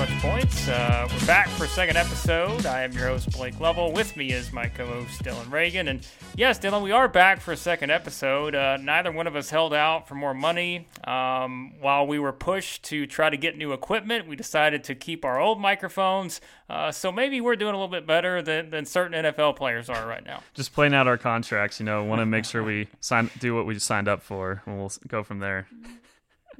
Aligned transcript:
Points. 0.00 0.66
Uh, 0.66 1.06
we're 1.12 1.26
back 1.26 1.46
for 1.50 1.64
a 1.64 1.68
second 1.68 1.98
episode. 1.98 2.64
I 2.64 2.84
am 2.84 2.92
your 2.92 3.08
host, 3.08 3.32
Blake 3.32 3.60
Lovell. 3.60 3.92
With 3.92 4.16
me 4.16 4.32
is 4.32 4.50
my 4.50 4.66
co 4.66 4.86
host, 4.86 5.22
Dylan 5.22 5.52
Reagan. 5.52 5.88
And 5.88 6.06
yes, 6.34 6.58
Dylan, 6.58 6.82
we 6.82 6.90
are 6.90 7.06
back 7.06 7.38
for 7.38 7.52
a 7.52 7.56
second 7.56 7.90
episode. 7.90 8.54
Uh, 8.54 8.78
neither 8.78 9.12
one 9.12 9.26
of 9.26 9.36
us 9.36 9.50
held 9.50 9.74
out 9.74 10.08
for 10.08 10.14
more 10.14 10.32
money. 10.32 10.88
Um, 11.04 11.74
while 11.80 12.06
we 12.06 12.18
were 12.18 12.32
pushed 12.32 12.82
to 12.84 13.06
try 13.06 13.28
to 13.28 13.36
get 13.36 13.58
new 13.58 13.74
equipment, 13.74 14.26
we 14.26 14.36
decided 14.36 14.84
to 14.84 14.94
keep 14.94 15.22
our 15.22 15.38
old 15.38 15.60
microphones. 15.60 16.40
Uh, 16.70 16.90
so 16.90 17.12
maybe 17.12 17.42
we're 17.42 17.56
doing 17.56 17.74
a 17.74 17.76
little 17.76 17.88
bit 17.88 18.06
better 18.06 18.40
than, 18.40 18.70
than 18.70 18.86
certain 18.86 19.22
NFL 19.22 19.56
players 19.56 19.90
are 19.90 20.06
right 20.06 20.24
now. 20.24 20.42
just 20.54 20.72
playing 20.72 20.94
out 20.94 21.08
our 21.08 21.18
contracts. 21.18 21.78
You 21.78 21.84
know, 21.84 22.04
want 22.04 22.20
to 22.20 22.26
make 22.26 22.46
sure 22.46 22.64
we 22.64 22.88
sign 23.00 23.28
do 23.38 23.54
what 23.54 23.66
we 23.66 23.78
signed 23.78 24.08
up 24.08 24.22
for, 24.22 24.62
and 24.64 24.78
we'll 24.78 24.92
go 25.08 25.22
from 25.22 25.40
there. 25.40 25.68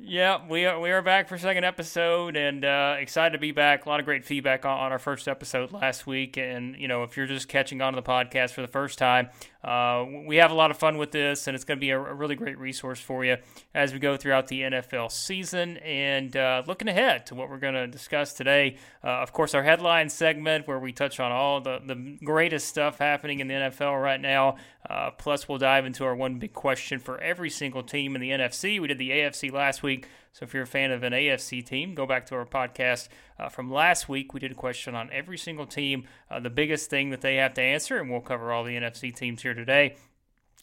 Yeah, 0.03 0.41
we 0.49 0.65
are 0.65 0.81
we 0.81 0.91
are 0.91 1.03
back 1.03 1.29
for 1.29 1.37
second 1.37 1.65
episode 1.65 2.37
and 2.37 2.65
uh, 2.65 2.97
excited 2.99 3.33
to 3.33 3.39
be 3.39 3.53
back. 3.53 3.85
A 3.85 3.89
lot 3.89 4.01
of 4.01 4.07
great 4.07 4.25
feedback 4.25 4.65
on, 4.65 4.79
on 4.79 4.93
our 4.93 4.99
first 4.99 5.29
episode 5.29 5.73
last 5.73 6.07
week, 6.07 6.37
and 6.37 6.75
you 6.77 6.89
know 6.89 7.03
if 7.03 7.17
you're 7.17 7.27
just 7.27 7.49
catching 7.49 7.83
on 7.83 7.93
to 7.93 7.97
the 8.01 8.07
podcast 8.07 8.51
for 8.53 8.63
the 8.63 8.69
first 8.69 8.99
time, 8.99 9.29
uh, 9.63 10.07
we 10.27 10.37
have 10.37 10.51
a 10.51 10.55
lot 10.55 10.71
of 10.71 10.79
fun 10.79 10.97
with 10.97 11.11
this, 11.11 11.47
and 11.47 11.55
it's 11.55 11.65
going 11.65 11.79
to 11.79 11.81
be 11.81 11.91
a, 11.91 11.99
a 11.99 12.15
really 12.15 12.35
great 12.35 12.59
resource 12.59 12.99
for 12.99 13.25
you 13.25 13.37
as 13.75 13.93
we 13.93 13.99
go 13.99 14.17
throughout 14.17 14.49
the 14.49 14.63
NFL 14.63 15.13
season 15.13 15.77
and 15.79 16.37
uh, 16.37 16.63
looking 16.67 16.89
ahead 16.89 17.27
to 17.27 17.35
what 17.35 17.51
we're 17.51 17.59
going 17.59 17.75
to 17.75 17.87
discuss 17.87 18.33
today. 18.33 18.77
Uh, 19.05 19.09
of 19.09 19.33
course, 19.33 19.55
our 19.55 19.63
headline 19.63 20.09
segment 20.09 20.67
where 20.67 20.79
we 20.79 20.93
touch 20.93 21.21
on 21.21 21.31
all 21.31 21.61
the 21.61 21.81
the 21.85 22.19
greatest 22.25 22.69
stuff 22.69 22.99
happening 22.99 23.41
in 23.41 23.49
the 23.49 23.55
NFL 23.55 24.03
right 24.03 24.21
now. 24.21 24.57
Uh, 24.89 25.11
plus, 25.11 25.49
we'll 25.49 25.59
dive 25.59 25.85
into 25.85 26.05
our 26.05 26.15
one 26.15 26.39
big 26.39 26.55
question 26.55 26.99
for 26.99 27.21
every 27.21 27.51
single 27.51 27.83
team 27.83 28.15
in 28.15 28.21
the 28.21 28.31
NFC. 28.31 28.81
We 28.81 28.89
did 28.89 28.99
the 28.99 29.11
AFC 29.11 29.53
last 29.53 29.83
week. 29.83 30.07
So 30.33 30.45
if 30.45 30.55
you're 30.55 30.63
a 30.63 30.67
fan 30.67 30.93
of 30.93 31.03
an 31.03 31.13
AFC 31.13 31.65
team, 31.65 31.95
go 31.95 32.07
back 32.07 32.27
to 32.27 32.37
our 32.37 32.47
podcast 32.47 33.09
uh, 33.39 33.49
from 33.49 33.71
last 33.71 34.09
week. 34.09 34.33
We 34.33 34.41
did 34.41 34.53
a 34.53 34.55
question 34.55 34.95
on 34.95 35.11
every 35.13 35.37
single 35.37 35.67
team, 35.67 36.05
uh, 36.31 36.41
the 36.41 36.51
biggest 36.51 36.89
thing 36.89 37.11
that 37.11 37.21
they 37.21 37.37
have 37.37 37.55
to 37.55 37.63
answer, 37.63 37.99
and 37.99 38.11
we'll 38.11 38.21
cover 38.21 38.53
all 38.53 38.65
the 38.65 38.77
NFC 38.77 39.15
teams 39.15 39.43
here 39.43 39.55
today. 39.55 39.97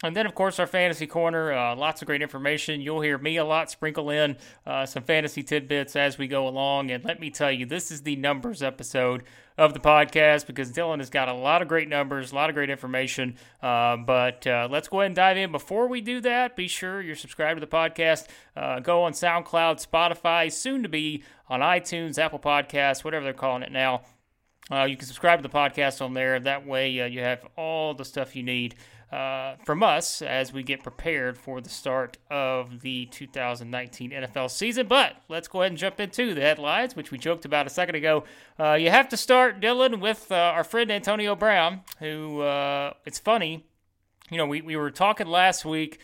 And 0.03 0.15
then, 0.15 0.27
of 0.27 0.35
course, 0.35 0.59
our 0.59 0.67
fantasy 0.67 1.07
corner. 1.07 1.51
Uh, 1.51 1.75
lots 1.75 2.03
of 2.03 2.05
great 2.05 2.21
information. 2.21 2.81
You'll 2.81 3.01
hear 3.01 3.17
me 3.17 3.37
a 3.37 3.45
lot 3.45 3.71
sprinkle 3.71 4.11
in 4.11 4.37
uh, 4.65 4.85
some 4.85 5.01
fantasy 5.01 5.41
tidbits 5.41 5.95
as 5.95 6.19
we 6.19 6.27
go 6.27 6.47
along. 6.47 6.91
And 6.91 7.03
let 7.03 7.19
me 7.19 7.31
tell 7.31 7.51
you, 7.51 7.65
this 7.65 7.89
is 7.89 8.03
the 8.03 8.15
numbers 8.15 8.61
episode 8.61 9.23
of 9.57 9.73
the 9.73 9.79
podcast 9.79 10.45
because 10.45 10.71
Dylan 10.71 10.99
has 10.99 11.09
got 11.09 11.29
a 11.29 11.33
lot 11.33 11.63
of 11.63 11.67
great 11.67 11.89
numbers, 11.89 12.31
a 12.31 12.35
lot 12.35 12.47
of 12.47 12.53
great 12.53 12.69
information. 12.69 13.37
Uh, 13.59 13.97
but 13.97 14.45
uh, 14.45 14.67
let's 14.69 14.87
go 14.87 14.99
ahead 14.99 15.07
and 15.07 15.15
dive 15.15 15.35
in. 15.35 15.51
Before 15.51 15.87
we 15.87 15.99
do 15.99 16.21
that, 16.21 16.55
be 16.55 16.67
sure 16.67 17.01
you're 17.01 17.15
subscribed 17.15 17.59
to 17.59 17.65
the 17.65 17.71
podcast. 17.71 18.27
Uh, 18.55 18.79
go 18.79 19.01
on 19.01 19.13
SoundCloud, 19.13 19.83
Spotify, 19.83 20.51
soon 20.51 20.83
to 20.83 20.89
be 20.89 21.23
on 21.49 21.61
iTunes, 21.61 22.19
Apple 22.19 22.37
Podcasts, 22.37 23.03
whatever 23.03 23.23
they're 23.23 23.33
calling 23.33 23.63
it 23.63 23.71
now. 23.71 24.03
Uh, 24.69 24.83
you 24.83 24.97
can 24.97 25.07
subscribe 25.07 25.41
to 25.41 25.47
the 25.47 25.53
podcast 25.53 26.03
on 26.03 26.13
there. 26.13 26.39
That 26.39 26.67
way, 26.67 26.89
you 26.89 27.21
have 27.21 27.47
all 27.55 27.93
the 27.93 28.03
stuff 28.05 28.35
you 28.35 28.43
need 28.43 28.75
uh, 29.11 29.55
from 29.65 29.83
us 29.83 30.21
as 30.21 30.51
we 30.51 30.63
get 30.63 30.83
prepared 30.83 31.37
for 31.37 31.61
the 31.61 31.69
start 31.69 32.17
of 32.29 32.81
the 32.81 33.05
2019 33.07 34.11
NFL 34.11 34.51
season. 34.51 34.87
But 34.87 35.15
let's 35.29 35.47
go 35.47 35.61
ahead 35.61 35.71
and 35.71 35.79
jump 35.79 35.99
into 35.99 36.33
the 36.33 36.41
headlines, 36.41 36.95
which 36.95 37.11
we 37.11 37.17
joked 37.17 37.45
about 37.45 37.67
a 37.67 37.69
second 37.69 37.95
ago. 37.95 38.25
Uh, 38.59 38.73
you 38.73 38.89
have 38.89 39.07
to 39.09 39.17
start, 39.17 39.61
Dylan, 39.61 40.01
with 40.01 40.31
uh, 40.31 40.35
our 40.35 40.63
friend 40.63 40.91
Antonio 40.91 41.35
Brown, 41.35 41.81
who 41.99 42.41
uh, 42.41 42.93
it's 43.05 43.19
funny. 43.19 43.65
You 44.29 44.37
know, 44.37 44.45
we, 44.45 44.61
we 44.61 44.75
were 44.75 44.91
talking 44.91 45.27
last 45.27 45.63
week. 45.63 45.99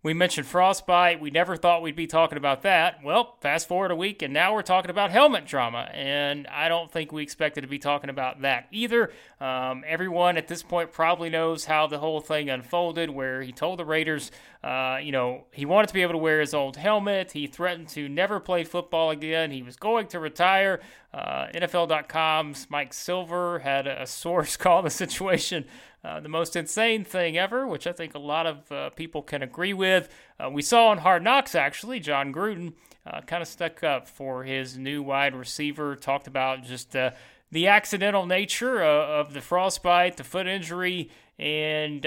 We 0.00 0.14
mentioned 0.14 0.46
frostbite. 0.46 1.20
We 1.20 1.32
never 1.32 1.56
thought 1.56 1.82
we'd 1.82 1.96
be 1.96 2.06
talking 2.06 2.38
about 2.38 2.62
that. 2.62 3.02
Well, 3.02 3.36
fast 3.40 3.66
forward 3.66 3.90
a 3.90 3.96
week, 3.96 4.22
and 4.22 4.32
now 4.32 4.54
we're 4.54 4.62
talking 4.62 4.92
about 4.92 5.10
helmet 5.10 5.44
drama. 5.44 5.90
And 5.92 6.46
I 6.46 6.68
don't 6.68 6.88
think 6.88 7.10
we 7.10 7.24
expected 7.24 7.62
to 7.62 7.66
be 7.66 7.80
talking 7.80 8.08
about 8.08 8.42
that 8.42 8.68
either. 8.70 9.10
Um, 9.40 9.82
everyone 9.84 10.36
at 10.36 10.46
this 10.46 10.62
point 10.62 10.92
probably 10.92 11.30
knows 11.30 11.64
how 11.64 11.88
the 11.88 11.98
whole 11.98 12.20
thing 12.20 12.48
unfolded, 12.48 13.10
where 13.10 13.42
he 13.42 13.50
told 13.50 13.80
the 13.80 13.84
Raiders, 13.84 14.30
uh, 14.62 14.98
you 15.02 15.10
know, 15.10 15.46
he 15.50 15.66
wanted 15.66 15.88
to 15.88 15.94
be 15.94 16.02
able 16.02 16.12
to 16.12 16.18
wear 16.18 16.38
his 16.38 16.54
old 16.54 16.76
helmet. 16.76 17.32
He 17.32 17.48
threatened 17.48 17.88
to 17.88 18.08
never 18.08 18.38
play 18.38 18.62
football 18.62 19.10
again. 19.10 19.50
He 19.50 19.64
was 19.64 19.74
going 19.74 20.06
to 20.08 20.20
retire. 20.20 20.78
Uh, 21.12 21.48
NFL.com's 21.52 22.68
Mike 22.70 22.92
Silver 22.92 23.58
had 23.58 23.88
a 23.88 24.06
source 24.06 24.56
call 24.58 24.82
the 24.82 24.90
situation 24.90 25.64
uh, 26.08 26.20
the 26.20 26.28
most 26.28 26.56
insane 26.56 27.04
thing 27.04 27.36
ever, 27.36 27.66
which 27.66 27.86
I 27.86 27.92
think 27.92 28.14
a 28.14 28.18
lot 28.18 28.46
of 28.46 28.72
uh, 28.72 28.90
people 28.90 29.20
can 29.20 29.42
agree 29.42 29.74
with. 29.74 30.08
Uh, 30.40 30.48
we 30.48 30.62
saw 30.62 30.88
on 30.88 30.98
Hard 30.98 31.22
Knocks, 31.22 31.54
actually, 31.54 32.00
Jon 32.00 32.32
Gruden 32.32 32.72
uh, 33.06 33.20
kind 33.22 33.42
of 33.42 33.48
stuck 33.48 33.84
up 33.84 34.08
for 34.08 34.44
his 34.44 34.78
new 34.78 35.02
wide 35.02 35.34
receiver, 35.34 35.94
talked 35.96 36.26
about 36.26 36.64
just 36.64 36.96
uh, 36.96 37.10
the 37.50 37.66
accidental 37.66 38.24
nature 38.24 38.82
of, 38.82 39.26
of 39.26 39.34
the 39.34 39.42
frostbite, 39.42 40.16
the 40.16 40.24
foot 40.24 40.46
injury, 40.46 41.10
and, 41.38 42.04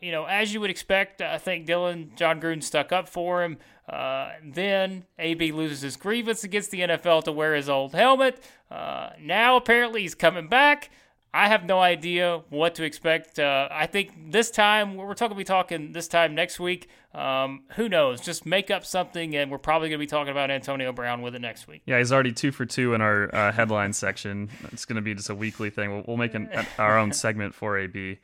you 0.00 0.12
know, 0.12 0.26
as 0.28 0.52
you 0.52 0.60
would 0.60 0.70
expect, 0.70 1.20
I 1.20 1.38
think 1.38 1.66
Dylan, 1.66 2.14
Jon 2.16 2.40
Gruden 2.40 2.62
stuck 2.62 2.92
up 2.92 3.08
for 3.08 3.42
him. 3.42 3.58
Then 3.88 5.04
AB 5.18 5.50
loses 5.50 5.80
his 5.80 5.96
grievance 5.96 6.44
against 6.44 6.70
the 6.70 6.80
NFL 6.80 7.24
to 7.24 7.32
wear 7.32 7.56
his 7.56 7.68
old 7.68 7.92
helmet. 7.94 8.40
Now 8.70 9.56
apparently 9.56 10.02
he's 10.02 10.14
coming 10.14 10.46
back. 10.46 10.90
I 11.32 11.48
have 11.48 11.64
no 11.64 11.78
idea 11.78 12.42
what 12.48 12.74
to 12.76 12.84
expect. 12.84 13.38
Uh, 13.38 13.68
I 13.70 13.86
think 13.86 14.30
this 14.32 14.50
time 14.50 14.96
we're 14.96 15.12
talking 15.14 15.36
be 15.36 15.44
talking 15.44 15.92
this 15.92 16.08
time 16.08 16.34
next 16.34 16.58
week. 16.58 16.88
Um, 17.14 17.64
who 17.76 17.88
knows? 17.88 18.20
Just 18.20 18.46
make 18.46 18.70
up 18.70 18.84
something, 18.84 19.36
and 19.36 19.50
we're 19.50 19.58
probably 19.58 19.88
going 19.88 19.98
to 19.98 20.02
be 20.02 20.06
talking 20.08 20.30
about 20.30 20.50
Antonio 20.50 20.90
Brown 20.92 21.20
with 21.20 21.34
it 21.34 21.40
next 21.40 21.68
week. 21.68 21.82
Yeah, 21.86 21.98
he's 21.98 22.12
already 22.12 22.32
two 22.32 22.50
for 22.50 22.64
two 22.64 22.94
in 22.94 23.00
our 23.02 23.34
uh, 23.34 23.52
headline 23.52 23.92
section. 23.92 24.48
It's 24.72 24.84
going 24.86 24.96
to 24.96 25.02
be 25.02 25.14
just 25.14 25.28
a 25.28 25.34
weekly 25.34 25.68
thing. 25.70 25.90
We'll, 25.92 26.04
we'll 26.06 26.16
make 26.16 26.34
an, 26.34 26.48
our 26.78 26.98
own 26.98 27.12
segment 27.12 27.54
for 27.54 27.78
AB. 27.78 28.18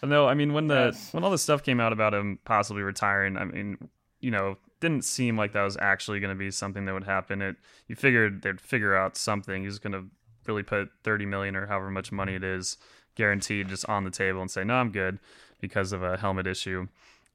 But 0.00 0.10
no, 0.10 0.28
I 0.28 0.34
mean 0.34 0.52
when 0.52 0.68
the 0.68 0.92
Yes. 0.92 1.12
when 1.12 1.24
all 1.24 1.30
this 1.30 1.42
stuff 1.42 1.62
came 1.62 1.80
out 1.80 1.92
about 1.92 2.14
him 2.14 2.38
possibly 2.44 2.82
retiring, 2.82 3.36
I 3.36 3.44
mean, 3.46 3.88
you 4.20 4.30
know, 4.30 4.58
didn't 4.80 5.04
seem 5.04 5.36
like 5.36 5.52
that 5.52 5.62
was 5.62 5.76
actually 5.80 6.20
going 6.20 6.32
to 6.32 6.38
be 6.38 6.50
something 6.50 6.84
that 6.84 6.92
would 6.94 7.04
happen. 7.04 7.42
It 7.42 7.56
you 7.88 7.96
figured 7.96 8.42
they'd 8.42 8.60
figure 8.60 8.94
out 8.94 9.16
something. 9.16 9.64
He's 9.64 9.78
going 9.78 9.92
to 9.94 10.04
really 10.46 10.62
put 10.62 10.90
30 11.02 11.26
million 11.26 11.56
or 11.56 11.66
however 11.66 11.90
much 11.90 12.12
money 12.12 12.34
it 12.34 12.44
is 12.44 12.76
guaranteed 13.14 13.68
just 13.68 13.88
on 13.88 14.04
the 14.04 14.10
table 14.10 14.40
and 14.40 14.50
say, 14.50 14.64
"No, 14.64 14.74
I'm 14.74 14.90
good." 14.90 15.18
because 15.64 15.92
of 15.92 16.02
a 16.02 16.18
helmet 16.18 16.46
issue. 16.46 16.86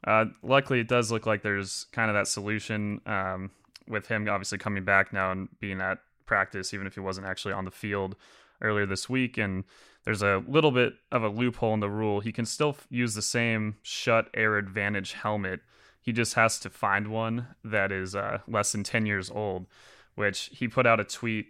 Uh, 0.05 0.25
luckily, 0.43 0.79
it 0.79 0.87
does 0.87 1.11
look 1.11 1.25
like 1.25 1.41
there's 1.41 1.87
kind 1.91 2.11
of 2.11 2.13
that 2.15 2.27
solution 2.27 3.01
um, 3.07 3.49
with 3.87 4.07
him 4.07 4.29
obviously 4.29 4.59
coming 4.59 4.85
back 4.85 5.11
now 5.11 5.31
and 5.31 5.49
being 5.59 5.81
at 5.81 5.97
practice, 6.27 6.71
even 6.73 6.85
if 6.85 6.93
he 6.93 6.99
wasn't 6.99 7.25
actually 7.25 7.53
on 7.53 7.65
the 7.65 7.71
field 7.71 8.15
earlier 8.61 8.85
this 8.85 9.09
week. 9.09 9.37
And 9.37 9.63
there's 10.05 10.21
a 10.21 10.43
little 10.47 10.69
bit 10.69 10.93
of 11.11 11.23
a 11.23 11.27
loophole 11.27 11.73
in 11.73 11.79
the 11.79 11.89
rule. 11.89 12.19
He 12.19 12.31
can 12.31 12.45
still 12.45 12.77
use 12.91 13.15
the 13.15 13.21
same 13.23 13.77
Schutt 13.83 14.27
air 14.35 14.57
advantage 14.57 15.13
helmet. 15.13 15.61
He 15.99 16.13
just 16.13 16.35
has 16.35 16.59
to 16.59 16.69
find 16.69 17.07
one 17.07 17.47
that 17.63 17.91
is 17.91 18.15
uh, 18.15 18.39
less 18.47 18.71
than 18.71 18.83
10 18.83 19.07
years 19.07 19.31
old, 19.31 19.65
which 20.13 20.49
he 20.53 20.67
put 20.67 20.85
out 20.85 20.99
a 20.99 21.03
tweet 21.03 21.47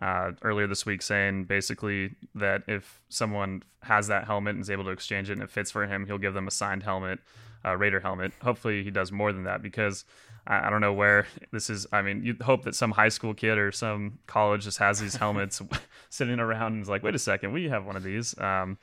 uh, 0.00 0.32
earlier 0.42 0.66
this 0.66 0.84
week 0.84 1.02
saying 1.02 1.44
basically 1.44 2.14
that 2.34 2.62
if 2.68 3.00
someone 3.08 3.62
has 3.82 4.08
that 4.08 4.24
helmet 4.26 4.54
and 4.54 4.62
is 4.62 4.70
able 4.70 4.84
to 4.84 4.90
exchange 4.90 5.30
it 5.30 5.34
and 5.34 5.42
it 5.42 5.50
fits 5.50 5.70
for 5.70 5.86
him, 5.86 6.06
he'll 6.06 6.18
give 6.18 6.34
them 6.34 6.46
a 6.46 6.50
signed 6.50 6.82
helmet. 6.82 7.18
uh, 7.64 7.76
Raider 7.76 8.00
helmet. 8.00 8.32
Hopefully, 8.42 8.84
he 8.84 8.90
does 8.90 9.10
more 9.10 9.32
than 9.32 9.44
that 9.44 9.62
because 9.62 10.04
I, 10.46 10.66
I 10.66 10.70
don't 10.70 10.80
know 10.80 10.92
where 10.92 11.26
this 11.52 11.68
is. 11.68 11.86
I 11.92 12.02
mean, 12.02 12.22
you'd 12.24 12.42
hope 12.42 12.64
that 12.64 12.74
some 12.74 12.92
high 12.92 13.08
school 13.08 13.34
kid 13.34 13.58
or 13.58 13.72
some 13.72 14.18
college 14.26 14.64
just 14.64 14.78
has 14.78 15.00
these 15.00 15.16
helmets 15.16 15.60
sitting 16.10 16.38
around 16.38 16.74
and 16.74 16.82
is 16.82 16.88
like, 16.88 17.02
wait 17.02 17.14
a 17.14 17.18
second, 17.18 17.52
we 17.52 17.68
have 17.68 17.84
one 17.84 17.96
of 17.96 18.02
these. 18.02 18.38
Um, 18.38 18.78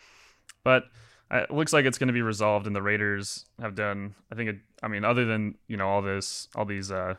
but 0.64 0.86
uh, 1.32 1.46
it 1.50 1.52
looks 1.52 1.74
like 1.74 1.86
it's 1.86 1.98
going 1.98 2.08
to 2.08 2.14
be 2.14 2.22
resolved, 2.22 2.68
and 2.68 2.76
the 2.76 2.82
Raiders 2.82 3.46
have 3.62 3.76
done. 3.76 4.16
I 4.32 4.36
think. 4.36 4.50
It, 4.50 4.58
I 4.82 4.88
mean, 4.88 5.06
other 5.06 5.26
than 5.26 5.56
you 5.68 5.78
know 5.78 5.88
all 5.88 6.02
this, 6.02 6.50
all 6.56 6.66
these, 6.66 6.92
uh, 6.92 7.16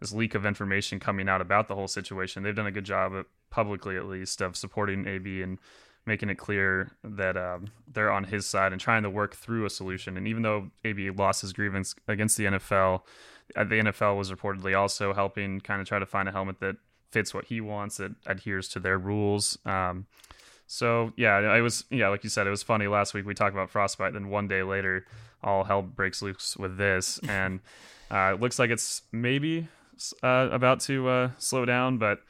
this 0.00 0.12
leak 0.12 0.34
of 0.34 0.44
information 0.44 0.98
coming 0.98 1.28
out 1.28 1.40
about 1.40 1.68
the 1.68 1.76
whole 1.76 1.88
situation, 1.88 2.42
they've 2.42 2.56
done 2.56 2.66
a 2.66 2.72
good 2.72 2.84
job, 2.84 3.14
of, 3.14 3.26
publicly 3.54 3.96
at 3.96 4.06
least, 4.06 4.40
of 4.40 4.56
supporting 4.56 5.06
AB 5.06 5.40
and 5.40 5.58
making 6.06 6.28
it 6.28 6.34
clear 6.34 6.90
that 7.04 7.36
um, 7.36 7.68
they're 7.86 8.10
on 8.10 8.24
his 8.24 8.46
side 8.46 8.72
and 8.72 8.80
trying 8.80 9.04
to 9.04 9.08
work 9.08 9.36
through 9.36 9.64
a 9.64 9.70
solution. 9.70 10.16
And 10.16 10.26
even 10.26 10.42
though 10.42 10.70
AB 10.84 11.10
lost 11.10 11.42
his 11.42 11.52
grievance 11.52 11.94
against 12.08 12.36
the 12.36 12.46
NFL, 12.46 13.02
uh, 13.54 13.62
the 13.62 13.76
NFL 13.76 14.18
was 14.18 14.32
reportedly 14.32 14.76
also 14.76 15.14
helping 15.14 15.60
kind 15.60 15.80
of 15.80 15.86
try 15.86 16.00
to 16.00 16.04
find 16.04 16.28
a 16.28 16.32
helmet 16.32 16.58
that 16.58 16.76
fits 17.12 17.32
what 17.32 17.44
he 17.44 17.60
wants, 17.60 17.98
that 17.98 18.10
adheres 18.26 18.68
to 18.70 18.80
their 18.80 18.98
rules. 18.98 19.56
Um, 19.64 20.06
so 20.66 21.12
yeah, 21.16 21.56
it 21.56 21.60
was 21.60 21.84
yeah, 21.90 22.08
like 22.08 22.24
you 22.24 22.30
said, 22.30 22.48
it 22.48 22.50
was 22.50 22.64
funny. 22.64 22.88
Last 22.88 23.14
week 23.14 23.24
we 23.24 23.34
talked 23.34 23.54
about 23.54 23.70
frostbite, 23.70 24.14
then 24.14 24.30
one 24.30 24.48
day 24.48 24.64
later, 24.64 25.06
all 25.44 25.62
hell 25.62 25.82
breaks 25.82 26.22
loose 26.22 26.56
with 26.56 26.76
this, 26.76 27.20
and 27.28 27.60
uh, 28.10 28.32
it 28.34 28.40
looks 28.40 28.58
like 28.58 28.70
it's 28.70 29.02
maybe 29.12 29.68
uh, 30.24 30.48
about 30.50 30.80
to 30.80 31.08
uh, 31.08 31.30
slow 31.38 31.64
down, 31.64 31.98
but 31.98 32.20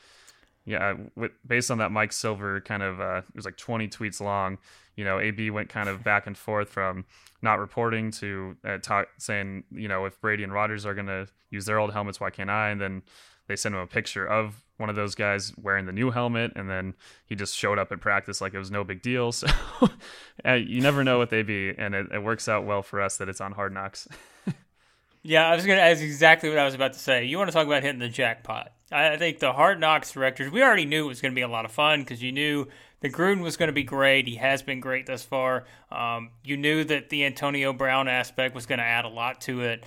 yeah, 0.66 0.94
with, 1.14 1.32
based 1.46 1.70
on 1.70 1.78
that 1.78 1.92
Mike 1.92 2.12
Silver 2.12 2.60
kind 2.60 2.82
of 2.82 3.00
uh, 3.00 3.22
it 3.28 3.36
was 3.36 3.44
like 3.44 3.56
20 3.56 3.88
tweets 3.88 4.20
long. 4.20 4.58
You 4.96 5.04
know, 5.04 5.18
AB 5.18 5.50
went 5.50 5.68
kind 5.68 5.88
of 5.88 6.04
back 6.04 6.26
and 6.26 6.38
forth 6.38 6.68
from 6.68 7.04
not 7.42 7.58
reporting 7.58 8.10
to 8.12 8.56
uh, 8.64 8.78
talk, 8.78 9.08
saying, 9.18 9.64
you 9.72 9.88
know, 9.88 10.04
if 10.04 10.20
Brady 10.20 10.44
and 10.44 10.52
Rodgers 10.52 10.86
are 10.86 10.94
going 10.94 11.08
to 11.08 11.26
use 11.50 11.66
their 11.66 11.78
old 11.78 11.92
helmets, 11.92 12.20
why 12.20 12.30
can't 12.30 12.48
I? 12.48 12.70
And 12.70 12.80
then 12.80 13.02
they 13.48 13.56
sent 13.56 13.74
him 13.74 13.80
a 13.80 13.86
picture 13.86 14.24
of 14.24 14.64
one 14.76 14.88
of 14.88 14.96
those 14.96 15.14
guys 15.14 15.52
wearing 15.56 15.86
the 15.86 15.92
new 15.92 16.10
helmet, 16.10 16.52
and 16.56 16.68
then 16.68 16.94
he 17.26 17.34
just 17.34 17.56
showed 17.56 17.78
up 17.78 17.92
at 17.92 18.00
practice 18.00 18.40
like 18.40 18.54
it 18.54 18.58
was 18.58 18.70
no 18.70 18.84
big 18.84 19.02
deal. 19.02 19.32
So 20.44 20.48
uh, 20.50 20.54
you 20.54 20.80
never 20.80 21.04
know 21.04 21.18
what 21.18 21.30
they 21.30 21.42
be, 21.42 21.72
and 21.76 21.94
it, 21.94 22.06
it 22.12 22.22
works 22.22 22.48
out 22.48 22.64
well 22.64 22.82
for 22.82 23.00
us 23.00 23.18
that 23.18 23.28
it's 23.28 23.40
on 23.40 23.52
Hard 23.52 23.72
Knocks. 23.72 24.08
yeah, 25.24 25.48
I 25.48 25.56
was 25.56 25.64
gonna. 25.64 25.80
That's 25.80 26.02
exactly 26.02 26.50
what 26.50 26.58
I 26.58 26.64
was 26.64 26.74
about 26.74 26.92
to 26.92 26.98
say. 26.98 27.24
You 27.24 27.38
want 27.38 27.48
to 27.48 27.52
talk 27.52 27.66
about 27.66 27.82
hitting 27.82 27.98
the 27.98 28.10
jackpot? 28.10 28.72
I 28.92 29.16
think 29.16 29.40
the 29.40 29.54
Hard 29.54 29.80
Knocks 29.80 30.12
directors. 30.12 30.52
We 30.52 30.62
already 30.62 30.84
knew 30.84 31.06
it 31.06 31.08
was 31.08 31.20
going 31.20 31.32
to 31.32 31.34
be 31.34 31.42
a 31.42 31.48
lot 31.48 31.64
of 31.64 31.72
fun 31.72 32.00
because 32.00 32.22
you 32.22 32.30
knew 32.30 32.68
the 33.00 33.08
Gruden 33.10 33.42
was 33.42 33.56
going 33.56 33.68
to 33.68 33.72
be 33.72 33.82
great. 33.82 34.28
He 34.28 34.36
has 34.36 34.62
been 34.62 34.80
great 34.80 35.06
thus 35.06 35.24
far. 35.24 35.64
Um, 35.90 36.30
you 36.44 36.56
knew 36.56 36.84
that 36.84 37.08
the 37.08 37.24
Antonio 37.24 37.72
Brown 37.72 38.06
aspect 38.06 38.54
was 38.54 38.66
going 38.66 38.78
to 38.78 38.84
add 38.84 39.04
a 39.04 39.08
lot 39.08 39.40
to 39.42 39.62
it. 39.62 39.84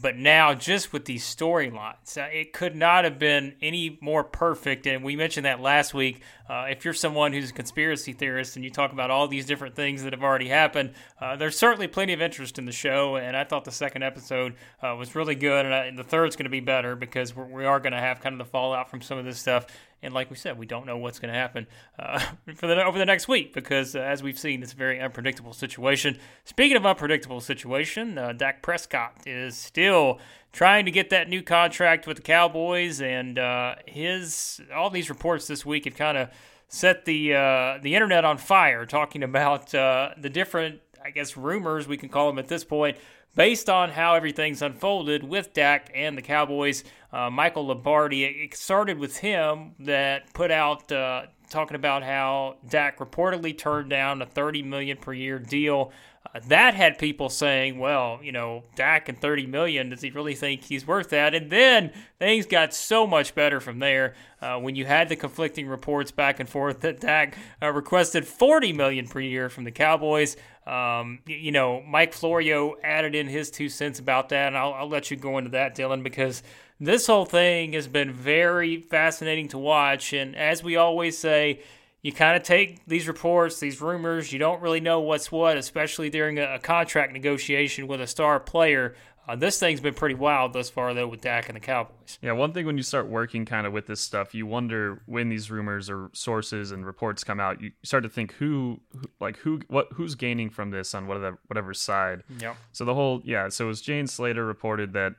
But 0.00 0.16
now, 0.16 0.54
just 0.54 0.92
with 0.92 1.04
these 1.04 1.24
storylines, 1.24 2.16
uh, 2.16 2.28
it 2.32 2.52
could 2.52 2.74
not 2.74 3.04
have 3.04 3.18
been 3.18 3.54
any 3.60 3.98
more 4.00 4.24
perfect. 4.24 4.86
And 4.86 5.02
we 5.04 5.16
mentioned 5.16 5.46
that 5.46 5.60
last 5.60 5.94
week. 5.94 6.22
Uh, 6.48 6.66
if 6.70 6.84
you're 6.84 6.94
someone 6.94 7.32
who's 7.32 7.50
a 7.50 7.52
conspiracy 7.52 8.12
theorist 8.12 8.56
and 8.56 8.64
you 8.64 8.70
talk 8.70 8.92
about 8.92 9.10
all 9.10 9.26
these 9.26 9.46
different 9.46 9.74
things 9.74 10.02
that 10.02 10.12
have 10.12 10.22
already 10.22 10.48
happened, 10.48 10.92
uh, 11.20 11.36
there's 11.36 11.58
certainly 11.58 11.88
plenty 11.88 12.12
of 12.12 12.22
interest 12.22 12.58
in 12.58 12.64
the 12.64 12.72
show. 12.72 13.16
And 13.16 13.36
I 13.36 13.44
thought 13.44 13.64
the 13.64 13.72
second 13.72 14.02
episode 14.02 14.54
uh, 14.82 14.94
was 14.96 15.14
really 15.14 15.34
good. 15.34 15.64
And, 15.66 15.74
I, 15.74 15.84
and 15.86 15.98
the 15.98 16.04
third's 16.04 16.36
going 16.36 16.44
to 16.44 16.50
be 16.50 16.60
better 16.60 16.96
because 16.96 17.34
we're, 17.34 17.46
we 17.46 17.64
are 17.64 17.80
going 17.80 17.92
to 17.92 18.00
have 18.00 18.20
kind 18.20 18.34
of 18.34 18.38
the 18.38 18.50
fallout 18.50 18.90
from 18.90 19.02
some 19.02 19.18
of 19.18 19.24
this 19.24 19.38
stuff. 19.38 19.66
And 20.02 20.12
like 20.12 20.30
we 20.30 20.36
said, 20.36 20.58
we 20.58 20.66
don't 20.66 20.86
know 20.86 20.98
what's 20.98 21.18
going 21.18 21.32
to 21.32 21.38
happen 21.38 21.66
uh, 21.98 22.18
for 22.54 22.66
the 22.66 22.84
over 22.84 22.98
the 22.98 23.06
next 23.06 23.28
week 23.28 23.52
because, 23.52 23.96
uh, 23.96 24.00
as 24.00 24.22
we've 24.22 24.38
seen, 24.38 24.62
it's 24.62 24.72
a 24.72 24.76
very 24.76 25.00
unpredictable 25.00 25.52
situation. 25.52 26.18
Speaking 26.44 26.76
of 26.76 26.84
unpredictable 26.84 27.40
situation, 27.40 28.18
uh, 28.18 28.32
Dak 28.32 28.62
Prescott 28.62 29.14
is 29.26 29.56
still 29.56 30.20
trying 30.52 30.84
to 30.84 30.90
get 30.90 31.10
that 31.10 31.28
new 31.28 31.42
contract 31.42 32.06
with 32.06 32.18
the 32.18 32.22
Cowboys, 32.22 33.00
and 33.00 33.38
uh, 33.38 33.76
his 33.86 34.60
all 34.74 34.90
these 34.90 35.08
reports 35.08 35.46
this 35.46 35.64
week 35.64 35.84
have 35.86 35.96
kind 35.96 36.18
of 36.18 36.30
set 36.68 37.04
the 37.04 37.34
uh, 37.34 37.78
the 37.82 37.94
internet 37.94 38.24
on 38.24 38.38
fire, 38.38 38.86
talking 38.86 39.22
about 39.22 39.74
uh, 39.74 40.10
the 40.18 40.30
different, 40.30 40.80
I 41.04 41.10
guess, 41.10 41.36
rumors 41.36 41.88
we 41.88 41.96
can 41.96 42.08
call 42.08 42.26
them 42.26 42.38
at 42.38 42.48
this 42.48 42.64
point 42.64 42.96
based 43.36 43.68
on 43.70 43.90
how 43.90 44.14
everything's 44.14 44.62
unfolded 44.62 45.22
with 45.22 45.52
Dak 45.52 45.92
and 45.94 46.18
the 46.18 46.22
Cowboys. 46.22 46.82
Uh, 47.12 47.30
Michael 47.30 47.66
Lombardi, 47.66 48.24
it 48.24 48.56
started 48.56 48.98
with 48.98 49.18
him 49.18 49.74
that 49.78 50.32
put 50.32 50.50
out 50.50 50.90
uh, 50.90 51.26
talking 51.48 51.76
about 51.76 52.02
how 52.02 52.56
Dak 52.68 52.98
reportedly 52.98 53.56
turned 53.56 53.90
down 53.90 54.20
a 54.22 54.26
30 54.26 54.62
million 54.62 54.96
per 54.96 55.12
year 55.12 55.38
deal. 55.38 55.92
Uh, 56.34 56.40
that 56.48 56.74
had 56.74 56.98
people 56.98 57.28
saying, 57.28 57.78
"Well, 57.78 58.18
you 58.22 58.32
know, 58.32 58.64
Dak 58.74 59.08
and 59.08 59.20
30 59.20 59.46
million, 59.46 59.90
does 59.90 60.02
he 60.02 60.10
really 60.10 60.34
think 60.34 60.64
he's 60.64 60.86
worth 60.86 61.10
that?" 61.10 61.34
And 61.34 61.50
then 61.50 61.92
things 62.18 62.46
got 62.46 62.74
so 62.74 63.06
much 63.06 63.34
better 63.34 63.60
from 63.60 63.78
there 63.78 64.14
uh, 64.42 64.58
when 64.58 64.74
you 64.74 64.86
had 64.86 65.08
the 65.08 65.14
conflicting 65.14 65.68
reports 65.68 66.10
back 66.10 66.40
and 66.40 66.48
forth 66.48 66.80
that 66.80 67.00
Dak 67.00 67.36
uh, 67.62 67.70
requested 67.70 68.26
40 68.26 68.72
million 68.72 69.06
per 69.06 69.20
year 69.20 69.48
from 69.48 69.64
the 69.64 69.70
Cowboys. 69.70 70.36
Um, 70.66 71.20
you 71.26 71.52
know, 71.52 71.80
Mike 71.82 72.12
Florio 72.12 72.76
added 72.82 73.14
in 73.14 73.28
his 73.28 73.50
two 73.50 73.68
cents 73.68 73.98
about 74.00 74.30
that, 74.30 74.48
and 74.48 74.58
I'll, 74.58 74.74
I'll 74.74 74.88
let 74.88 75.10
you 75.10 75.16
go 75.16 75.38
into 75.38 75.50
that, 75.50 75.76
Dylan, 75.76 76.02
because 76.02 76.42
this 76.80 77.06
whole 77.06 77.24
thing 77.24 77.74
has 77.74 77.86
been 77.86 78.12
very 78.12 78.80
fascinating 78.80 79.48
to 79.48 79.58
watch. 79.58 80.12
And 80.12 80.34
as 80.34 80.64
we 80.64 80.76
always 80.76 81.16
say, 81.16 81.60
you 82.02 82.12
kind 82.12 82.36
of 82.36 82.42
take 82.42 82.84
these 82.86 83.08
reports, 83.08 83.58
these 83.60 83.80
rumors, 83.80 84.32
you 84.32 84.38
don't 84.38 84.60
really 84.60 84.80
know 84.80 85.00
what's 85.00 85.32
what, 85.32 85.56
especially 85.56 86.10
during 86.10 86.38
a, 86.38 86.54
a 86.54 86.58
contract 86.58 87.12
negotiation 87.12 87.86
with 87.86 88.00
a 88.00 88.06
star 88.06 88.38
player. 88.40 88.94
Uh, 89.28 89.34
this 89.34 89.58
thing's 89.58 89.80
been 89.80 89.94
pretty 89.94 90.14
wild 90.14 90.52
thus 90.52 90.70
far, 90.70 90.94
though, 90.94 91.08
with 91.08 91.20
Dak 91.20 91.48
and 91.48 91.56
the 91.56 91.60
Cowboys. 91.60 92.18
Yeah, 92.22 92.32
one 92.32 92.52
thing 92.52 92.64
when 92.64 92.76
you 92.76 92.82
start 92.82 93.08
working 93.08 93.44
kind 93.44 93.66
of 93.66 93.72
with 93.72 93.86
this 93.86 94.00
stuff, 94.00 94.34
you 94.34 94.46
wonder 94.46 95.02
when 95.06 95.28
these 95.28 95.50
rumors 95.50 95.90
or 95.90 96.10
sources 96.12 96.70
and 96.70 96.86
reports 96.86 97.24
come 97.24 97.40
out. 97.40 97.60
You 97.60 97.72
start 97.82 98.04
to 98.04 98.08
think 98.08 98.32
who, 98.34 98.80
who 98.92 99.10
like 99.20 99.38
who, 99.38 99.60
what, 99.68 99.88
who's 99.94 100.14
gaining 100.14 100.50
from 100.50 100.70
this 100.70 100.94
on 100.94 101.06
whatever 101.08 101.38
whatever 101.48 101.74
side. 101.74 102.22
Yeah. 102.38 102.54
So 102.72 102.84
the 102.84 102.94
whole 102.94 103.20
yeah. 103.24 103.48
So 103.48 103.64
it 103.64 103.68
was 103.68 103.80
Jane 103.80 104.06
Slater 104.06 104.44
reported 104.44 104.92
that 104.92 105.14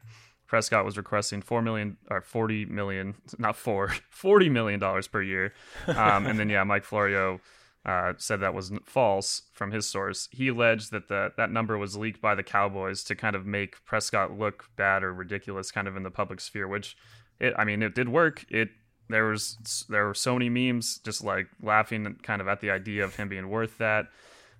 Prescott 0.48 0.86
was 0.86 0.98
requesting 0.98 1.42
four 1.42 1.62
million 1.62 1.98
or 2.10 2.22
forty 2.22 2.66
million, 2.66 3.16
not 3.38 3.58
four, 3.58 3.90
forty 4.10 4.50
million 4.50 4.80
dollars 4.80 5.08
per 5.08 5.22
year, 5.22 5.54
um, 5.88 6.26
and 6.26 6.40
then 6.40 6.50
yeah, 6.50 6.64
Mike 6.64 6.86
Florio 6.86 7.42
uh, 7.88 8.14
said 8.18 8.42
that 8.42 8.54
was 8.54 8.72
false 8.86 9.44
from 9.54 9.72
his 9.72 9.88
source. 9.88 10.28
He 10.32 10.50
alleged 10.50 10.92
that 10.92 11.08
the, 11.08 11.32
that 11.38 11.52
number 11.52 11.78
was 11.78 11.96
leaked 11.96 12.22
by 12.22 12.36
the 12.36 12.44
Cowboys 12.44 13.02
to 13.06 13.16
kind 13.16 13.36
of 13.36 13.46
make 13.46 13.84
Prescott 13.86 14.38
look 14.38 14.70
bad 14.76 15.04
or 15.04 15.14
ridiculous, 15.14 15.72
kind 15.72 15.88
of 15.88 15.96
in 15.96 16.04
the 16.04 16.12
public 16.12 16.42
sphere. 16.42 16.68
Which, 16.68 16.98
it, 17.40 17.54
I 17.58 17.64
mean, 17.64 17.82
it 17.82 17.96
did 17.96 18.10
work. 18.10 18.46
It 18.50 18.70
there 19.10 19.26
was 19.26 19.86
there 19.88 20.06
were 20.06 20.14
so 20.14 20.38
many 20.38 20.50
memes 20.50 21.00
just 21.00 21.24
like 21.24 21.48
laughing 21.62 22.18
kind 22.24 22.42
of 22.42 22.50
at 22.50 22.60
the 22.60 22.72
idea 22.72 23.06
of 23.06 23.16
him 23.16 23.30
being 23.30 23.50
worth 23.50 23.78
that. 23.78 24.08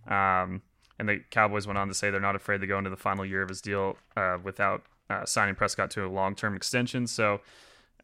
Um, 0.08 0.62
and 0.98 1.10
the 1.10 1.20
Cowboys 1.30 1.68
went 1.68 1.78
on 1.78 1.90
to 1.90 1.94
say 1.94 2.10
they're 2.10 2.22
not 2.22 2.38
afraid 2.38 2.62
to 2.62 2.68
go 2.68 2.78
into 2.78 2.90
the 2.90 2.96
final 2.96 3.26
year 3.26 3.42
of 3.42 3.50
his 3.50 3.62
deal 3.62 3.98
uh, 4.16 4.38
without 4.42 4.84
uh, 5.10 5.26
signing 5.26 5.54
Prescott 5.56 5.92
to 5.92 6.06
a 6.06 6.08
long 6.08 6.34
term 6.34 6.56
extension. 6.56 7.08
So 7.08 7.42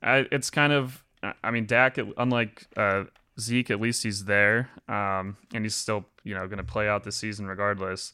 it's 0.04 0.50
kind 0.50 0.74
of, 0.74 1.02
I 1.44 1.52
mean, 1.52 1.66
Dak, 1.66 1.98
unlike 2.18 2.68
uh, 2.76 3.06
Zeke, 3.40 3.72
at 3.72 3.82
least 3.82 4.04
he's 4.04 4.26
there, 4.26 4.70
um, 4.88 5.38
and 5.54 5.66
he's 5.66 5.76
still 5.76 6.06
you 6.24 6.36
know 6.36 6.48
going 6.48 6.58
to 6.58 6.64
play 6.64 6.88
out 6.88 7.04
the 7.04 7.12
season 7.12 7.48
regardless. 7.48 8.14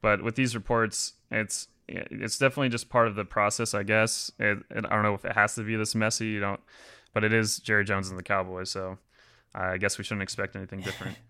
But 0.00 0.22
with 0.22 0.34
these 0.34 0.54
reports, 0.54 1.14
it's 1.30 1.68
it's 1.88 2.38
definitely 2.38 2.68
just 2.68 2.88
part 2.88 3.08
of 3.08 3.16
the 3.16 3.24
process, 3.24 3.74
I 3.74 3.82
guess. 3.82 4.30
It, 4.38 4.58
it, 4.70 4.84
I 4.84 4.94
don't 4.94 5.02
know 5.02 5.14
if 5.14 5.24
it 5.24 5.32
has 5.32 5.54
to 5.56 5.62
be 5.62 5.76
this 5.76 5.94
messy. 5.94 6.26
You 6.26 6.40
don't, 6.40 6.60
but 7.12 7.24
it 7.24 7.32
is 7.32 7.58
Jerry 7.58 7.84
Jones 7.84 8.08
and 8.08 8.18
the 8.18 8.22
Cowboys, 8.22 8.70
so 8.70 8.98
I 9.54 9.76
guess 9.76 9.98
we 9.98 10.04
shouldn't 10.04 10.22
expect 10.22 10.56
anything 10.56 10.80
different. 10.80 11.16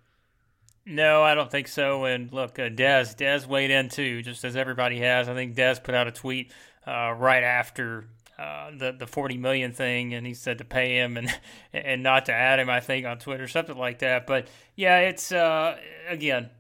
No, 0.87 1.23
I 1.23 1.35
don't 1.35 1.51
think 1.51 1.69
so. 1.69 2.05
And 2.07 2.33
look, 2.33 2.59
uh, 2.59 2.63
Dez, 2.63 3.15
Dez 3.15 3.47
weighed 3.47 3.71
in 3.71 3.91
too, 3.91 4.23
just 4.23 4.45
as 4.45 4.57
everybody 4.57 4.99
has. 5.01 5.29
I 5.29 5.35
think 5.35 5.55
Dez 5.55 5.81
put 5.81 5.95
out 5.95 6.09
a 6.09 6.11
tweet 6.11 6.53
uh, 6.87 7.15
right 7.17 7.45
after 7.45 8.07
uh, 8.41 8.71
the 8.77 8.93
the 8.93 9.07
forty 9.07 9.37
million 9.37 9.73
thing, 9.73 10.15
and 10.15 10.27
he 10.27 10.35
said 10.35 10.59
to 10.59 10.65
pay 10.65 10.97
him 10.97 11.17
and 11.17 11.29
and 11.73 12.03
not 12.03 12.27
to 12.27 12.33
add 12.33 12.59
him. 12.59 12.71
I 12.71 12.81
think 12.81 13.07
on 13.07 13.19
Twitter, 13.19 13.47
something 13.47 13.77
like 13.77 13.99
that. 14.01 14.27
But 14.27 14.49
yeah, 14.77 15.01
it's 15.01 15.31
uh, 15.31 15.77
again 16.09 16.51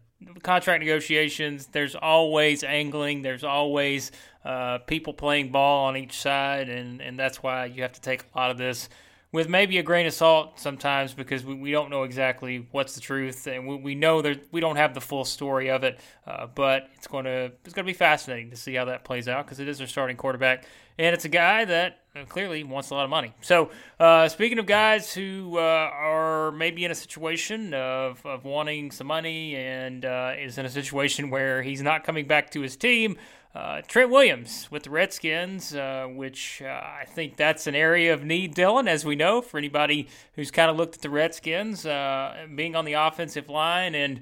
contract 0.43 0.81
negotiations. 0.81 1.67
There's 1.67 1.95
always 1.95 2.63
angling. 2.63 3.23
There's 3.23 3.45
always 3.45 4.13
uh, 4.45 4.79
people 4.79 5.15
playing 5.15 5.53
ball 5.53 5.87
on 5.87 5.97
each 5.97 6.21
side, 6.21 6.69
and 6.69 7.01
and 7.01 7.19
that's 7.19 7.43
why 7.43 7.67
you 7.67 7.83
have 7.83 7.93
to 7.93 8.01
take 8.01 8.25
a 8.35 8.39
lot 8.39 8.51
of 8.51 8.59
this 8.59 8.89
with 9.33 9.49
maybe 9.49 9.79
a 9.79 9.83
grain 9.83 10.07
of 10.07 10.13
salt 10.13 10.59
sometimes 10.59 11.15
because 11.15 11.45
we, 11.45 11.55
we 11.55 11.71
don't 11.71 11.91
know 11.91 12.03
exactly 12.03 12.67
what's 12.73 12.95
the 12.95 13.01
truth 13.01 13.47
and 13.47 13.67
we, 13.67 13.77
we 13.77 13.95
know 13.95 14.23
that 14.23 14.45
we 14.51 14.61
don't 14.61 14.77
have 14.77 14.93
the 14.95 15.01
full 15.01 15.25
story 15.25 15.71
of 15.71 15.85
it 15.85 16.01
uh, 16.27 16.47
but 16.55 16.89
it's 16.95 17.07
going 17.07 17.25
to 17.25 17.53
it's 17.65 17.73
going 17.73 17.85
to 17.87 17.93
be 17.93 17.97
fascinating 17.97 18.51
to 18.51 18.57
see 18.57 18.75
how 18.75 18.85
that 18.85 19.05
plays 19.05 19.29
out 19.29 19.45
because 19.45 19.61
it 19.61 19.69
is 19.69 19.79
their 19.79 19.87
starting 19.87 20.17
quarterback 20.17 20.65
and 21.01 21.15
it's 21.15 21.25
a 21.25 21.31
guy 21.31 21.65
that 21.65 22.01
uh, 22.15 22.25
clearly 22.27 22.63
wants 22.63 22.91
a 22.91 22.95
lot 22.95 23.05
of 23.05 23.11
money 23.11 23.33
so 23.41 23.71
uh, 23.99 24.29
speaking 24.29 24.59
of 24.59 24.67
guys 24.67 25.13
who 25.15 25.57
uh, 25.57 25.61
are 25.61 26.53
maybe 26.53 26.85
in 26.85 26.91
a 26.91 26.95
situation 26.95 27.73
of, 27.73 28.25
of 28.27 28.45
wanting 28.45 28.91
some 28.91 29.07
money 29.07 29.57
and 29.57 30.05
uh, 30.05 30.33
is 30.39 30.59
in 30.59 30.67
a 30.67 30.71
situation 30.71 31.31
where 31.31 31.63
he's 31.63 31.83
not 31.83 32.05
coming 32.05 32.27
back 32.27 32.51
to 32.51 32.61
his 32.61 32.77
team 32.77 33.17
uh, 33.53 33.81
Trent 33.89 34.11
Williams 34.11 34.69
with 34.71 34.85
the 34.85 34.91
Redskins, 34.91 35.75
uh, 35.75 36.07
which 36.09 36.63
I 36.63 37.05
think 37.05 37.37
that's 37.37 37.67
an 37.67 37.75
area 37.75 38.15
of 38.15 38.23
need, 38.23 38.55
Dylan, 38.55 38.87
as 38.87 39.05
we 39.05 39.17
know, 39.17 39.43
for 39.43 39.59
anybody 39.59 40.07
who's 40.35 40.53
kind 40.53 40.71
of 40.71 40.77
looked 40.77 40.95
at 40.95 41.03
the 41.03 41.11
Redskins 41.11 41.83
being 41.83 42.77
on 42.77 42.85
the 42.85 42.93
offensive 42.93 43.49
line. 43.49 43.97
And 43.97 44.21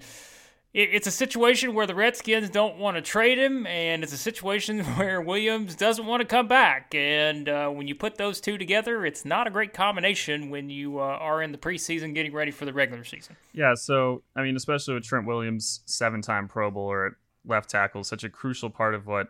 it's 0.78 1.06
a 1.08 1.12
situation 1.12 1.74
where 1.74 1.86
the 1.86 1.94
Redskins 1.94 2.50
don't 2.50 2.78
want 2.78 2.96
to 2.96 3.02
trade 3.02 3.36
him, 3.36 3.66
and 3.66 4.04
it's 4.04 4.12
a 4.12 4.18
situation 4.18 4.84
where 4.96 5.20
Williams 5.20 5.74
doesn't 5.74 6.06
want 6.06 6.20
to 6.20 6.26
come 6.26 6.46
back. 6.46 6.94
And 6.94 7.48
uh, 7.48 7.68
when 7.68 7.88
you 7.88 7.94
put 7.94 8.16
those 8.16 8.40
two 8.40 8.56
together, 8.56 9.04
it's 9.04 9.24
not 9.24 9.46
a 9.46 9.50
great 9.50 9.74
combination 9.74 10.50
when 10.50 10.70
you 10.70 11.00
uh, 11.00 11.02
are 11.02 11.42
in 11.42 11.50
the 11.50 11.58
preseason 11.58 12.14
getting 12.14 12.32
ready 12.32 12.52
for 12.52 12.64
the 12.64 12.72
regular 12.72 13.04
season. 13.04 13.36
Yeah, 13.52 13.74
so 13.74 14.22
I 14.36 14.42
mean, 14.42 14.54
especially 14.56 14.94
with 14.94 15.04
Trent 15.04 15.26
Williams, 15.26 15.80
seven-time 15.86 16.46
Pro 16.46 16.70
Bowler 16.70 17.06
at 17.06 17.12
left 17.44 17.70
tackle, 17.70 18.04
such 18.04 18.22
a 18.22 18.30
crucial 18.30 18.70
part 18.70 18.94
of 18.94 19.06
what 19.06 19.28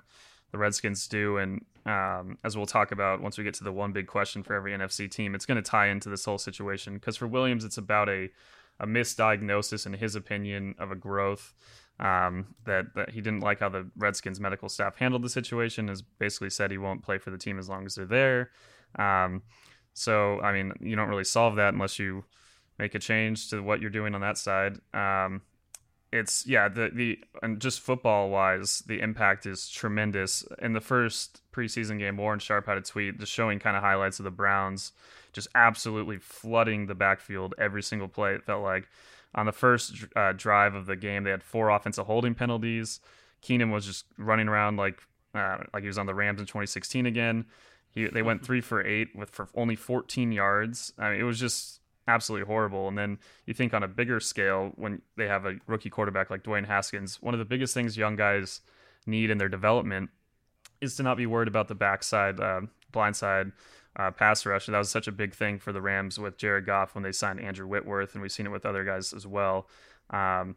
the 0.52 0.58
Redskins 0.58 1.06
do. 1.08 1.38
And 1.38 1.64
um, 1.86 2.36
as 2.44 2.56
we'll 2.56 2.66
talk 2.66 2.92
about 2.92 3.22
once 3.22 3.38
we 3.38 3.44
get 3.44 3.54
to 3.54 3.64
the 3.64 3.72
one 3.72 3.92
big 3.92 4.06
question 4.06 4.42
for 4.42 4.54
every 4.54 4.72
NFC 4.72 5.10
team, 5.10 5.34
it's 5.34 5.46
going 5.46 5.62
to 5.62 5.68
tie 5.70 5.88
into 5.88 6.10
this 6.10 6.24
whole 6.24 6.38
situation 6.38 6.94
because 6.94 7.16
for 7.16 7.26
Williams, 7.26 7.64
it's 7.64 7.78
about 7.78 8.08
a 8.08 8.28
a 8.80 8.86
misdiagnosis, 8.86 9.86
in 9.86 9.94
his 9.94 10.14
opinion, 10.14 10.74
of 10.78 10.90
a 10.90 10.96
growth. 10.96 11.54
Um, 12.00 12.54
that, 12.64 12.94
that 12.94 13.10
he 13.10 13.20
didn't 13.20 13.40
like 13.40 13.58
how 13.58 13.68
the 13.68 13.90
Redskins 13.96 14.38
medical 14.38 14.68
staff 14.68 14.94
handled 14.96 15.22
the 15.22 15.28
situation. 15.28 15.88
Has 15.88 16.00
basically 16.00 16.50
said 16.50 16.70
he 16.70 16.78
won't 16.78 17.02
play 17.02 17.18
for 17.18 17.30
the 17.30 17.38
team 17.38 17.58
as 17.58 17.68
long 17.68 17.86
as 17.86 17.96
they're 17.96 18.06
there. 18.06 18.50
Um, 18.96 19.42
so 19.94 20.40
I 20.40 20.52
mean, 20.52 20.72
you 20.80 20.94
don't 20.94 21.08
really 21.08 21.24
solve 21.24 21.56
that 21.56 21.74
unless 21.74 21.98
you 21.98 22.24
make 22.78 22.94
a 22.94 23.00
change 23.00 23.50
to 23.50 23.60
what 23.60 23.80
you're 23.80 23.90
doing 23.90 24.14
on 24.14 24.20
that 24.20 24.38
side. 24.38 24.78
Um, 24.94 25.42
it's 26.12 26.46
yeah, 26.46 26.68
the 26.68 26.90
the 26.92 27.18
and 27.42 27.60
just 27.60 27.80
football 27.80 28.30
wise, 28.30 28.82
the 28.86 29.00
impact 29.00 29.44
is 29.44 29.68
tremendous. 29.68 30.44
In 30.60 30.72
the 30.72 30.80
first 30.80 31.42
preseason 31.52 31.98
game, 31.98 32.16
Warren 32.16 32.38
Sharp 32.38 32.66
had 32.66 32.78
a 32.78 32.82
tweet 32.82 33.18
just 33.18 33.32
showing 33.32 33.58
kind 33.58 33.76
of 33.76 33.82
highlights 33.82 34.18
of 34.18 34.24
the 34.24 34.30
Browns 34.30 34.92
just 35.32 35.48
absolutely 35.54 36.18
flooding 36.18 36.86
the 36.86 36.94
backfield 36.94 37.54
every 37.58 37.82
single 37.82 38.08
play. 38.08 38.34
It 38.34 38.44
felt 38.44 38.62
like 38.62 38.88
on 39.34 39.46
the 39.46 39.52
first 39.52 39.94
uh, 40.16 40.32
drive 40.32 40.74
of 40.74 40.86
the 40.86 40.96
game, 40.96 41.24
they 41.24 41.30
had 41.30 41.42
four 41.42 41.68
offensive 41.70 42.06
holding 42.06 42.34
penalties. 42.34 43.00
Keenum 43.42 43.72
was 43.72 43.86
just 43.86 44.06
running 44.16 44.48
around 44.48 44.76
like 44.76 45.00
uh, 45.34 45.58
like 45.72 45.82
he 45.82 45.86
was 45.86 45.98
on 45.98 46.06
the 46.06 46.14
Rams 46.14 46.40
in 46.40 46.46
2016 46.46 47.06
again. 47.06 47.44
He 47.90 48.06
they 48.06 48.22
went 48.22 48.44
three 48.44 48.60
for 48.60 48.84
eight 48.84 49.14
with 49.14 49.30
for 49.30 49.48
only 49.54 49.76
14 49.76 50.32
yards. 50.32 50.92
I 50.98 51.10
mean, 51.10 51.20
it 51.20 51.24
was 51.24 51.38
just 51.38 51.80
absolutely 52.06 52.46
horrible. 52.46 52.88
And 52.88 52.96
then 52.96 53.18
you 53.46 53.54
think 53.54 53.74
on 53.74 53.82
a 53.82 53.88
bigger 53.88 54.18
scale, 54.18 54.72
when 54.76 55.02
they 55.16 55.28
have 55.28 55.44
a 55.44 55.56
rookie 55.66 55.90
quarterback 55.90 56.30
like 56.30 56.42
Dwayne 56.42 56.66
Haskins, 56.66 57.22
one 57.22 57.34
of 57.34 57.38
the 57.38 57.44
biggest 57.44 57.74
things 57.74 57.96
young 57.96 58.16
guys 58.16 58.60
need 59.06 59.30
in 59.30 59.38
their 59.38 59.48
development 59.48 60.10
is 60.80 60.96
to 60.96 61.02
not 61.02 61.16
be 61.16 61.26
worried 61.26 61.48
about 61.48 61.68
the 61.68 61.74
backside, 61.74 62.40
uh, 62.40 62.62
blindside 62.92 63.52
uh, 63.98 64.10
pass 64.10 64.46
rush. 64.46 64.68
And 64.68 64.74
that 64.74 64.78
was 64.78 64.90
such 64.90 65.08
a 65.08 65.12
big 65.12 65.34
thing 65.34 65.58
for 65.58 65.72
the 65.72 65.82
Rams 65.82 66.18
with 66.18 66.38
Jared 66.38 66.66
Goff 66.66 66.94
when 66.94 67.04
they 67.04 67.12
signed 67.12 67.40
Andrew 67.40 67.66
Whitworth, 67.66 68.14
and 68.14 68.22
we've 68.22 68.32
seen 68.32 68.46
it 68.46 68.52
with 68.52 68.64
other 68.64 68.84
guys 68.84 69.12
as 69.12 69.26
well. 69.26 69.68
Um, 70.10 70.56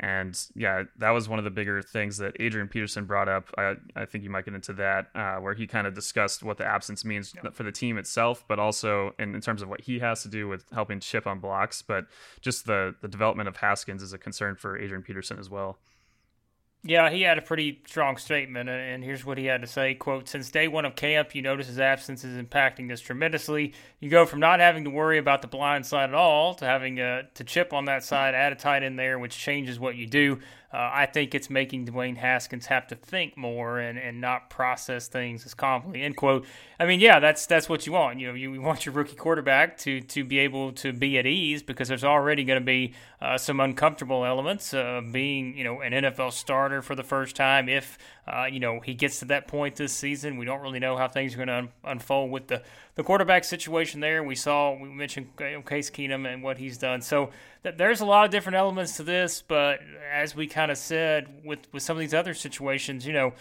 and 0.00 0.38
yeah, 0.54 0.84
that 0.98 1.10
was 1.10 1.28
one 1.28 1.38
of 1.38 1.44
the 1.44 1.50
bigger 1.50 1.80
things 1.80 2.16
that 2.18 2.34
Adrian 2.40 2.66
Peterson 2.66 3.04
brought 3.04 3.28
up. 3.28 3.48
I, 3.56 3.74
I 3.94 4.04
think 4.04 4.24
you 4.24 4.30
might 4.30 4.44
get 4.44 4.54
into 4.54 4.72
that, 4.74 5.08
uh, 5.14 5.36
where 5.36 5.54
he 5.54 5.66
kind 5.66 5.86
of 5.86 5.94
discussed 5.94 6.42
what 6.42 6.58
the 6.58 6.64
absence 6.64 7.04
means 7.04 7.32
yeah. 7.36 7.50
for 7.50 7.62
the 7.62 7.70
team 7.70 7.98
itself, 7.98 8.44
but 8.48 8.58
also 8.58 9.14
in, 9.18 9.34
in 9.34 9.40
terms 9.40 9.62
of 9.62 9.68
what 9.68 9.82
he 9.82 10.00
has 10.00 10.22
to 10.22 10.28
do 10.28 10.48
with 10.48 10.64
helping 10.72 10.98
chip 10.98 11.26
on 11.26 11.38
blocks. 11.40 11.82
But 11.82 12.06
just 12.40 12.66
the, 12.66 12.94
the 13.00 13.08
development 13.08 13.48
of 13.48 13.58
Haskins 13.58 14.02
is 14.02 14.12
a 14.12 14.18
concern 14.18 14.56
for 14.56 14.78
Adrian 14.78 15.02
Peterson 15.02 15.38
as 15.38 15.48
well. 15.48 15.78
Yeah, 16.84 17.10
he 17.10 17.22
had 17.22 17.38
a 17.38 17.42
pretty 17.42 17.80
strong 17.86 18.16
statement, 18.16 18.68
and 18.68 19.04
here's 19.04 19.24
what 19.24 19.38
he 19.38 19.44
had 19.44 19.60
to 19.60 19.68
say: 19.68 19.94
"Quote: 19.94 20.28
Since 20.28 20.50
day 20.50 20.66
one 20.66 20.84
of 20.84 20.96
camp, 20.96 21.32
you 21.32 21.40
notice 21.40 21.68
his 21.68 21.78
absence 21.78 22.24
is 22.24 22.42
impacting 22.42 22.90
us 22.90 23.00
tremendously. 23.00 23.72
You 24.00 24.10
go 24.10 24.26
from 24.26 24.40
not 24.40 24.58
having 24.58 24.82
to 24.84 24.90
worry 24.90 25.18
about 25.18 25.42
the 25.42 25.48
blind 25.48 25.86
side 25.86 26.08
at 26.08 26.14
all 26.14 26.54
to 26.56 26.64
having 26.64 26.98
uh, 26.98 27.22
to 27.34 27.44
chip 27.44 27.72
on 27.72 27.84
that 27.84 28.02
side, 28.02 28.34
add 28.34 28.52
a 28.52 28.56
tight 28.56 28.82
end 28.82 28.98
there, 28.98 29.20
which 29.20 29.38
changes 29.38 29.78
what 29.78 29.94
you 29.94 30.08
do. 30.08 30.40
Uh, 30.72 30.90
I 30.92 31.06
think 31.06 31.34
it's 31.34 31.50
making 31.50 31.86
Dwayne 31.86 32.16
Haskins 32.16 32.66
have 32.66 32.86
to 32.88 32.94
think 32.94 33.36
more 33.36 33.78
and, 33.78 33.98
and 33.98 34.20
not 34.20 34.50
process 34.50 35.08
things 35.08 35.44
as 35.44 35.54
calmly." 35.54 36.02
End 36.02 36.16
quote. 36.16 36.46
I 36.80 36.86
mean, 36.86 37.00
yeah, 37.00 37.20
that's 37.20 37.46
that's 37.46 37.68
what 37.68 37.86
you 37.86 37.92
want. 37.92 38.18
You 38.20 38.28
know, 38.28 38.34
you 38.34 38.60
want 38.60 38.86
your 38.86 38.94
rookie 38.94 39.16
quarterback 39.16 39.76
to 39.78 40.00
to 40.00 40.24
be 40.24 40.38
able 40.38 40.72
to 40.72 40.92
be 40.92 41.18
at 41.18 41.26
ease 41.26 41.62
because 41.62 41.88
there's 41.88 42.04
already 42.04 42.44
going 42.44 42.60
to 42.60 42.64
be 42.64 42.94
uh, 43.20 43.38
some 43.38 43.60
uncomfortable 43.60 44.24
elements 44.24 44.74
of 44.74 45.12
being 45.12 45.56
you 45.56 45.64
know 45.64 45.80
an 45.80 45.92
NFL 45.92 46.32
starter 46.32 46.82
for 46.82 46.94
the 46.94 47.04
first 47.04 47.36
time. 47.36 47.68
If 47.68 47.98
uh, 48.26 48.46
you 48.50 48.60
know 48.60 48.80
he 48.80 48.94
gets 48.94 49.18
to 49.20 49.26
that 49.26 49.46
point 49.46 49.76
this 49.76 49.92
season, 49.92 50.38
we 50.38 50.44
don't 50.44 50.60
really 50.60 50.80
know 50.80 50.96
how 50.96 51.08
things 51.08 51.34
are 51.34 51.36
going 51.36 51.48
to 51.48 51.54
un- 51.54 51.68
unfold 51.84 52.30
with 52.30 52.48
the 52.48 52.62
the 52.94 53.02
quarterback 53.02 53.44
situation 53.44 54.00
there. 54.00 54.22
We 54.22 54.34
saw 54.34 54.74
we 54.74 54.88
mentioned 54.88 55.28
Case 55.36 55.90
Keenum 55.90 56.32
and 56.32 56.42
what 56.42 56.58
he's 56.58 56.78
done. 56.78 57.00
So 57.00 57.30
there's 57.62 58.00
a 58.00 58.06
lot 58.06 58.24
of 58.24 58.30
different 58.30 58.56
elements 58.56 58.96
to 58.96 59.02
this, 59.02 59.42
but 59.46 59.80
as 60.12 60.34
we 60.34 60.46
kind 60.46 60.70
of 60.70 60.78
said 60.78 61.42
with 61.44 61.60
with 61.72 61.82
some 61.82 61.96
of 61.96 62.00
these 62.00 62.14
other 62.14 62.34
situations, 62.34 63.06
you 63.06 63.12
know 63.12 63.32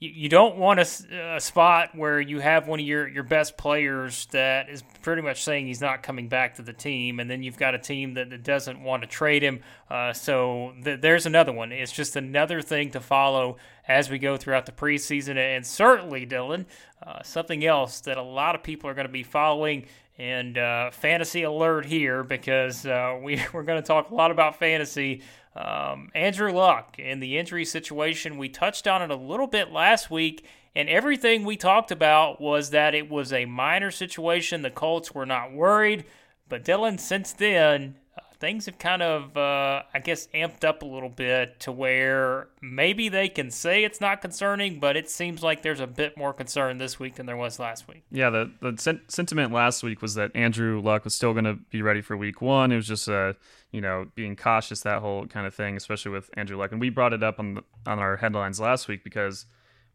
you, 0.00 0.30
don't 0.30 0.56
want 0.56 0.80
a, 0.80 1.34
a, 1.36 1.40
spot 1.40 1.90
where 1.94 2.18
you 2.22 2.40
have 2.40 2.66
one 2.66 2.80
of 2.80 2.86
your, 2.86 3.06
your 3.06 3.22
best 3.22 3.58
players 3.58 4.24
that 4.30 4.70
is 4.70 4.82
pretty 5.02 5.20
much 5.20 5.44
saying 5.44 5.66
he's 5.66 5.82
not 5.82 6.02
coming 6.02 6.26
back 6.26 6.54
to 6.54 6.62
the 6.62 6.72
team, 6.72 7.20
and 7.20 7.30
then 7.30 7.42
you've 7.42 7.58
got 7.58 7.74
a 7.74 7.78
team 7.78 8.14
that, 8.14 8.30
that 8.30 8.42
doesn't 8.42 8.82
want 8.82 9.02
to 9.02 9.06
trade 9.06 9.42
him. 9.42 9.60
Uh, 9.90 10.14
so 10.14 10.72
th- 10.82 11.02
there's 11.02 11.26
another 11.26 11.52
one. 11.52 11.70
It's 11.70 11.92
just 11.92 12.16
another 12.16 12.62
thing 12.62 12.90
to 12.92 13.00
follow 13.00 13.58
as 13.86 14.08
we 14.08 14.18
go 14.18 14.38
throughout 14.38 14.64
the 14.64 14.72
preseason, 14.72 15.36
and 15.36 15.66
certainly, 15.66 16.26
Dylan, 16.26 16.64
uh, 17.06 17.22
something 17.22 17.62
else 17.62 18.00
that 18.00 18.16
a 18.16 18.22
lot 18.22 18.54
of 18.54 18.62
people 18.62 18.88
are 18.88 18.94
going 18.94 19.06
to 19.06 19.12
be 19.12 19.22
following. 19.22 19.84
And 20.20 20.58
uh, 20.58 20.90
fantasy 20.90 21.44
alert 21.44 21.86
here 21.86 22.22
because 22.22 22.84
uh, 22.84 23.18
we, 23.22 23.42
we're 23.54 23.62
going 23.62 23.80
to 23.80 23.86
talk 23.86 24.10
a 24.10 24.14
lot 24.14 24.30
about 24.30 24.58
fantasy 24.58 25.22
um, 25.56 26.10
Andrew 26.14 26.52
Luck 26.52 26.98
in 26.98 27.20
the 27.20 27.38
injury 27.38 27.64
situation, 27.64 28.38
we 28.38 28.48
touched 28.48 28.86
on 28.86 29.02
it 29.02 29.10
a 29.10 29.16
little 29.16 29.48
bit 29.48 29.72
last 29.72 30.10
week, 30.10 30.46
and 30.76 30.88
everything 30.88 31.44
we 31.44 31.56
talked 31.56 31.90
about 31.90 32.40
was 32.40 32.70
that 32.70 32.94
it 32.94 33.10
was 33.10 33.32
a 33.32 33.44
minor 33.46 33.90
situation. 33.90 34.62
The 34.62 34.70
Colts 34.70 35.12
were 35.12 35.26
not 35.26 35.52
worried. 35.52 36.04
But 36.48 36.64
Dylan, 36.64 36.98
since 36.98 37.32
then, 37.32 37.96
things 38.40 38.64
have 38.64 38.78
kind 38.78 39.02
of, 39.02 39.36
uh, 39.36 39.82
I 39.92 39.98
guess, 40.02 40.26
amped 40.34 40.64
up 40.64 40.80
a 40.80 40.86
little 40.86 41.10
bit 41.10 41.60
to 41.60 41.70
where 41.70 42.48
maybe 42.62 43.10
they 43.10 43.28
can 43.28 43.50
say 43.50 43.84
it's 43.84 44.00
not 44.00 44.22
concerning, 44.22 44.80
but 44.80 44.96
it 44.96 45.10
seems 45.10 45.42
like 45.42 45.60
there's 45.62 45.78
a 45.78 45.86
bit 45.86 46.16
more 46.16 46.32
concern 46.32 46.78
this 46.78 46.98
week 46.98 47.16
than 47.16 47.26
there 47.26 47.36
was 47.36 47.58
last 47.58 47.86
week. 47.86 48.02
Yeah, 48.10 48.30
the, 48.30 48.50
the 48.60 48.74
sen- 48.78 49.02
sentiment 49.08 49.52
last 49.52 49.82
week 49.82 50.00
was 50.00 50.14
that 50.14 50.34
Andrew 50.34 50.80
Luck 50.80 51.04
was 51.04 51.14
still 51.14 51.34
going 51.34 51.44
to 51.44 51.58
be 51.70 51.82
ready 51.82 52.00
for 52.00 52.16
week 52.16 52.40
one. 52.40 52.72
It 52.72 52.76
was 52.76 52.88
just, 52.88 53.08
uh, 53.08 53.34
you 53.72 53.82
know, 53.82 54.06
being 54.14 54.36
cautious, 54.36 54.80
that 54.80 55.02
whole 55.02 55.26
kind 55.26 55.46
of 55.46 55.54
thing, 55.54 55.76
especially 55.76 56.12
with 56.12 56.30
Andrew 56.34 56.56
Luck. 56.56 56.72
And 56.72 56.80
we 56.80 56.88
brought 56.88 57.12
it 57.12 57.22
up 57.22 57.38
on, 57.38 57.54
the, 57.54 57.64
on 57.86 57.98
our 57.98 58.16
headlines 58.16 58.58
last 58.58 58.88
week 58.88 59.04
because 59.04 59.44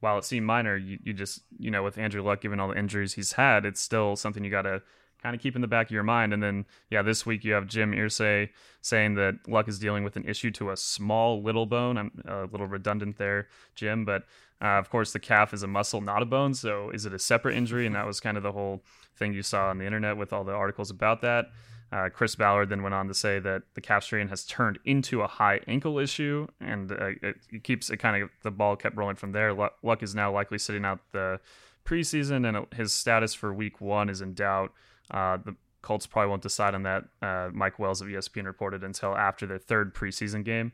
while 0.02 0.20
it 0.20 0.24
seemed 0.24 0.46
minor, 0.46 0.78
you, 0.78 1.00
you 1.04 1.14
just, 1.14 1.42
you 1.58 1.72
know, 1.72 1.82
with 1.82 1.98
Andrew 1.98 2.22
Luck, 2.22 2.42
given 2.42 2.60
all 2.60 2.68
the 2.68 2.78
injuries 2.78 3.16
he's 3.16 3.34
had, 3.34 3.66
it's 3.66 3.82
still 3.82 4.16
something 4.16 4.44
you 4.44 4.52
got 4.52 4.64
to– 4.64 4.84
kind 5.22 5.36
of 5.36 5.42
keep 5.42 5.56
in 5.56 5.62
the 5.62 5.68
back 5.68 5.88
of 5.88 5.92
your 5.92 6.04
mind. 6.04 6.34
And 6.34 6.42
then, 6.42 6.66
yeah, 6.90 7.02
this 7.02 7.26
week 7.26 7.44
you 7.44 7.54
have 7.54 7.68
Jim 7.68 7.92
Irsay 7.92 8.50
saying 8.82 9.16
that 9.16 9.48
Luck 9.48 9.68
is 9.68 9.80
dealing 9.80 10.04
with 10.04 10.16
an 10.16 10.26
issue 10.26 10.52
to 10.52 10.72
a 10.72 10.78
small 10.78 11.42
little 11.42 11.66
bone. 11.66 11.98
I'm 11.98 12.12
a 12.28 12.46
little 12.46 12.68
redundant 12.68 13.18
there, 13.18 13.48
Jim, 13.76 14.06
but 14.06 14.24
uh, 14.62 14.78
of 14.80 14.90
course 14.90 15.12
the 15.12 15.20
calf 15.20 15.54
is 15.54 15.64
a 15.64 15.68
muscle, 15.68 16.02
not 16.02 16.22
a 16.22 16.26
bone. 16.26 16.54
So 16.54 16.90
is 16.92 17.06
it 17.06 17.14
a 17.14 17.20
separate 17.20 17.56
injury? 17.56 17.86
And 17.86 17.96
that 17.96 18.06
was 18.06 18.20
kind 18.20 18.38
of 18.38 18.44
the 18.44 18.52
whole 18.52 18.84
thing 19.18 19.34
you 19.34 19.42
saw 19.42 19.70
on 19.70 19.78
the 19.78 19.86
internet 19.86 20.18
with 20.18 20.32
all 20.32 20.44
the 20.44 20.54
articles 20.54 20.92
about 20.92 21.22
that. 21.22 21.48
Uh, 21.92 22.10
Chris 22.10 22.36
Ballard 22.36 22.70
then 22.70 22.84
went 22.84 22.96
on 22.96 23.08
to 23.08 23.14
say 23.14 23.40
that 23.40 23.64
the 23.76 23.82
calf 23.82 24.04
strain 24.04 24.28
has 24.28 24.46
turned 24.46 24.80
into 24.86 25.22
a 25.22 25.28
high 25.28 25.62
ankle 25.68 26.00
issue, 26.00 26.48
and 26.60 26.92
uh, 26.92 27.08
it, 27.22 27.38
it, 27.52 27.64
keeps 27.64 27.90
it 27.90 27.98
kind 27.98 28.22
of 28.22 28.30
the 28.44 28.52
ball 28.52 28.76
kept 28.76 28.98
rolling 28.98 29.16
from 29.16 29.32
there. 29.32 29.54
Luck 29.54 30.02
is 30.02 30.16
now 30.16 30.34
likely 30.34 30.58
sitting 30.58 30.84
out 30.84 31.00
the 31.12 31.40
preseason, 31.86 32.48
and 32.48 32.66
his 32.74 32.92
status 32.92 33.34
for 33.34 33.54
Week 33.54 33.80
One 33.80 34.10
is 34.10 34.20
in 34.20 34.34
doubt. 34.34 34.74
Uh, 35.12 35.38
the 35.38 35.56
Colts 35.82 36.08
probably 36.08 36.30
won't 36.30 36.42
decide 36.42 36.74
on 36.74 36.84
that. 36.84 37.04
Uh, 37.22 37.50
Mike 37.54 37.78
Wells 37.78 38.02
of 38.02 38.08
ESPN 38.08 38.46
reported 38.46 38.84
until 38.84 39.16
after 39.16 39.46
their 39.46 39.60
third 39.60 39.94
preseason 39.94 40.44
game. 40.44 40.72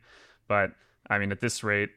But 0.48 0.72
I 1.10 1.18
mean, 1.18 1.30
at 1.32 1.40
this 1.40 1.62
rate, 1.62 1.90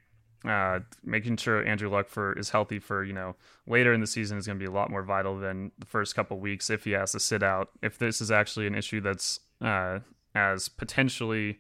uh, 0.46 0.80
making 1.04 1.38
sure 1.38 1.66
Andrew 1.66 1.90
Luck 1.90 2.08
for 2.08 2.38
is 2.38 2.50
healthy 2.50 2.78
for 2.78 3.04
you 3.04 3.14
know 3.14 3.36
later 3.68 3.94
in 3.94 4.02
the 4.02 4.08
season 4.08 4.38
is 4.38 4.46
going 4.46 4.60
to 4.60 4.64
be 4.64 4.70
a 4.70 4.74
lot 4.74 4.92
more 4.92 5.02
vital 5.02 5.40
than 5.40 5.72
the 5.80 5.86
first 5.86 6.16
couple 6.16 6.40
weeks 6.40 6.70
if 6.70 6.84
he 6.84 6.92
has 6.92 7.14
to 7.14 7.20
sit 7.20 7.42
out. 7.42 7.70
If 7.82 7.98
this 7.98 8.22
is 8.22 8.32
actually 8.32 8.68
an 8.68 8.76
issue 8.76 9.02
that's 9.02 9.40
uh, 9.62 10.00
as 10.36 10.70
potentially 10.70 11.60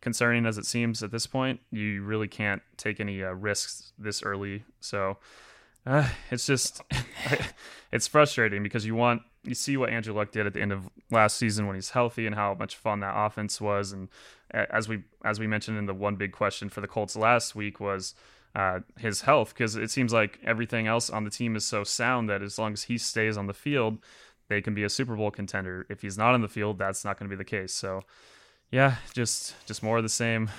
concerning 0.00 0.44
as 0.44 0.58
it 0.58 0.66
seems 0.66 1.02
at 1.02 1.12
this 1.12 1.26
point, 1.26 1.60
you 1.70 2.02
really 2.02 2.28
can't 2.28 2.62
take 2.76 3.00
any 3.00 3.22
uh, 3.22 3.32
risks 3.32 3.92
this 3.98 4.22
early. 4.22 4.64
So 4.80 5.18
uh, 5.86 6.08
it's 6.30 6.46
just 6.46 6.82
it's 7.92 8.06
frustrating 8.06 8.62
because 8.62 8.84
you 8.84 8.94
want 8.94 9.22
you 9.46 9.54
see 9.54 9.76
what 9.76 9.90
Andrew 9.90 10.14
Luck 10.14 10.32
did 10.32 10.46
at 10.46 10.54
the 10.54 10.60
end 10.60 10.72
of 10.72 10.88
last 11.10 11.36
season 11.36 11.66
when 11.66 11.76
he's 11.76 11.90
healthy 11.90 12.26
and 12.26 12.34
how 12.34 12.54
much 12.54 12.76
fun 12.76 13.00
that 13.00 13.14
offense 13.14 13.60
was. 13.60 13.92
And 13.92 14.08
as 14.50 14.88
we 14.88 15.02
as 15.24 15.38
we 15.38 15.46
mentioned 15.46 15.78
in 15.78 15.86
the 15.86 15.94
one 15.94 16.16
big 16.16 16.32
question 16.32 16.68
for 16.68 16.80
the 16.80 16.88
Colts 16.88 17.16
last 17.16 17.54
week 17.54 17.80
was 17.80 18.14
uh, 18.54 18.80
his 18.98 19.20
health 19.22 19.50
because 19.50 19.76
it 19.76 19.90
seems 19.90 20.12
like 20.12 20.38
everything 20.42 20.86
else 20.86 21.10
on 21.10 21.24
the 21.24 21.30
team 21.30 21.56
is 21.56 21.64
so 21.64 21.84
sound 21.84 22.28
that 22.30 22.42
as 22.42 22.58
long 22.58 22.72
as 22.72 22.84
he 22.84 22.96
stays 22.96 23.36
on 23.36 23.46
the 23.46 23.54
field, 23.54 23.98
they 24.48 24.62
can 24.62 24.74
be 24.74 24.82
a 24.82 24.88
Super 24.88 25.14
Bowl 25.14 25.30
contender. 25.30 25.86
If 25.90 26.02
he's 26.02 26.16
not 26.16 26.34
on 26.34 26.40
the 26.40 26.48
field, 26.48 26.78
that's 26.78 27.04
not 27.04 27.18
going 27.18 27.28
to 27.28 27.36
be 27.36 27.38
the 27.38 27.44
case. 27.44 27.74
So, 27.74 28.02
yeah, 28.76 28.96
just 29.14 29.54
just 29.64 29.82
more 29.82 29.96
of 29.96 30.02
the 30.02 30.10
same. 30.10 30.50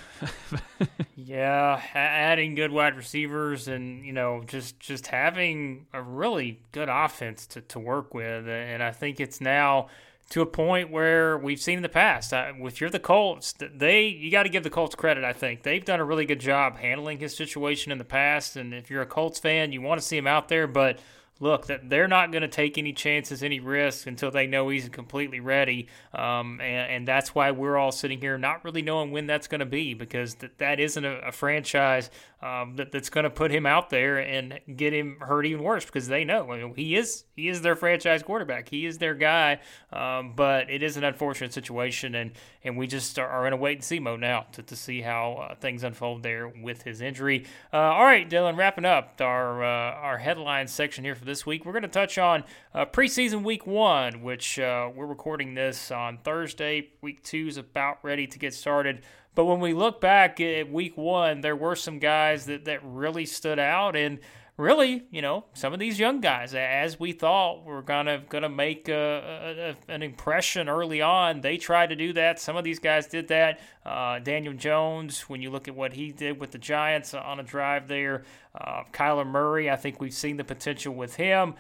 yeah, 1.16 1.80
adding 1.94 2.56
good 2.56 2.72
wide 2.72 2.98
receivers 2.98 3.68
and 3.68 4.04
you 4.04 4.12
know 4.12 4.42
just 4.48 4.80
just 4.80 5.06
having 5.06 5.86
a 5.94 6.02
really 6.02 6.60
good 6.72 6.90
offense 6.90 7.46
to, 7.46 7.62
to 7.62 7.78
work 7.78 8.16
with, 8.16 8.48
and 8.48 8.82
I 8.82 8.90
think 8.90 9.20
it's 9.20 9.40
now 9.40 9.90
to 10.32 10.42
a 10.42 10.48
point 10.48 10.90
where 10.90 11.38
we've 11.38 11.62
seen 11.62 11.78
in 11.78 11.84
the 11.84 11.90
past. 11.90 12.34
Uh, 12.34 12.54
if 12.62 12.82
you're 12.82 12.90
the 12.90 12.98
Colts, 12.98 13.54
they 13.60 14.08
you 14.08 14.32
got 14.32 14.44
to 14.44 14.50
give 14.50 14.64
the 14.64 14.72
Colts 14.72 14.96
credit. 14.96 15.24
I 15.24 15.34
think 15.34 15.62
they've 15.62 15.86
done 15.86 16.00
a 16.00 16.06
really 16.06 16.26
good 16.26 16.40
job 16.40 16.78
handling 16.78 17.20
his 17.20 17.36
situation 17.36 17.92
in 17.92 18.00
the 18.00 18.04
past. 18.04 18.56
And 18.56 18.74
if 18.74 18.90
you're 18.90 19.04
a 19.04 19.06
Colts 19.06 19.38
fan, 19.38 19.72
you 19.72 19.82
want 19.84 20.02
to 20.02 20.08
see 20.08 20.18
him 20.18 20.26
out 20.26 20.50
there, 20.50 20.66
but 20.66 20.98
look, 21.40 21.68
they're 21.84 22.08
not 22.08 22.32
going 22.32 22.42
to 22.42 22.48
take 22.48 22.78
any 22.78 22.94
chances, 22.94 23.44
any 23.44 23.60
risks 23.60 24.08
until 24.08 24.32
they 24.32 24.48
know 24.48 24.70
he's 24.70 24.90
completely 24.90 25.40
ready. 25.40 25.88
Um, 26.14 26.60
and, 26.62 26.92
and, 26.92 27.08
that's 27.08 27.34
why 27.34 27.52
we're 27.52 27.78
all 27.78 27.92
sitting 27.92 28.20
here 28.20 28.38
not 28.38 28.66
really 28.66 28.82
knowing 28.82 29.12
when 29.12 29.28
that's 29.28 29.48
going 29.48 29.60
to 29.60 29.66
be 29.66 29.94
because 29.94 30.34
th- 30.36 30.52
that 30.58 30.80
isn't 30.80 31.06
a, 31.06 31.28
a 31.28 31.32
franchise 31.32 32.10
um, 32.42 32.76
that, 32.76 32.92
that's 32.92 33.10
going 33.10 33.24
to 33.24 33.30
put 33.30 33.50
him 33.52 33.66
out 33.66 33.90
there 33.90 34.18
and 34.18 34.60
get 34.76 34.94
him 34.94 35.18
hurt 35.22 35.46
even 35.46 35.64
worse 35.64 35.86
because 35.86 36.08
they 36.08 36.26
know 36.26 36.52
I 36.52 36.62
mean, 36.62 36.74
he 36.76 36.96
is 36.96 37.24
he 37.36 37.48
is 37.48 37.62
their 37.62 37.76
franchise 37.76 38.24
quarterback. 38.24 38.70
He 38.70 38.86
is 38.86 38.98
their 38.98 39.14
guy. 39.14 39.60
Um, 39.94 40.34
but 40.36 40.70
it 40.70 40.84
is 40.84 40.98
an 40.98 41.04
unfortunate 41.04 41.54
situation, 41.54 42.14
and 42.16 42.32
and 42.64 42.78
we 42.78 42.88
just 42.88 43.18
are, 43.18 43.28
are 43.28 43.48
in 43.48 43.54
a 43.54 43.58
wait 43.58 43.78
and 43.78 43.84
see 43.84 44.00
mode 44.00 44.20
now 44.20 44.46
to, 44.52 44.64
to 44.64 44.76
see 44.76 45.02
how 45.02 45.48
uh, 45.50 45.56
things 45.56 45.84
unfold 45.84 46.24
there 46.24 46.48
with 46.48 46.84
his 46.84 47.02
injury. 47.02 47.46
Uh, 47.72 47.78
all 47.78 48.04
right, 48.04 48.30
Dylan, 48.30 48.58
wrapping 48.58 48.86
up 48.86 49.22
our 49.22 49.64
uh, 49.64 49.94
our 49.96 50.18
headline 50.18 50.68
section 50.68 51.04
here 51.04 51.16
for 51.16 51.26
this 51.28 51.46
week, 51.46 51.66
we're 51.66 51.74
going 51.74 51.84
to 51.84 51.88
touch 51.88 52.18
on 52.18 52.44
uh, 52.74 52.86
preseason 52.86 53.44
week 53.44 53.68
one, 53.68 54.24
which 54.24 54.58
uh, 54.58 54.90
we're 54.96 55.06
recording 55.06 55.54
this 55.54 55.92
on 55.92 56.18
Thursday. 56.24 56.90
Week 57.02 57.22
two 57.22 57.46
is 57.48 57.58
about 57.58 58.00
ready 58.02 58.26
to 58.26 58.40
get 58.40 58.56
started. 58.56 59.04
But 59.36 59.46
when 59.46 59.60
we 59.60 59.74
look 59.74 60.02
back 60.02 60.42
at 60.42 60.72
week 60.72 60.98
one, 60.98 61.42
there 61.42 61.56
were 61.56 61.76
some 61.76 62.00
guys 62.00 62.48
that, 62.48 62.66
that 62.66 62.80
really 62.84 63.28
stood 63.28 63.60
out. 63.60 63.96
And 63.96 64.20
really, 64.58 65.04
you 65.12 65.22
know, 65.22 65.46
some 65.54 65.72
of 65.72 65.80
these 65.80 66.00
young 66.00 66.20
guys, 66.20 66.54
as 66.54 67.00
we 67.00 67.12
thought 67.12 67.64
were 67.64 67.82
gonna 67.82 68.24
gonna 68.28 68.50
make 68.50 68.90
a, 68.90 69.76
a, 69.90 69.92
an 69.92 70.02
impression 70.02 70.68
early 70.68 71.02
on, 71.02 71.42
they 71.42 71.58
tried 71.58 71.90
to 71.90 71.96
do 71.96 72.12
that. 72.14 72.40
Some 72.40 72.58
of 72.58 72.64
these 72.64 72.80
guys 72.80 73.08
did 73.08 73.28
that. 73.28 73.60
Uh, 73.86 74.20
Daniel 74.20 74.54
Jones, 74.54 75.22
when 75.22 75.42
you 75.42 75.50
look 75.52 75.68
at 75.68 75.76
what 75.76 75.94
he 75.94 76.12
did 76.12 76.40
with 76.40 76.52
the 76.52 76.58
Giants 76.58 77.14
on 77.14 77.40
a 77.40 77.44
drive 77.44 77.88
there, 77.88 78.24
uh, 78.56 78.84
Kyler 78.92 79.26
Murray, 79.28 79.70
I 79.70 79.76
think 79.76 80.02
we've 80.02 80.14
seen 80.14 80.38
the 80.38 80.44
potential 80.44 80.94
with 80.94 81.16
him. 81.16 81.54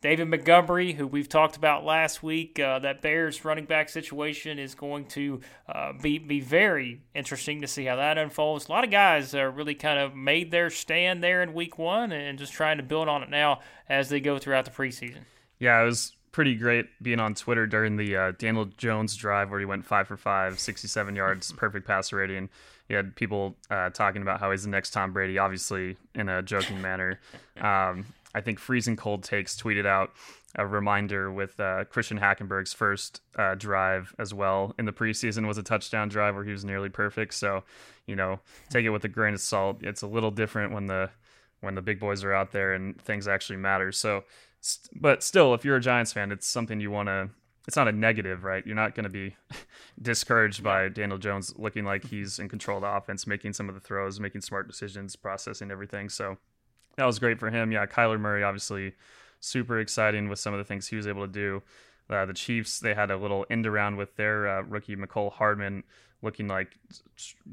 David 0.00 0.28
Montgomery, 0.28 0.92
who 0.92 1.08
we've 1.08 1.28
talked 1.28 1.56
about 1.56 1.84
last 1.84 2.22
week, 2.22 2.60
uh, 2.60 2.78
that 2.78 3.02
Bears 3.02 3.44
running 3.44 3.64
back 3.64 3.88
situation 3.88 4.58
is 4.58 4.76
going 4.76 5.06
to 5.06 5.40
uh, 5.68 5.92
be 6.00 6.18
be 6.18 6.40
very 6.40 7.00
interesting 7.14 7.60
to 7.62 7.66
see 7.66 7.84
how 7.86 7.96
that 7.96 8.16
unfolds. 8.16 8.68
A 8.68 8.72
lot 8.72 8.84
of 8.84 8.90
guys 8.90 9.34
uh, 9.34 9.44
really 9.46 9.74
kind 9.74 9.98
of 9.98 10.14
made 10.14 10.52
their 10.52 10.70
stand 10.70 11.22
there 11.22 11.42
in 11.42 11.52
Week 11.52 11.78
One 11.78 12.12
and 12.12 12.38
just 12.38 12.52
trying 12.52 12.76
to 12.76 12.84
build 12.84 13.08
on 13.08 13.24
it 13.24 13.30
now 13.30 13.60
as 13.88 14.08
they 14.08 14.20
go 14.20 14.38
throughout 14.38 14.64
the 14.64 14.70
preseason. 14.70 15.22
Yeah, 15.58 15.82
it 15.82 15.86
was 15.86 16.12
pretty 16.30 16.54
great 16.54 16.86
being 17.02 17.18
on 17.18 17.34
Twitter 17.34 17.66
during 17.66 17.96
the 17.96 18.16
uh, 18.16 18.32
Daniel 18.38 18.66
Jones 18.66 19.16
drive 19.16 19.50
where 19.50 19.58
he 19.58 19.66
went 19.66 19.84
five 19.84 20.06
for 20.06 20.16
five, 20.16 20.60
67 20.60 21.16
yards, 21.16 21.50
perfect 21.56 21.84
passer 21.86 22.16
rating. 22.16 22.48
You 22.88 22.94
had 22.96 23.16
people 23.16 23.56
uh, 23.68 23.90
talking 23.90 24.22
about 24.22 24.38
how 24.38 24.52
he's 24.52 24.62
the 24.62 24.70
next 24.70 24.90
Tom 24.90 25.12
Brady, 25.12 25.38
obviously 25.38 25.96
in 26.14 26.28
a 26.28 26.42
joking 26.42 26.80
manner. 26.80 27.18
Um, 27.58 28.06
I 28.34 28.40
think 28.40 28.58
Freezing 28.58 28.96
Cold 28.96 29.22
Takes 29.22 29.60
tweeted 29.60 29.86
out 29.86 30.12
a 30.56 30.66
reminder 30.66 31.30
with 31.30 31.58
uh, 31.60 31.84
Christian 31.84 32.18
Hackenberg's 32.18 32.72
first 32.72 33.20
uh, 33.36 33.54
drive 33.54 34.14
as 34.18 34.32
well 34.32 34.74
in 34.78 34.84
the 34.84 34.92
preseason 34.92 35.46
was 35.46 35.58
a 35.58 35.62
touchdown 35.62 36.08
drive 36.08 36.34
where 36.34 36.44
he 36.44 36.52
was 36.52 36.64
nearly 36.64 36.88
perfect. 36.88 37.34
So, 37.34 37.64
you 38.06 38.16
know, 38.16 38.40
take 38.70 38.84
it 38.84 38.90
with 38.90 39.04
a 39.04 39.08
grain 39.08 39.34
of 39.34 39.40
salt. 39.40 39.78
It's 39.82 40.02
a 40.02 40.06
little 40.06 40.30
different 40.30 40.72
when 40.72 40.86
the 40.86 41.10
when 41.60 41.74
the 41.74 41.82
big 41.82 41.98
boys 41.98 42.22
are 42.22 42.32
out 42.32 42.52
there 42.52 42.72
and 42.72 43.00
things 43.00 43.26
actually 43.26 43.56
matter. 43.56 43.90
So, 43.92 44.24
st- 44.60 45.00
but 45.00 45.22
still, 45.22 45.54
if 45.54 45.64
you're 45.64 45.76
a 45.76 45.80
Giants 45.80 46.12
fan, 46.12 46.30
it's 46.30 46.46
something 46.46 46.80
you 46.80 46.90
want 46.90 47.08
to. 47.08 47.30
It's 47.66 47.76
not 47.76 47.88
a 47.88 47.92
negative, 47.92 48.44
right? 48.44 48.64
You're 48.66 48.76
not 48.76 48.94
going 48.94 49.04
to 49.04 49.10
be 49.10 49.36
discouraged 50.00 50.62
by 50.62 50.88
Daniel 50.88 51.18
Jones 51.18 51.52
looking 51.58 51.84
like 51.84 52.06
he's 52.06 52.38
in 52.38 52.48
control 52.48 52.78
of 52.78 52.82
the 52.82 52.88
offense, 52.88 53.26
making 53.26 53.52
some 53.52 53.68
of 53.68 53.74
the 53.74 53.80
throws, 53.80 54.18
making 54.18 54.40
smart 54.40 54.68
decisions, 54.68 55.16
processing 55.16 55.70
everything. 55.70 56.08
So 56.08 56.38
that 56.98 57.06
was 57.06 57.18
great 57.20 57.38
for 57.38 57.48
him. 57.48 57.70
Yeah, 57.70 57.86
Kyler 57.86 58.18
Murray 58.18 58.42
obviously 58.42 58.92
super 59.40 59.78
exciting 59.78 60.28
with 60.28 60.40
some 60.40 60.52
of 60.52 60.58
the 60.58 60.64
things 60.64 60.88
he 60.88 60.96
was 60.96 61.06
able 61.06 61.24
to 61.24 61.32
do. 61.32 61.62
Uh, 62.10 62.26
the 62.26 62.34
Chiefs 62.34 62.80
they 62.80 62.92
had 62.92 63.10
a 63.10 63.16
little 63.16 63.46
end 63.48 63.66
around 63.66 63.96
with 63.96 64.16
their 64.16 64.48
uh, 64.48 64.62
rookie 64.62 64.96
Mecole 64.96 65.32
Hardman 65.32 65.84
looking 66.22 66.48
like 66.48 66.76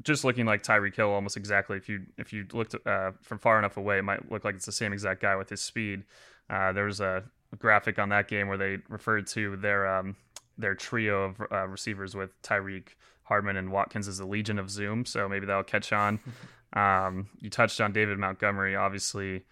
just 0.02 0.24
looking 0.24 0.46
like 0.46 0.64
Tyreek 0.64 0.96
Hill 0.96 1.10
almost 1.10 1.36
exactly. 1.36 1.76
If 1.76 1.88
you 1.88 2.06
if 2.18 2.32
you 2.32 2.46
looked 2.52 2.74
uh, 2.84 3.12
from 3.22 3.38
far 3.38 3.58
enough 3.58 3.76
away, 3.76 3.98
it 3.98 4.02
might 4.02 4.30
look 4.32 4.44
like 4.44 4.56
it's 4.56 4.66
the 4.66 4.72
same 4.72 4.92
exact 4.92 5.22
guy 5.22 5.36
with 5.36 5.48
his 5.48 5.62
speed. 5.62 6.02
Uh, 6.50 6.72
there 6.72 6.86
was 6.86 7.00
a 7.00 7.22
graphic 7.56 8.00
on 8.00 8.08
that 8.08 8.26
game 8.26 8.48
where 8.48 8.58
they 8.58 8.78
referred 8.88 9.28
to 9.28 9.56
their 9.56 9.86
um, 9.86 10.16
their 10.58 10.74
trio 10.74 11.24
of 11.24 11.40
uh, 11.52 11.68
receivers 11.68 12.16
with 12.16 12.30
Tyreek, 12.42 12.88
Hardman, 13.22 13.56
and 13.56 13.70
Watkins 13.70 14.08
as 14.08 14.18
a 14.18 14.26
Legion 14.26 14.58
of 14.58 14.70
Zoom. 14.70 15.04
So 15.04 15.28
maybe 15.28 15.46
that'll 15.46 15.62
catch 15.62 15.92
on. 15.92 16.18
Um, 16.72 17.28
you 17.40 17.50
touched 17.50 17.80
on 17.80 17.92
David 17.92 18.18
Montgomery. 18.18 18.76
Obviously, 18.76 19.44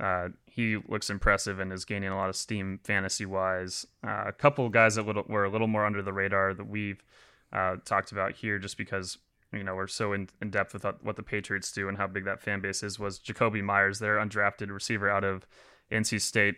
uh, 0.00 0.28
he 0.46 0.76
looks 0.88 1.10
impressive 1.10 1.58
and 1.58 1.72
is 1.72 1.84
gaining 1.84 2.10
a 2.10 2.16
lot 2.16 2.28
of 2.28 2.36
steam 2.36 2.78
fantasy 2.84 3.26
wise. 3.26 3.86
Uh, 4.06 4.24
a 4.26 4.32
couple 4.32 4.68
guys 4.68 4.94
that 4.94 5.06
little, 5.06 5.24
were 5.28 5.44
a 5.44 5.50
little 5.50 5.66
more 5.66 5.84
under 5.84 6.02
the 6.02 6.12
radar 6.12 6.54
that 6.54 6.68
we've 6.68 7.02
uh, 7.52 7.76
talked 7.84 8.12
about 8.12 8.32
here, 8.32 8.58
just 8.58 8.76
because 8.76 9.18
you 9.52 9.64
know 9.64 9.74
we're 9.74 9.86
so 9.86 10.12
in, 10.12 10.28
in 10.40 10.50
depth 10.50 10.74
with 10.74 10.84
what 11.02 11.16
the 11.16 11.22
Patriots 11.22 11.72
do 11.72 11.88
and 11.88 11.96
how 11.96 12.06
big 12.06 12.24
that 12.24 12.42
fan 12.42 12.60
base 12.60 12.82
is. 12.82 12.98
Was 12.98 13.18
Jakobi 13.18 13.62
Meyers, 13.62 13.98
their 13.98 14.16
undrafted 14.16 14.70
receiver 14.70 15.10
out 15.10 15.24
of 15.24 15.46
NC 15.90 16.20
State, 16.20 16.56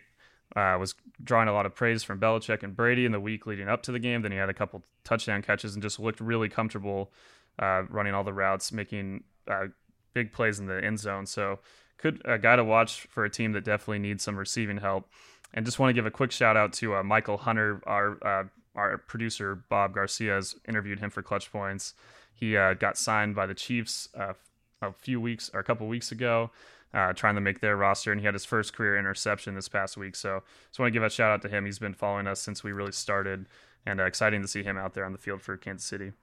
uh, 0.55 0.77
was 0.79 0.93
drawing 1.23 1.47
a 1.47 1.53
lot 1.53 1.65
of 1.65 1.73
praise 1.73 2.03
from 2.03 2.19
Belichick 2.19 2.63
and 2.63 2.75
Brady 2.75 3.05
in 3.05 3.11
the 3.11 3.19
week 3.19 3.47
leading 3.47 3.69
up 3.69 3.81
to 3.83 3.91
the 3.91 3.99
game. 3.99 4.21
Then 4.21 4.31
he 4.31 4.37
had 4.37 4.49
a 4.49 4.53
couple 4.53 4.83
touchdown 5.03 5.41
catches 5.41 5.73
and 5.73 5.81
just 5.81 5.99
looked 5.99 6.19
really 6.19 6.49
comfortable 6.49 7.11
uh, 7.57 7.83
running 7.89 8.13
all 8.13 8.23
the 8.23 8.33
routes, 8.33 8.71
making 8.71 9.23
uh, 9.47 9.67
big 10.13 10.31
plays 10.31 10.59
in 10.59 10.67
the 10.67 10.83
end 10.83 10.99
zone. 10.99 11.25
So, 11.25 11.59
could 11.97 12.21
a 12.25 12.37
guy 12.37 12.55
to 12.55 12.63
watch 12.63 13.01
for 13.09 13.23
a 13.23 13.29
team 13.29 13.51
that 13.53 13.63
definitely 13.63 13.99
needs 13.99 14.23
some 14.23 14.35
receiving 14.35 14.77
help. 14.77 15.07
And 15.53 15.65
just 15.65 15.79
want 15.79 15.89
to 15.89 15.93
give 15.93 16.05
a 16.05 16.11
quick 16.11 16.31
shout 16.31 16.57
out 16.57 16.73
to 16.73 16.95
uh, 16.95 17.03
Michael 17.03 17.37
Hunter, 17.37 17.81
our 17.85 18.17
uh, 18.25 18.43
our 18.75 18.97
producer 18.97 19.55
Bob 19.69 19.93
Garcia 19.93 20.33
has 20.33 20.55
interviewed 20.67 20.99
him 20.99 21.09
for 21.09 21.21
Clutch 21.21 21.51
Points. 21.51 21.93
He 22.33 22.55
uh, 22.55 22.73
got 22.73 22.97
signed 22.97 23.35
by 23.35 23.45
the 23.45 23.53
Chiefs 23.53 24.07
uh, 24.17 24.33
a 24.81 24.93
few 24.93 25.19
weeks 25.19 25.51
or 25.53 25.59
a 25.59 25.63
couple 25.63 25.87
weeks 25.87 26.11
ago, 26.11 26.51
uh, 26.93 27.11
trying 27.13 27.35
to 27.35 27.41
make 27.41 27.59
their 27.59 27.75
roster, 27.75 28.11
and 28.11 28.21
he 28.21 28.25
had 28.25 28.33
his 28.33 28.45
first 28.45 28.73
career 28.73 28.97
interception 28.97 29.55
this 29.55 29.67
past 29.67 29.97
week. 29.97 30.15
So, 30.15 30.41
just 30.69 30.79
want 30.79 30.87
to 30.87 30.93
give 30.93 31.03
a 31.03 31.09
shout 31.09 31.31
out 31.31 31.41
to 31.43 31.49
him. 31.49 31.65
He's 31.65 31.79
been 31.79 31.93
following 31.93 32.27
us 32.27 32.39
since 32.39 32.63
we 32.63 32.71
really 32.71 32.93
started, 32.93 33.45
and 33.85 33.99
uh, 33.99 34.05
exciting 34.05 34.41
to 34.41 34.47
see 34.47 34.63
him 34.63 34.77
out 34.77 34.93
there 34.93 35.05
on 35.05 35.11
the 35.11 35.17
field 35.17 35.41
for 35.41 35.57
Kansas 35.57 35.85
City 35.85 36.13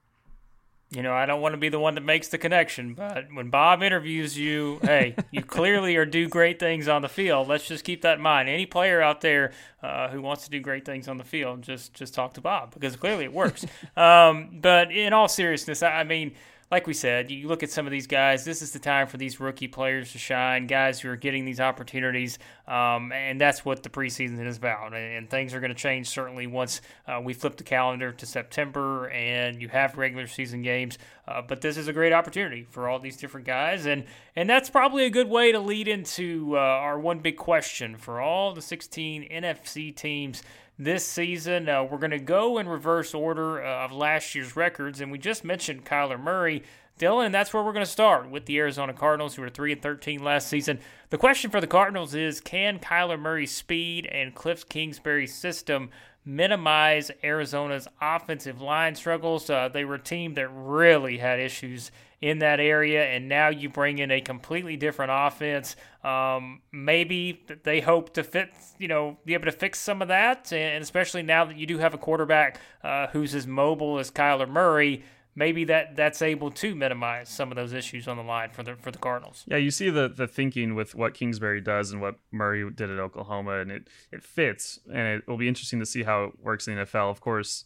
you 0.90 1.02
know, 1.02 1.12
I 1.12 1.26
don't 1.26 1.42
want 1.42 1.52
to 1.52 1.58
be 1.58 1.68
the 1.68 1.78
one 1.78 1.96
that 1.96 2.04
makes 2.04 2.28
the 2.28 2.38
connection, 2.38 2.94
but 2.94 3.26
when 3.32 3.50
Bob 3.50 3.82
interviews 3.82 4.38
you, 4.38 4.78
hey, 4.82 5.14
you 5.30 5.42
clearly 5.42 5.96
are 5.96 6.06
do 6.06 6.28
great 6.28 6.58
things 6.58 6.88
on 6.88 7.02
the 7.02 7.10
field. 7.10 7.46
Let's 7.46 7.68
just 7.68 7.84
keep 7.84 8.02
that 8.02 8.16
in 8.16 8.22
mind. 8.22 8.48
Any 8.48 8.64
player 8.64 9.02
out 9.02 9.20
there 9.20 9.52
uh, 9.82 10.08
who 10.08 10.22
wants 10.22 10.44
to 10.44 10.50
do 10.50 10.60
great 10.60 10.86
things 10.86 11.06
on 11.06 11.18
the 11.18 11.24
field, 11.24 11.60
just 11.60 11.92
just 11.92 12.14
talk 12.14 12.34
to 12.34 12.40
Bob 12.40 12.72
because 12.72 12.96
clearly 12.96 13.24
it 13.24 13.32
works. 13.32 13.66
um, 13.96 14.60
but 14.62 14.90
in 14.90 15.12
all 15.12 15.28
seriousness, 15.28 15.82
I, 15.82 16.00
I 16.00 16.04
mean 16.04 16.32
like 16.70 16.86
we 16.86 16.92
said, 16.92 17.30
you 17.30 17.48
look 17.48 17.62
at 17.62 17.70
some 17.70 17.86
of 17.86 17.92
these 17.92 18.06
guys. 18.06 18.44
This 18.44 18.60
is 18.60 18.72
the 18.72 18.78
time 18.78 19.06
for 19.06 19.16
these 19.16 19.40
rookie 19.40 19.68
players 19.68 20.12
to 20.12 20.18
shine, 20.18 20.66
guys 20.66 21.00
who 21.00 21.08
are 21.08 21.16
getting 21.16 21.46
these 21.46 21.60
opportunities, 21.60 22.38
um, 22.66 23.10
and 23.12 23.40
that's 23.40 23.64
what 23.64 23.82
the 23.82 23.88
preseason 23.88 24.46
is 24.46 24.58
about. 24.58 24.94
And, 24.94 25.28
things 25.28 25.52
are 25.52 25.60
going 25.60 25.74
to 25.74 25.78
change 25.78 26.08
certainly 26.08 26.46
once 26.46 26.80
uh, 27.06 27.20
we 27.22 27.34
flip 27.34 27.56
the 27.56 27.64
calendar 27.64 28.12
to 28.12 28.24
September 28.24 29.08
and 29.10 29.60
you 29.60 29.68
have 29.68 29.98
regular 29.98 30.26
season 30.26 30.62
games. 30.62 30.96
Uh, 31.26 31.42
but 31.42 31.60
this 31.60 31.76
is 31.76 31.86
a 31.86 31.92
great 31.92 32.14
opportunity 32.14 32.66
for 32.70 32.88
all 32.88 32.98
these 32.98 33.18
different 33.18 33.46
guys, 33.46 33.84
and 33.84 34.04
and 34.34 34.48
that's 34.48 34.70
probably 34.70 35.04
a 35.04 35.10
good 35.10 35.28
way 35.28 35.52
to 35.52 35.58
lead 35.58 35.86
into 35.86 36.56
uh, 36.56 36.58
our 36.58 36.98
one 36.98 37.18
big 37.18 37.36
question 37.36 37.96
for 37.96 38.20
all 38.20 38.54
the 38.54 38.62
16 38.62 39.28
NFC 39.30 39.94
teams 39.94 40.42
this 40.78 41.06
season. 41.06 41.68
Uh, 41.68 41.82
we're 41.84 41.98
going 41.98 42.10
to 42.10 42.18
go 42.18 42.58
in 42.58 42.68
reverse 42.68 43.14
order 43.14 43.62
uh, 43.62 43.84
of 43.84 43.92
last 43.92 44.34
year's 44.34 44.56
records, 44.56 45.00
and 45.00 45.10
we 45.10 45.18
just 45.18 45.44
mentioned 45.44 45.84
Kyler 45.84 46.20
Murray. 46.20 46.62
Dylan, 46.98 47.30
that's 47.30 47.54
where 47.54 47.62
we're 47.62 47.72
going 47.72 47.84
to 47.84 47.90
start 47.90 48.28
with 48.28 48.46
the 48.46 48.58
Arizona 48.58 48.92
Cardinals, 48.92 49.34
who 49.36 49.42
were 49.42 49.48
3 49.48 49.72
and 49.72 49.82
13 49.82 50.22
last 50.22 50.48
season. 50.48 50.80
The 51.10 51.18
question 51.18 51.50
for 51.50 51.60
the 51.60 51.66
Cardinals 51.66 52.14
is 52.14 52.40
can 52.40 52.80
Kyler 52.80 53.18
Murray's 53.18 53.52
speed 53.52 54.06
and 54.06 54.34
Cliff 54.34 54.68
Kingsbury's 54.68 55.34
system 55.34 55.90
minimize 56.24 57.10
Arizona's 57.22 57.88
offensive 58.00 58.60
line 58.60 58.94
struggles. 58.94 59.48
Uh, 59.48 59.68
they 59.68 59.84
were 59.84 59.94
a 59.94 60.00
team 60.00 60.34
that 60.34 60.48
really 60.48 61.18
had 61.18 61.38
issues 61.38 61.90
in 62.20 62.40
that 62.40 62.58
area, 62.58 63.04
and 63.04 63.28
now 63.28 63.48
you 63.48 63.68
bring 63.68 63.98
in 63.98 64.10
a 64.10 64.20
completely 64.20 64.76
different 64.76 65.12
offense. 65.14 65.76
Um, 66.02 66.62
maybe 66.72 67.44
they 67.62 67.80
hope 67.80 68.14
to 68.14 68.24
fit, 68.24 68.50
you 68.78 68.88
know, 68.88 69.18
be 69.24 69.34
able 69.34 69.44
to 69.44 69.52
fix 69.52 69.80
some 69.80 70.02
of 70.02 70.08
that, 70.08 70.52
and 70.52 70.82
especially 70.82 71.22
now 71.22 71.44
that 71.44 71.56
you 71.56 71.66
do 71.66 71.78
have 71.78 71.94
a 71.94 71.98
quarterback 71.98 72.60
uh, 72.82 73.06
who's 73.08 73.34
as 73.34 73.46
mobile 73.46 73.98
as 73.98 74.10
Kyler 74.10 74.48
Murray 74.48 75.04
maybe 75.38 75.62
that 75.64 75.94
that's 75.94 76.20
able 76.20 76.50
to 76.50 76.74
minimize 76.74 77.28
some 77.28 77.52
of 77.52 77.56
those 77.56 77.72
issues 77.72 78.08
on 78.08 78.16
the 78.16 78.22
line 78.22 78.50
for 78.50 78.64
the 78.64 78.74
for 78.74 78.90
the 78.90 78.98
Cardinals. 78.98 79.44
Yeah, 79.46 79.56
you 79.56 79.70
see 79.70 79.88
the 79.88 80.08
the 80.08 80.26
thinking 80.26 80.74
with 80.74 80.94
what 80.94 81.14
Kingsbury 81.14 81.60
does 81.60 81.92
and 81.92 82.02
what 82.02 82.16
Murray 82.32 82.68
did 82.70 82.90
at 82.90 82.98
Oklahoma, 82.98 83.60
and 83.60 83.70
it 83.70 83.88
it 84.10 84.22
fits, 84.22 84.80
and 84.92 85.06
it 85.06 85.28
will 85.28 85.38
be 85.38 85.48
interesting 85.48 85.78
to 85.78 85.86
see 85.86 86.02
how 86.02 86.24
it 86.24 86.32
works 86.40 86.66
in 86.66 86.74
the 86.74 86.82
NFL. 86.82 87.10
Of 87.10 87.20
course, 87.20 87.64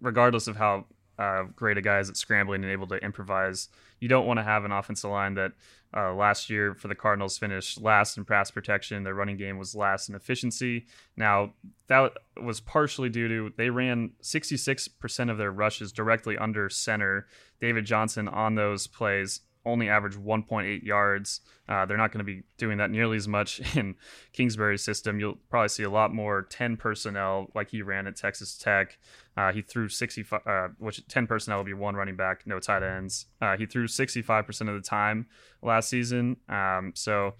regardless 0.00 0.48
of 0.48 0.56
how 0.56 0.86
uh, 1.18 1.44
great 1.54 1.78
a 1.78 1.82
guy 1.82 1.98
is 1.98 2.08
at 2.08 2.16
scrambling 2.16 2.62
and 2.62 2.72
able 2.72 2.86
to 2.88 2.96
improvise, 2.96 3.68
you 4.00 4.08
don't 4.08 4.26
want 4.26 4.38
to 4.38 4.44
have 4.44 4.64
an 4.64 4.72
offensive 4.72 5.10
line 5.10 5.34
that 5.34 5.52
uh, 5.94 6.14
last 6.14 6.48
year 6.48 6.74
for 6.74 6.88
the 6.88 6.94
Cardinals 6.94 7.36
finished 7.36 7.80
last 7.80 8.16
in 8.16 8.24
pass 8.24 8.50
protection. 8.50 9.04
Their 9.04 9.14
running 9.14 9.36
game 9.36 9.58
was 9.58 9.74
last 9.74 10.08
in 10.08 10.14
efficiency. 10.14 10.86
Now, 11.16 11.52
that 11.88 12.12
was 12.42 12.60
partially 12.60 13.10
due 13.10 13.28
to 13.28 13.52
they 13.56 13.70
ran 13.70 14.12
66% 14.22 15.30
of 15.30 15.38
their 15.38 15.52
rushes 15.52 15.92
directly 15.92 16.38
under 16.38 16.70
center. 16.70 17.26
David 17.60 17.84
Johnson 17.84 18.26
on 18.26 18.54
those 18.54 18.86
plays 18.86 19.40
only 19.64 19.88
average 19.88 20.16
1.8 20.16 20.82
yards. 20.82 21.40
Uh, 21.68 21.86
they're 21.86 21.96
not 21.96 22.12
going 22.12 22.18
to 22.18 22.24
be 22.24 22.42
doing 22.58 22.78
that 22.78 22.90
nearly 22.90 23.16
as 23.16 23.28
much 23.28 23.60
in 23.76 23.94
Kingsbury's 24.32 24.82
system. 24.82 25.20
You'll 25.20 25.38
probably 25.48 25.68
see 25.68 25.82
a 25.82 25.90
lot 25.90 26.12
more 26.12 26.42
10 26.42 26.76
personnel 26.76 27.50
like 27.54 27.70
he 27.70 27.82
ran 27.82 28.06
at 28.06 28.16
Texas 28.16 28.56
Tech. 28.56 28.98
Uh, 29.36 29.52
he 29.52 29.62
threw 29.62 29.88
65, 29.88 30.40
uh, 30.46 30.68
which 30.78 31.06
10 31.08 31.26
personnel 31.26 31.58
would 31.58 31.66
be 31.66 31.74
one 31.74 31.94
running 31.94 32.16
back, 32.16 32.42
no 32.46 32.58
tight 32.58 32.82
ends. 32.82 33.26
Uh, 33.40 33.56
he 33.56 33.66
threw 33.66 33.86
65% 33.86 34.60
of 34.68 34.74
the 34.74 34.80
time 34.80 35.26
last 35.62 35.88
season. 35.88 36.36
Um, 36.48 36.92
so, 36.94 37.34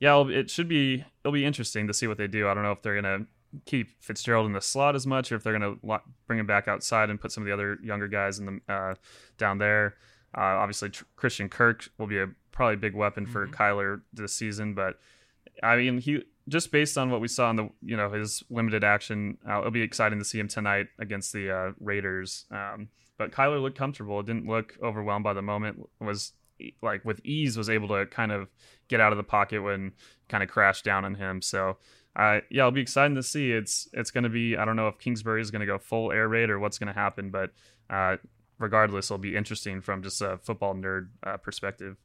yeah, 0.00 0.22
it 0.28 0.50
should 0.50 0.68
be 0.68 1.04
it'll 1.22 1.32
be 1.32 1.44
interesting 1.44 1.86
to 1.86 1.94
see 1.94 2.06
what 2.06 2.18
they 2.18 2.26
do. 2.26 2.48
I 2.48 2.54
don't 2.54 2.62
know 2.62 2.72
if 2.72 2.82
they're 2.82 3.00
going 3.00 3.20
to 3.20 3.26
keep 3.66 4.02
Fitzgerald 4.02 4.46
in 4.46 4.52
the 4.52 4.60
slot 4.60 4.94
as 4.94 5.06
much, 5.06 5.30
or 5.30 5.36
if 5.36 5.42
they're 5.42 5.58
going 5.58 5.78
to 5.80 6.00
bring 6.26 6.38
him 6.38 6.46
back 6.46 6.68
outside 6.68 7.10
and 7.10 7.20
put 7.20 7.32
some 7.32 7.42
of 7.42 7.46
the 7.46 7.52
other 7.52 7.78
younger 7.82 8.08
guys 8.08 8.38
in 8.38 8.46
the 8.46 8.72
uh, 8.72 8.94
down 9.38 9.58
there. 9.58 9.96
Uh, 10.36 10.40
obviously, 10.40 10.90
tr- 10.90 11.04
Christian 11.16 11.48
Kirk 11.48 11.88
will 11.98 12.06
be 12.06 12.18
a 12.18 12.28
probably 12.52 12.76
big 12.76 12.94
weapon 12.94 13.26
for 13.26 13.46
mm-hmm. 13.46 13.54
Kyler 13.54 14.02
this 14.12 14.34
season, 14.34 14.74
but 14.74 14.98
I 15.62 15.76
mean, 15.76 15.98
he 15.98 16.24
just 16.48 16.70
based 16.70 16.98
on 16.98 17.10
what 17.10 17.20
we 17.20 17.28
saw 17.28 17.50
in 17.50 17.56
the 17.56 17.68
you 17.82 17.96
know 17.96 18.10
his 18.10 18.42
limited 18.50 18.84
action, 18.84 19.38
uh, 19.48 19.60
it'll 19.60 19.70
be 19.70 19.82
exciting 19.82 20.18
to 20.18 20.24
see 20.24 20.38
him 20.38 20.48
tonight 20.48 20.88
against 20.98 21.32
the 21.32 21.50
uh, 21.50 21.72
Raiders. 21.80 22.46
Um, 22.50 22.88
but 23.16 23.30
Kyler 23.30 23.62
looked 23.62 23.78
comfortable. 23.78 24.20
It 24.20 24.26
didn't 24.26 24.46
look 24.46 24.76
overwhelmed 24.82 25.24
by 25.24 25.32
the 25.32 25.42
moment. 25.42 25.88
Was 26.00 26.32
like 26.82 27.04
with 27.04 27.20
ease 27.24 27.56
was 27.56 27.70
able 27.70 27.88
to 27.88 28.06
kind 28.06 28.32
of 28.32 28.48
get 28.88 29.00
out 29.00 29.12
of 29.12 29.16
the 29.16 29.24
pocket 29.24 29.60
when 29.60 29.92
kind 30.28 30.42
of 30.42 30.48
crashed 30.48 30.84
down 30.84 31.04
on 31.04 31.14
him. 31.14 31.42
So. 31.42 31.76
Uh, 32.16 32.38
yeah, 32.48 32.62
it'll 32.62 32.70
be 32.70 32.80
exciting 32.80 33.16
to 33.16 33.24
see. 33.24 33.50
It's 33.50 33.88
it's 33.92 34.12
going 34.12 34.22
to 34.22 34.30
be. 34.30 34.56
I 34.56 34.64
don't 34.64 34.76
know 34.76 34.86
if 34.86 35.00
Kingsbury 35.00 35.42
is 35.42 35.50
going 35.50 35.58
to 35.58 35.66
go 35.66 35.78
full 35.78 36.12
air 36.12 36.28
raid 36.28 36.48
or 36.48 36.60
what's 36.60 36.78
going 36.78 36.86
to 36.86 36.92
happen, 36.92 37.30
but 37.30 37.50
uh, 37.90 38.18
regardless, 38.58 39.06
it'll 39.06 39.18
be 39.18 39.36
interesting 39.36 39.80
from 39.80 40.02
just 40.02 40.20
a 40.20 40.38
football 40.38 40.74
nerd 40.74 41.08
uh, 41.22 41.36
perspective. 41.36 41.96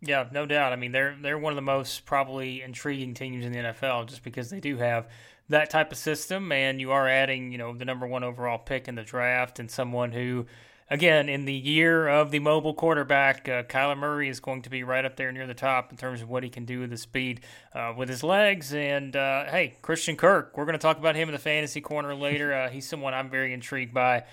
Yeah, 0.00 0.28
no 0.30 0.46
doubt. 0.46 0.72
I 0.72 0.76
mean, 0.76 0.92
they're 0.92 1.16
they're 1.20 1.38
one 1.38 1.52
of 1.52 1.56
the 1.56 1.62
most 1.62 2.06
probably 2.06 2.62
intriguing 2.62 3.14
teams 3.14 3.44
in 3.44 3.52
the 3.52 3.58
NFL 3.58 4.06
just 4.06 4.22
because 4.22 4.48
they 4.48 4.60
do 4.60 4.76
have 4.76 5.08
that 5.48 5.70
type 5.70 5.90
of 5.90 5.98
system, 5.98 6.52
and 6.52 6.80
you 6.80 6.92
are 6.92 7.08
adding, 7.08 7.52
you 7.52 7.58
know, 7.58 7.74
the 7.74 7.84
number 7.84 8.06
one 8.06 8.22
overall 8.22 8.58
pick 8.58 8.86
in 8.86 8.94
the 8.94 9.02
draft 9.02 9.58
and 9.58 9.70
someone 9.70 10.12
who, 10.12 10.46
again, 10.90 11.28
in 11.28 11.46
the 11.46 11.54
year 11.54 12.06
of 12.06 12.30
the 12.30 12.38
mobile 12.38 12.74
quarterback, 12.74 13.48
uh, 13.48 13.62
Kyler 13.64 13.98
Murray 13.98 14.28
is 14.28 14.40
going 14.40 14.62
to 14.62 14.70
be 14.70 14.82
right 14.84 15.04
up 15.04 15.16
there 15.16 15.32
near 15.32 15.46
the 15.46 15.54
top 15.54 15.90
in 15.90 15.96
terms 15.96 16.20
of 16.20 16.28
what 16.28 16.42
he 16.42 16.50
can 16.50 16.64
do 16.64 16.80
with 16.80 16.90
the 16.90 16.98
speed 16.98 17.40
uh, 17.74 17.94
with 17.96 18.08
his 18.08 18.22
legs. 18.22 18.74
And 18.74 19.16
uh, 19.16 19.46
hey, 19.46 19.78
Christian 19.82 20.16
Kirk, 20.16 20.56
we're 20.56 20.66
going 20.66 20.74
to 20.74 20.82
talk 20.82 20.98
about 20.98 21.16
him 21.16 21.28
in 21.28 21.32
the 21.32 21.40
fantasy 21.40 21.80
corner 21.80 22.14
later. 22.14 22.52
Uh, 22.52 22.68
he's 22.68 22.86
someone 22.86 23.14
I'm 23.14 23.30
very 23.30 23.52
intrigued 23.52 23.94
by. 23.94 24.24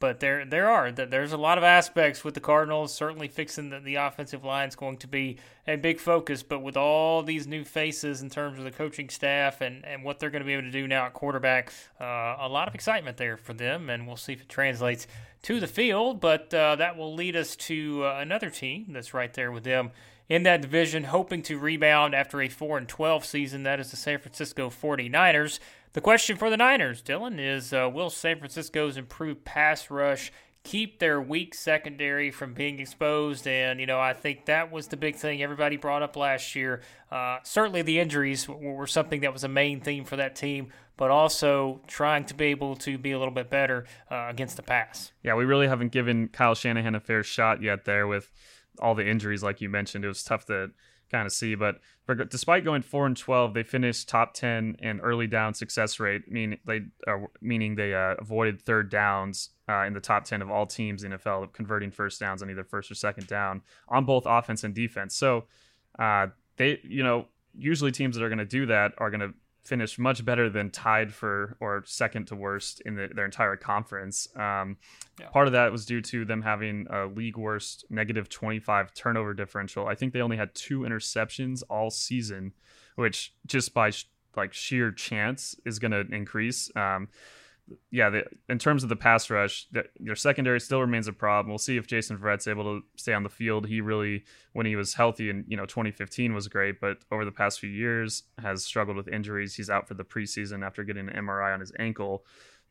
But 0.00 0.20
there, 0.20 0.44
there 0.44 0.68
are 0.68 0.90
there's 0.92 1.32
a 1.32 1.38
lot 1.38 1.56
of 1.56 1.64
aspects 1.64 2.24
with 2.24 2.34
the 2.34 2.40
Cardinals. 2.40 2.92
Certainly, 2.92 3.28
fixing 3.28 3.70
the, 3.70 3.80
the 3.80 3.94
offensive 3.94 4.44
line 4.44 4.68
is 4.68 4.76
going 4.76 4.98
to 4.98 5.06
be 5.06 5.38
a 5.66 5.76
big 5.76 5.98
focus. 5.98 6.42
But 6.42 6.60
with 6.60 6.76
all 6.76 7.22
these 7.22 7.46
new 7.46 7.64
faces 7.64 8.20
in 8.20 8.28
terms 8.28 8.58
of 8.58 8.64
the 8.64 8.70
coaching 8.70 9.08
staff 9.08 9.60
and, 9.60 9.84
and 9.84 10.04
what 10.04 10.18
they're 10.18 10.30
going 10.30 10.42
to 10.42 10.46
be 10.46 10.52
able 10.52 10.64
to 10.64 10.70
do 10.70 10.86
now 10.86 11.06
at 11.06 11.14
quarterback, 11.14 11.72
uh, 12.00 12.36
a 12.40 12.48
lot 12.48 12.68
of 12.68 12.74
excitement 12.74 13.16
there 13.16 13.36
for 13.36 13.54
them. 13.54 13.88
And 13.88 14.06
we'll 14.06 14.16
see 14.16 14.34
if 14.34 14.42
it 14.42 14.48
translates 14.48 15.06
to 15.42 15.60
the 15.60 15.68
field. 15.68 16.20
But 16.20 16.52
uh, 16.52 16.76
that 16.76 16.96
will 16.96 17.14
lead 17.14 17.36
us 17.36 17.56
to 17.56 18.04
uh, 18.04 18.18
another 18.20 18.50
team 18.50 18.86
that's 18.90 19.14
right 19.14 19.32
there 19.32 19.52
with 19.52 19.64
them 19.64 19.92
in 20.28 20.42
that 20.44 20.62
division, 20.62 21.04
hoping 21.04 21.42
to 21.42 21.58
rebound 21.58 22.14
after 22.14 22.40
a 22.40 22.48
4 22.48 22.78
and 22.78 22.88
12 22.88 23.24
season. 23.24 23.62
That 23.62 23.80
is 23.80 23.90
the 23.90 23.96
San 23.96 24.18
Francisco 24.18 24.70
49ers. 24.70 25.58
The 25.94 26.00
question 26.00 26.36
for 26.36 26.50
the 26.50 26.56
Niners, 26.56 27.00
Dylan, 27.00 27.38
is 27.38 27.72
uh, 27.72 27.88
will 27.92 28.10
San 28.10 28.38
Francisco's 28.38 28.96
improved 28.96 29.44
pass 29.44 29.92
rush 29.92 30.32
keep 30.64 30.98
their 30.98 31.20
weak 31.20 31.54
secondary 31.54 32.32
from 32.32 32.52
being 32.52 32.80
exposed? 32.80 33.46
And, 33.46 33.78
you 33.78 33.86
know, 33.86 34.00
I 34.00 34.12
think 34.12 34.46
that 34.46 34.72
was 34.72 34.88
the 34.88 34.96
big 34.96 35.14
thing 35.14 35.40
everybody 35.40 35.76
brought 35.76 36.02
up 36.02 36.16
last 36.16 36.56
year. 36.56 36.82
Uh, 37.12 37.38
certainly 37.44 37.82
the 37.82 38.00
injuries 38.00 38.48
were 38.48 38.88
something 38.88 39.20
that 39.20 39.32
was 39.32 39.44
a 39.44 39.48
main 39.48 39.80
theme 39.80 40.04
for 40.04 40.16
that 40.16 40.34
team, 40.34 40.72
but 40.96 41.12
also 41.12 41.80
trying 41.86 42.24
to 42.24 42.34
be 42.34 42.46
able 42.46 42.74
to 42.74 42.98
be 42.98 43.12
a 43.12 43.18
little 43.18 43.32
bit 43.32 43.48
better 43.48 43.86
uh, 44.10 44.26
against 44.28 44.56
the 44.56 44.64
pass. 44.64 45.12
Yeah, 45.22 45.36
we 45.36 45.44
really 45.44 45.68
haven't 45.68 45.92
given 45.92 46.26
Kyle 46.26 46.56
Shanahan 46.56 46.96
a 46.96 47.00
fair 47.00 47.22
shot 47.22 47.62
yet 47.62 47.84
there 47.84 48.08
with 48.08 48.32
all 48.80 48.96
the 48.96 49.06
injuries, 49.06 49.44
like 49.44 49.60
you 49.60 49.68
mentioned. 49.68 50.04
It 50.04 50.08
was 50.08 50.24
tough 50.24 50.44
to 50.46 50.72
kind 51.14 51.26
of 51.26 51.32
see. 51.32 51.54
But 51.54 51.80
despite 52.28 52.64
going 52.64 52.82
four 52.82 53.06
and 53.06 53.16
twelve, 53.16 53.54
they 53.54 53.62
finished 53.62 54.08
top 54.08 54.34
ten 54.34 54.76
in 54.80 55.00
early 55.00 55.28
down 55.28 55.54
success 55.54 56.00
rate, 56.00 56.30
meaning 56.30 56.58
they 56.66 56.80
uh, 57.06 57.26
meaning 57.40 57.76
they 57.76 57.94
uh, 57.94 58.16
avoided 58.18 58.60
third 58.60 58.90
downs 58.90 59.50
uh, 59.68 59.82
in 59.82 59.94
the 59.94 60.00
top 60.00 60.24
ten 60.24 60.42
of 60.42 60.50
all 60.50 60.66
teams 60.66 61.04
in 61.04 61.12
NFL, 61.12 61.52
converting 61.52 61.90
first 61.92 62.18
downs 62.18 62.42
on 62.42 62.50
either 62.50 62.64
first 62.64 62.90
or 62.90 62.96
second 62.96 63.28
down 63.28 63.62
on 63.88 64.04
both 64.04 64.24
offense 64.26 64.64
and 64.64 64.74
defense. 64.74 65.14
So 65.14 65.44
uh, 65.98 66.28
they, 66.56 66.80
you 66.82 67.04
know, 67.04 67.26
usually 67.56 67.92
teams 67.92 68.16
that 68.16 68.24
are 68.24 68.28
going 68.28 68.38
to 68.38 68.44
do 68.44 68.66
that 68.66 68.94
are 68.98 69.10
going 69.10 69.20
to 69.20 69.34
finished 69.64 69.98
much 69.98 70.24
better 70.24 70.50
than 70.50 70.70
tied 70.70 71.12
for 71.12 71.56
or 71.58 71.82
second 71.86 72.26
to 72.26 72.36
worst 72.36 72.82
in 72.82 72.96
the, 72.96 73.08
their 73.14 73.24
entire 73.24 73.56
conference. 73.56 74.28
Um, 74.36 74.76
yeah. 75.18 75.28
Part 75.28 75.46
of 75.46 75.52
that 75.54 75.72
was 75.72 75.86
due 75.86 76.02
to 76.02 76.24
them 76.24 76.42
having 76.42 76.86
a 76.90 77.06
league 77.06 77.36
worst 77.36 77.84
negative 77.88 78.28
25 78.28 78.92
turnover 78.94 79.32
differential. 79.32 79.86
I 79.86 79.94
think 79.94 80.12
they 80.12 80.20
only 80.20 80.36
had 80.36 80.54
two 80.54 80.80
interceptions 80.80 81.62
all 81.70 81.90
season, 81.90 82.52
which 82.96 83.34
just 83.46 83.72
by 83.72 83.90
sh- 83.90 84.08
like 84.36 84.52
sheer 84.52 84.90
chance 84.90 85.54
is 85.64 85.78
going 85.78 85.92
to 85.92 86.00
increase. 86.14 86.70
Um, 86.76 87.08
yeah, 87.90 88.10
the, 88.10 88.24
in 88.48 88.58
terms 88.58 88.82
of 88.82 88.88
the 88.88 88.96
pass 88.96 89.30
rush, 89.30 89.66
the, 89.72 89.84
your 89.98 90.16
secondary 90.16 90.60
still 90.60 90.80
remains 90.80 91.08
a 91.08 91.12
problem. 91.12 91.50
We'll 91.50 91.58
see 91.58 91.76
if 91.76 91.86
Jason 91.86 92.18
Verrett's 92.18 92.46
able 92.46 92.64
to 92.64 92.80
stay 92.96 93.14
on 93.14 93.22
the 93.22 93.30
field. 93.30 93.66
He 93.66 93.80
really, 93.80 94.24
when 94.52 94.66
he 94.66 94.76
was 94.76 94.94
healthy 94.94 95.30
in 95.30 95.44
you 95.48 95.56
know 95.56 95.64
2015, 95.64 96.34
was 96.34 96.48
great, 96.48 96.80
but 96.80 96.98
over 97.10 97.24
the 97.24 97.32
past 97.32 97.60
few 97.60 97.70
years 97.70 98.24
has 98.42 98.64
struggled 98.64 98.96
with 98.96 99.08
injuries. 99.08 99.54
He's 99.54 99.70
out 99.70 99.88
for 99.88 99.94
the 99.94 100.04
preseason 100.04 100.64
after 100.64 100.84
getting 100.84 101.08
an 101.08 101.14
MRI 101.14 101.54
on 101.54 101.60
his 101.60 101.72
ankle. 101.78 102.24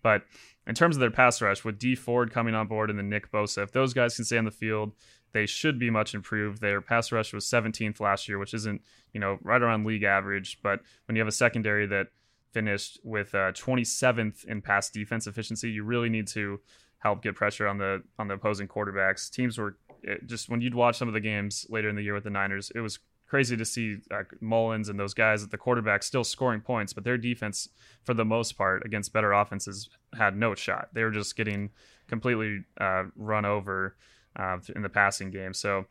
But 0.03 0.23
in 0.67 0.75
terms 0.75 0.95
of 0.95 0.99
their 0.99 1.11
pass 1.11 1.41
rush, 1.41 1.63
with 1.63 1.79
Dee 1.79 1.95
Ford 1.95 2.31
coming 2.31 2.53
on 2.53 2.67
board 2.67 2.89
and 2.89 2.99
then 2.99 3.09
Nick 3.09 3.31
Bosa, 3.31 3.63
if 3.63 3.71
those 3.71 3.93
guys 3.93 4.15
can 4.15 4.25
stay 4.25 4.37
on 4.37 4.45
the 4.45 4.51
field, 4.51 4.91
they 5.31 5.45
should 5.45 5.79
be 5.79 5.89
much 5.89 6.13
improved. 6.13 6.61
Their 6.61 6.81
pass 6.81 7.11
rush 7.11 7.33
was 7.33 7.45
17th 7.45 7.99
last 7.99 8.27
year, 8.27 8.37
which 8.37 8.53
isn't 8.53 8.81
you 9.13 9.19
know 9.19 9.39
right 9.41 9.61
around 9.61 9.85
league 9.85 10.03
average. 10.03 10.59
But 10.61 10.81
when 11.07 11.15
you 11.15 11.21
have 11.21 11.27
a 11.27 11.31
secondary 11.31 11.87
that 11.87 12.07
finished 12.53 12.99
with 13.03 13.33
uh, 13.33 13.51
27th 13.51 14.45
in 14.45 14.61
pass 14.61 14.89
defense 14.89 15.27
efficiency. 15.27 15.69
You 15.69 15.83
really 15.83 16.09
need 16.09 16.27
to 16.29 16.59
help 16.99 17.21
get 17.21 17.35
pressure 17.35 17.67
on 17.67 17.77
the 17.77 18.01
on 18.17 18.27
the 18.27 18.35
opposing 18.35 18.67
quarterbacks. 18.67 19.29
Teams 19.29 19.57
were 19.57 19.77
just 20.25 20.49
when 20.49 20.61
you'd 20.61 20.75
watch 20.75 20.97
some 20.97 21.07
of 21.07 21.13
the 21.13 21.19
games 21.19 21.65
later 21.69 21.89
in 21.89 21.95
the 21.95 22.01
year 22.01 22.13
with 22.13 22.23
the 22.23 22.29
Niners, 22.29 22.71
it 22.75 22.79
was 22.79 22.99
crazy 23.27 23.57
to 23.57 23.65
see 23.65 23.97
uh, 24.11 24.23
Mullens 24.41 24.89
and 24.89 24.99
those 24.99 25.13
guys 25.13 25.43
at 25.43 25.49
the 25.49 25.57
quarterback 25.57 26.03
still 26.03 26.23
scoring 26.23 26.61
points, 26.61 26.93
but 26.93 27.03
their 27.03 27.17
defense, 27.17 27.67
for 28.03 28.13
the 28.13 28.23
most 28.23 28.53
part, 28.57 28.85
against 28.85 29.11
better 29.11 29.33
offenses, 29.33 29.89
had 30.15 30.37
no 30.37 30.53
shot. 30.53 30.89
They 30.93 31.03
were 31.03 31.09
just 31.09 31.35
getting 31.35 31.71
completely 32.07 32.63
uh, 32.79 33.05
run 33.15 33.43
over 33.43 33.95
uh, 34.35 34.57
in 34.75 34.83
the 34.83 34.89
passing 34.89 35.31
game. 35.31 35.53
So 35.53 35.85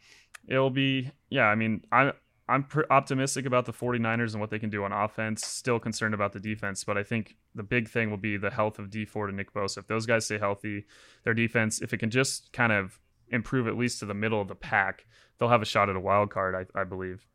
it'll 0.46 0.70
be, 0.70 1.10
yeah. 1.30 1.46
I 1.46 1.56
mean, 1.56 1.84
I 1.90 2.12
I'm 2.48 2.64
pr- 2.64 2.82
optimistic 2.90 3.46
about 3.46 3.66
the 3.66 3.72
49ers 3.72 4.32
and 4.32 4.40
what 4.40 4.50
they 4.50 4.58
can 4.58 4.70
do 4.70 4.84
on 4.84 4.92
offense. 4.92 5.46
Still 5.46 5.78
concerned 5.78 6.14
about 6.14 6.32
the 6.32 6.40
defense, 6.40 6.84
but 6.84 6.98
I 6.98 7.02
think 7.02 7.36
the 7.54 7.62
big 7.62 7.88
thing 7.88 8.10
will 8.10 8.16
be 8.16 8.36
the 8.36 8.50
health 8.50 8.78
of 8.78 8.90
Dee 8.90 9.04
Ford 9.04 9.30
and 9.30 9.36
Nick 9.36 9.52
Bosa. 9.52 9.78
If 9.78 9.86
those 9.86 10.06
guys 10.06 10.24
stay 10.24 10.38
healthy, 10.38 10.84
their 11.24 11.34
defense, 11.34 11.80
if 11.80 11.92
it 11.92 11.98
can 11.98 12.10
just 12.10 12.52
kind 12.52 12.72
of 12.72 12.98
improve 13.28 13.66
at 13.66 13.76
least 13.76 14.00
to 14.00 14.06
the 14.06 14.14
middle 14.14 14.40
of 14.40 14.48
the 14.48 14.54
pack, 14.54 15.06
they'll 15.38 15.48
have 15.48 15.62
a 15.62 15.66
shot 15.66 15.88
at 15.88 15.96
a 15.96 16.00
wild 16.00 16.30
card, 16.30 16.54
I, 16.54 16.80
I 16.80 16.84
believe. 16.84 17.26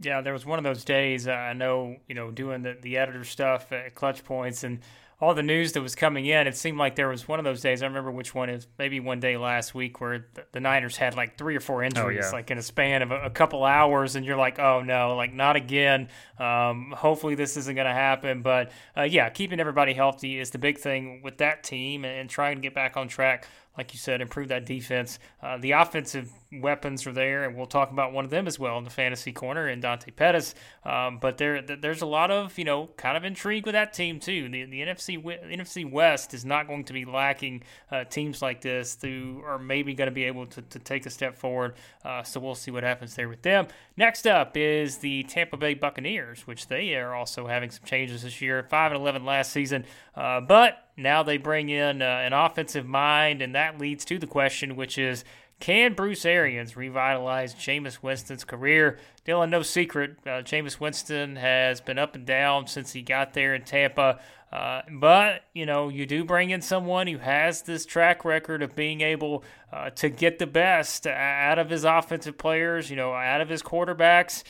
Yeah, 0.00 0.20
there 0.20 0.32
was 0.32 0.46
one 0.46 0.58
of 0.58 0.64
those 0.64 0.84
days 0.84 1.28
uh, 1.28 1.32
I 1.32 1.52
know, 1.52 1.96
you 2.08 2.14
know, 2.14 2.30
doing 2.30 2.62
the, 2.62 2.76
the 2.80 2.98
editor 2.98 3.24
stuff 3.24 3.70
at 3.72 3.94
Clutch 3.94 4.24
Points 4.24 4.64
and 4.64 4.80
all 5.22 5.34
the 5.34 5.42
news 5.42 5.70
that 5.74 5.80
was 5.80 5.94
coming 5.94 6.26
in, 6.26 6.48
it 6.48 6.56
seemed 6.56 6.78
like 6.78 6.96
there 6.96 7.08
was 7.08 7.28
one 7.28 7.38
of 7.38 7.44
those 7.44 7.60
days. 7.60 7.80
I 7.80 7.86
remember 7.86 8.10
which 8.10 8.34
one 8.34 8.50
is 8.50 8.66
maybe 8.76 8.98
one 8.98 9.20
day 9.20 9.36
last 9.36 9.72
week 9.72 10.00
where 10.00 10.26
the, 10.34 10.44
the 10.50 10.58
Niners 10.58 10.96
had 10.96 11.14
like 11.14 11.38
three 11.38 11.54
or 11.54 11.60
four 11.60 11.84
injuries, 11.84 12.24
oh, 12.24 12.26
yeah. 12.26 12.32
like 12.32 12.50
in 12.50 12.58
a 12.58 12.62
span 12.62 13.02
of 13.02 13.12
a, 13.12 13.26
a, 13.26 13.30
couple 13.30 13.62
hours, 13.62 14.16
and 14.16 14.26
you're 14.26 14.36
like, 14.36 14.58
oh 14.58 14.82
no, 14.82 15.14
like 15.14 15.32
not 15.32 15.54
again. 15.54 16.08
Um, 16.40 16.92
hopefully 16.96 17.36
this 17.36 17.56
isn't 17.56 17.76
going 17.76 17.86
to 17.86 17.94
happen. 17.94 18.42
But 18.42 18.72
uh, 18.96 19.02
yeah, 19.02 19.28
keeping 19.28 19.60
everybody 19.60 19.92
healthy 19.92 20.40
is 20.40 20.50
the 20.50 20.58
big 20.58 20.78
thing 20.78 21.20
with 21.22 21.38
that 21.38 21.62
team, 21.62 22.04
and, 22.04 22.18
and 22.22 22.28
trying 22.28 22.56
to 22.56 22.60
get 22.60 22.74
back 22.74 22.96
on 22.96 23.06
track 23.06 23.46
like 23.76 23.92
you 23.92 23.98
said, 23.98 24.20
improve 24.20 24.48
that 24.48 24.66
defense. 24.66 25.18
Uh, 25.42 25.56
the 25.58 25.72
offensive 25.72 26.30
weapons 26.52 27.06
are 27.06 27.12
there, 27.12 27.44
and 27.44 27.56
we'll 27.56 27.66
talk 27.66 27.90
about 27.90 28.12
one 28.12 28.24
of 28.24 28.30
them 28.30 28.46
as 28.46 28.58
well 28.58 28.76
in 28.76 28.84
the 28.84 28.90
fantasy 28.90 29.32
corner 29.32 29.68
in 29.68 29.80
Dante 29.80 30.10
Pettis. 30.10 30.54
Um, 30.84 31.18
but 31.18 31.38
there, 31.38 31.62
there's 31.62 32.02
a 32.02 32.06
lot 32.06 32.30
of 32.30 32.58
you 32.58 32.64
know 32.64 32.88
kind 32.96 33.16
of 33.16 33.24
intrigue 33.24 33.64
with 33.64 33.72
that 33.72 33.94
team 33.94 34.20
too. 34.20 34.48
The, 34.48 34.64
the 34.64 34.80
NFC 34.80 35.22
NFC 35.22 35.90
West 35.90 36.34
is 36.34 36.44
not 36.44 36.66
going 36.66 36.84
to 36.84 36.92
be 36.92 37.04
lacking 37.04 37.62
uh, 37.90 38.04
teams 38.04 38.42
like 38.42 38.60
this 38.60 38.98
who 39.00 39.42
are 39.46 39.58
maybe 39.58 39.94
going 39.94 40.08
to 40.08 40.14
be 40.14 40.24
able 40.24 40.46
to, 40.46 40.62
to 40.62 40.78
take 40.78 41.06
a 41.06 41.10
step 41.10 41.36
forward. 41.38 41.74
Uh, 42.04 42.22
so 42.22 42.40
we'll 42.40 42.54
see 42.54 42.70
what 42.70 42.82
happens 42.82 43.14
there 43.14 43.28
with 43.28 43.42
them. 43.42 43.66
Next 43.96 44.26
up 44.26 44.56
is 44.56 44.98
the 44.98 45.22
Tampa 45.24 45.56
Bay 45.56 45.74
Buccaneers, 45.74 46.46
which 46.46 46.66
they 46.66 46.94
are 46.96 47.14
also 47.14 47.46
having 47.46 47.70
some 47.70 47.84
changes 47.84 48.22
this 48.22 48.40
year. 48.42 48.62
Five 48.68 48.92
and 48.92 49.00
eleven 49.00 49.24
last 49.24 49.52
season, 49.52 49.86
uh, 50.14 50.40
but 50.40 50.88
now 50.96 51.22
they 51.22 51.38
bring 51.38 51.68
in 51.68 52.02
uh, 52.02 52.04
an 52.04 52.32
offensive 52.32 52.86
mind, 52.86 53.42
and 53.42 53.54
that 53.54 53.78
leads 53.78 54.04
to 54.06 54.18
the 54.18 54.26
question, 54.26 54.76
which 54.76 54.98
is 54.98 55.24
can 55.62 55.94
Bruce 55.94 56.26
Arians 56.26 56.76
revitalize 56.76 57.54
Jameis 57.54 58.02
Winston's 58.02 58.42
career? 58.42 58.98
Dylan, 59.24 59.50
no 59.50 59.62
secret, 59.62 60.16
uh, 60.26 60.42
Jameis 60.42 60.80
Winston 60.80 61.36
has 61.36 61.80
been 61.80 62.00
up 62.00 62.16
and 62.16 62.26
down 62.26 62.66
since 62.66 62.92
he 62.92 63.00
got 63.00 63.32
there 63.32 63.54
in 63.54 63.62
Tampa. 63.62 64.18
Uh, 64.52 64.82
but, 64.90 65.44
you 65.54 65.64
know, 65.64 65.88
you 65.88 66.04
do 66.04 66.24
bring 66.24 66.50
in 66.50 66.60
someone 66.60 67.06
who 67.06 67.18
has 67.18 67.62
this 67.62 67.86
track 67.86 68.24
record 68.24 68.60
of 68.60 68.74
being 68.74 69.00
able 69.02 69.44
uh, 69.72 69.90
to 69.90 70.10
get 70.10 70.40
the 70.40 70.46
best 70.48 71.06
out 71.06 71.60
of 71.60 71.70
his 71.70 71.84
offensive 71.84 72.36
players, 72.36 72.90
you 72.90 72.96
know, 72.96 73.14
out 73.14 73.40
of 73.40 73.48
his 73.48 73.62
quarterbacks. 73.62 74.42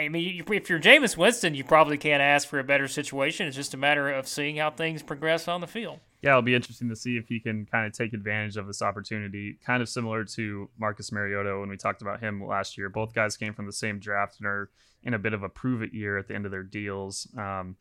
I 0.00 0.08
mean, 0.08 0.44
if 0.50 0.70
you're 0.70 0.80
Jameis 0.80 1.16
Winston, 1.16 1.54
you 1.54 1.64
probably 1.64 1.98
can't 1.98 2.22
ask 2.22 2.48
for 2.48 2.58
a 2.58 2.64
better 2.64 2.88
situation. 2.88 3.46
It's 3.46 3.56
just 3.56 3.74
a 3.74 3.76
matter 3.76 4.10
of 4.10 4.26
seeing 4.26 4.56
how 4.56 4.70
things 4.70 5.02
progress 5.02 5.46
on 5.48 5.60
the 5.60 5.66
field. 5.66 6.00
Yeah, 6.22 6.30
it'll 6.30 6.42
be 6.42 6.54
interesting 6.54 6.88
to 6.88 6.96
see 6.96 7.16
if 7.16 7.28
he 7.28 7.40
can 7.40 7.66
kind 7.66 7.86
of 7.86 7.92
take 7.92 8.12
advantage 8.12 8.56
of 8.56 8.66
this 8.66 8.82
opportunity. 8.82 9.58
Kind 9.64 9.82
of 9.82 9.88
similar 9.88 10.24
to 10.24 10.68
Marcus 10.78 11.12
Mariota 11.12 11.58
when 11.58 11.68
we 11.68 11.76
talked 11.76 12.02
about 12.02 12.20
him 12.20 12.44
last 12.44 12.76
year. 12.78 12.88
Both 12.88 13.14
guys 13.14 13.36
came 13.36 13.54
from 13.54 13.66
the 13.66 13.72
same 13.72 13.98
draft 13.98 14.38
and 14.38 14.46
are 14.46 14.70
in 15.02 15.14
a 15.14 15.18
bit 15.18 15.32
of 15.32 15.42
a 15.42 15.48
prove 15.48 15.82
it 15.82 15.94
year 15.94 16.18
at 16.18 16.28
the 16.28 16.34
end 16.34 16.44
of 16.44 16.50
their 16.50 16.62
deals. 16.62 17.26
Um, 17.36 17.76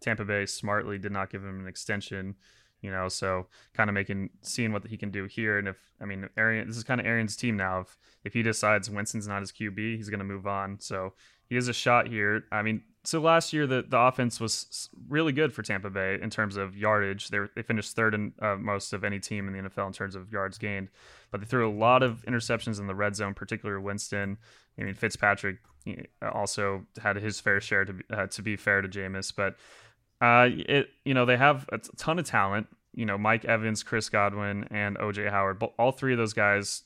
Tampa 0.00 0.24
Bay 0.24 0.46
smartly 0.46 0.98
did 0.98 1.12
not 1.12 1.30
give 1.30 1.42
him 1.42 1.60
an 1.60 1.68
extension 1.68 2.36
you 2.82 2.90
know 2.90 3.08
so 3.08 3.46
kind 3.74 3.88
of 3.88 3.94
making 3.94 4.28
seeing 4.42 4.72
what 4.72 4.86
he 4.86 4.96
can 4.96 5.10
do 5.10 5.24
here 5.24 5.58
and 5.58 5.68
if 5.68 5.76
i 6.00 6.04
mean 6.04 6.28
arian 6.36 6.66
this 6.66 6.76
is 6.76 6.84
kind 6.84 7.00
of 7.00 7.06
arian's 7.06 7.36
team 7.36 7.56
now 7.56 7.80
if 7.80 7.96
if 8.24 8.34
he 8.34 8.42
decides 8.42 8.90
winston's 8.90 9.28
not 9.28 9.40
his 9.40 9.52
qb 9.52 9.96
he's 9.96 10.10
going 10.10 10.18
to 10.18 10.24
move 10.24 10.46
on 10.46 10.78
so 10.80 11.14
he 11.48 11.54
has 11.54 11.68
a 11.68 11.72
shot 11.72 12.08
here. 12.08 12.44
I 12.50 12.62
mean, 12.62 12.82
so 13.04 13.20
last 13.20 13.52
year 13.52 13.66
the, 13.66 13.84
the 13.86 13.98
offense 13.98 14.40
was 14.40 14.88
really 15.08 15.32
good 15.32 15.52
for 15.52 15.62
Tampa 15.62 15.90
Bay 15.90 16.18
in 16.22 16.30
terms 16.30 16.56
of 16.56 16.76
yardage. 16.76 17.28
They 17.28 17.38
they 17.54 17.62
finished 17.62 17.94
third 17.94 18.14
in 18.14 18.32
uh, 18.40 18.56
most 18.56 18.92
of 18.92 19.04
any 19.04 19.18
team 19.18 19.48
in 19.48 19.54
the 19.54 19.68
NFL 19.68 19.88
in 19.88 19.92
terms 19.92 20.14
of 20.14 20.32
yards 20.32 20.58
gained, 20.58 20.88
but 21.30 21.40
they 21.40 21.46
threw 21.46 21.68
a 21.68 21.72
lot 21.72 22.02
of 22.02 22.24
interceptions 22.26 22.78
in 22.78 22.86
the 22.86 22.94
red 22.94 23.16
zone, 23.16 23.34
particularly 23.34 23.82
Winston. 23.82 24.38
I 24.78 24.84
mean, 24.84 24.94
Fitzpatrick 24.94 25.58
also 26.22 26.86
had 27.00 27.16
his 27.16 27.40
fair 27.40 27.60
share 27.60 27.84
to 27.84 27.92
be, 27.92 28.04
uh, 28.10 28.26
to 28.28 28.42
be 28.42 28.56
fair 28.56 28.80
to 28.80 28.88
Jameis, 28.88 29.32
but 29.34 29.56
uh, 30.24 30.48
it 30.50 30.88
you 31.04 31.14
know 31.14 31.24
they 31.26 31.36
have 31.36 31.68
a 31.72 31.78
ton 31.96 32.18
of 32.18 32.24
talent. 32.24 32.68
You 32.94 33.06
know, 33.06 33.18
Mike 33.18 33.44
Evans, 33.46 33.82
Chris 33.82 34.08
Godwin, 34.08 34.68
and 34.70 34.96
OJ 34.98 35.30
Howard. 35.30 35.58
But 35.58 35.72
all 35.78 35.92
three 35.92 36.12
of 36.12 36.18
those 36.18 36.34
guys 36.34 36.82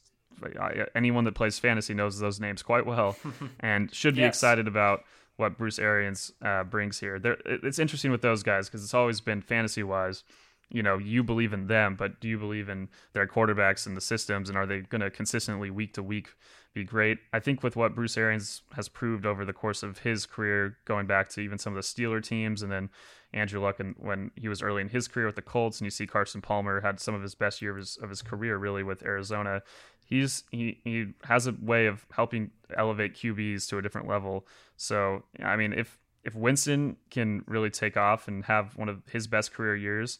anyone 0.95 1.25
that 1.25 1.35
plays 1.35 1.59
fantasy 1.59 1.95
knows 1.95 2.19
those 2.19 2.41
names 2.41 2.63
quite 2.63 2.87
well 2.87 3.17
and 3.61 3.93
should 3.95 4.15
be 4.15 4.23
yes. 4.23 4.37
excited 4.37 4.69
about 4.69 5.05
what 5.37 5.59
Bruce 5.59 5.79
Arians 5.79 6.33
uh, 6.43 6.65
brings 6.65 6.99
here. 6.99 7.19
There, 7.19 7.37
it's 7.45 7.79
interesting 7.79 8.11
with 8.11 8.23
those 8.23 8.43
guys 8.43 8.69
because 8.69 8.83
it's 8.83 8.95
always 8.95 9.21
been 9.21 9.43
fantasy 9.43 9.83
wise. 9.83 10.25
You 10.69 10.83
know, 10.83 10.99
you 10.99 11.23
believe 11.23 11.53
in 11.53 11.69
them, 11.69 11.95
but 11.95 12.21
do 12.21 12.27
you 12.27 12.39
believe 12.39 12.69
in 12.69 12.89
their 13.13 13.27
quarterbacks 13.27 13.87
and 13.87 13.97
the 13.97 14.01
systems, 14.01 14.49
and 14.49 14.59
are 14.59 14.67
they 14.67 14.81
going 14.81 15.01
to 15.01 15.11
consistently 15.11 15.71
week 15.71 15.95
to 15.95 16.03
week 16.03 16.31
be 16.75 16.83
great? 16.83 17.19
I 17.33 17.39
think 17.39 17.63
with 17.63 17.77
what 17.77 17.95
Bruce 17.95 18.17
Arians 18.17 18.63
has 18.75 18.89
proved 18.89 19.27
over 19.27 19.45
the 19.45 19.53
course 19.53 19.85
of 19.85 19.99
his 19.99 20.27
career, 20.27 20.77
going 20.85 21.07
back 21.07 21.29
to 21.31 21.41
even 21.41 21.59
some 21.59 21.77
of 21.77 21.77
the 21.77 21.87
Steeler 21.87 22.21
teams, 22.21 22.63
and 22.63 22.73
then 22.73 22.91
Andrew 23.33 23.61
Luck 23.61 23.79
and 23.79 23.95
when 23.99 24.33
he 24.35 24.49
was 24.49 24.61
early 24.61 24.83
in 24.83 24.89
his 24.89 25.07
career 25.07 25.27
with 25.27 25.37
the 25.37 25.43
Colts, 25.43 25.79
and 25.79 25.87
you 25.87 25.91
see 25.91 26.07
Carson 26.07 26.41
Palmer 26.41 26.81
had 26.81 26.99
some 26.99 27.15
of 27.15 27.23
his 27.23 27.37
best 27.37 27.63
years 27.63 27.97
of 28.03 28.09
his 28.09 28.23
career 28.23 28.57
really 28.57 28.83
with 28.83 29.05
Arizona 29.05 29.63
he's 30.07 30.45
he 30.51 30.81
he 30.85 31.13
has 31.25 31.47
a 31.47 31.55
way 31.61 31.87
of 31.87 32.07
helping 32.11 32.51
elevate 32.77 33.15
QBs 33.15 33.69
to 33.69 33.79
a 33.79 33.83
different 33.83 34.09
level. 34.09 34.47
So 34.77 35.25
I 35.45 35.57
mean, 35.57 35.73
if 35.73 35.99
if 36.25 36.35
Winston 36.35 36.97
can 37.11 37.45
really 37.47 37.71
take 37.71 37.97
off 37.97 38.27
and 38.27 38.45
have 38.47 38.77
one 38.77 38.89
of 38.89 39.03
his 39.11 39.27
best 39.27 39.53
career 39.53 39.77
years, 39.77 40.19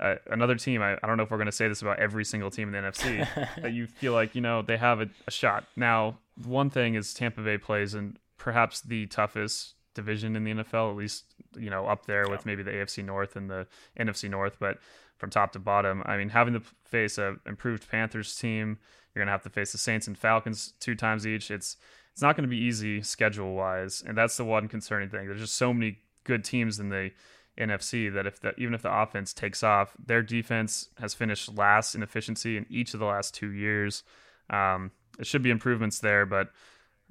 uh, 0.00 0.14
another 0.30 0.54
team, 0.54 0.80
I, 0.82 0.94
I 1.02 1.06
don't 1.06 1.16
know 1.16 1.24
if 1.24 1.30
we're 1.30 1.38
going 1.38 1.46
to 1.46 1.52
say 1.52 1.66
this 1.66 1.82
about 1.82 1.98
every 1.98 2.24
single 2.24 2.50
team 2.50 2.72
in 2.72 2.84
the 2.84 2.90
NFC, 2.90 3.26
that 3.60 3.72
you 3.72 3.88
feel 3.88 4.12
like, 4.12 4.36
you 4.36 4.40
know, 4.40 4.62
they 4.62 4.76
have 4.76 5.00
a, 5.00 5.08
a, 5.26 5.30
shot. 5.32 5.64
Now, 5.74 6.18
one 6.44 6.70
thing 6.70 6.94
is 6.94 7.12
Tampa 7.12 7.40
Bay 7.40 7.58
plays 7.58 7.96
in 7.96 8.16
perhaps 8.36 8.80
the 8.80 9.06
toughest 9.06 9.74
division 9.94 10.36
in 10.36 10.44
the 10.44 10.52
NFL, 10.52 10.90
at 10.90 10.96
least, 10.96 11.24
you 11.56 11.70
know, 11.70 11.86
up 11.86 12.06
there 12.06 12.28
with 12.28 12.46
maybe 12.46 12.62
the 12.62 12.70
AFC 12.70 13.04
North 13.04 13.34
and 13.34 13.50
the 13.50 13.66
NFC 13.98 14.30
North, 14.30 14.56
but 14.60 14.78
from 15.16 15.30
top 15.30 15.50
to 15.52 15.58
bottom, 15.58 16.04
I 16.06 16.16
mean, 16.16 16.28
having 16.28 16.54
to 16.54 16.62
face 16.84 17.18
a 17.18 17.36
improved 17.44 17.90
Panthers 17.90 18.36
team, 18.36 18.78
you're 19.18 19.24
gonna 19.24 19.32
have 19.32 19.42
to 19.42 19.50
face 19.50 19.72
the 19.72 19.78
Saints 19.78 20.06
and 20.06 20.16
Falcons 20.16 20.74
two 20.78 20.94
times 20.94 21.26
each. 21.26 21.50
It's 21.50 21.76
it's 22.18 22.22
not 22.22 22.34
going 22.34 22.48
to 22.48 22.50
be 22.50 22.56
easy 22.56 23.00
schedule 23.00 23.54
wise, 23.54 24.02
and 24.04 24.18
that's 24.18 24.36
the 24.36 24.44
one 24.44 24.66
concerning 24.66 25.08
thing. 25.08 25.28
There's 25.28 25.38
just 25.38 25.54
so 25.54 25.72
many 25.72 25.98
good 26.24 26.42
teams 26.42 26.80
in 26.80 26.88
the 26.88 27.12
NFC 27.56 28.12
that 28.12 28.26
if 28.26 28.40
the, 28.40 28.58
even 28.58 28.74
if 28.74 28.82
the 28.82 28.92
offense 28.92 29.32
takes 29.32 29.62
off, 29.62 29.94
their 30.04 30.20
defense 30.20 30.88
has 30.98 31.14
finished 31.14 31.56
last 31.56 31.94
in 31.94 32.02
efficiency 32.02 32.56
in 32.56 32.66
each 32.68 32.92
of 32.92 32.98
the 32.98 33.06
last 33.06 33.34
two 33.34 33.52
years. 33.52 34.02
Um, 34.50 34.90
it 35.18 35.28
should 35.28 35.42
be 35.42 35.50
improvements 35.50 36.00
there, 36.00 36.26
but 36.26 36.50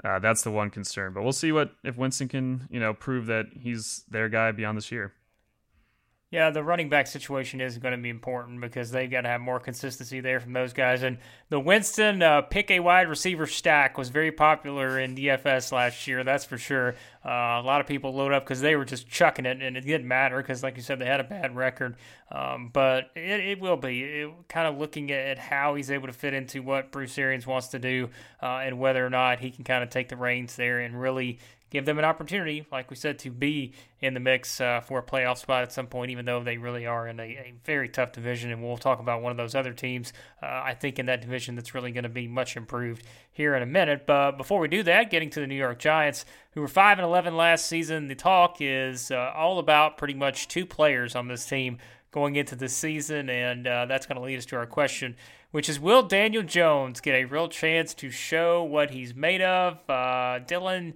uh, 0.04 0.20
that's 0.20 0.42
the 0.42 0.52
one 0.52 0.70
concern. 0.70 1.14
But 1.14 1.24
we'll 1.24 1.32
see 1.32 1.54
what 1.54 1.72
if 1.86 1.96
Winston 1.96 2.28
can 2.28 2.68
you 2.70 2.82
know 2.82 2.94
prove 2.94 3.28
that 3.28 3.46
he's 3.54 4.04
their 4.10 4.28
guy 4.28 4.52
beyond 4.52 4.78
this 4.78 4.92
year. 4.92 5.14
Yeah, 6.30 6.50
the 6.50 6.62
running 6.62 6.90
back 6.90 7.08
situation 7.08 7.62
is 7.62 7.78
going 7.78 7.94
to 7.94 8.02
be 8.02 8.10
important 8.10 8.60
because 8.60 8.92
they've 8.92 9.10
got 9.10 9.22
to 9.22 9.30
have 9.30 9.40
more 9.40 9.62
consistency 9.62 10.20
there 10.20 10.42
from 10.42 10.52
those 10.52 10.74
guys. 10.74 11.02
And 11.02 11.20
the 11.48 11.58
Winston 11.58 12.22
uh, 12.22 12.42
pick 12.42 12.70
a 12.70 12.82
wide 12.82 13.08
receiver 13.08 13.48
stack 13.48 13.98
was 13.98 14.10
very 14.10 14.34
popular 14.34 15.00
in 15.00 15.16
DFS 15.16 15.72
last 15.72 16.06
year, 16.06 16.26
that's 16.26 16.44
for 16.44 16.58
sure. 16.58 16.96
Uh, 17.26 17.62
a 17.62 17.64
lot 17.64 17.80
of 17.80 17.88
people 17.88 18.14
load 18.14 18.34
up 18.34 18.44
because 18.44 18.60
they 18.60 18.76
were 18.76 18.84
just 18.84 19.08
chucking 19.08 19.46
it, 19.46 19.62
and 19.62 19.78
it 19.78 19.86
didn't 19.86 20.06
matter 20.06 20.36
because, 20.36 20.64
like 20.64 20.76
you 20.76 20.84
said, 20.84 21.00
they 21.00 21.06
had 21.06 21.22
a 21.22 21.24
bad 21.26 21.56
record. 21.56 21.96
Um, 22.30 22.72
but 22.74 23.12
it, 23.16 23.40
it, 23.40 23.60
will 23.62 23.78
be 23.78 24.04
it, 24.04 24.30
kind 24.50 24.68
of 24.68 24.78
looking 24.78 25.12
at 25.14 25.38
how 25.38 25.76
he's 25.76 25.90
able 25.90 26.08
to 26.08 26.14
fit 26.14 26.34
into 26.34 26.62
what 26.62 26.92
Bruce 26.92 27.18
Arians 27.18 27.48
wants 27.48 27.70
to 27.70 27.80
do 27.80 28.10
uh, 28.44 28.58
and 28.58 28.80
whether 28.80 29.06
or 29.06 29.10
not 29.10 29.40
he 29.40 29.50
can 29.50 29.64
kind 29.64 29.82
of 29.82 29.90
take 29.90 30.10
the 30.10 30.18
reins 30.18 30.58
there 30.58 30.82
and 30.82 31.00
really 31.00 31.40
give 31.70 31.86
them 31.86 32.00
an 32.00 32.06
opportunity, 32.06 32.66
like 32.72 32.90
we 32.90 32.96
said, 32.96 33.20
to 33.20 33.30
be 33.30 33.74
in 34.00 34.14
the 34.14 34.20
mix 34.20 34.62
uh, 34.62 34.80
for 34.80 35.00
a 35.00 35.04
playoff 35.04 35.38
spot 35.38 35.64
at 35.64 35.72
some 35.72 35.88
point, 35.88 36.12
even 36.12 36.26
though 36.26 36.42
they 36.42 36.58
really 36.58 36.86
are 36.86 37.08
in 37.08 37.20
a, 37.20 37.24
a 37.24 37.54
very 37.66 37.90
tough 37.90 38.12
division. 38.12 38.52
And 38.52 38.64
we'll 38.64 38.78
talk 38.78 39.00
about 39.00 39.22
one 39.22 39.32
of 39.32 39.38
those 39.38 39.56
other 39.56 39.74
teams, 39.74 40.14
uh, 40.42 40.46
I 40.46 40.74
think, 40.74 41.00
in 41.00 41.08
that 41.08 41.22
division 41.22 41.56
that's 41.56 41.74
really 41.74 41.92
going 41.92 42.04
to 42.04 42.10
be 42.10 42.28
much 42.28 42.56
improved 42.56 43.04
here 43.32 43.56
in 43.56 43.64
a 43.64 43.68
minute. 43.68 44.06
But 44.06 44.34
before 44.34 44.60
we 44.60 44.68
do 44.68 44.84
that, 44.84 45.10
getting 45.10 45.30
to 45.32 45.40
the 45.40 45.48
New 45.48 45.56
York 45.56 45.80
Giants, 45.80 46.26
who 46.52 46.62
were 46.62 46.68
5 46.68 47.00
and 47.00 47.06
11 47.06 47.36
last 47.36 47.68
season, 47.68 48.08
the 48.08 48.16
talk 48.16 48.58
is 48.60 49.12
uh, 49.12 49.34
all 49.36 49.60
about 49.60 49.98
pretty 49.98 50.14
much 50.14 50.48
two 50.48 50.66
players 50.66 51.16
on 51.16 51.28
this 51.28 51.46
team 51.46 51.78
going 52.12 52.36
into 52.36 52.56
the 52.56 52.70
season. 52.70 53.30
And 53.30 53.68
uh, 53.68 53.86
that's 53.86 54.06
going 54.06 54.18
to 54.18 54.26
lead 54.26 54.38
us 54.38 54.46
to 54.48 54.56
our 54.56 54.66
question 54.66 55.16
which 55.52 55.70
is 55.70 55.80
will 55.80 56.04
Daniel 56.04 56.44
Jones 56.44 57.00
get 57.00 57.16
a 57.16 57.26
real 57.26 57.48
chance 57.48 57.94
to 57.96 58.10
show 58.10 58.64
what 58.64 58.92
he's 58.92 59.16
made 59.16 59.42
of? 59.42 59.80
Uh, 59.90 60.40
Dylan, 60.46 60.94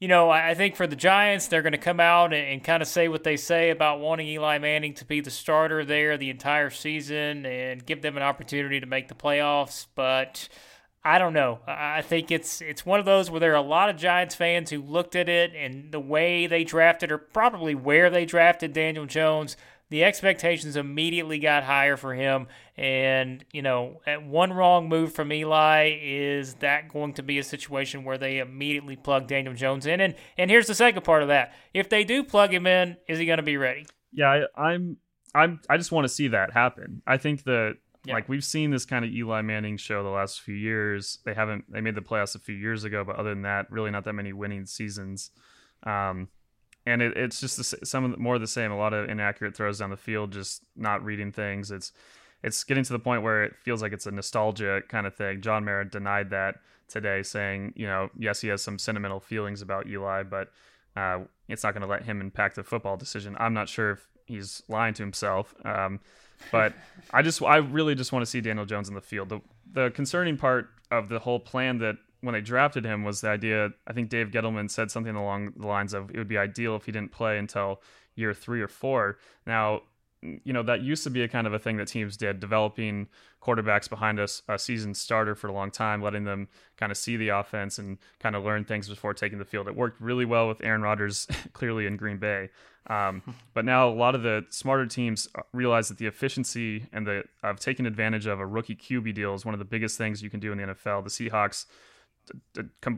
you 0.00 0.06
know, 0.06 0.30
I 0.30 0.54
think 0.54 0.76
for 0.76 0.86
the 0.86 0.94
Giants, 0.94 1.48
they're 1.48 1.62
going 1.62 1.72
to 1.72 1.78
come 1.78 1.98
out 1.98 2.32
and, 2.32 2.46
and, 2.46 2.62
kind 2.62 2.82
of 2.82 2.88
say 2.88 3.08
what 3.08 3.24
they 3.24 3.36
say 3.36 3.70
about 3.70 3.98
wanting 3.98 4.28
Eli 4.28 4.58
Manning 4.58 4.94
to 4.94 5.04
be 5.04 5.20
the 5.20 5.30
starter 5.30 5.84
there 5.84 6.16
the 6.16 6.30
entire 6.30 6.70
season 6.70 7.44
and 7.44 7.84
give 7.84 8.00
them 8.02 8.16
an 8.16 8.22
opportunity 8.22 8.78
to 8.78 8.86
make 8.86 9.08
the 9.08 9.14
playoffs. 9.14 9.86
But 9.96 10.48
I 11.02 11.18
don't 11.18 11.32
know. 11.32 11.58
I 11.66 12.02
think 12.02 12.30
it's 12.30 12.60
it's 12.60 12.86
one 12.86 13.00
of 13.00 13.06
those 13.06 13.28
where 13.28 13.40
there 13.40 13.52
are 13.52 13.56
a 13.56 13.60
lot 13.60 13.88
of 13.88 13.96
Giants 13.96 14.36
fans 14.36 14.70
who 14.70 14.80
looked 14.80 15.16
at 15.16 15.28
it 15.28 15.52
and 15.56 15.90
the 15.90 16.00
way 16.00 16.46
they 16.46 16.62
drafted, 16.62 17.10
or 17.10 17.18
probably 17.18 17.74
where 17.74 18.08
they 18.08 18.24
drafted 18.24 18.72
Daniel 18.72 19.06
Jones, 19.06 19.56
the 19.90 20.04
expectations 20.04 20.76
immediately 20.76 21.38
got 21.38 21.64
higher 21.64 21.96
for 21.96 22.14
him. 22.14 22.46
And, 22.76 23.44
you 23.52 23.62
know, 23.62 24.00
at 24.06 24.22
one 24.24 24.52
wrong 24.52 24.88
move 24.88 25.12
from 25.12 25.32
Eli, 25.32 25.98
is 26.00 26.54
that 26.54 26.88
going 26.88 27.14
to 27.14 27.22
be 27.22 27.38
a 27.38 27.42
situation 27.42 28.04
where 28.04 28.18
they 28.18 28.38
immediately 28.38 28.96
plug 28.96 29.26
Daniel 29.26 29.54
Jones 29.54 29.86
in? 29.86 30.00
And 30.00 30.14
and 30.36 30.50
here's 30.50 30.66
the 30.66 30.74
second 30.74 31.02
part 31.04 31.22
of 31.22 31.28
that. 31.28 31.54
If 31.74 31.88
they 31.88 32.04
do 32.04 32.22
plug 32.22 32.52
him 32.52 32.66
in, 32.66 32.96
is 33.08 33.18
he 33.18 33.26
going 33.26 33.38
to 33.38 33.42
be 33.42 33.56
ready? 33.56 33.86
Yeah, 34.12 34.44
I, 34.56 34.68
I'm 34.70 34.96
I'm 35.34 35.60
I 35.68 35.76
just 35.76 35.92
want 35.92 36.04
to 36.04 36.08
see 36.08 36.28
that 36.28 36.52
happen. 36.52 37.02
I 37.06 37.16
think 37.16 37.44
that 37.44 37.76
Yeah. 38.04 38.14
like 38.14 38.28
we've 38.28 38.44
seen 38.44 38.70
this 38.70 38.84
kind 38.86 39.04
of 39.04 39.10
Eli 39.10 39.42
Manning 39.42 39.76
show 39.76 40.02
the 40.02 40.08
last 40.08 40.40
few 40.40 40.54
years. 40.54 41.18
They 41.24 41.34
haven't 41.34 41.64
they 41.72 41.80
made 41.80 41.94
the 41.94 42.00
playoffs 42.00 42.34
a 42.34 42.38
few 42.38 42.54
years 42.54 42.84
ago, 42.84 43.04
but 43.04 43.16
other 43.16 43.30
than 43.30 43.42
that, 43.42 43.70
really 43.70 43.90
not 43.90 44.04
that 44.04 44.12
many 44.14 44.32
winning 44.32 44.66
seasons. 44.66 45.30
Um, 45.82 46.28
and 46.88 47.02
it, 47.02 47.16
it's 47.16 47.40
just 47.40 47.56
the, 47.58 47.86
some 47.86 48.04
of 48.04 48.10
the, 48.12 48.16
more 48.16 48.36
of 48.36 48.40
the 48.40 48.46
same. 48.46 48.72
A 48.72 48.76
lot 48.76 48.94
of 48.94 49.08
inaccurate 49.08 49.54
throws 49.56 49.78
down 49.78 49.90
the 49.90 49.96
field, 49.96 50.32
just 50.32 50.62
not 50.76 51.04
reading 51.04 51.32
things. 51.32 51.70
It's 51.70 51.92
it's 52.42 52.64
getting 52.64 52.84
to 52.84 52.92
the 52.92 52.98
point 52.98 53.22
where 53.22 53.44
it 53.44 53.54
feels 53.62 53.82
like 53.82 53.92
it's 53.92 54.06
a 54.06 54.10
nostalgia 54.10 54.82
kind 54.88 55.06
of 55.06 55.14
thing. 55.14 55.40
John 55.40 55.64
Merritt 55.64 55.90
denied 55.90 56.30
that 56.30 56.56
today, 56.88 57.22
saying, 57.22 57.74
you 57.76 57.86
know, 57.86 58.10
yes, 58.16 58.40
he 58.40 58.48
has 58.48 58.62
some 58.62 58.78
sentimental 58.78 59.20
feelings 59.20 59.60
about 59.60 59.86
Eli, 59.88 60.22
but 60.22 60.50
uh, 60.96 61.20
it's 61.48 61.64
not 61.64 61.74
going 61.74 61.82
to 61.82 61.88
let 61.88 62.04
him 62.04 62.20
impact 62.20 62.56
the 62.56 62.62
football 62.62 62.96
decision. 62.96 63.36
I'm 63.38 63.54
not 63.54 63.68
sure 63.68 63.90
if 63.90 64.08
he's 64.26 64.62
lying 64.68 64.94
to 64.94 65.02
himself, 65.02 65.54
um, 65.64 66.00
but 66.52 66.72
I 67.12 67.22
just, 67.22 67.42
I 67.42 67.56
really 67.56 67.94
just 67.94 68.12
want 68.12 68.22
to 68.22 68.30
see 68.30 68.40
Daniel 68.40 68.66
Jones 68.66 68.88
in 68.88 68.94
the 68.94 69.00
field. 69.00 69.28
The, 69.28 69.40
the 69.72 69.90
concerning 69.90 70.36
part 70.36 70.70
of 70.90 71.08
the 71.08 71.18
whole 71.18 71.40
plan 71.40 71.78
that 71.78 71.96
when 72.20 72.32
they 72.32 72.40
drafted 72.40 72.84
him 72.84 73.04
was 73.04 73.20
the 73.20 73.28
idea. 73.28 73.70
I 73.86 73.92
think 73.92 74.08
Dave 74.08 74.30
Gettleman 74.30 74.70
said 74.70 74.90
something 74.90 75.14
along 75.14 75.52
the 75.56 75.66
lines 75.66 75.94
of 75.94 76.10
it 76.10 76.18
would 76.18 76.28
be 76.28 76.38
ideal 76.38 76.76
if 76.76 76.84
he 76.84 76.92
didn't 76.92 77.12
play 77.12 77.38
until 77.38 77.82
year 78.14 78.34
three 78.34 78.60
or 78.60 78.68
four. 78.68 79.18
Now, 79.46 79.82
you 80.22 80.52
know 80.52 80.62
that 80.62 80.82
used 80.82 81.04
to 81.04 81.10
be 81.10 81.22
a 81.22 81.28
kind 81.28 81.46
of 81.46 81.52
a 81.52 81.58
thing 81.58 81.76
that 81.76 81.88
teams 81.88 82.16
did 82.16 82.40
developing 82.40 83.06
quarterbacks 83.42 83.88
behind 83.88 84.18
us 84.18 84.42
a 84.48 84.58
season 84.58 84.92
starter 84.92 85.34
for 85.34 85.46
a 85.46 85.52
long 85.52 85.70
time 85.70 86.02
letting 86.02 86.24
them 86.24 86.48
kind 86.76 86.90
of 86.90 86.98
see 86.98 87.16
the 87.16 87.28
offense 87.28 87.78
and 87.78 87.98
kind 88.18 88.34
of 88.34 88.44
learn 88.44 88.64
things 88.64 88.88
before 88.88 89.14
taking 89.14 89.38
the 89.38 89.44
field 89.44 89.68
it 89.68 89.76
worked 89.76 90.00
really 90.00 90.24
well 90.24 90.48
with 90.48 90.60
aaron 90.62 90.82
rodgers 90.82 91.26
clearly 91.52 91.86
in 91.86 91.96
green 91.96 92.18
bay 92.18 92.48
um, 92.88 93.22
but 93.54 93.64
now 93.64 93.88
a 93.88 93.90
lot 93.90 94.14
of 94.14 94.22
the 94.22 94.44
smarter 94.50 94.86
teams 94.86 95.28
realize 95.52 95.88
that 95.88 95.98
the 95.98 96.06
efficiency 96.06 96.86
and 96.92 97.06
the 97.06 97.22
of 97.44 97.60
taking 97.60 97.86
advantage 97.86 98.26
of 98.26 98.40
a 98.40 98.46
rookie 98.46 98.76
qb 98.76 99.14
deal 99.14 99.34
is 99.34 99.44
one 99.44 99.54
of 99.54 99.60
the 99.60 99.64
biggest 99.64 99.96
things 99.96 100.22
you 100.22 100.30
can 100.30 100.40
do 100.40 100.50
in 100.50 100.58
the 100.58 100.64
nfl 100.64 101.02
the 101.04 101.10
seahawks 101.10 101.66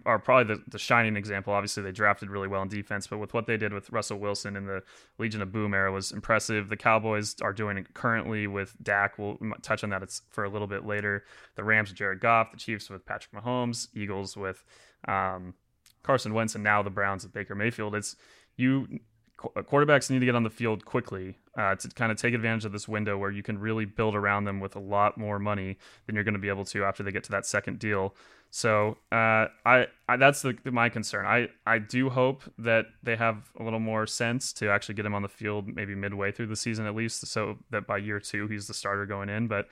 are 0.06 0.18
probably 0.18 0.54
the, 0.54 0.62
the 0.68 0.78
shining 0.78 1.16
example. 1.16 1.52
Obviously, 1.52 1.82
they 1.82 1.92
drafted 1.92 2.30
really 2.30 2.48
well 2.48 2.62
in 2.62 2.68
defense, 2.68 3.06
but 3.06 3.18
with 3.18 3.34
what 3.34 3.46
they 3.46 3.56
did 3.56 3.72
with 3.72 3.90
Russell 3.90 4.18
Wilson 4.18 4.56
in 4.56 4.66
the 4.66 4.82
Legion 5.18 5.42
of 5.42 5.52
Boom 5.52 5.74
era 5.74 5.92
was 5.92 6.12
impressive. 6.12 6.68
The 6.68 6.76
Cowboys 6.76 7.36
are 7.42 7.52
doing 7.52 7.78
it 7.78 7.94
currently 7.94 8.46
with 8.46 8.76
Dak. 8.82 9.18
We'll 9.18 9.38
touch 9.62 9.84
on 9.84 9.90
that 9.90 10.02
it's 10.02 10.22
for 10.30 10.44
a 10.44 10.48
little 10.48 10.68
bit 10.68 10.86
later. 10.86 11.24
The 11.56 11.64
Rams 11.64 11.90
with 11.90 11.98
Jared 11.98 12.20
Goff, 12.20 12.52
the 12.52 12.58
Chiefs 12.58 12.90
with 12.90 13.04
Patrick 13.04 13.32
Mahomes, 13.32 13.88
Eagles 13.94 14.36
with 14.36 14.64
um, 15.08 15.54
Carson 16.02 16.34
Wentz, 16.34 16.54
and 16.54 16.64
now 16.64 16.82
the 16.82 16.90
Browns 16.90 17.24
with 17.24 17.32
Baker 17.32 17.54
Mayfield. 17.54 17.94
It's 17.94 18.16
you 18.56 19.00
quarterbacks 19.40 20.10
need 20.10 20.18
to 20.18 20.26
get 20.26 20.34
on 20.34 20.42
the 20.42 20.50
field 20.50 20.84
quickly 20.84 21.38
uh, 21.56 21.74
to 21.74 21.88
kind 21.90 22.12
of 22.12 22.18
take 22.18 22.34
advantage 22.34 22.64
of 22.64 22.72
this 22.72 22.86
window 22.86 23.16
where 23.16 23.30
you 23.30 23.42
can 23.42 23.58
really 23.58 23.84
build 23.84 24.14
around 24.14 24.44
them 24.44 24.60
with 24.60 24.76
a 24.76 24.80
lot 24.80 25.16
more 25.16 25.38
money 25.38 25.78
than 26.06 26.14
you're 26.14 26.24
going 26.24 26.34
to 26.34 26.40
be 26.40 26.48
able 26.48 26.64
to 26.64 26.84
after 26.84 27.02
they 27.02 27.10
get 27.10 27.24
to 27.24 27.30
that 27.30 27.46
second 27.46 27.78
deal. 27.78 28.14
So 28.50 28.98
uh, 29.12 29.46
I, 29.64 29.86
I 30.08 30.16
that's 30.16 30.42
the, 30.42 30.56
my 30.64 30.88
concern. 30.88 31.24
I, 31.24 31.48
I 31.64 31.78
do 31.78 32.10
hope 32.10 32.42
that 32.58 32.86
they 33.02 33.14
have 33.14 33.50
a 33.58 33.62
little 33.62 33.78
more 33.78 34.06
sense 34.06 34.52
to 34.54 34.68
actually 34.70 34.96
get 34.96 35.06
him 35.06 35.14
on 35.14 35.22
the 35.22 35.28
field 35.28 35.68
maybe 35.68 35.94
midway 35.94 36.32
through 36.32 36.48
the 36.48 36.56
season 36.56 36.84
at 36.86 36.94
least, 36.96 37.26
so 37.28 37.58
that 37.70 37.86
by 37.86 37.98
year 37.98 38.18
two 38.18 38.48
he's 38.48 38.66
the 38.66 38.74
starter 38.74 39.06
going 39.06 39.28
in. 39.28 39.46
But 39.46 39.68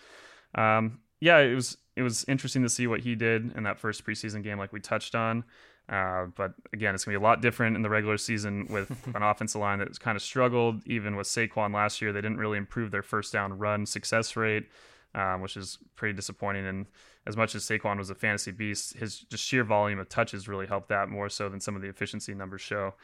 um, 0.55 1.01
yeah, 1.21 1.39
it 1.39 1.55
was 1.55 1.77
it 1.97 2.03
was 2.03 2.25
interesting 2.29 2.63
to 2.63 2.69
see 2.69 2.87
what 2.87 3.01
he 3.01 3.17
did 3.17 3.57
in 3.57 3.65
that 3.65 3.81
first 3.81 4.07
preseason 4.07 4.45
game, 4.45 4.59
like 4.59 4.73
we 4.73 4.81
touched 4.81 5.17
on. 5.17 5.43
Uh, 5.89 6.27
but 6.37 6.53
again, 6.73 6.95
it's 6.95 7.05
gonna 7.05 7.19
be 7.19 7.23
a 7.23 7.27
lot 7.27 7.41
different 7.41 7.75
in 7.75 7.83
the 7.83 7.91
regular 7.91 8.17
season 8.17 8.67
with 8.71 8.91
an 9.15 9.23
offensive 9.23 9.61
line 9.61 9.81
that's 9.81 9.99
kind 9.99 10.15
of 10.15 10.23
struggled. 10.23 10.87
Even 10.87 11.17
with 11.17 11.27
Saquon 11.27 11.75
last 11.75 12.01
year, 12.01 12.13
they 12.13 12.21
didn't 12.21 12.39
really 12.39 12.59
improve 12.59 12.93
their 12.93 13.03
first 13.03 13.33
down 13.33 13.59
run 13.59 13.87
success 13.87 14.37
rate, 14.37 14.69
um, 15.15 15.41
which 15.41 15.57
is 15.57 15.79
pretty 15.97 16.15
disappointing. 16.15 16.67
And 16.67 16.87
as 17.27 17.37
much 17.37 17.55
as 17.55 17.65
Saquon 17.65 17.99
was 17.99 18.11
a 18.11 18.15
fantasy 18.15 18.51
beast, 18.51 18.95
his 18.95 19.21
just 19.21 19.45
sheer 19.45 19.65
volume 19.65 19.99
of 19.99 20.09
touches 20.09 20.49
really 20.49 20.67
helped 20.67 20.89
that 20.89 21.09
more 21.09 21.29
so 21.29 21.49
than 21.49 21.61
some 21.61 21.77
of 21.77 21.83
the 21.83 21.89
efficiency 21.89 22.35
numbers 22.35 22.61
show. 22.61 22.95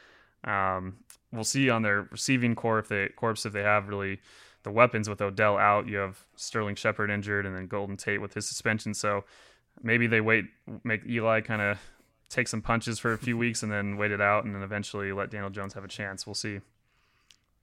Um, 0.45 0.99
we'll 1.33 1.45
see 1.45 1.71
on 1.71 1.83
their 1.83 2.09
receiving 2.11 2.55
core 2.55 2.79
if 2.79 2.89
they 2.89 3.09
corps 3.09 3.45
if 3.45 3.53
they 3.53 3.63
have 3.63 3.89
really 3.89 4.21
the 4.63 4.71
weapons 4.71 5.09
with 5.09 5.21
Odell 5.23 5.57
out. 5.57 5.89
You 5.89 5.99
have 5.99 6.25
Sterling 6.37 6.75
Shepard 6.75 7.11
injured, 7.11 7.47
and 7.47 7.55
then 7.55 7.67
Golden 7.67 7.97
Tate 7.97 8.21
with 8.21 8.35
his 8.35 8.49
suspension. 8.49 8.95
So 8.95 9.25
maybe 9.83 10.07
they 10.07 10.21
wait, 10.21 10.47
make 10.83 11.07
Eli 11.07 11.41
kind 11.41 11.63
of 11.63 11.79
take 12.29 12.49
some 12.49 12.63
punches 12.63 12.99
for 12.99 13.13
a 13.13 13.19
few 13.19 13.39
weeks, 13.45 13.63
and 13.63 13.71
then 13.71 13.97
wait 13.97 14.11
it 14.11 14.21
out, 14.21 14.45
and 14.45 14.55
then 14.55 14.63
eventually 14.63 15.13
let 15.13 15.31
Daniel 15.31 15.51
Jones 15.51 15.75
have 15.75 15.85
a 15.85 15.89
chance. 15.89 16.27
We'll 16.27 16.35
see. 16.35 16.61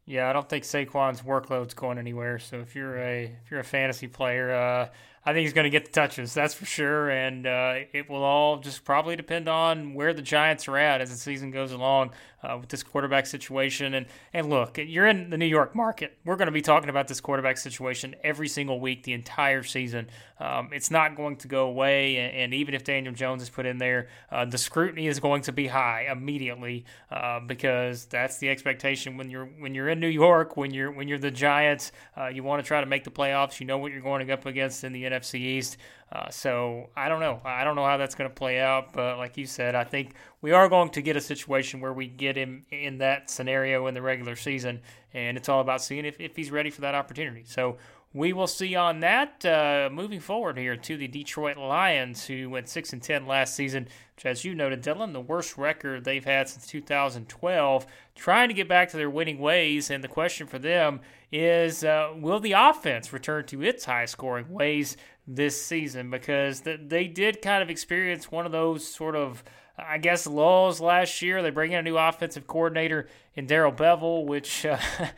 Yeah, 0.06 0.30
I 0.30 0.34
don't 0.34 0.50
think 0.50 0.64
Saquon's 0.64 1.22
workload's 1.22 1.74
going 1.74 1.98
anywhere. 1.98 2.40
So 2.40 2.60
if 2.60 2.76
you're 2.76 2.98
a 2.98 3.38
if 3.44 3.52
you're 3.52 3.60
a 3.60 3.64
fantasy 3.64 4.08
player, 4.08 4.52
uh, 4.52 4.90
I 5.24 5.34
think 5.34 5.44
he's 5.44 5.54
going 5.54 5.66
to 5.66 5.70
get 5.70 5.86
the 5.86 5.92
touches. 5.92 6.34
That's 6.34 6.56
for 6.56 6.66
sure. 6.66 7.12
And 7.12 7.46
uh, 7.46 7.76
it 7.94 8.10
will 8.10 8.24
all 8.24 8.58
just 8.58 8.84
probably 8.84 9.16
depend 9.16 9.48
on 9.48 9.94
where 9.94 10.14
the 10.14 10.22
Giants 10.22 10.68
are 10.68 10.78
at 10.78 11.00
as 11.00 11.12
the 11.12 11.16
season 11.16 11.52
goes 11.52 11.72
along 11.72 12.12
uh, 12.44 12.58
with 12.60 12.70
this 12.70 12.82
quarterback 12.82 13.28
situation. 13.28 13.94
And 13.94 14.08
and 14.34 14.50
look, 14.50 14.80
you're 14.80 15.08
in 15.08 15.30
the 15.30 15.38
New 15.38 15.46
York 15.46 15.76
market. 15.76 16.18
We're 16.26 16.38
going 16.38 16.48
to 16.48 16.52
be 16.52 16.62
talking 16.62 16.90
about 16.90 17.08
this 17.08 17.22
quarterback 17.22 17.58
situation 17.58 18.16
every 18.24 18.48
single 18.48 18.80
week, 18.80 19.04
the 19.04 19.14
entire 19.14 19.64
season. 19.64 20.08
Um, 20.40 20.70
it's 20.74 20.90
not 20.90 21.16
going 21.16 21.36
to 21.38 21.48
go 21.48 21.68
away. 21.68 22.18
And, 22.18 22.36
and 22.36 22.54
even 22.56 22.74
if 22.74 22.84
Daniel 22.84 23.14
Jones 23.14 23.44
is 23.44 23.50
put 23.50 23.68
in 23.68 23.78
there, 23.78 24.08
uh, 24.32 24.46
the 24.46 24.58
scrutiny 24.58 25.06
is 25.06 25.20
going 25.20 25.44
to 25.44 25.52
be 25.52 25.68
high 25.68 26.08
immediately 26.12 26.86
uh, 27.12 27.42
because 27.42 28.06
that's 28.06 28.40
the 28.40 28.50
expectation 28.50 29.18
when 29.18 29.30
you're 29.30 29.46
when 29.46 29.76
you're 29.76 29.90
in 29.90 30.00
New 30.00 30.08
York, 30.08 30.58
when 30.58 30.74
you're 30.74 30.92
when 30.92 31.08
you're 31.08 31.20
the 31.20 31.32
Giants. 31.32 31.92
Uh, 32.18 32.28
you 32.28 32.44
want 32.44 32.64
to 32.64 32.68
try 32.68 32.80
to 32.80 32.88
make 32.88 33.04
the 33.04 33.12
playoffs. 33.12 33.60
You 33.60 33.68
know 33.68 33.78
what 33.78 33.92
you're 33.92 34.02
going 34.02 34.30
up 34.32 34.48
against 34.48 34.84
in 34.84 34.94
the 34.94 35.11
NFC 35.12 35.36
East. 35.36 35.78
Uh, 36.12 36.30
so 36.30 36.90
I 36.96 37.08
don't 37.08 37.22
know. 37.22 37.40
I 37.46 37.64
don't 37.64 37.76
know 37.76 37.86
how 37.86 37.98
that's 37.98 38.16
going 38.16 38.30
to 38.30 38.36
play 38.36 38.60
out. 38.60 38.92
But 38.94 39.18
like 39.18 39.38
you 39.38 39.46
said, 39.46 39.76
I 39.76 39.84
think 39.84 40.14
we 40.42 40.52
are 40.52 40.68
going 40.68 40.90
to 40.90 41.02
get 41.02 41.16
a 41.16 41.22
situation 41.22 41.80
where 41.80 41.94
we 41.94 42.08
get 42.08 42.36
him 42.36 42.66
in 42.70 42.98
that 42.98 43.30
scenario 43.30 43.88
in 43.88 43.94
the 43.94 44.02
regular 44.02 44.36
season, 44.36 44.82
and 45.14 45.38
it's 45.38 45.48
all 45.48 45.62
about 45.62 45.82
seeing 45.82 46.06
if, 46.06 46.20
if 46.20 46.36
he's 46.36 46.52
ready 46.52 46.70
for 46.70 46.82
that 46.82 46.96
opportunity. 46.96 47.44
So 47.46 47.78
we 48.14 48.34
will 48.34 48.48
see 48.48 48.76
on 48.76 49.00
that. 49.00 49.46
Uh, 49.46 49.90
moving 49.92 50.20
forward 50.20 50.58
here 50.58 50.76
to 50.76 50.98
the 50.98 51.08
Detroit 51.08 51.58
Lions, 51.58 52.26
who 52.26 52.50
went 52.50 52.68
six 52.68 52.92
and 52.92 53.02
ten 53.02 53.26
last 53.26 53.56
season, 53.56 53.88
which, 54.16 54.26
as 54.26 54.44
you 54.44 54.54
noted, 54.54 54.84
Dylan, 54.84 55.14
the 55.14 55.22
worst 55.22 55.58
record 55.58 56.04
they've 56.04 56.26
had 56.26 56.50
since 56.50 56.68
2012. 56.68 57.86
Trying 58.16 58.50
to 58.50 58.54
get 58.54 58.68
back 58.68 58.90
to 58.90 58.98
their 58.98 59.10
winning 59.10 59.40
ways, 59.40 59.90
and 59.90 60.04
the 60.04 60.10
question 60.10 60.46
for 60.46 60.60
them 60.60 61.00
is: 61.32 61.84
uh, 61.84 62.14
Will 62.16 62.42
the 62.42 62.52
offense 62.54 63.14
return 63.14 63.46
to 63.46 63.64
its 63.64 63.86
high-scoring 63.86 64.50
ways 64.50 64.98
this 65.26 65.62
season? 65.62 66.10
Because 66.10 66.62
th- 66.62 66.82
they 66.88 67.08
did 67.08 67.42
kind 67.42 67.64
of 67.64 67.70
experience 67.70 68.30
one 68.30 68.46
of 68.46 68.52
those 68.52 68.86
sort 68.86 69.16
of 69.16 69.44
I 69.82 69.98
guess 69.98 70.28
lulls 70.28 70.80
last 70.80 71.22
year. 71.22 71.42
They 71.42 71.50
bring 71.50 71.72
in 71.72 71.80
a 71.80 71.84
new 71.84 71.98
offensive 71.98 72.48
coordinator 72.48 73.08
in 73.36 73.48
Darrell 73.48 73.72
Bevell, 73.72 74.26
which 74.26 74.66
uh, 74.66 74.78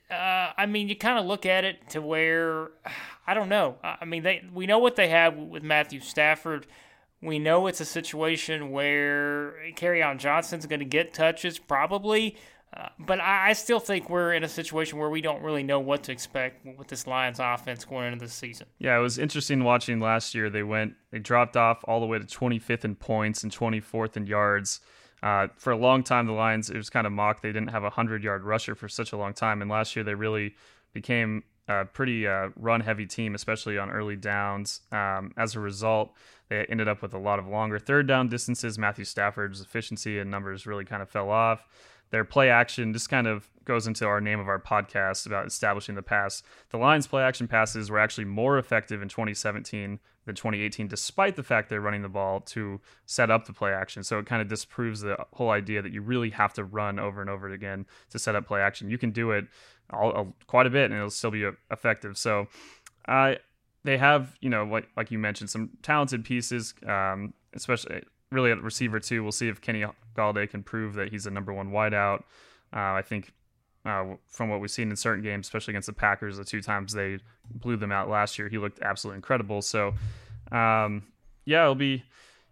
uh, 0.09 0.51
I 0.57 0.65
mean, 0.65 0.87
you 0.87 0.95
kind 0.95 1.19
of 1.19 1.25
look 1.25 1.45
at 1.45 1.63
it 1.63 1.89
to 1.89 2.01
where 2.01 2.71
I 3.27 3.33
don't 3.33 3.49
know. 3.49 3.77
I 3.83 4.03
mean, 4.05 4.23
they 4.23 4.43
we 4.53 4.65
know 4.65 4.79
what 4.79 4.95
they 4.95 5.07
have 5.09 5.37
with 5.37 5.63
Matthew 5.63 6.01
Stafford. 6.01 6.67
We 7.21 7.39
know 7.39 7.67
it's 7.67 7.79
a 7.79 7.85
situation 7.85 8.71
where 8.71 9.55
on 10.03 10.17
Johnson's 10.17 10.65
going 10.65 10.81
to 10.81 10.85
get 10.85 11.13
touches 11.13 11.57
probably. 11.57 12.35
Uh, 12.75 12.89
but 12.99 13.19
I, 13.19 13.49
I 13.49 13.53
still 13.53 13.79
think 13.79 14.09
we're 14.09 14.33
in 14.33 14.43
a 14.43 14.49
situation 14.49 14.97
where 14.97 15.09
we 15.09 15.21
don't 15.21 15.41
really 15.43 15.63
know 15.63 15.79
what 15.79 16.03
to 16.03 16.11
expect 16.11 16.65
with 16.77 16.87
this 16.87 17.05
Lions 17.05 17.39
offense 17.39 17.85
going 17.85 18.13
into 18.13 18.25
the 18.25 18.31
season. 18.31 18.67
Yeah, 18.79 18.97
it 18.97 19.01
was 19.01 19.19
interesting 19.19 19.63
watching 19.63 19.99
last 19.99 20.33
year. 20.33 20.49
They 20.49 20.63
went, 20.63 20.93
they 21.11 21.19
dropped 21.19 21.55
off 21.55 21.83
all 21.85 21.99
the 21.99 22.05
way 22.05 22.17
to 22.17 22.25
25th 22.25 22.85
in 22.85 22.95
points 22.95 23.43
and 23.43 23.51
24th 23.51 24.17
in 24.17 24.25
yards. 24.25 24.79
Uh, 25.21 25.47
for 25.55 25.71
a 25.71 25.77
long 25.77 26.03
time, 26.03 26.25
the 26.25 26.33
Lions, 26.33 26.69
it 26.69 26.77
was 26.77 26.89
kind 26.89 27.05
of 27.05 27.13
mocked. 27.13 27.43
They 27.43 27.51
didn't 27.51 27.69
have 27.69 27.83
a 27.83 27.93
100 27.93 28.23
yard 28.23 28.43
rusher 28.43 28.75
for 28.75 28.89
such 28.89 29.13
a 29.13 29.17
long 29.17 29.33
time. 29.33 29.61
And 29.61 29.69
last 29.69 29.95
year, 29.95 30.03
they 30.03 30.15
really 30.15 30.55
became 30.93 31.43
a 31.67 31.85
pretty 31.85 32.27
uh, 32.27 32.49
run 32.55 32.81
heavy 32.81 33.05
team, 33.05 33.35
especially 33.35 33.77
on 33.77 33.89
early 33.89 34.15
downs. 34.15 34.81
Um, 34.91 35.31
as 35.37 35.55
a 35.55 35.59
result, 35.59 36.13
they 36.49 36.65
ended 36.65 36.87
up 36.87 37.01
with 37.01 37.13
a 37.13 37.17
lot 37.17 37.39
of 37.39 37.47
longer 37.47 37.79
third 37.79 38.07
down 38.07 38.27
distances. 38.27 38.77
Matthew 38.77 39.05
Stafford's 39.05 39.61
efficiency 39.61 40.19
and 40.19 40.29
numbers 40.29 40.67
really 40.67 40.85
kind 40.85 41.01
of 41.01 41.09
fell 41.09 41.29
off 41.29 41.65
their 42.13 42.23
play 42.23 42.51
action 42.51 42.93
just 42.93 43.09
kind 43.09 43.25
of 43.25 43.49
goes 43.65 43.87
into 43.87 44.05
our 44.05 44.21
name 44.21 44.39
of 44.39 44.47
our 44.47 44.59
podcast 44.59 45.25
about 45.25 45.47
establishing 45.47 45.95
the 45.95 46.03
pass. 46.03 46.43
The 46.69 46.77
Lions' 46.77 47.07
play 47.07 47.23
action 47.23 47.47
passes 47.47 47.89
were 47.89 47.97
actually 47.97 48.25
more 48.25 48.59
effective 48.59 49.01
in 49.01 49.09
2017 49.09 49.99
than 50.25 50.35
2018, 50.35 50.87
despite 50.87 51.35
the 51.35 51.41
fact 51.41 51.69
they're 51.69 51.81
running 51.81 52.03
the 52.03 52.09
ball 52.09 52.39
to 52.41 52.79
set 53.07 53.31
up 53.31 53.47
the 53.47 53.51
play 53.51 53.73
action. 53.73 54.03
So 54.03 54.19
it 54.19 54.27
kind 54.27 54.43
of 54.43 54.47
disproves 54.47 55.01
the 55.01 55.17
whole 55.33 55.49
idea 55.49 55.81
that 55.81 55.91
you 55.91 56.03
really 56.03 56.29
have 56.29 56.53
to 56.53 56.63
run 56.63 56.99
over 56.99 57.19
and 57.19 57.31
over 57.31 57.49
again 57.49 57.87
to 58.11 58.19
set 58.19 58.35
up 58.35 58.45
play 58.45 58.61
action. 58.61 58.91
You 58.91 58.99
can 58.99 59.09
do 59.09 59.31
it 59.31 59.47
all, 59.91 60.11
all, 60.11 60.35
quite 60.45 60.67
a 60.67 60.69
bit 60.69 60.91
and 60.91 60.93
it'll 60.93 61.09
still 61.09 61.31
be 61.31 61.49
effective. 61.71 62.15
So 62.15 62.45
uh, 63.07 63.35
they 63.85 63.97
have, 63.97 64.37
you 64.39 64.51
know, 64.51 64.65
like, 64.65 64.87
like 64.95 65.09
you 65.09 65.17
mentioned, 65.17 65.49
some 65.49 65.71
talented 65.81 66.25
pieces, 66.25 66.75
um, 66.85 67.33
especially 67.55 68.03
really 68.31 68.51
at 68.51 68.61
receiver 68.61 68.99
too. 68.99 69.23
We'll 69.23 69.31
see 69.31 69.47
if 69.47 69.61
Kenny 69.61 69.83
Golladay 70.15 70.49
can 70.49 70.63
prove 70.63 70.93
that 70.95 71.09
he's 71.09 71.25
a 71.25 71.31
number 71.31 71.53
one 71.53 71.71
wideout. 71.71 72.19
Uh, 72.75 72.93
I 72.93 73.01
think 73.01 73.33
uh, 73.85 74.15
from 74.27 74.49
what 74.49 74.59
we've 74.59 74.71
seen 74.71 74.89
in 74.89 74.95
certain 74.95 75.23
games, 75.23 75.47
especially 75.47 75.73
against 75.73 75.87
the 75.87 75.93
Packers. 75.93 76.37
The 76.37 76.45
two 76.45 76.61
times 76.61 76.93
they 76.93 77.19
blew 77.49 77.75
them 77.75 77.91
out 77.91 78.09
last 78.09 78.39
year, 78.39 78.47
he 78.47 78.57
looked 78.57 78.81
absolutely 78.81 79.17
incredible. 79.17 79.61
So, 79.61 79.93
um, 80.51 81.03
yeah, 81.45 81.63
it'll 81.63 81.75
be 81.75 82.03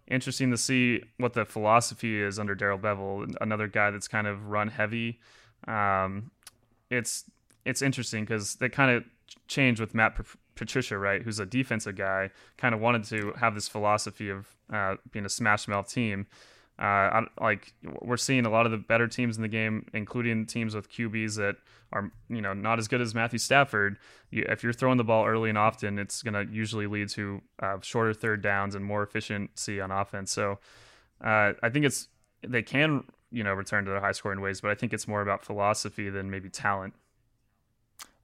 interesting 0.08 0.50
to 0.50 0.58
see 0.58 1.02
what 1.16 1.32
the 1.32 1.44
philosophy 1.44 2.20
is 2.20 2.38
under 2.38 2.54
Darrell 2.54 2.78
Bevell, 2.78 3.34
another 3.40 3.66
guy 3.66 3.90
that's 3.90 4.08
kind 4.08 4.26
of 4.26 4.48
run 4.48 4.68
heavy. 4.68 5.20
Um, 5.66 6.30
it's 6.90 7.24
it's 7.64 7.80
interesting 7.80 8.24
because 8.24 8.56
they 8.56 8.68
kind 8.68 8.90
of 8.90 9.04
changed 9.48 9.80
with 9.80 9.94
Matt 9.94 10.18
Patricia, 10.54 10.98
right? 10.98 11.22
Who's 11.22 11.38
a 11.38 11.46
defensive 11.46 11.96
guy, 11.96 12.30
kind 12.58 12.74
of 12.74 12.80
wanted 12.80 13.04
to 13.04 13.32
have 13.38 13.54
this 13.54 13.68
philosophy 13.68 14.28
of 14.28 14.54
uh, 14.70 14.96
being 15.10 15.24
a 15.24 15.30
smash 15.30 15.68
mouth 15.68 15.88
team. 15.88 16.26
Uh, 16.78 17.22
like 17.40 17.72
we're 18.00 18.16
seeing 18.16 18.46
a 18.46 18.50
lot 18.50 18.66
of 18.66 18.72
the 18.72 18.78
better 18.78 19.06
teams 19.06 19.36
in 19.36 19.42
the 19.42 19.48
game, 19.48 19.86
including 19.92 20.46
teams 20.46 20.74
with 20.74 20.90
QBs 20.90 21.36
that 21.36 21.56
are 21.92 22.10
you 22.28 22.40
know 22.40 22.54
not 22.54 22.78
as 22.78 22.88
good 22.88 23.00
as 23.00 23.14
Matthew 23.14 23.38
Stafford. 23.38 23.98
You, 24.30 24.46
if 24.48 24.62
you're 24.62 24.72
throwing 24.72 24.96
the 24.96 25.04
ball 25.04 25.26
early 25.26 25.48
and 25.48 25.58
often, 25.58 25.98
it's 25.98 26.22
going 26.22 26.34
to 26.34 26.52
usually 26.52 26.86
lead 26.86 27.08
to 27.10 27.42
uh, 27.62 27.76
shorter 27.82 28.14
third 28.14 28.42
downs 28.42 28.74
and 28.74 28.84
more 28.84 29.02
efficiency 29.02 29.80
on 29.80 29.90
offense. 29.90 30.32
So 30.32 30.58
uh, 31.22 31.52
I 31.62 31.68
think 31.70 31.84
it's 31.84 32.08
they 32.46 32.62
can 32.62 33.04
you 33.30 33.44
know 33.44 33.52
return 33.52 33.84
to 33.84 33.90
their 33.90 34.00
high 34.00 34.12
scoring 34.12 34.40
ways, 34.40 34.60
but 34.60 34.70
I 34.70 34.74
think 34.74 34.92
it's 34.92 35.06
more 35.06 35.22
about 35.22 35.44
philosophy 35.44 36.08
than 36.10 36.30
maybe 36.30 36.48
talent. 36.48 36.94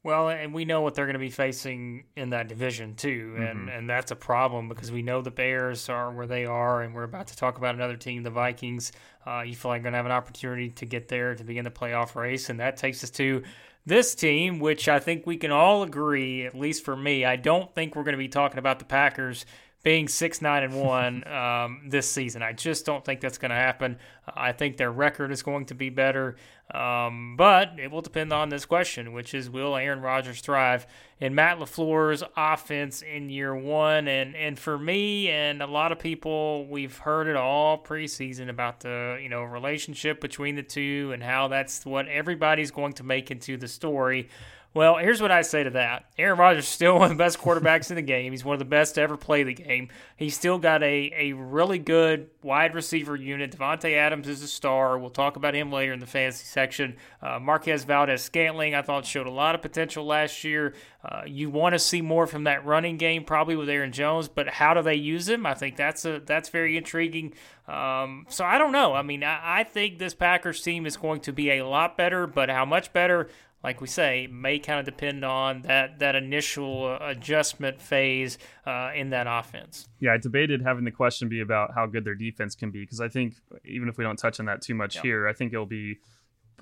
Well, 0.05 0.28
and 0.28 0.55
we 0.55 0.64
know 0.64 0.80
what 0.80 0.94
they're 0.94 1.07
going 1.07 1.14
to 1.14 1.18
be 1.18 1.30
facing 1.30 2.05
in 2.16 2.30
that 2.30 2.49
division 2.49 2.94
too, 2.94 3.34
and 3.36 3.59
mm-hmm. 3.59 3.68
and 3.68 3.90
that's 3.90 4.12
a 4.12 4.16
problem 4.16 4.68
because 4.68 4.92
we 4.92 5.03
know 5.03 5.22
the 5.22 5.30
Bears 5.30 5.88
are 5.88 6.12
where 6.12 6.26
they 6.26 6.46
are, 6.46 6.82
and 6.82 6.94
we're 6.94 7.03
about 7.03 7.26
to 7.28 7.36
talk 7.36 7.59
about 7.59 7.74
another 7.74 7.96
team, 7.96 8.22
the 8.22 8.30
Vikings. 8.30 8.92
Uh, 9.26 9.42
you 9.42 9.57
feel 9.57 9.70
like 9.70 9.82
going 9.82 9.92
to 9.92 9.96
have 9.96 10.07
an 10.07 10.12
opportunity 10.12 10.70
to 10.70 10.86
get 10.86 11.09
there 11.09 11.34
to 11.34 11.44
begin 11.44 11.64
the 11.64 11.70
playoff 11.70 12.14
race, 12.14 12.49
and 12.49 12.61
that 12.61 12.76
takes 12.76 13.03
us 13.03 13.11
to 13.11 13.42
this 13.88 14.14
team, 14.14 14.61
which 14.61 14.88
I 14.88 15.01
think 15.01 15.26
we 15.26 15.36
can 15.36 15.51
all 15.51 15.82
agree, 15.82 16.46
at 16.46 16.55
least 16.55 16.84
for 16.84 16.94
me, 16.94 17.24
I 17.24 17.36
don't 17.36 17.74
think 17.74 17.96
we're 17.96 18.05
going 18.05 18.12
to 18.12 18.18
be 18.18 18.28
talking 18.28 18.59
about 18.59 18.78
the 18.78 18.84
Packers 18.84 19.46
being 19.83 20.09
six 20.09 20.43
nine 20.43 20.64
and 20.64 20.74
one 20.81 21.26
um, 21.33 21.83
this 21.89 22.11
season. 22.11 22.43
I 22.43 22.53
just 22.53 22.85
don't 22.85 23.05
think 23.05 23.20
that's 23.20 23.39
going 23.39 23.51
to 23.51 23.57
happen. 23.57 23.99
I 24.26 24.53
think 24.53 24.76
their 24.76 24.93
record 24.93 25.33
is 25.33 25.43
going 25.43 25.66
to 25.66 25.74
be 25.74 25.89
better, 25.89 26.37
um, 26.74 27.37
but 27.37 27.79
it 27.79 27.91
will 27.91 28.03
depend 28.03 28.33
on 28.33 28.51
this 28.51 28.66
question, 28.66 29.12
which 29.12 29.33
is 29.33 29.49
will 29.49 29.76
Aaron 29.76 30.01
Rodgers 30.01 30.41
thrive 30.41 30.87
in 31.18 31.35
Matt 31.35 31.59
LaFleur's 31.59 32.22
offense 32.37 33.03
in 33.03 33.31
year 33.31 33.55
one? 33.55 34.09
And 34.09 34.37
and 34.37 34.59
for 34.59 34.79
me 34.79 35.31
and 35.31 35.62
a 35.62 35.66
lot 35.66 35.93
of 35.93 35.99
people, 35.99 36.66
we've 36.66 36.99
heard 36.99 37.26
it 37.26 37.37
all 37.37 37.83
preseason 37.83 38.51
about 38.51 38.81
the 38.81 39.18
you 39.22 39.29
know 39.29 39.43
relationship 39.43 40.20
between 40.20 40.57
the 40.57 40.62
two 40.62 41.11
and 41.14 41.22
how 41.22 41.49
that's 41.49 41.87
what 41.87 42.07
everybody's 42.09 42.70
going 42.70 42.93
to 42.95 43.05
make 43.05 43.31
into 43.31 43.57
the 43.57 43.68
story. 43.68 44.29
Well, 44.74 44.96
here's 44.98 45.20
what 45.22 45.32
I 45.32 45.42
say 45.42 45.64
to 45.64 45.70
that. 45.70 46.04
Aaron 46.18 46.38
Rodgers 46.38 46.64
is 46.64 46.70
still 46.70 46.94
one 46.98 47.10
of 47.10 47.16
the 47.16 47.22
best 47.22 47.38
quarterbacks 47.38 47.90
in 47.90 47.96
the 47.96 48.02
game. 48.02 48.32
He's 48.32 48.44
one 48.44 48.52
of 48.52 48.58
the 48.58 48.64
best 48.64 48.94
to 48.94 49.00
ever 49.00 49.16
play 49.16 49.42
the 49.42 49.54
game. 49.54 49.88
He's 50.16 50.36
still 50.36 50.58
got 50.58 50.82
a, 50.82 51.12
a 51.16 51.32
really 51.32 51.78
good 51.78 52.28
wide 52.42 52.74
receiver 52.74 53.16
unit. 53.16 53.56
Davante 53.56 53.96
Adams 53.96 54.28
is 54.28 54.42
a 54.42 54.48
star. 54.48 54.98
We'll 54.98 55.10
talk 55.10 55.36
about 55.36 55.54
him 55.54 55.72
later 55.72 55.92
in 55.92 56.00
the 56.00 56.06
fantasy 56.06 56.44
section. 56.44 56.96
Uh, 57.22 57.38
Marquez 57.38 57.84
Valdes-Scantling, 57.84 58.74
I 58.74 58.82
thought, 58.82 59.06
showed 59.06 59.26
a 59.26 59.32
lot 59.32 59.54
of 59.54 59.62
potential 59.62 60.04
last 60.04 60.44
year. 60.44 60.74
Uh, 61.02 61.22
you 61.26 61.48
want 61.48 61.74
to 61.74 61.78
see 61.78 62.02
more 62.02 62.26
from 62.26 62.44
that 62.44 62.66
running 62.66 62.98
game, 62.98 63.24
probably 63.24 63.56
with 63.56 63.68
Aaron 63.68 63.92
Jones, 63.92 64.28
but 64.28 64.48
how 64.48 64.74
do 64.74 64.82
they 64.82 64.96
use 64.96 65.28
him? 65.28 65.46
I 65.46 65.54
think 65.54 65.76
that's 65.76 66.04
a 66.04 66.20
that's 66.20 66.48
very 66.48 66.76
intriguing. 66.76 67.34
Um, 67.68 68.26
so 68.28 68.44
I 68.44 68.58
don't 68.58 68.72
know. 68.72 68.94
I 68.94 69.02
mean, 69.02 69.22
I, 69.22 69.60
I 69.60 69.64
think 69.64 69.98
this 69.98 70.14
Packers 70.14 70.60
team 70.60 70.86
is 70.86 70.96
going 70.96 71.20
to 71.20 71.32
be 71.32 71.50
a 71.50 71.66
lot 71.66 71.96
better, 71.96 72.26
but 72.26 72.50
how 72.50 72.64
much 72.64 72.92
better? 72.92 73.28
Like 73.62 73.80
we 73.80 73.88
say, 73.88 74.28
may 74.30 74.59
kind 74.59 74.78
of 74.78 74.84
depend 74.84 75.24
on 75.24 75.62
that 75.62 75.98
that 75.98 76.14
initial 76.14 76.96
adjustment 77.00 77.80
phase 77.80 78.38
uh, 78.66 78.90
in 78.94 79.11
that 79.11 79.26
offense. 79.28 79.88
Yeah, 80.00 80.12
I 80.14 80.18
debated 80.18 80.62
having 80.62 80.84
the 80.84 80.90
question 80.90 81.28
be 81.28 81.40
about 81.40 81.74
how 81.74 81.86
good 81.86 82.04
their 82.04 82.14
defense 82.14 82.54
can 82.54 82.70
be 82.70 82.80
because 82.80 83.00
I 83.00 83.09
think 83.09 83.34
even 83.64 83.88
if 83.88 83.98
we 83.98 84.04
don't 84.04 84.18
touch 84.18 84.38
on 84.40 84.46
that 84.46 84.62
too 84.62 84.74
much 84.74 85.00
here, 85.00 85.26
I 85.26 85.32
think 85.32 85.52
it'll 85.52 85.66
be 85.66 85.98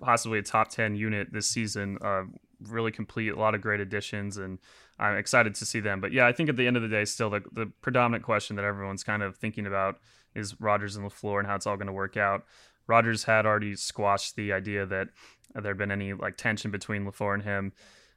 possibly 0.00 0.38
a 0.38 0.42
top 0.42 0.70
ten 0.70 0.94
unit 0.96 1.32
this 1.32 1.48
season. 1.48 1.98
Uh, 2.00 2.22
really 2.62 2.90
complete, 2.90 3.28
a 3.28 3.38
lot 3.38 3.54
of 3.54 3.60
great 3.60 3.80
additions, 3.80 4.38
and 4.38 4.58
I'm 4.98 5.16
excited 5.16 5.54
to 5.56 5.66
see 5.66 5.80
them. 5.80 6.00
But 6.00 6.12
yeah, 6.12 6.26
I 6.26 6.32
think 6.32 6.48
at 6.48 6.56
the 6.56 6.66
end 6.66 6.76
of 6.76 6.82
the 6.82 6.88
day, 6.88 7.04
still 7.04 7.28
the 7.30 7.42
the 7.52 7.70
predominant 7.82 8.24
question 8.24 8.56
that 8.56 8.64
everyone's 8.64 9.04
kind 9.04 9.22
of 9.22 9.36
thinking 9.36 9.66
about 9.66 9.96
is 10.34 10.58
Rodgers 10.60 10.96
and 10.96 11.10
LaFleur 11.10 11.40
and 11.40 11.46
how 11.46 11.56
it's 11.56 11.66
all 11.66 11.76
going 11.76 11.86
to 11.86 11.92
work 11.92 12.16
out. 12.16 12.44
Rodgers 12.86 13.24
had 13.24 13.46
already 13.46 13.74
squashed 13.74 14.36
the 14.36 14.52
idea 14.52 14.86
that 14.86 15.08
there 15.54 15.70
had 15.70 15.78
been 15.78 15.90
any 15.90 16.12
like 16.12 16.36
tension 16.36 16.70
between 16.70 17.04
LaFleur 17.04 17.34
and 17.34 17.42
him. 17.42 17.72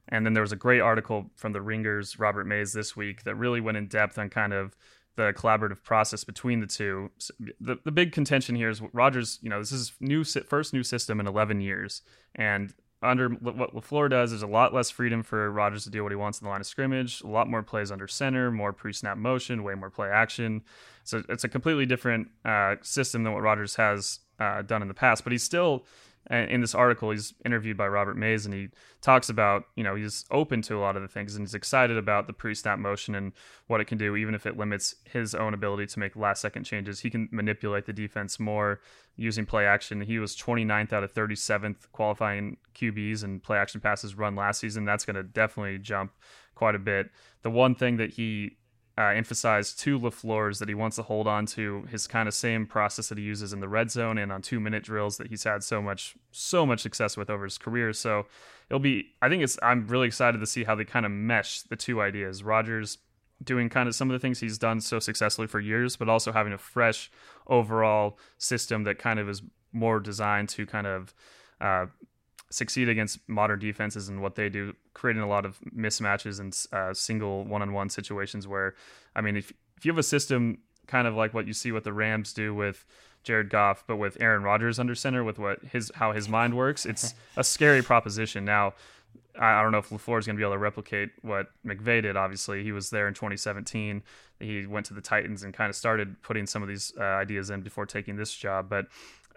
And 0.08 0.26
then 0.26 0.34
there 0.34 0.42
was 0.42 0.52
a 0.52 0.58
great 0.58 0.82
article 0.82 1.30
from 1.36 1.54
the 1.54 1.62
Ringers, 1.62 2.18
Robert 2.20 2.46
Mays, 2.46 2.74
this 2.74 2.96
week 2.96 3.24
that 3.24 3.36
really 3.36 3.62
went 3.62 3.78
in 3.78 3.88
depth 3.88 4.18
on 4.18 4.30
kind 4.30 4.54
of 4.54 4.76
the 5.16 5.34
collaborative 5.34 5.84
process 5.84 6.24
between 6.24 6.62
the 6.62 6.68
two. 6.68 7.12
The, 7.60 7.78
the 7.84 7.92
big 7.92 8.12
contention 8.12 8.56
here 8.56 8.70
is 8.70 8.82
Rodgers, 8.94 9.38
you 9.42 9.50
know, 9.50 9.60
this 9.60 9.72
is 9.72 9.94
new 10.00 10.24
first 10.24 10.74
new 10.74 10.84
system 10.84 11.20
in 11.20 11.28
11 11.28 11.62
years. 11.62 12.02
And 12.36 12.74
under 13.02 13.30
what 13.30 13.74
LaFleur 13.74 14.10
does, 14.10 14.32
there's 14.32 14.42
a 14.42 14.48
lot 14.48 14.74
less 14.74 14.90
freedom 14.90 15.24
for 15.24 15.52
Rodgers 15.52 15.84
to 15.86 15.90
do 15.90 16.04
what 16.04 16.12
he 16.12 16.16
wants 16.16 16.40
in 16.40 16.46
the 16.46 16.50
line 16.50 16.60
of 16.60 16.68
scrimmage, 16.68 17.22
a 17.22 17.28
lot 17.28 17.48
more 17.48 17.64
plays 17.64 17.92
under 17.92 18.08
center, 18.08 18.52
more 18.52 18.74
pre 18.74 18.92
snap 18.92 19.18
motion, 19.18 19.64
way 19.64 19.76
more 19.76 19.90
play 19.90 20.10
action. 20.10 20.64
So 21.04 21.24
it's 21.30 21.44
a 21.44 21.50
completely 21.50 21.86
different 21.86 22.30
uh, 22.44 22.76
system 22.82 23.24
than 23.24 23.34
what 23.34 23.42
Rodgers 23.42 23.76
has 23.76 24.20
uh, 24.40 24.64
done 24.64 24.82
in 24.82 24.88
the 24.88 24.94
past, 24.94 25.24
but 25.24 25.32
he's 25.32 25.44
still 25.44 25.86
in 26.30 26.62
this 26.62 26.76
article 26.76 27.12
he's 27.12 27.34
interviewed 27.44 27.76
by 27.76 27.88
robert 27.88 28.16
mays 28.16 28.46
and 28.46 28.54
he 28.54 28.70
talks 29.02 29.30
about 29.30 29.64
you 29.76 29.84
know 29.84 29.96
he's 29.96 30.26
open 30.32 30.62
to 30.62 30.78
a 30.78 30.80
lot 30.80 30.96
of 30.96 31.02
the 31.02 31.08
things 31.08 31.36
and 31.36 31.44
he's 31.48 31.56
excited 31.56 31.98
about 31.98 32.28
the 32.28 32.34
pre-snap 32.34 32.78
motion 32.78 33.16
and 33.16 33.34
what 33.68 33.82
it 33.82 33.86
can 33.86 33.98
do 33.98 34.16
even 34.16 34.36
if 34.36 34.46
it 34.46 34.58
limits 34.58 34.96
his 35.06 35.34
own 35.36 35.54
ability 35.54 35.86
to 35.88 36.00
make 36.00 36.16
last 36.16 36.42
second 36.42 36.64
changes. 36.64 37.00
He 37.00 37.10
can 37.10 37.30
manipulate 37.32 37.86
the 37.86 37.94
defense 37.94 38.40
more 38.40 38.80
using 39.16 39.46
play 39.46 39.66
action. 39.66 40.02
He 40.02 40.20
was 40.20 40.36
29th 40.36 40.94
out 40.94 41.04
of 41.04 41.14
37th 41.14 41.92
qualifying 41.92 42.58
qbs 42.76 43.24
and 43.24 43.42
play 43.42 43.58
action 43.58 43.82
passes 43.82 44.16
run 44.16 44.36
last 44.36 44.60
season. 44.60 44.86
That's 44.86 45.06
going 45.06 45.16
to 45.16 45.24
definitely 45.24 45.80
jump 45.80 46.12
quite 46.56 46.76
a 46.76 46.80
bit. 46.80 47.10
The 47.42 47.50
one 47.50 47.76
thing 47.76 47.98
that 47.98 48.12
he 48.12 48.58
uh, 49.00 49.14
emphasized 49.16 49.80
to 49.80 49.98
LaFleur's 49.98 50.60
that 50.60 50.68
he 50.68 50.76
wants 50.76 50.98
to 50.98 51.04
hold 51.04 51.26
on 51.26 51.46
to 51.46 51.84
his 51.90 52.06
kind 52.06 52.28
of 52.28 52.34
same 52.34 52.66
process 52.66 53.08
that 53.08 53.18
he 53.18 53.24
uses 53.24 53.54
in 53.54 53.62
the 53.62 53.70
red 53.70 53.90
zone 53.90 54.18
and 54.18 54.30
on 54.30 54.42
two 54.42 54.60
minute 54.60 54.84
drills 54.84 55.16
that 55.18 55.28
he's 55.28 55.46
had 55.46 55.64
so 55.64 55.82
much 55.82 56.16
so 56.32 56.66
much 56.66 56.82
success 56.82 57.16
with 57.16 57.30
over 57.30 57.46
his 57.46 57.58
career. 57.58 57.94
So 57.94 58.26
it'll 58.70 58.82
be 58.82 59.14
I 59.22 59.30
think 59.30 59.42
it's 59.42 59.58
I'm 59.64 59.88
really 59.88 60.08
excited 60.08 60.40
to 60.40 60.46
see 60.46 60.66
how 60.66 60.76
they 60.76 60.84
kind 60.84 61.06
of 61.06 61.14
mesh 61.14 61.62
the 61.62 61.78
two 61.78 62.02
ideas. 62.02 62.44
Rodgers 62.44 62.98
doing 63.42 63.70
kind 63.70 63.88
of 63.88 63.96
some 63.96 64.10
of 64.10 64.14
the 64.14 64.20
things 64.20 64.42
he's 64.42 64.58
done 64.58 64.82
so 64.82 65.00
successfully 65.00 65.48
for 65.48 65.62
years, 65.62 65.96
but 65.96 66.10
also 66.10 66.34
having 66.34 66.52
a 66.52 66.58
fresh 66.58 67.10
overall 67.48 68.20
system 68.38 68.84
that 68.84 69.00
kind 69.00 69.18
of 69.18 69.30
is 69.30 69.42
more 69.72 70.02
designed 70.02 70.50
to 70.50 70.66
kind 70.66 70.88
of 70.88 71.14
uh, 71.62 71.86
succeed 72.50 72.90
against 72.90 73.20
modern 73.28 73.60
defenses 73.60 74.10
and 74.10 74.22
what 74.22 74.36
they 74.36 74.50
do, 74.50 74.76
creating 74.94 75.22
a 75.22 75.28
lot 75.28 75.46
of 75.46 75.60
mismatches 75.76 76.40
and 76.40 76.58
uh, 76.72 76.94
single 76.94 77.46
one-on-one 77.46 77.90
situations. 77.90 78.48
Where, 78.48 78.76
I 79.16 79.22
mean, 79.22 79.38
if 79.38 79.52
if 79.78 79.86
you 79.86 79.92
have 79.92 80.00
a 80.00 80.04
system 80.04 80.60
kind 80.88 81.08
of 81.08 81.16
like 81.16 81.34
what 81.34 81.48
you 81.48 81.54
see 81.54 81.72
what 81.72 81.84
the 81.84 81.94
Rams 81.94 82.34
do 82.34 82.54
with 82.54 82.86
Jared 83.24 83.50
Goff, 83.50 83.84
but 83.86 83.98
with 83.98 84.18
Aaron 84.20 84.44
Rodgers 84.44 84.80
under 84.80 84.96
center, 84.96 85.24
with 85.24 85.40
what 85.40 85.64
his 85.64 85.92
how 85.96 86.12
his 86.12 86.28
mind 86.28 86.56
works, 86.56 86.86
it's 86.86 87.14
a 87.38 87.44
scary 87.44 87.82
proposition. 87.82 88.46
Now, 88.46 88.74
I 89.40 89.62
don't 89.62 89.72
know 89.72 89.78
if 89.78 89.90
LaFleur 89.90 90.20
is 90.20 90.26
going 90.26 90.36
to 90.36 90.40
be 90.40 90.44
able 90.44 90.54
to 90.54 90.60
replicate 90.60 91.12
what 91.22 91.48
McVay 91.66 92.02
did. 92.02 92.18
Obviously, 92.18 92.64
he 92.64 92.72
was 92.72 92.90
there 92.90 93.08
in 93.08 93.14
2017. 93.14 94.04
He 94.40 94.66
went 94.66 94.86
to 94.88 94.94
the 94.94 95.02
Titans 95.02 95.44
and 95.44 95.54
kind 95.54 95.70
of 95.70 95.76
started 95.76 96.22
putting 96.22 96.46
some 96.46 96.62
of 96.62 96.68
these 96.68 96.94
uh, 96.98 97.04
ideas 97.04 97.50
in 97.50 97.62
before 97.62 97.86
taking 97.86 98.16
this 98.16 98.34
job. 98.34 98.70
But 98.70 98.88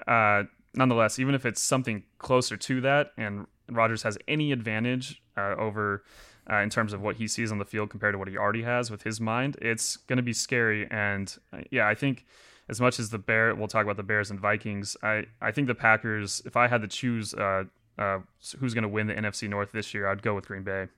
uh, 0.06 0.44
nonetheless, 0.74 1.18
even 1.18 1.34
if 1.34 1.44
it's 1.46 1.62
something 1.62 2.02
closer 2.18 2.56
to 2.56 2.80
that, 2.80 3.12
and 3.16 3.46
Rodgers 3.70 4.02
has 4.02 4.18
any 4.28 4.52
advantage 4.52 5.22
uh, 5.36 5.54
over 5.58 6.04
uh, 6.50 6.56
in 6.56 6.70
terms 6.70 6.92
of 6.92 7.00
what 7.00 7.16
he 7.16 7.28
sees 7.28 7.52
on 7.52 7.58
the 7.58 7.64
field 7.64 7.90
compared 7.90 8.14
to 8.14 8.18
what 8.18 8.28
he 8.28 8.36
already 8.36 8.62
has 8.62 8.90
with 8.90 9.02
his 9.02 9.20
mind, 9.20 9.56
it's 9.62 9.96
going 9.96 10.16
to 10.16 10.22
be 10.22 10.32
scary. 10.32 10.88
And 10.90 11.34
uh, 11.52 11.58
yeah, 11.70 11.86
I 11.86 11.94
think 11.94 12.24
as 12.68 12.80
much 12.80 12.98
as 12.98 13.10
the 13.10 13.18
Bear, 13.18 13.54
we'll 13.54 13.68
talk 13.68 13.84
about 13.84 13.96
the 13.96 14.02
Bears 14.02 14.30
and 14.30 14.40
Vikings. 14.40 14.96
I 15.02 15.26
I 15.40 15.52
think 15.52 15.66
the 15.66 15.74
Packers. 15.74 16.42
If 16.44 16.56
I 16.56 16.68
had 16.68 16.82
to 16.82 16.88
choose 16.88 17.34
uh, 17.34 17.64
uh, 17.98 18.18
who's 18.58 18.74
going 18.74 18.82
to 18.82 18.88
win 18.88 19.06
the 19.06 19.14
NFC 19.14 19.48
North 19.48 19.72
this 19.72 19.94
year, 19.94 20.08
I'd 20.08 20.22
go 20.22 20.34
with 20.34 20.46
Green 20.46 20.62
Bay. 20.62 20.88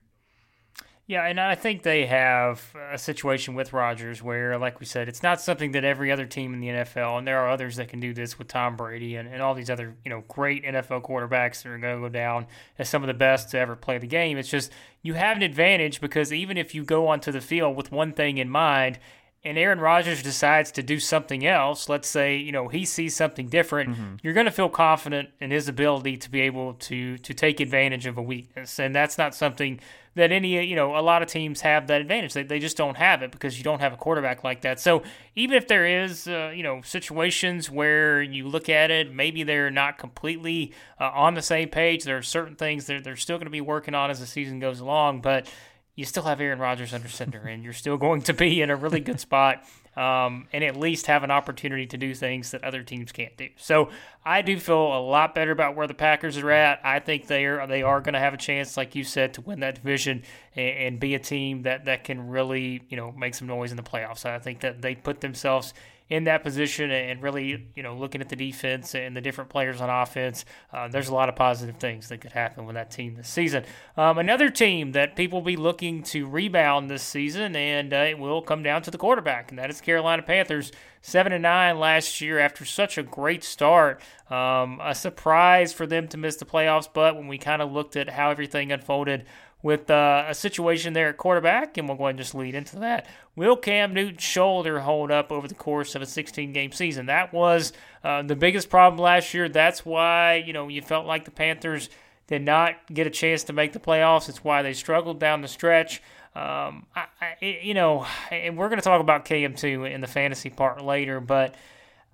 Yeah, 1.07 1.27
and 1.27 1.39
I 1.39 1.53
think 1.53 1.83
they 1.83 2.07
have 2.07 2.73
a 2.91 2.97
situation 2.97 3.53
with 3.53 3.73
Rodgers 3.73 4.23
where, 4.23 4.57
like 4.57 4.79
we 4.79 4.87
said, 4.87 5.07
it's 5.07 5.21
not 5.21 5.39
something 5.39 5.71
that 5.73 5.83
every 5.83 6.11
other 6.11 6.25
team 6.25 6.51
in 6.51 6.59
the 6.59 6.69
NFL, 6.69 7.19
and 7.19 7.27
there 7.27 7.39
are 7.41 7.49
others 7.49 7.75
that 7.75 7.89
can 7.89 7.99
do 7.99 8.11
this 8.11 8.39
with 8.39 8.47
Tom 8.47 8.75
Brady 8.75 9.15
and, 9.15 9.29
and 9.31 9.39
all 9.39 9.53
these 9.53 9.69
other, 9.69 9.95
you 10.03 10.09
know, 10.09 10.23
great 10.27 10.63
NFL 10.63 11.03
quarterbacks 11.03 11.61
that 11.61 11.69
are 11.69 11.77
going 11.77 11.97
to 11.97 12.01
go 12.01 12.09
down 12.09 12.47
as 12.79 12.89
some 12.89 13.03
of 13.03 13.07
the 13.07 13.13
best 13.13 13.51
to 13.51 13.59
ever 13.59 13.75
play 13.75 13.99
the 13.99 14.07
game. 14.07 14.39
It's 14.39 14.49
just 14.49 14.71
you 15.03 15.13
have 15.13 15.37
an 15.37 15.43
advantage 15.43 16.01
because 16.01 16.33
even 16.33 16.57
if 16.57 16.73
you 16.73 16.83
go 16.83 17.07
onto 17.07 17.31
the 17.31 17.41
field 17.41 17.75
with 17.75 17.91
one 17.91 18.11
thing 18.11 18.39
in 18.39 18.49
mind 18.49 18.97
and 19.45 19.57
Aaron 19.59 19.79
Rodgers 19.79 20.23
decides 20.23 20.71
to 20.71 20.83
do 20.83 20.99
something 20.99 21.45
else, 21.45 21.87
let's 21.87 22.09
say, 22.09 22.35
you 22.35 22.51
know, 22.51 22.67
he 22.67 22.83
sees 22.83 23.15
something 23.15 23.47
different, 23.47 23.91
mm-hmm. 23.91 24.15
you're 24.23 24.33
going 24.33 24.47
to 24.47 24.51
feel 24.51 24.69
confident 24.69 25.29
in 25.39 25.51
his 25.51 25.69
ability 25.69 26.17
to 26.17 26.31
be 26.31 26.41
able 26.41 26.73
to 26.73 27.17
to 27.19 27.33
take 27.33 27.59
advantage 27.59 28.07
of 28.07 28.17
a 28.17 28.21
weakness. 28.21 28.79
And 28.79 28.93
that's 28.93 29.17
not 29.17 29.35
something 29.35 29.79
that 30.15 30.31
any, 30.31 30.65
you 30.65 30.75
know, 30.75 30.97
a 30.97 31.01
lot 31.01 31.21
of 31.21 31.27
teams 31.27 31.61
have 31.61 31.87
that 31.87 32.01
advantage. 32.01 32.33
They, 32.33 32.43
they 32.43 32.59
just 32.59 32.77
don't 32.77 32.95
have 32.95 33.21
it 33.21 33.31
because 33.31 33.57
you 33.57 33.63
don't 33.63 33.81
have 33.81 33.93
a 33.93 33.97
quarterback 33.97 34.43
like 34.43 34.61
that. 34.61 34.79
So 34.79 35.03
even 35.35 35.57
if 35.57 35.67
there 35.67 35.85
is, 35.85 36.27
uh, 36.27 36.53
you 36.55 36.63
know, 36.63 36.81
situations 36.83 37.69
where 37.69 38.21
you 38.21 38.47
look 38.47 38.69
at 38.69 38.91
it, 38.91 39.13
maybe 39.13 39.43
they're 39.43 39.69
not 39.69 39.97
completely 39.97 40.73
uh, 40.99 41.11
on 41.13 41.33
the 41.33 41.41
same 41.41 41.67
page. 41.67 42.05
There 42.05 42.17
are 42.17 42.23
certain 42.23 42.55
things 42.55 42.87
that 42.87 43.03
they're 43.03 43.17
still 43.17 43.37
going 43.37 43.45
to 43.45 43.51
be 43.51 43.61
working 43.61 43.93
on 43.93 44.09
as 44.09 44.21
the 44.21 44.25
season 44.25 44.59
goes 44.59 44.79
along. 44.79 45.19
But 45.19 45.47
you 45.95 46.05
still 46.05 46.23
have 46.23 46.41
Aaron 46.41 46.59
Rodgers 46.59 46.93
under 46.93 47.07
center, 47.07 47.39
and 47.47 47.63
you're 47.63 47.73
still 47.73 47.97
going 47.97 48.21
to 48.23 48.33
be 48.33 48.61
in 48.61 48.69
a 48.69 48.75
really 48.75 48.99
good 48.99 49.19
spot 49.19 49.63
um, 49.95 50.47
and 50.51 50.63
at 50.63 50.75
least 50.75 51.07
have 51.07 51.23
an 51.23 51.31
opportunity 51.31 51.85
to 51.87 51.97
do 51.97 52.13
things 52.13 52.51
that 52.51 52.63
other 52.63 52.83
teams 52.83 53.11
can't 53.11 53.35
do. 53.37 53.47
So 53.55 53.89
I 54.25 54.41
do 54.41 54.59
feel 54.59 54.75
a 54.75 54.99
lot 54.99 55.33
better 55.33 55.51
about 55.51 55.75
where 55.75 55.87
the 55.87 55.93
Packers 55.93 56.37
are 56.37 56.51
at. 56.51 56.81
I 56.83 56.99
think 56.99 57.27
they 57.27 57.45
are 57.45 57.65
they 57.65 57.81
are 57.81 58.01
going 58.01 58.13
to 58.13 58.19
have 58.19 58.33
a 58.33 58.37
chance, 58.37 58.75
like 58.75 58.95
you 58.95 59.03
said, 59.03 59.33
to 59.35 59.41
win 59.41 59.61
that 59.61 59.75
division 59.75 60.23
and, 60.55 60.77
and 60.77 60.99
be 60.99 61.15
a 61.15 61.19
team 61.19 61.61
that 61.61 61.85
that 61.85 62.03
can 62.03 62.27
really 62.27 62.81
you 62.89 62.97
know 62.97 63.11
make 63.13 63.35
some 63.35 63.47
noise 63.47 63.71
in 63.71 63.77
the 63.77 63.83
playoffs. 63.83 64.25
I 64.25 64.39
think 64.39 64.59
that 64.61 64.81
they 64.81 64.95
put 64.95 65.21
themselves 65.21 65.73
in 66.09 66.25
that 66.25 66.43
position 66.43 66.91
and 66.91 67.21
really, 67.23 67.65
you 67.73 67.81
know, 67.81 67.95
looking 67.95 68.21
at 68.21 68.29
the 68.29 68.35
defense 68.35 68.93
and 68.93 69.17
the 69.17 69.21
different 69.21 69.49
players 69.49 69.81
on 69.81 69.89
offense, 69.89 70.45
uh, 70.71 70.87
there's 70.87 71.09
a 71.09 71.13
lot 71.13 71.29
of 71.29 71.35
positive 71.35 71.77
things 71.77 72.09
that 72.09 72.21
could 72.21 72.31
happen 72.31 72.65
with 72.65 72.75
that 72.75 72.91
team 72.91 73.15
this 73.15 73.27
season. 73.27 73.63
Um, 73.97 74.19
another 74.19 74.49
team 74.49 74.91
that 74.91 75.15
people 75.15 75.39
will 75.39 75.45
be 75.45 75.55
looking 75.55 76.03
to 76.03 76.27
rebound 76.27 76.89
this 76.91 77.01
season, 77.01 77.55
and 77.55 77.91
uh, 77.91 77.97
it 77.97 78.19
will 78.19 78.43
come 78.43 78.61
down 78.61 78.83
to 78.83 78.91
the 78.91 78.99
quarterback, 78.99 79.49
and 79.49 79.57
that 79.57 79.69
is 79.69 79.81
Carolina 79.81 80.21
Panthers. 80.21 80.71
Seven 81.01 81.33
and 81.33 81.43
nine 81.43 81.77
last 81.77 82.19
year 82.19 82.39
after 82.39 82.65
such 82.65 82.97
a 82.97 83.03
great 83.03 83.43
start. 83.43 84.01
Um, 84.31 84.79
a 84.83 84.95
surprise 84.95 85.71
for 85.71 85.85
them 85.85 86.07
to 86.07 86.17
miss 86.17 86.35
the 86.37 86.45
playoffs, 86.45 86.89
but 86.91 87.15
when 87.15 87.27
we 87.27 87.37
kind 87.37 87.61
of 87.61 87.71
looked 87.71 87.95
at 87.95 88.09
how 88.09 88.31
everything 88.31 88.71
unfolded 88.71 89.25
with 89.65 89.89
uh, 89.89 90.25
a 90.27 90.35
situation 90.35 90.93
there 90.93 91.09
at 91.09 91.17
quarterback, 91.17 91.75
and 91.75 91.87
we'll 91.87 91.97
go 91.97 92.03
ahead 92.03 92.11
and 92.11 92.19
just 92.19 92.35
lead 92.35 92.53
into 92.53 92.77
that. 92.77 93.07
Will 93.35 93.55
Cam 93.55 93.95
Newton's 93.95 94.21
shoulder 94.21 94.81
hold 94.81 95.09
up 95.09 95.31
over 95.31 95.47
the 95.47 95.55
course 95.55 95.95
of 95.95 96.03
a 96.03 96.05
16 96.05 96.53
game 96.53 96.71
season? 96.71 97.07
That 97.07 97.33
was 97.33 97.73
uh, 98.03 98.21
the 98.21 98.35
biggest 98.35 98.69
problem 98.69 99.01
last 99.01 99.33
year. 99.33 99.49
That's 99.49 99.83
why, 99.83 100.35
you 100.35 100.53
know, 100.53 100.67
you 100.67 100.83
felt 100.83 101.07
like 101.07 101.25
the 101.25 101.31
Panthers 101.31 101.89
did 102.27 102.43
not 102.43 102.75
get 102.93 103.07
a 103.07 103.09
chance 103.09 103.43
to 103.45 103.53
make 103.53 103.73
the 103.73 103.79
playoffs. 103.79 104.29
It's 104.29 104.43
why 104.43 104.61
they 104.61 104.73
struggled 104.73 105.19
down 105.19 105.41
the 105.41 105.47
stretch. 105.47 105.99
Um, 106.35 106.85
I, 106.95 107.05
I, 107.19 107.59
you 107.63 107.73
know, 107.73 108.05
and 108.29 108.59
we're 108.59 108.69
going 108.69 108.77
to 108.79 108.85
talk 108.85 109.01
about 109.01 109.25
KM2 109.25 109.91
in 109.91 109.99
the 109.99 110.05
fantasy 110.07 110.51
part 110.51 110.85
later, 110.85 111.19
but 111.19 111.55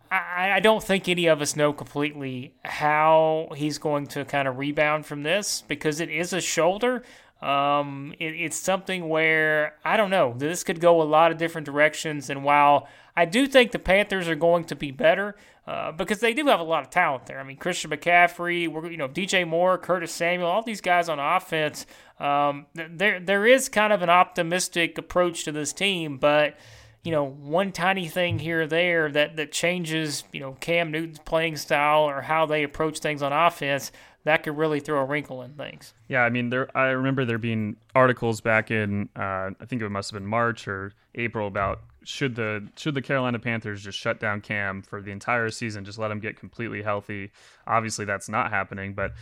I, 0.10 0.52
I 0.54 0.60
don't 0.62 0.82
think 0.82 1.10
any 1.10 1.28
of 1.28 1.42
us 1.42 1.58
know 1.58 1.74
completely 1.74 2.54
how 2.64 3.50
he's 3.58 3.78
going 3.78 4.08
to 4.08 4.24
kind 4.24 4.48
of 4.48 4.58
rebound 4.58 5.06
from 5.06 5.24
this 5.24 5.66
because 5.68 6.00
it 6.00 6.10
is 6.10 6.32
a 6.32 6.40
shoulder. 6.40 7.04
Um, 7.42 8.14
it, 8.20 8.34
it's 8.36 8.58
something 8.58 9.10
where 9.10 9.76
I 9.84 9.98
don't 9.98 10.12
know. 10.12 10.36
This 10.38 10.64
could 10.64 10.80
go 10.80 11.02
a 11.02 11.04
lot 11.04 11.32
of 11.32 11.38
different 11.38 11.66
directions. 11.66 12.30
And 12.30 12.44
while 12.44 12.88
I 13.16 13.26
do 13.26 13.48
think 13.48 13.72
the 13.72 13.80
Panthers 13.80 14.28
are 14.30 14.36
going 14.36 14.66
to 14.66 14.76
be 14.76 14.92
better 14.92 15.36
uh, 15.68 15.92
because 15.92 16.20
they 16.20 16.34
do 16.34 16.46
have 16.48 16.60
a 16.60 16.64
lot 16.64 16.84
of 16.84 16.90
talent 16.90 17.26
there. 17.26 17.40
I 17.40 17.44
mean, 17.44 17.58
Christian 17.58 17.92
McCaffrey, 17.92 18.64
you 18.92 18.98
know, 18.98 19.08
DJ 19.08 19.48
Moore, 19.48 19.78
Curtis 19.78 20.12
Samuel, 20.12 20.50
all 20.50 20.64
these 20.64 20.82
guys 20.82 21.10
on 21.10 21.20
offense. 21.20 21.86
Um, 22.20 22.68
there 22.74 23.20
there 23.20 23.48
is 23.48 23.70
kind 23.70 23.92
of 23.92 24.02
an 24.02 24.10
optimistic 24.10 24.98
approach 24.98 25.44
to 25.46 25.52
this 25.52 25.74
team, 25.74 26.18
but 26.18 26.58
you 27.04 27.12
know, 27.12 27.26
one 27.26 27.72
tiny 27.72 28.08
thing 28.08 28.38
here 28.38 28.62
or 28.62 28.68
there 28.68 29.10
that 29.12 29.36
that 29.38 29.52
changes, 29.52 30.24
you 30.32 30.40
know, 30.40 30.54
Cam 30.60 30.92
Newton's 30.92 31.20
playing 31.20 31.58
style 31.58 32.04
or 32.04 32.22
how 32.22 32.46
they 32.46 32.64
approach 32.64 33.00
things 33.00 33.24
on 33.24 33.34
offense 33.34 33.92
that 34.24 34.44
could 34.44 34.58
really 34.58 34.80
throw 34.80 35.00
a 35.00 35.06
wrinkle 35.06 35.42
in 35.42 35.54
things. 35.54 35.94
Yeah, 36.08 36.22
I 36.22 36.30
mean, 36.30 36.50
there. 36.50 36.76
I 36.78 36.90
remember 36.90 37.26
there 37.26 37.38
being 37.38 37.78
articles 37.96 38.42
back 38.42 38.72
in, 38.72 39.10
uh, 39.16 39.52
I 39.60 39.66
think 39.66 39.82
it 39.82 39.90
must 39.90 40.12
have 40.12 40.20
been 40.20 40.30
March 40.30 40.68
or 40.68 40.94
April 41.16 41.48
about 41.48 41.82
should 42.04 42.36
the 42.36 42.68
should 42.76 42.96
the 42.96 43.02
Carolina 43.02 43.38
Panthers 43.38 43.84
just 43.84 43.98
shut 43.98 44.20
down 44.20 44.42
Cam 44.42 44.82
for 44.82 45.02
the 45.02 45.12
entire 45.12 45.50
season, 45.50 45.86
just 45.86 46.00
let 46.00 46.10
him 46.12 46.20
get 46.20 46.40
completely 46.40 46.82
healthy. 46.82 47.32
Obviously, 47.68 48.06
that's 48.06 48.30
not 48.30 48.50
happening, 48.50 48.94
but 48.94 49.14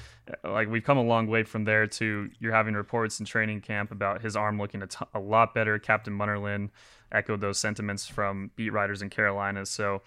uh, 0.45 0.51
like 0.51 0.69
we've 0.69 0.83
come 0.83 0.97
a 0.97 1.03
long 1.03 1.27
way 1.27 1.43
from 1.43 1.65
there 1.65 1.87
to 1.87 2.29
you're 2.39 2.53
having 2.53 2.73
reports 2.73 3.19
in 3.19 3.25
training 3.25 3.61
camp 3.61 3.91
about 3.91 4.21
his 4.21 4.35
arm 4.35 4.57
looking 4.57 4.81
a, 4.81 4.87
t- 4.87 5.05
a 5.13 5.19
lot 5.19 5.53
better. 5.53 5.77
Captain 5.77 6.17
Munnerlyn 6.17 6.69
echoed 7.11 7.41
those 7.41 7.57
sentiments 7.57 8.07
from 8.07 8.51
beat 8.55 8.71
writers 8.71 9.01
in 9.01 9.09
Carolina. 9.09 9.65
So 9.65 10.01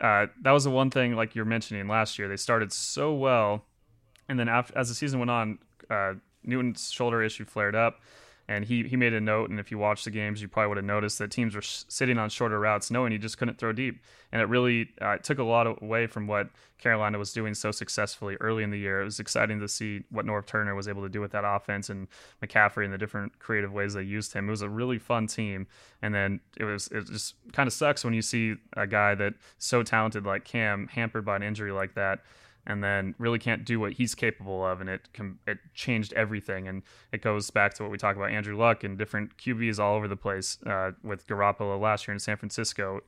uh, 0.00 0.26
that 0.42 0.52
was 0.52 0.64
the 0.64 0.70
one 0.70 0.90
thing, 0.90 1.14
like 1.14 1.34
you're 1.34 1.44
mentioning 1.44 1.88
last 1.88 2.18
year, 2.18 2.28
they 2.28 2.36
started 2.36 2.72
so 2.72 3.14
well 3.14 3.64
and 4.30 4.38
then 4.38 4.48
after, 4.48 4.78
as 4.78 4.88
the 4.88 4.94
season 4.94 5.18
went 5.18 5.30
on, 5.30 5.58
uh, 5.90 6.14
Newton's 6.44 6.90
shoulder 6.92 7.20
issue 7.20 7.44
flared 7.44 7.74
up, 7.74 8.00
and 8.46 8.64
he 8.64 8.84
he 8.84 8.96
made 8.96 9.12
a 9.12 9.20
note. 9.20 9.50
And 9.50 9.58
if 9.58 9.72
you 9.72 9.78
watched 9.78 10.04
the 10.04 10.12
games, 10.12 10.40
you 10.40 10.46
probably 10.46 10.68
would 10.68 10.76
have 10.76 10.86
noticed 10.86 11.18
that 11.18 11.32
teams 11.32 11.56
were 11.56 11.62
sitting 11.62 12.16
on 12.16 12.30
shorter 12.30 12.58
routes, 12.60 12.92
knowing 12.92 13.10
he 13.10 13.18
just 13.18 13.38
couldn't 13.38 13.58
throw 13.58 13.72
deep. 13.72 14.00
And 14.30 14.40
it 14.40 14.44
really 14.44 14.90
uh, 15.00 15.16
took 15.18 15.40
a 15.40 15.42
lot 15.42 15.66
away 15.82 16.06
from 16.06 16.28
what 16.28 16.48
Carolina 16.78 17.18
was 17.18 17.32
doing 17.32 17.54
so 17.54 17.72
successfully 17.72 18.36
early 18.40 18.62
in 18.62 18.70
the 18.70 18.78
year. 18.78 19.02
It 19.02 19.04
was 19.04 19.18
exciting 19.18 19.58
to 19.58 19.68
see 19.68 20.04
what 20.10 20.26
Norv 20.26 20.46
Turner 20.46 20.76
was 20.76 20.86
able 20.86 21.02
to 21.02 21.08
do 21.08 21.20
with 21.20 21.32
that 21.32 21.44
offense 21.44 21.90
and 21.90 22.06
McCaffrey 22.40 22.84
and 22.84 22.92
the 22.92 22.98
different 22.98 23.36
creative 23.40 23.72
ways 23.72 23.94
they 23.94 24.02
used 24.02 24.32
him. 24.32 24.46
It 24.46 24.52
was 24.52 24.62
a 24.62 24.68
really 24.68 24.98
fun 24.98 25.26
team. 25.26 25.66
And 26.02 26.14
then 26.14 26.38
it 26.56 26.64
was 26.64 26.86
it 26.88 27.06
just 27.06 27.34
kind 27.52 27.66
of 27.66 27.72
sucks 27.72 28.04
when 28.04 28.14
you 28.14 28.22
see 28.22 28.54
a 28.76 28.86
guy 28.86 29.16
that 29.16 29.34
so 29.58 29.82
talented 29.82 30.24
like 30.24 30.44
Cam 30.44 30.86
hampered 30.86 31.24
by 31.24 31.34
an 31.34 31.42
injury 31.42 31.72
like 31.72 31.94
that 31.94 32.20
and 32.66 32.84
then 32.84 33.14
really 33.18 33.38
can't 33.38 33.64
do 33.64 33.80
what 33.80 33.94
he's 33.94 34.14
capable 34.14 34.64
of, 34.64 34.80
and 34.80 34.90
it 34.90 35.12
can, 35.12 35.38
it 35.46 35.58
changed 35.74 36.12
everything. 36.12 36.68
And 36.68 36.82
it 37.12 37.22
goes 37.22 37.50
back 37.50 37.74
to 37.74 37.82
what 37.82 37.90
we 37.90 37.98
talk 37.98 38.16
about 38.16 38.30
Andrew 38.30 38.56
Luck 38.56 38.84
and 38.84 38.98
different 38.98 39.36
QBs 39.38 39.78
all 39.78 39.96
over 39.96 40.08
the 40.08 40.16
place 40.16 40.58
uh, 40.66 40.92
with 41.02 41.26
Garoppolo 41.26 41.80
last 41.80 42.06
year 42.06 42.12
in 42.12 42.18
San 42.18 42.36
Francisco. 42.36 43.00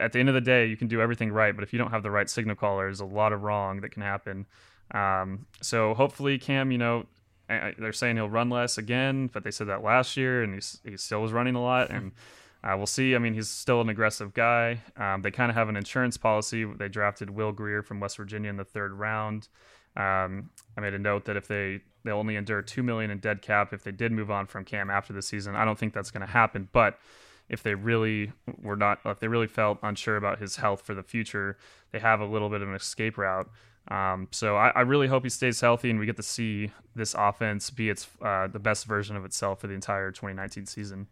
At 0.00 0.12
the 0.12 0.18
end 0.18 0.28
of 0.28 0.34
the 0.34 0.40
day, 0.40 0.66
you 0.66 0.76
can 0.76 0.88
do 0.88 1.00
everything 1.00 1.30
right, 1.30 1.54
but 1.54 1.62
if 1.62 1.72
you 1.72 1.78
don't 1.78 1.90
have 1.90 2.02
the 2.02 2.10
right 2.10 2.28
signal 2.28 2.56
caller, 2.56 2.84
there's 2.84 3.00
a 3.00 3.04
lot 3.04 3.32
of 3.32 3.42
wrong 3.42 3.80
that 3.82 3.90
can 3.90 4.02
happen. 4.02 4.46
Um, 4.92 5.46
so 5.60 5.94
hopefully, 5.94 6.38
Cam, 6.38 6.72
you 6.72 6.78
know, 6.78 7.06
they're 7.48 7.92
saying 7.92 8.16
he'll 8.16 8.28
run 8.28 8.50
less 8.50 8.78
again, 8.78 9.28
but 9.32 9.44
they 9.44 9.50
said 9.50 9.68
that 9.68 9.84
last 9.84 10.16
year, 10.16 10.42
and 10.42 10.54
he's, 10.54 10.80
he 10.84 10.96
still 10.96 11.22
was 11.22 11.32
running 11.32 11.54
a 11.54 11.62
lot, 11.62 11.90
and. 11.90 12.12
Uh, 12.66 12.76
we'll 12.76 12.86
see. 12.86 13.14
I 13.14 13.18
mean, 13.18 13.34
he's 13.34 13.48
still 13.48 13.80
an 13.80 13.88
aggressive 13.88 14.34
guy. 14.34 14.80
Um, 14.96 15.22
they 15.22 15.30
kind 15.30 15.50
of 15.50 15.56
have 15.56 15.68
an 15.68 15.76
insurance 15.76 16.16
policy. 16.16 16.64
They 16.64 16.88
drafted 16.88 17.30
Will 17.30 17.52
Grier 17.52 17.82
from 17.82 18.00
West 18.00 18.16
Virginia 18.16 18.50
in 18.50 18.56
the 18.56 18.64
third 18.64 18.92
round. 18.92 19.48
Um, 19.96 20.50
I 20.76 20.80
made 20.80 20.92
a 20.92 20.98
note 20.98 21.26
that 21.26 21.36
if 21.36 21.46
they 21.46 21.80
they 22.04 22.10
only 22.10 22.36
endure 22.36 22.62
two 22.62 22.82
million 22.82 23.10
in 23.10 23.18
dead 23.18 23.42
cap 23.42 23.72
if 23.72 23.82
they 23.82 23.92
did 23.92 24.12
move 24.12 24.30
on 24.30 24.46
from 24.46 24.64
Cam 24.64 24.90
after 24.90 25.12
the 25.12 25.22
season. 25.22 25.54
I 25.54 25.64
don't 25.64 25.78
think 25.78 25.92
that's 25.92 26.10
going 26.10 26.26
to 26.26 26.32
happen, 26.32 26.68
but 26.72 26.98
if 27.48 27.62
they 27.62 27.74
really 27.74 28.32
were 28.62 28.76
not, 28.76 29.00
if 29.04 29.20
they 29.20 29.28
really 29.28 29.46
felt 29.46 29.78
unsure 29.82 30.16
about 30.16 30.38
his 30.38 30.56
health 30.56 30.82
for 30.82 30.94
the 30.94 31.02
future, 31.02 31.56
they 31.92 31.98
have 32.00 32.20
a 32.20 32.26
little 32.26 32.48
bit 32.48 32.62
of 32.62 32.68
an 32.68 32.74
escape 32.74 33.16
route. 33.16 33.48
Um, 33.88 34.26
so 34.32 34.56
I, 34.56 34.70
I, 34.70 34.80
really 34.80 35.06
hope 35.06 35.22
he 35.22 35.28
stays 35.28 35.60
healthy 35.60 35.90
and 35.90 36.00
we 36.00 36.06
get 36.06 36.16
to 36.16 36.22
see 36.24 36.72
this 36.96 37.14
offense 37.16 37.70
be 37.70 37.88
its 37.88 38.08
uh, 38.20 38.48
the 38.48 38.58
best 38.58 38.84
version 38.84 39.14
of 39.14 39.24
itself 39.24 39.60
for 39.60 39.68
the 39.68 39.74
entire 39.74 40.10
2019 40.10 40.66
season. 40.66 41.06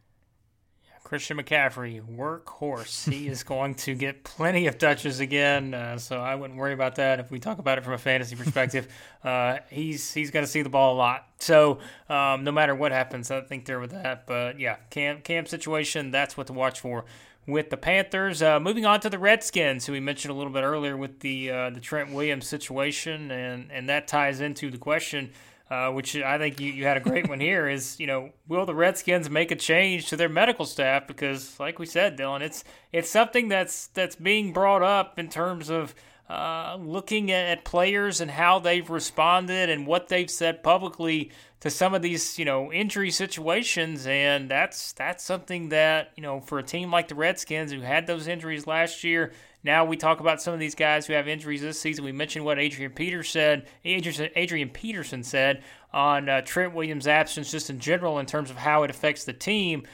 Christian 1.04 1.36
McCaffrey, 1.36 2.00
workhorse. 2.00 3.12
He 3.12 3.28
is 3.28 3.42
going 3.44 3.74
to 3.76 3.94
get 3.94 4.24
plenty 4.24 4.66
of 4.66 4.78
touches 4.78 5.20
again, 5.20 5.74
uh, 5.74 5.98
so 5.98 6.18
I 6.18 6.34
wouldn't 6.34 6.58
worry 6.58 6.72
about 6.72 6.96
that. 6.96 7.20
If 7.20 7.30
we 7.30 7.38
talk 7.38 7.58
about 7.58 7.76
it 7.76 7.84
from 7.84 7.92
a 7.92 7.98
fantasy 7.98 8.34
perspective, 8.34 8.88
uh, 9.24 9.58
he's 9.70 10.12
he's 10.14 10.30
going 10.30 10.44
to 10.44 10.50
see 10.50 10.62
the 10.62 10.70
ball 10.70 10.94
a 10.94 10.96
lot. 10.96 11.28
So 11.38 11.78
um, 12.08 12.42
no 12.42 12.50
matter 12.50 12.74
what 12.74 12.90
happens, 12.90 13.30
I 13.30 13.42
think 13.42 13.66
they're 13.66 13.80
with 13.80 13.90
that. 13.90 14.26
But 14.26 14.58
yeah, 14.58 14.76
camp 14.88 15.24
Cam 15.24 15.44
situation, 15.44 16.10
that's 16.10 16.36
what 16.38 16.46
to 16.46 16.54
watch 16.54 16.80
for 16.80 17.04
with 17.46 17.68
the 17.68 17.76
Panthers. 17.76 18.42
Uh, 18.42 18.58
moving 18.58 18.86
on 18.86 19.00
to 19.00 19.10
the 19.10 19.18
Redskins, 19.18 19.84
who 19.84 19.92
we 19.92 20.00
mentioned 20.00 20.32
a 20.32 20.34
little 20.34 20.52
bit 20.52 20.62
earlier 20.62 20.96
with 20.96 21.20
the 21.20 21.50
uh, 21.50 21.70
the 21.70 21.80
Trent 21.80 22.12
Williams 22.12 22.46
situation, 22.46 23.30
and 23.30 23.70
and 23.70 23.88
that 23.90 24.08
ties 24.08 24.40
into 24.40 24.70
the 24.70 24.78
question 24.78 25.32
uh, 25.70 25.90
which 25.90 26.14
I 26.16 26.36
think 26.38 26.60
you, 26.60 26.70
you 26.72 26.84
had 26.84 26.96
a 26.96 27.00
great 27.00 27.28
one 27.28 27.40
here, 27.40 27.68
is 27.68 27.98
you 27.98 28.06
know 28.06 28.30
will 28.48 28.66
the 28.66 28.74
Redskins 28.74 29.30
make 29.30 29.50
a 29.50 29.56
change 29.56 30.08
to 30.08 30.16
their 30.16 30.28
medical 30.28 30.66
staff? 30.66 31.06
Because, 31.06 31.58
like 31.58 31.78
we 31.78 31.86
said, 31.86 32.18
Dylan, 32.18 32.42
it's 32.42 32.64
it's 32.92 33.10
something 33.10 33.48
that's 33.48 33.86
that's 33.88 34.16
being 34.16 34.52
brought 34.52 34.82
up 34.82 35.18
in 35.18 35.28
terms 35.28 35.70
of 35.70 35.94
uh, 36.28 36.76
looking 36.80 37.30
at 37.30 37.64
players 37.64 38.20
and 38.20 38.30
how 38.30 38.58
they've 38.58 38.88
responded 38.88 39.68
and 39.70 39.86
what 39.86 40.08
they've 40.08 40.30
said 40.30 40.62
publicly 40.62 41.30
to 41.60 41.70
some 41.70 41.94
of 41.94 42.02
these 42.02 42.38
you 42.38 42.44
know 42.44 42.70
injury 42.70 43.10
situations, 43.10 44.06
and 44.06 44.50
that's 44.50 44.92
that's 44.92 45.24
something 45.24 45.70
that 45.70 46.12
you 46.14 46.22
know 46.22 46.40
for 46.40 46.58
a 46.58 46.62
team 46.62 46.90
like 46.90 47.08
the 47.08 47.14
Redskins 47.14 47.72
who 47.72 47.80
had 47.80 48.06
those 48.06 48.26
injuries 48.26 48.66
last 48.66 49.02
year 49.02 49.32
now 49.64 49.86
we 49.86 49.96
talk 49.96 50.20
about 50.20 50.42
some 50.42 50.52
of 50.52 50.60
these 50.60 50.74
guys 50.74 51.06
who 51.06 51.14
have 51.14 51.26
injuries 51.26 51.62
this 51.62 51.80
season. 51.80 52.04
We 52.04 52.12
mentioned 52.12 52.44
what 52.44 52.58
Adrian 52.58 52.92
Peters 52.92 53.30
said. 53.30 53.66
Adrian, 53.84 54.30
Adrian 54.36 54.68
Peterson 54.68 55.24
said 55.24 55.64
on 55.92 56.28
uh, 56.28 56.42
Trent 56.42 56.74
Williams' 56.74 57.06
absence, 57.06 57.50
just 57.50 57.70
in 57.70 57.80
general, 57.80 58.18
in 58.18 58.26
terms 58.26 58.50
of 58.50 58.56
how 58.56 58.82
it 58.82 58.90
affects 58.90 59.24
the 59.24 59.32
team. 59.32 59.84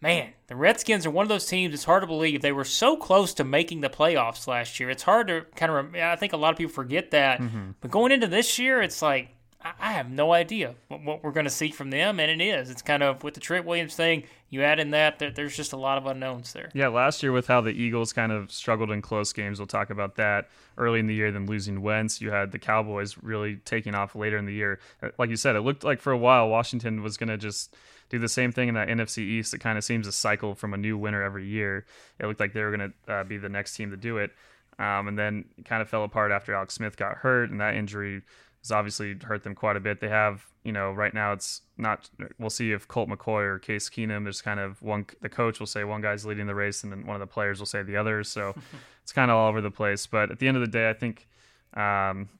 man, 0.00 0.34
the 0.48 0.56
Redskins 0.56 1.06
are 1.06 1.10
one 1.10 1.22
of 1.22 1.30
those 1.30 1.46
teams. 1.46 1.72
It's 1.72 1.84
hard 1.84 2.02
to 2.02 2.06
believe 2.06 2.42
they 2.42 2.52
were 2.52 2.64
so 2.64 2.96
close 2.96 3.32
to 3.34 3.44
making 3.44 3.80
the 3.80 3.88
playoffs 3.88 4.46
last 4.46 4.78
year. 4.78 4.90
It's 4.90 5.02
hard 5.02 5.28
to 5.28 5.46
kind 5.56 5.72
of. 5.72 5.94
I 5.94 6.16
think 6.16 6.34
a 6.34 6.36
lot 6.36 6.52
of 6.52 6.58
people 6.58 6.74
forget 6.74 7.10
that. 7.12 7.40
Mm-hmm. 7.40 7.70
But 7.80 7.90
going 7.90 8.12
into 8.12 8.26
this 8.26 8.58
year, 8.58 8.82
it's 8.82 9.00
like 9.00 9.30
I 9.64 9.92
have 9.92 10.10
no 10.10 10.34
idea 10.34 10.74
what, 10.88 11.24
we're 11.24 11.32
going 11.32 11.44
to 11.44 11.50
see 11.50 11.70
from 11.70 11.88
them, 11.88 12.20
and 12.20 12.30
it 12.30 12.44
is. 12.44 12.68
It's 12.68 12.82
kind 12.82 13.02
of 13.02 13.24
with 13.24 13.32
the 13.32 13.40
Trent 13.40 13.64
Williams 13.64 13.94
thing. 13.94 14.24
You 14.50 14.62
add 14.62 14.78
in 14.78 14.90
that, 14.90 15.18
that 15.20 15.36
there's 15.36 15.56
just 15.56 15.72
a 15.72 15.76
lot 15.78 15.96
of 15.96 16.04
unknowns 16.04 16.52
there. 16.52 16.70
Yeah, 16.74 16.88
last 16.88 17.22
year 17.22 17.32
with 17.32 17.46
how 17.46 17.62
the 17.62 17.70
Eagles 17.70 18.12
kind 18.12 18.30
of 18.30 18.52
struggled 18.52 18.90
in 18.90 19.00
close 19.00 19.32
games, 19.32 19.58
we'll 19.58 19.66
talk 19.66 19.88
about 19.88 20.16
that 20.16 20.48
early 20.76 21.00
in 21.00 21.06
the 21.06 21.14
year. 21.14 21.32
Then 21.32 21.46
losing 21.46 21.80
Wentz, 21.80 22.20
you 22.20 22.30
had 22.30 22.52
the 22.52 22.58
Cowboys 22.58 23.16
really 23.22 23.56
taking 23.56 23.94
off 23.94 24.14
later 24.14 24.36
in 24.36 24.44
the 24.44 24.52
year. 24.52 24.80
Uh, 25.02 25.08
like 25.18 25.30
you 25.30 25.36
said, 25.36 25.56
it 25.56 25.62
looked 25.62 25.82
like 25.82 26.00
for 26.00 26.12
a 26.12 26.18
while 26.18 26.48
Washington 26.48 27.02
was 27.02 27.16
going 27.16 27.30
to 27.30 27.38
just 27.38 27.74
do 28.10 28.18
the 28.18 28.28
same 28.28 28.52
thing 28.52 28.68
in 28.68 28.74
that 28.74 28.88
NFC 28.88 29.18
East. 29.18 29.54
It 29.54 29.58
kind 29.60 29.78
of 29.78 29.84
seems 29.84 30.06
a 30.06 30.12
cycle 30.12 30.54
from 30.54 30.74
a 30.74 30.76
new 30.76 30.98
winner 30.98 31.22
every 31.22 31.46
year. 31.46 31.86
It 32.20 32.26
looked 32.26 32.40
like 32.40 32.52
they 32.52 32.62
were 32.62 32.76
going 32.76 32.92
to 33.06 33.12
uh, 33.12 33.24
be 33.24 33.38
the 33.38 33.48
next 33.48 33.74
team 33.76 33.90
to 33.92 33.96
do 33.96 34.18
it. 34.18 34.30
Um, 34.78 35.06
and 35.08 35.18
then 35.18 35.44
kind 35.64 35.80
of 35.82 35.88
fell 35.88 36.02
apart 36.02 36.32
after 36.32 36.52
Alex 36.52 36.74
Smith 36.74 36.96
got 36.96 37.18
hurt, 37.18 37.50
and 37.50 37.60
that 37.60 37.76
injury 37.76 38.22
has 38.64 38.72
obviously 38.72 39.16
hurt 39.22 39.44
them 39.44 39.54
quite 39.54 39.76
a 39.76 39.80
bit. 39.80 40.00
They 40.00 40.08
have, 40.08 40.46
you 40.64 40.72
know, 40.72 40.90
right 40.90 41.12
now 41.12 41.32
it's 41.32 41.60
not. 41.76 42.08
We'll 42.38 42.50
see 42.50 42.72
if 42.72 42.88
Colt 42.88 43.10
McCoy 43.10 43.44
or 43.44 43.58
Case 43.58 43.90
Keenum. 43.90 44.24
There's 44.24 44.40
kind 44.40 44.58
of 44.58 44.80
one. 44.80 45.06
The 45.20 45.28
coach 45.28 45.60
will 45.60 45.66
say 45.66 45.84
one 45.84 46.00
guy's 46.00 46.24
leading 46.24 46.46
the 46.46 46.54
race, 46.54 46.82
and 46.82 46.90
then 46.90 47.06
one 47.06 47.14
of 47.14 47.20
the 47.20 47.26
players 47.26 47.58
will 47.58 47.66
say 47.66 47.82
the 47.82 47.96
others. 47.96 48.28
So 48.28 48.54
it's 49.02 49.12
kind 49.12 49.30
of 49.30 49.36
all 49.36 49.48
over 49.48 49.60
the 49.60 49.70
place. 49.70 50.06
But 50.06 50.30
at 50.30 50.38
the 50.38 50.48
end 50.48 50.56
of 50.56 50.62
the 50.62 50.66
day, 50.66 50.88
I 50.88 50.94
think 50.94 51.28
um, 51.74 52.30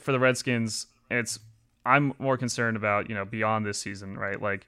for 0.00 0.12
the 0.12 0.18
Redskins, 0.18 0.86
it's 1.10 1.38
I'm 1.84 2.12
more 2.18 2.36
concerned 2.36 2.76
about 2.76 3.08
you 3.08 3.14
know 3.14 3.24
beyond 3.24 3.64
this 3.64 3.78
season, 3.78 4.18
right? 4.18 4.42
Like 4.42 4.66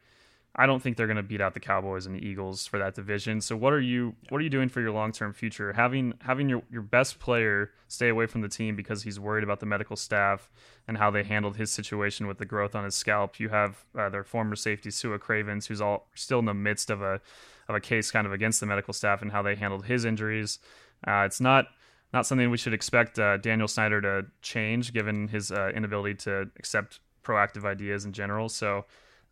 I 0.61 0.66
don't 0.66 0.82
think 0.82 0.96
they're 0.96 1.06
going 1.06 1.18
to 1.18 1.22
beat 1.22 1.40
out 1.40 1.54
the 1.54 1.61
Cowboys 1.61 2.04
and 2.04 2.16
the 2.16 2.26
Eagles 2.26 2.66
for 2.66 2.80
that 2.80 2.96
division. 2.96 3.40
So 3.40 3.56
what 3.56 3.72
are 3.72 3.80
you 3.80 4.16
what 4.28 4.38
are 4.38 4.44
you 4.44 4.50
doing 4.50 4.68
for 4.68 4.80
your 4.80 4.90
long 4.90 5.12
term 5.12 5.32
future? 5.32 5.72
Having 5.72 6.14
having 6.20 6.48
your, 6.48 6.62
your 6.68 6.82
best 6.82 7.20
player 7.20 7.70
stay 7.86 8.09
away 8.09 8.26
from 8.26 8.40
the 8.40 8.48
team 8.48 8.74
because 8.74 9.04
he's 9.04 9.20
worried 9.20 9.44
about 9.44 9.61
the 9.61 9.66
medical 9.66 9.94
staff 9.94 10.50
and 10.88 10.98
how 10.98 11.12
they 11.12 11.22
handled 11.22 11.56
his 11.56 11.70
situation 11.70 12.26
with 12.26 12.38
the 12.38 12.44
growth 12.44 12.74
on 12.74 12.82
his 12.84 12.96
scalp. 12.96 13.38
You 13.38 13.50
have 13.50 13.84
uh, 13.96 14.09
their 14.09 14.24
former 14.24 14.56
safety 14.56 14.90
Su'a 14.90 15.20
Cravens, 15.20 15.68
who's 15.68 15.80
all 15.80 16.09
still 16.16 16.40
in 16.40 16.46
the 16.46 16.54
midst 16.54 16.90
of 16.90 17.02
a 17.02 17.20
of 17.68 17.76
a 17.76 17.80
case 17.80 18.11
kind 18.11 18.26
of 18.26 18.32
against 18.32 18.59
the 18.59 18.66
medical 18.66 18.92
staff 18.92 19.22
and 19.22 19.30
how 19.30 19.42
they 19.42 19.54
handled 19.54 19.84
his 19.84 20.04
injuries. 20.04 20.59
Uh, 21.06 21.22
it's 21.24 21.40
not 21.40 21.68
not 22.12 22.26
something 22.26 22.50
we 22.50 22.59
should 22.59 22.74
expect 22.74 23.16
uh, 23.20 23.36
Daniel 23.36 23.68
Snyder 23.68 24.00
to 24.00 24.26
change, 24.42 24.92
given 24.92 25.28
his 25.28 25.52
uh, 25.52 25.70
inability 25.72 26.16
to 26.16 26.50
accept 26.59 26.98
proactive 27.22 27.64
ideas 27.64 28.04
in 28.04 28.12
general. 28.12 28.48
So. 28.48 28.86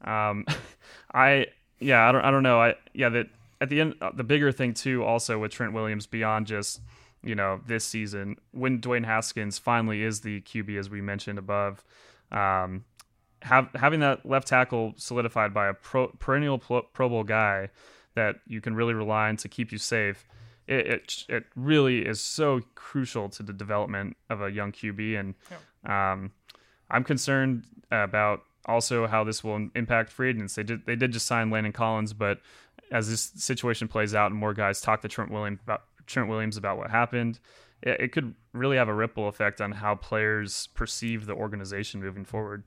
Um, 0.04 0.44
I 1.14 1.46
yeah, 1.80 2.08
I 2.08 2.12
don't 2.12 2.22
I 2.22 2.30
don't 2.30 2.42
know. 2.42 2.60
I 2.60 2.74
yeah 2.94 3.08
that 3.10 3.28
at 3.60 3.68
the 3.68 3.80
end 3.80 3.94
uh, 4.00 4.10
the 4.14 4.24
bigger 4.24 4.52
thing 4.52 4.74
too 4.74 5.04
also 5.04 5.38
with 5.38 5.52
Trent 5.52 5.72
Williams 5.72 6.06
beyond 6.06 6.46
just 6.46 6.80
you 7.22 7.34
know 7.34 7.60
this 7.66 7.84
season 7.84 8.36
when 8.52 8.80
Dwayne 8.80 9.04
Haskins 9.04 9.58
finally 9.58 10.02
is 10.02 10.20
the 10.20 10.40
QB 10.42 10.78
as 10.78 10.90
we 10.90 11.00
mentioned 11.00 11.38
above. 11.38 11.84
Um, 12.30 12.84
have, 13.42 13.68
having 13.74 14.00
that 14.00 14.26
left 14.26 14.48
tackle 14.48 14.94
solidified 14.96 15.54
by 15.54 15.68
a 15.68 15.74
pro, 15.74 16.08
perennial 16.08 16.58
pro, 16.58 16.82
pro 16.82 17.08
Bowl 17.08 17.24
guy 17.24 17.70
that 18.14 18.36
you 18.46 18.60
can 18.60 18.74
really 18.74 18.94
rely 18.94 19.28
on 19.28 19.36
to 19.36 19.48
keep 19.48 19.70
you 19.70 19.78
safe, 19.78 20.26
it, 20.66 20.86
it, 20.86 21.24
it 21.28 21.44
really 21.54 21.98
is 21.98 22.20
so 22.20 22.60
crucial 22.74 23.28
to 23.28 23.42
the 23.42 23.52
development 23.52 24.16
of 24.30 24.42
a 24.42 24.50
young 24.50 24.72
QB. 24.72 25.20
And 25.20 25.34
um, 25.84 26.32
I'm 26.90 27.04
concerned 27.04 27.64
about 27.90 28.42
also 28.66 29.06
how 29.06 29.24
this 29.24 29.42
will 29.42 29.68
impact 29.74 30.10
free 30.10 30.30
agents. 30.30 30.54
They 30.54 30.62
did 30.62 30.86
they 30.86 30.96
did 30.96 31.12
just 31.12 31.26
sign 31.26 31.50
Landon 31.50 31.72
Collins, 31.72 32.12
but 32.12 32.40
as 32.90 33.08
this 33.08 33.32
situation 33.36 33.88
plays 33.88 34.14
out 34.14 34.30
and 34.30 34.38
more 34.38 34.54
guys 34.54 34.80
talk 34.80 35.02
to 35.02 35.08
Trent 35.08 35.30
Williams 35.30 35.60
about 35.62 35.82
Trent 36.06 36.28
Williams 36.28 36.56
about 36.56 36.78
what 36.78 36.90
happened, 36.90 37.40
it, 37.82 38.00
it 38.00 38.12
could 38.12 38.34
really 38.52 38.76
have 38.76 38.88
a 38.88 38.94
ripple 38.94 39.28
effect 39.28 39.60
on 39.60 39.72
how 39.72 39.94
players 39.94 40.68
perceive 40.74 41.26
the 41.26 41.34
organization 41.34 42.00
moving 42.00 42.24
forward. 42.24 42.64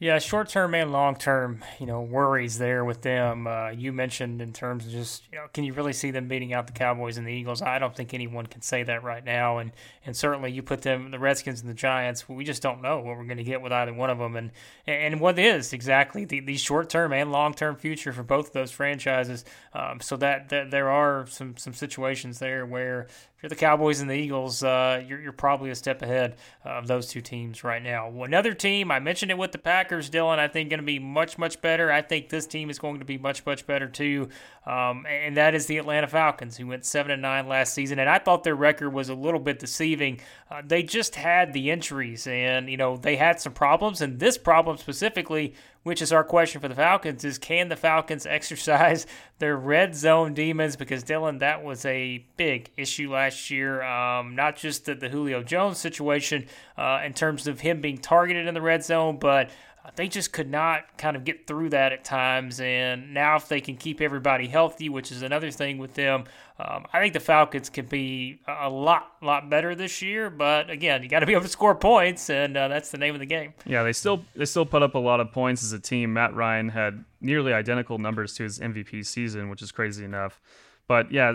Yeah, 0.00 0.20
short 0.20 0.48
term 0.48 0.76
and 0.76 0.92
long 0.92 1.16
term, 1.16 1.64
you 1.80 1.86
know, 1.86 2.02
worries 2.02 2.56
there 2.56 2.84
with 2.84 3.02
them. 3.02 3.48
Uh, 3.48 3.70
you 3.70 3.92
mentioned 3.92 4.40
in 4.40 4.52
terms 4.52 4.86
of 4.86 4.92
just, 4.92 5.24
you 5.32 5.38
know, 5.38 5.46
can 5.52 5.64
you 5.64 5.72
really 5.72 5.92
see 5.92 6.12
them 6.12 6.28
beating 6.28 6.52
out 6.52 6.68
the 6.68 6.72
Cowboys 6.72 7.16
and 7.16 7.26
the 7.26 7.32
Eagles? 7.32 7.62
I 7.62 7.80
don't 7.80 7.96
think 7.96 8.14
anyone 8.14 8.46
can 8.46 8.62
say 8.62 8.84
that 8.84 9.02
right 9.02 9.24
now. 9.24 9.58
And 9.58 9.72
and 10.06 10.16
certainly 10.16 10.52
you 10.52 10.62
put 10.62 10.82
them, 10.82 11.10
the 11.10 11.18
Redskins 11.18 11.62
and 11.62 11.68
the 11.68 11.74
Giants, 11.74 12.28
we 12.28 12.44
just 12.44 12.62
don't 12.62 12.80
know 12.80 12.98
what 12.98 13.16
we're 13.16 13.24
going 13.24 13.38
to 13.38 13.44
get 13.44 13.60
with 13.60 13.72
either 13.72 13.92
one 13.92 14.08
of 14.08 14.18
them. 14.18 14.36
And 14.36 14.52
and 14.86 15.20
what 15.20 15.36
is 15.36 15.72
exactly 15.72 16.24
the, 16.24 16.40
the 16.40 16.56
short 16.56 16.88
term 16.88 17.12
and 17.12 17.32
long 17.32 17.52
term 17.52 17.74
future 17.74 18.12
for 18.12 18.22
both 18.22 18.48
of 18.48 18.52
those 18.52 18.70
franchises. 18.70 19.44
Um, 19.72 20.00
so 20.00 20.16
that, 20.18 20.50
that 20.50 20.70
there 20.70 20.90
are 20.90 21.26
some 21.26 21.56
some 21.56 21.74
situations 21.74 22.38
there 22.38 22.64
where 22.64 23.08
if 23.38 23.44
you're 23.44 23.50
the 23.50 23.54
Cowboys 23.54 24.00
and 24.00 24.10
the 24.10 24.16
Eagles, 24.16 24.64
uh, 24.64 25.00
you're, 25.06 25.20
you're 25.20 25.30
probably 25.30 25.70
a 25.70 25.74
step 25.76 26.02
ahead 26.02 26.34
of 26.64 26.88
those 26.88 27.06
two 27.06 27.20
teams 27.20 27.62
right 27.62 27.80
now. 27.80 28.10
Another 28.24 28.52
team, 28.52 28.90
I 28.90 28.98
mentioned 28.98 29.30
it 29.30 29.38
with 29.38 29.52
the 29.52 29.58
Packers, 29.58 30.10
Dylan, 30.10 30.40
I 30.40 30.48
think 30.48 30.70
going 30.70 30.80
to 30.80 30.84
be 30.84 30.98
much, 30.98 31.38
much 31.38 31.60
better. 31.60 31.92
I 31.92 32.02
think 32.02 32.30
this 32.30 32.48
team 32.48 32.68
is 32.68 32.80
going 32.80 32.98
to 32.98 33.04
be 33.04 33.16
much, 33.16 33.46
much 33.46 33.64
better 33.64 33.86
too. 33.86 34.28
Um, 34.66 35.06
and 35.06 35.36
that 35.36 35.54
is 35.54 35.66
the 35.66 35.78
Atlanta 35.78 36.08
Falcons, 36.08 36.56
who 36.56 36.66
went 36.66 36.84
7 36.84 37.12
and 37.12 37.22
9 37.22 37.46
last 37.46 37.74
season. 37.74 38.00
And 38.00 38.10
I 38.10 38.18
thought 38.18 38.42
their 38.42 38.56
record 38.56 38.90
was 38.90 39.08
a 39.08 39.14
little 39.14 39.38
bit 39.38 39.60
deceiving. 39.60 40.18
Uh, 40.50 40.62
they 40.66 40.82
just 40.82 41.14
had 41.14 41.52
the 41.52 41.70
injuries, 41.70 42.26
and, 42.26 42.68
you 42.68 42.76
know, 42.76 42.96
they 42.96 43.14
had 43.14 43.40
some 43.40 43.52
problems. 43.52 44.00
And 44.00 44.18
this 44.18 44.36
problem 44.36 44.78
specifically 44.78 45.54
which 45.88 46.02
is 46.02 46.12
our 46.12 46.22
question 46.22 46.60
for 46.60 46.68
the 46.68 46.74
Falcons 46.74 47.24
is 47.24 47.38
can 47.38 47.68
the 47.68 47.76
Falcons 47.76 48.26
exercise 48.30 49.06
their 49.38 49.56
red 49.56 49.96
zone 49.96 50.34
demons? 50.34 50.76
Because 50.76 51.02
Dylan, 51.02 51.40
that 51.40 51.64
was 51.64 51.84
a 51.86 52.24
big 52.36 52.70
issue 52.76 53.10
last 53.10 53.50
year. 53.50 53.82
Um, 53.82 54.36
not 54.36 54.56
just 54.56 54.84
the, 54.84 54.94
the 54.94 55.08
Julio 55.08 55.42
Jones 55.42 55.78
situation 55.78 56.46
uh, 56.76 57.00
in 57.04 57.14
terms 57.14 57.46
of 57.46 57.60
him 57.60 57.80
being 57.80 57.96
targeted 57.96 58.46
in 58.46 58.52
the 58.52 58.60
red 58.60 58.84
zone, 58.84 59.18
but 59.18 59.50
they 59.96 60.08
just 60.08 60.32
could 60.32 60.50
not 60.50 60.96
kind 60.98 61.16
of 61.16 61.24
get 61.24 61.46
through 61.46 61.70
that 61.70 61.92
at 61.92 62.04
times. 62.04 62.60
And 62.60 63.14
now, 63.14 63.36
if 63.36 63.48
they 63.48 63.60
can 63.60 63.76
keep 63.76 64.00
everybody 64.00 64.46
healthy, 64.46 64.88
which 64.88 65.12
is 65.12 65.22
another 65.22 65.50
thing 65.50 65.78
with 65.78 65.94
them, 65.94 66.24
um, 66.58 66.86
I 66.92 67.00
think 67.00 67.12
the 67.12 67.20
Falcons 67.20 67.70
can 67.70 67.86
be 67.86 68.40
a 68.46 68.68
lot, 68.68 69.12
lot 69.22 69.48
better 69.48 69.74
this 69.74 70.02
year. 70.02 70.30
But 70.30 70.70
again, 70.70 71.02
you 71.02 71.08
got 71.08 71.20
to 71.20 71.26
be 71.26 71.32
able 71.32 71.42
to 71.42 71.48
score 71.48 71.74
points, 71.74 72.30
and 72.30 72.56
uh, 72.56 72.68
that's 72.68 72.90
the 72.90 72.98
name 72.98 73.14
of 73.14 73.20
the 73.20 73.26
game. 73.26 73.54
Yeah, 73.64 73.82
they 73.82 73.92
still 73.92 74.24
they 74.34 74.44
still 74.44 74.66
put 74.66 74.82
up 74.82 74.94
a 74.94 74.98
lot 74.98 75.20
of 75.20 75.32
points 75.32 75.62
as 75.62 75.72
a 75.72 75.78
team. 75.78 76.12
Matt 76.12 76.34
Ryan 76.34 76.68
had 76.68 77.04
nearly 77.20 77.52
identical 77.52 77.98
numbers 77.98 78.34
to 78.34 78.42
his 78.42 78.58
MVP 78.58 79.06
season, 79.06 79.48
which 79.48 79.62
is 79.62 79.72
crazy 79.72 80.04
enough. 80.04 80.40
But 80.88 81.12
yeah, 81.12 81.34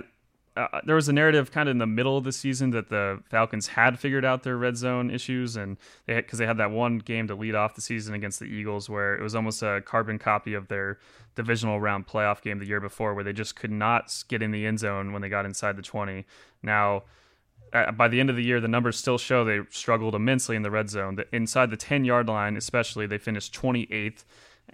uh, 0.56 0.82
there 0.86 0.96
was 0.96 1.10
a 1.10 1.14
narrative 1.14 1.52
kind 1.52 1.68
of 1.68 1.74
in 1.74 1.80
the 1.80 1.88
middle 1.88 2.16
of 2.16 2.24
the 2.24 2.32
season 2.32 2.70
that 2.72 2.90
the 2.90 3.22
Falcons 3.30 3.68
had 3.68 4.00
figured 4.00 4.24
out 4.24 4.44
their 4.44 4.58
red 4.58 4.78
zone 4.78 5.10
issues, 5.10 5.56
and 5.56 5.78
they 6.06 6.16
because 6.16 6.38
they 6.40 6.46
had 6.46 6.58
that 6.58 6.70
one 6.70 7.00
game 7.00 7.28
to 7.28 7.36
lead 7.36 7.56
off 7.56 7.74
the 7.74 7.82
season 7.82 8.14
against 8.14 8.40
the 8.40 8.46
Eagles, 8.46 8.90
where 8.90 9.16
it 9.16 9.24
was 9.24 9.36
almost 9.36 9.64
a 9.64 9.82
carbon 9.82 10.20
copy 10.20 10.54
of 10.54 10.68
their 10.68 11.00
divisional 11.36 11.82
round 11.82 12.08
playoff 12.08 12.42
game 12.42 12.60
the 12.60 12.68
year 12.68 12.80
before, 12.80 13.16
where 13.16 13.24
they 13.24 13.34
just 13.34 13.56
could 13.56 13.72
not 13.72 14.24
get 14.28 14.44
in 14.44 14.52
the 14.52 14.66
end 14.66 14.80
zone 14.80 15.12
when 15.12 15.22
they 15.22 15.30
got 15.30 15.46
inside 15.46 15.76
the 15.76 15.84
twenty. 15.84 16.26
Now. 16.62 17.04
Uh, 17.72 17.92
by 17.92 18.08
the 18.08 18.20
end 18.20 18.30
of 18.30 18.36
the 18.36 18.44
year, 18.44 18.62
the 18.62 18.68
numbers 18.68 19.00
still 19.00 19.18
show 19.18 19.44
they 19.44 19.62
struggled 19.72 20.14
immensely 20.14 20.56
in 20.56 20.62
the 20.62 20.70
red 20.70 20.92
zone. 20.92 21.18
Inside 21.32 21.72
the 21.72 21.76
10 21.76 22.06
yard 22.06 22.28
line, 22.28 22.56
especially, 22.56 23.08
they 23.08 23.18
finished 23.18 23.52
28th 23.52 24.26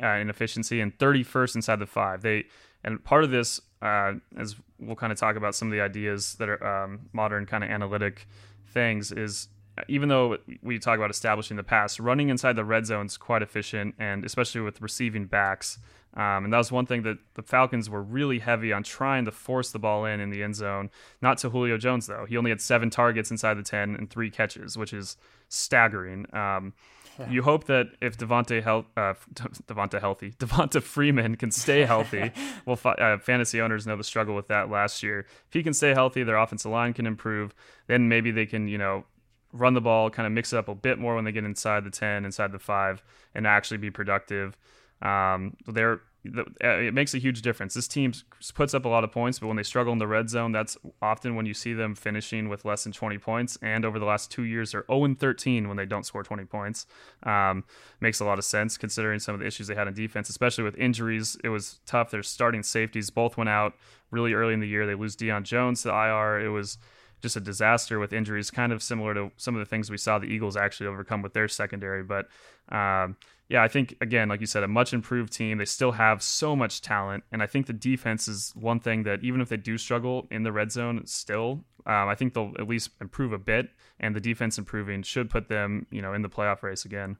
uh, 0.03 0.05
in 0.05 0.29
efficiency 0.29 0.81
and 0.81 0.97
31st 0.97 1.55
inside 1.55 1.79
the 1.79 1.85
five. 1.85 2.23
They 2.23 2.47
and 2.83 3.03
part 3.03 3.23
of 3.23 3.31
this, 3.31 3.61
uh, 3.81 4.13
as 4.37 4.55
we'll 4.79 4.95
kind 4.95 5.11
of 5.11 5.19
talk 5.19 5.35
about 5.35 5.55
some 5.55 5.67
of 5.67 5.71
the 5.71 5.81
ideas 5.81 6.35
that 6.35 6.49
are 6.49 6.83
um, 6.83 7.09
modern 7.13 7.45
kind 7.45 7.63
of 7.63 7.69
analytic 7.69 8.27
things, 8.73 9.11
is 9.11 9.47
even 9.87 10.09
though 10.09 10.37
we 10.61 10.77
talk 10.79 10.97
about 10.97 11.09
establishing 11.09 11.57
the 11.57 11.63
pass, 11.63 11.99
running 11.99 12.29
inside 12.29 12.55
the 12.55 12.65
red 12.65 12.85
zone 12.85 13.05
is 13.05 13.17
quite 13.17 13.41
efficient, 13.41 13.95
and 13.97 14.25
especially 14.25 14.61
with 14.61 14.81
receiving 14.81 15.25
backs. 15.25 15.79
Um, 16.15 16.45
and 16.45 16.53
that 16.53 16.57
was 16.57 16.71
one 16.71 16.87
thing 16.87 17.03
that 17.03 17.19
the 17.35 17.43
Falcons 17.43 17.89
were 17.89 18.01
really 18.01 18.39
heavy 18.39 18.73
on 18.73 18.83
trying 18.83 19.25
to 19.25 19.31
force 19.31 19.71
the 19.71 19.79
ball 19.79 20.05
in 20.05 20.19
in 20.19 20.31
the 20.31 20.41
end 20.41 20.55
zone. 20.55 20.89
Not 21.21 21.37
to 21.39 21.49
Julio 21.51 21.77
Jones 21.77 22.07
though; 22.07 22.25
he 22.27 22.35
only 22.35 22.49
had 22.49 22.61
seven 22.61 22.89
targets 22.89 23.29
inside 23.31 23.53
the 23.55 23.63
ten 23.63 23.95
and 23.95 24.09
three 24.09 24.31
catches, 24.31 24.75
which 24.75 24.91
is 24.91 25.17
staggering. 25.49 26.25
Um, 26.33 26.73
you 27.29 27.41
hope 27.43 27.65
that 27.65 27.87
if 28.01 28.17
Devonte 28.17 28.63
health, 28.63 28.85
uh, 28.95 29.13
Devonta 29.67 29.99
healthy, 29.99 30.31
Devonta 30.39 30.81
Freeman 30.81 31.35
can 31.35 31.51
stay 31.51 31.85
healthy. 31.85 32.31
well, 32.65 32.79
uh, 32.85 33.17
fantasy 33.17 33.61
owners 33.61 33.85
know 33.87 33.95
the 33.95 34.03
struggle 34.03 34.35
with 34.35 34.47
that 34.47 34.69
last 34.69 35.03
year. 35.03 35.19
If 35.47 35.53
he 35.53 35.63
can 35.63 35.73
stay 35.73 35.93
healthy, 35.93 36.23
their 36.23 36.37
offensive 36.37 36.71
line 36.71 36.93
can 36.93 37.05
improve. 37.05 37.53
Then 37.87 38.07
maybe 38.07 38.31
they 38.31 38.45
can, 38.45 38.67
you 38.67 38.77
know, 38.77 39.05
run 39.51 39.73
the 39.73 39.81
ball, 39.81 40.09
kind 40.09 40.27
of 40.27 40.31
mix 40.31 40.53
it 40.53 40.57
up 40.57 40.67
a 40.67 40.75
bit 40.75 40.99
more 40.99 41.15
when 41.15 41.25
they 41.25 41.31
get 41.31 41.43
inside 41.43 41.83
the 41.83 41.89
ten, 41.89 42.25
inside 42.25 42.51
the 42.51 42.59
five, 42.59 43.03
and 43.33 43.47
actually 43.47 43.77
be 43.77 43.89
productive. 43.89 44.57
Um, 45.01 45.55
they're 45.67 46.01
uh, 46.27 46.67
it 46.67 46.93
makes 46.93 47.13
a 47.13 47.17
huge 47.17 47.41
difference. 47.41 47.73
This 47.73 47.87
team 47.87 48.11
puts 48.53 48.73
up 48.73 48.83
a 48.83 48.89
lot 48.89 49.05
of 49.05 49.11
points, 49.11 49.39
but 49.39 49.47
when 49.47 49.55
they 49.55 49.63
struggle 49.63 49.93
in 49.93 49.99
the 49.99 50.07
red 50.07 50.29
zone, 50.29 50.51
that's 50.51 50.77
often 51.01 51.35
when 51.35 51.45
you 51.45 51.53
see 51.53 51.73
them 51.73 51.95
finishing 51.95 52.49
with 52.49 52.65
less 52.65 52.83
than 52.83 52.91
20 52.91 53.17
points. 53.19 53.57
And 53.61 53.85
over 53.85 53.99
the 53.99 54.05
last 54.05 54.29
two 54.29 54.43
years, 54.43 54.73
they're 54.73 54.85
0 54.91 55.15
13 55.17 55.69
when 55.69 55.77
they 55.77 55.85
don't 55.85 56.05
score 56.05 56.21
20 56.21 56.43
points. 56.45 56.87
Um, 57.23 57.63
makes 58.01 58.19
a 58.19 58.25
lot 58.25 58.37
of 58.37 58.43
sense 58.43 58.77
considering 58.77 59.19
some 59.19 59.33
of 59.33 59.39
the 59.39 59.47
issues 59.47 59.67
they 59.67 59.75
had 59.75 59.87
in 59.87 59.93
defense, 59.93 60.29
especially 60.29 60.65
with 60.65 60.77
injuries. 60.77 61.37
It 61.41 61.49
was 61.49 61.79
tough. 61.85 62.11
Their 62.11 62.23
starting 62.23 62.63
safeties 62.63 63.09
both 63.09 63.37
went 63.37 63.49
out 63.49 63.75
really 64.11 64.33
early 64.33 64.53
in 64.53 64.59
the 64.59 64.67
year. 64.67 64.85
They 64.85 64.95
lose 64.95 65.15
Deion 65.15 65.43
Jones 65.43 65.83
to 65.83 65.89
IR. 65.89 66.41
It 66.41 66.49
was 66.49 66.77
just 67.21 67.37
a 67.37 67.41
disaster 67.41 67.97
with 67.97 68.11
injuries, 68.11 68.51
kind 68.51 68.73
of 68.73 68.83
similar 68.83 69.13
to 69.13 69.31
some 69.37 69.55
of 69.55 69.59
the 69.59 69.65
things 69.65 69.89
we 69.89 69.97
saw 69.97 70.19
the 70.19 70.27
Eagles 70.27 70.57
actually 70.57 70.87
overcome 70.87 71.21
with 71.21 71.33
their 71.33 71.47
secondary. 71.47 72.03
But 72.03 72.27
um, 72.69 73.15
yeah, 73.49 73.63
I 73.63 73.67
think 73.67 73.95
again, 73.99 74.29
like 74.29 74.41
you 74.41 74.45
said, 74.45 74.63
a 74.63 74.67
much 74.67 74.93
improved 74.93 75.33
team. 75.33 75.57
They 75.57 75.65
still 75.65 75.93
have 75.93 76.21
so 76.21 76.55
much 76.55 76.81
talent, 76.81 77.23
and 77.31 77.41
I 77.41 77.47
think 77.47 77.65
the 77.65 77.73
defense 77.73 78.27
is 78.27 78.53
one 78.55 78.79
thing 78.79 79.03
that 79.03 79.23
even 79.23 79.41
if 79.41 79.49
they 79.49 79.57
do 79.57 79.77
struggle 79.79 80.27
in 80.29 80.43
the 80.43 80.51
red 80.51 80.71
zone, 80.71 81.05
still, 81.07 81.63
um, 81.87 82.07
I 82.07 82.13
think 82.13 82.35
they'll 82.35 82.53
at 82.59 82.67
least 82.67 82.91
improve 83.01 83.33
a 83.33 83.39
bit. 83.39 83.69
And 83.99 84.15
the 84.15 84.21
defense 84.21 84.59
improving 84.59 85.01
should 85.01 85.31
put 85.31 85.49
them, 85.49 85.87
you 85.89 86.01
know, 86.01 86.13
in 86.13 86.21
the 86.21 86.29
playoff 86.29 86.61
race 86.61 86.85
again. 86.85 87.17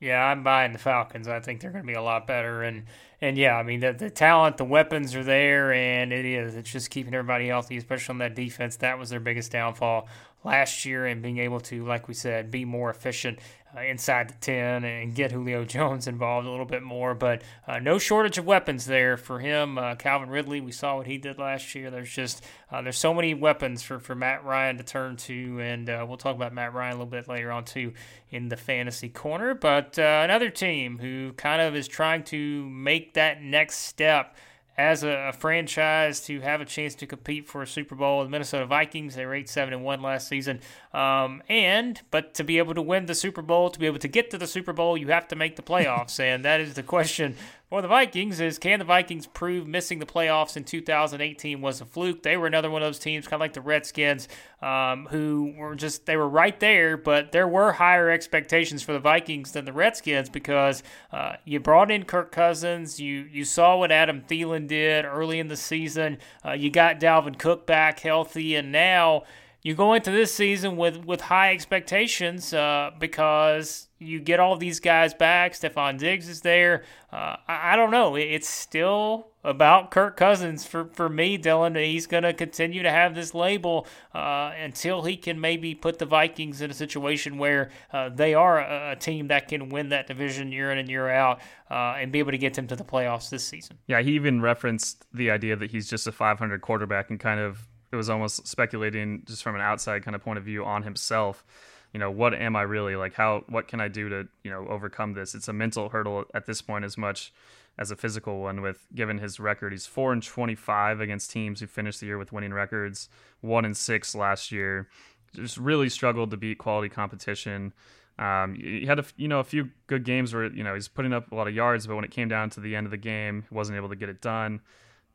Yeah, 0.00 0.24
I'm 0.24 0.44
buying 0.44 0.72
the 0.72 0.78
Falcons. 0.78 1.26
I 1.26 1.40
think 1.40 1.60
they're 1.60 1.72
going 1.72 1.82
to 1.82 1.86
be 1.86 1.94
a 1.94 2.02
lot 2.02 2.26
better, 2.26 2.62
and 2.62 2.84
and 3.20 3.36
yeah, 3.36 3.56
I 3.56 3.62
mean 3.64 3.80
the 3.80 3.92
the 3.92 4.10
talent, 4.10 4.56
the 4.56 4.64
weapons 4.64 5.14
are 5.16 5.24
there, 5.24 5.72
and 5.72 6.12
it 6.12 6.24
is. 6.24 6.54
It's 6.54 6.70
just 6.70 6.90
keeping 6.90 7.14
everybody 7.14 7.48
healthy, 7.48 7.76
especially 7.76 8.12
on 8.14 8.18
that 8.18 8.36
defense. 8.36 8.76
That 8.76 8.98
was 8.98 9.10
their 9.10 9.18
biggest 9.18 9.50
downfall 9.50 10.08
last 10.44 10.84
year, 10.84 11.06
and 11.06 11.22
being 11.22 11.38
able 11.38 11.60
to, 11.60 11.84
like 11.84 12.08
we 12.08 12.14
said, 12.14 12.50
be 12.50 12.64
more 12.64 12.90
efficient 12.90 13.38
uh, 13.76 13.82
inside 13.82 14.30
the 14.30 14.34
10 14.34 14.84
and 14.84 15.14
get 15.14 15.30
Julio 15.32 15.64
Jones 15.66 16.06
involved 16.06 16.46
a 16.46 16.50
little 16.50 16.66
bit 16.66 16.82
more. 16.82 17.14
But 17.14 17.42
uh, 17.66 17.78
no 17.78 17.98
shortage 17.98 18.38
of 18.38 18.46
weapons 18.46 18.86
there 18.86 19.16
for 19.16 19.40
him. 19.40 19.78
Uh, 19.78 19.94
Calvin 19.94 20.30
Ridley, 20.30 20.60
we 20.60 20.72
saw 20.72 20.96
what 20.96 21.06
he 21.06 21.18
did 21.18 21.38
last 21.38 21.74
year. 21.74 21.90
There's 21.90 22.10
just 22.10 22.44
uh, 22.70 22.82
there's 22.82 22.96
so 22.96 23.12
many 23.12 23.34
weapons 23.34 23.82
for, 23.82 23.98
for 23.98 24.14
Matt 24.14 24.44
Ryan 24.44 24.78
to 24.78 24.84
turn 24.84 25.16
to, 25.16 25.60
and 25.60 25.88
uh, 25.90 26.04
we'll 26.08 26.16
talk 26.16 26.34
about 26.34 26.52
Matt 26.52 26.74
Ryan 26.74 26.92
a 26.92 26.96
little 26.96 27.10
bit 27.10 27.28
later 27.28 27.50
on 27.50 27.64
too 27.64 27.92
in 28.30 28.48
the 28.48 28.56
fantasy 28.56 29.08
corner. 29.08 29.54
But 29.54 29.98
uh, 29.98 30.22
another 30.24 30.50
team 30.50 30.98
who 30.98 31.32
kind 31.34 31.60
of 31.60 31.76
is 31.76 31.88
trying 31.88 32.24
to 32.24 32.68
make 32.68 33.14
that 33.14 33.42
next 33.42 33.78
step 33.78 34.36
as 34.78 35.02
a, 35.02 35.08
a, 35.08 35.32
franchise 35.32 36.20
to 36.20 36.40
have 36.40 36.60
a 36.60 36.64
chance 36.64 36.94
to 36.94 37.06
compete 37.06 37.48
for 37.48 37.62
a 37.62 37.66
Super 37.66 37.96
Bowl. 37.96 38.22
The 38.22 38.30
Minnesota 38.30 38.64
Vikings, 38.64 39.16
they 39.16 39.26
were 39.26 39.34
8 39.34 39.48
7 39.48 39.74
and 39.74 39.82
1 39.84 40.00
last 40.00 40.28
season. 40.28 40.60
Um, 40.94 41.42
and, 41.48 42.00
but 42.12 42.32
to 42.34 42.44
be 42.44 42.58
able 42.58 42.74
to 42.74 42.82
win 42.82 43.06
the 43.06 43.14
Super 43.16 43.42
Bowl, 43.42 43.70
to 43.70 43.78
be 43.78 43.86
able 43.86 43.98
to 43.98 44.08
get 44.08 44.30
to 44.30 44.38
the 44.38 44.46
Super 44.46 44.72
Bowl, 44.72 44.96
you 44.96 45.08
have 45.08 45.26
to 45.28 45.36
make 45.36 45.56
the 45.56 45.62
playoffs. 45.62 46.20
and 46.20 46.44
that 46.44 46.60
is 46.60 46.74
the 46.74 46.84
question 46.84 47.36
for 47.68 47.82
the 47.82 47.88
Vikings 47.88 48.40
is 48.40 48.58
can 48.58 48.78
the 48.78 48.84
Vikings 48.84 49.26
prove 49.26 49.66
missing 49.66 49.98
the 49.98 50.06
playoffs 50.06 50.56
in 50.56 50.64
2018 50.64 51.60
was 51.60 51.80
a 51.80 51.84
fluke? 51.84 52.22
They 52.22 52.36
were 52.36 52.46
another 52.46 52.70
one 52.70 52.82
of 52.82 52.88
those 52.88 52.98
teams, 52.98 53.26
kind 53.26 53.34
of 53.34 53.40
like 53.40 53.52
the 53.52 53.60
Redskins, 53.60 54.26
um, 54.62 55.06
who 55.10 55.54
were 55.56 55.74
just 55.74 56.06
they 56.06 56.16
were 56.16 56.28
right 56.28 56.58
there, 56.60 56.96
but 56.96 57.32
there 57.32 57.46
were 57.46 57.72
higher 57.72 58.10
expectations 58.10 58.82
for 58.82 58.92
the 58.92 58.98
Vikings 58.98 59.52
than 59.52 59.66
the 59.66 59.72
Redskins 59.72 60.30
because 60.30 60.82
uh, 61.12 61.34
you 61.44 61.60
brought 61.60 61.90
in 61.90 62.04
Kirk 62.04 62.32
Cousins, 62.32 62.98
you 62.98 63.28
you 63.30 63.44
saw 63.44 63.76
what 63.76 63.92
Adam 63.92 64.22
Thielen 64.22 64.66
did 64.66 65.04
early 65.04 65.38
in 65.38 65.48
the 65.48 65.56
season, 65.56 66.18
uh, 66.44 66.52
you 66.52 66.70
got 66.70 66.98
Dalvin 66.98 67.38
Cook 67.38 67.66
back 67.66 68.00
healthy, 68.00 68.54
and 68.54 68.72
now 68.72 69.24
you 69.62 69.74
go 69.74 69.94
into 69.94 70.10
this 70.10 70.32
season 70.32 70.76
with 70.76 71.04
with 71.04 71.22
high 71.22 71.52
expectations 71.52 72.54
uh, 72.54 72.90
because 72.98 73.88
you 73.98 74.20
get 74.20 74.38
all 74.38 74.56
these 74.56 74.80
guys 74.80 75.12
back. 75.12 75.52
Stefon 75.52 75.98
Diggs 75.98 76.28
is 76.28 76.42
there. 76.42 76.84
Uh, 77.12 77.36
I, 77.48 77.72
I, 77.72 77.76
don't 77.76 77.90
know. 77.90 78.14
It's 78.14 78.48
still 78.48 79.28
about 79.42 79.90
Kirk 79.90 80.16
Cousins 80.16 80.64
for, 80.64 80.84
for 80.92 81.08
me, 81.08 81.36
Dylan. 81.38 81.76
He's 81.84 82.06
going 82.06 82.22
to 82.22 82.32
continue 82.32 82.82
to 82.82 82.90
have 82.90 83.14
this 83.14 83.34
label 83.34 83.86
uh, 84.14 84.52
until 84.56 85.02
he 85.02 85.16
can 85.16 85.40
maybe 85.40 85.74
put 85.74 85.98
the 85.98 86.06
Vikings 86.06 86.60
in 86.60 86.70
a 86.70 86.74
situation 86.74 87.38
where 87.38 87.70
uh, 87.92 88.10
they 88.10 88.34
are 88.34 88.60
a, 88.60 88.92
a, 88.92 88.96
team 88.96 89.28
that 89.28 89.48
can 89.48 89.68
win 89.68 89.88
that 89.88 90.06
division 90.06 90.52
year 90.52 90.70
in 90.70 90.78
and 90.78 90.88
year 90.88 91.08
out 91.08 91.40
uh, 91.70 91.96
and 91.98 92.12
be 92.12 92.18
able 92.20 92.30
to 92.30 92.38
get 92.38 92.54
them 92.54 92.66
to 92.68 92.76
the 92.76 92.84
playoffs 92.84 93.30
this 93.30 93.44
season. 93.44 93.78
Yeah, 93.86 94.00
he 94.02 94.12
even 94.12 94.40
referenced 94.40 95.06
the 95.12 95.30
idea 95.30 95.56
that 95.56 95.70
he's 95.70 95.88
just 95.88 96.06
a 96.06 96.12
500 96.12 96.60
quarterback 96.60 97.10
and 97.10 97.18
kind 97.18 97.40
of 97.40 97.66
it 97.90 97.96
was 97.96 98.10
almost 98.10 98.46
speculating 98.46 99.22
just 99.26 99.42
from 99.42 99.54
an 99.54 99.60
outside 99.60 100.04
kind 100.04 100.14
of 100.14 100.22
point 100.22 100.38
of 100.38 100.44
view 100.44 100.64
on 100.64 100.82
himself 100.82 101.44
you 101.92 102.00
know 102.00 102.10
what 102.10 102.34
am 102.34 102.56
i 102.56 102.62
really? 102.62 102.96
Like 102.96 103.14
how 103.14 103.44
what 103.48 103.68
can 103.68 103.80
i 103.80 103.88
do 103.88 104.08
to 104.08 104.28
you 104.42 104.50
know 104.50 104.66
overcome 104.68 105.14
this? 105.14 105.34
It's 105.34 105.48
a 105.48 105.52
mental 105.52 105.88
hurdle 105.88 106.24
at 106.34 106.46
this 106.46 106.60
point 106.62 106.84
as 106.84 106.98
much 106.98 107.32
as 107.78 107.90
a 107.90 107.96
physical 107.96 108.40
one 108.40 108.60
with 108.60 108.86
given 108.94 109.18
his 109.18 109.38
record. 109.38 109.72
He's 109.72 109.86
4 109.86 110.12
and 110.12 110.22
25 110.22 111.00
against 111.00 111.30
teams 111.30 111.60
who 111.60 111.66
finished 111.66 112.00
the 112.00 112.06
year 112.06 112.18
with 112.18 112.32
winning 112.32 112.52
records 112.52 113.08
1 113.42 113.64
and 113.64 113.76
6 113.76 114.14
last 114.16 114.50
year. 114.50 114.88
Just 115.32 115.58
really 115.58 115.88
struggled 115.88 116.30
to 116.32 116.36
beat 116.36 116.58
quality 116.58 116.88
competition. 116.88 117.72
Um, 118.18 118.56
he 118.56 118.84
had 118.84 118.98
a 118.98 119.04
you 119.16 119.28
know 119.28 119.38
a 119.40 119.44
few 119.44 119.70
good 119.86 120.04
games 120.04 120.34
where 120.34 120.46
you 120.46 120.64
know 120.64 120.74
he's 120.74 120.88
putting 120.88 121.12
up 121.12 121.32
a 121.32 121.34
lot 121.34 121.48
of 121.48 121.54
yards, 121.54 121.86
but 121.86 121.94
when 121.94 122.04
it 122.04 122.10
came 122.10 122.28
down 122.28 122.50
to 122.50 122.60
the 122.60 122.76
end 122.76 122.86
of 122.86 122.90
the 122.90 122.96
game, 122.98 123.44
he 123.48 123.54
wasn't 123.54 123.76
able 123.76 123.88
to 123.88 123.96
get 123.96 124.08
it 124.08 124.20
done 124.20 124.60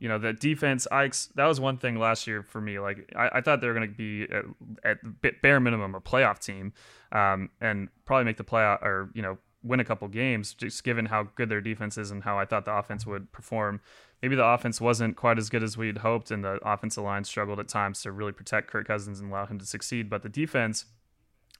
you 0.04 0.10
know, 0.10 0.18
the 0.18 0.34
defense, 0.34 0.86
I 0.92 1.10
that 1.36 1.46
was 1.46 1.60
one 1.60 1.78
thing 1.78 1.98
last 1.98 2.26
year 2.26 2.42
for 2.42 2.60
me. 2.60 2.78
Like, 2.78 3.10
I, 3.16 3.38
I 3.38 3.40
thought 3.40 3.62
they 3.62 3.68
were 3.68 3.72
going 3.72 3.88
to 3.88 3.94
be 3.94 4.24
at, 4.24 4.44
at, 4.84 5.40
bare 5.40 5.58
minimum 5.60 5.94
a 5.94 6.00
playoff 6.02 6.40
team, 6.40 6.74
um, 7.10 7.48
and 7.58 7.88
probably 8.04 8.26
make 8.26 8.36
the 8.36 8.44
playoff 8.44 8.82
or 8.82 9.08
you 9.14 9.22
know 9.22 9.38
win 9.62 9.80
a 9.80 9.84
couple 9.84 10.06
games, 10.08 10.52
just 10.52 10.84
given 10.84 11.06
how 11.06 11.28
good 11.36 11.48
their 11.48 11.62
defense 11.62 11.96
is 11.96 12.10
and 12.10 12.22
how 12.22 12.38
I 12.38 12.44
thought 12.44 12.66
the 12.66 12.76
offense 12.76 13.06
would 13.06 13.32
perform. 13.32 13.80
Maybe 14.20 14.36
the 14.36 14.44
offense 14.44 14.78
wasn't 14.78 15.16
quite 15.16 15.38
as 15.38 15.48
good 15.48 15.62
as 15.62 15.78
we'd 15.78 15.96
hoped, 15.96 16.30
and 16.30 16.44
the 16.44 16.58
offensive 16.62 17.02
line 17.02 17.24
struggled 17.24 17.58
at 17.58 17.68
times 17.68 18.02
to 18.02 18.12
really 18.12 18.32
protect 18.32 18.68
Kirk 18.68 18.86
Cousins 18.86 19.20
and 19.20 19.30
allow 19.30 19.46
him 19.46 19.58
to 19.58 19.64
succeed. 19.64 20.10
But 20.10 20.22
the 20.22 20.28
defense, 20.28 20.84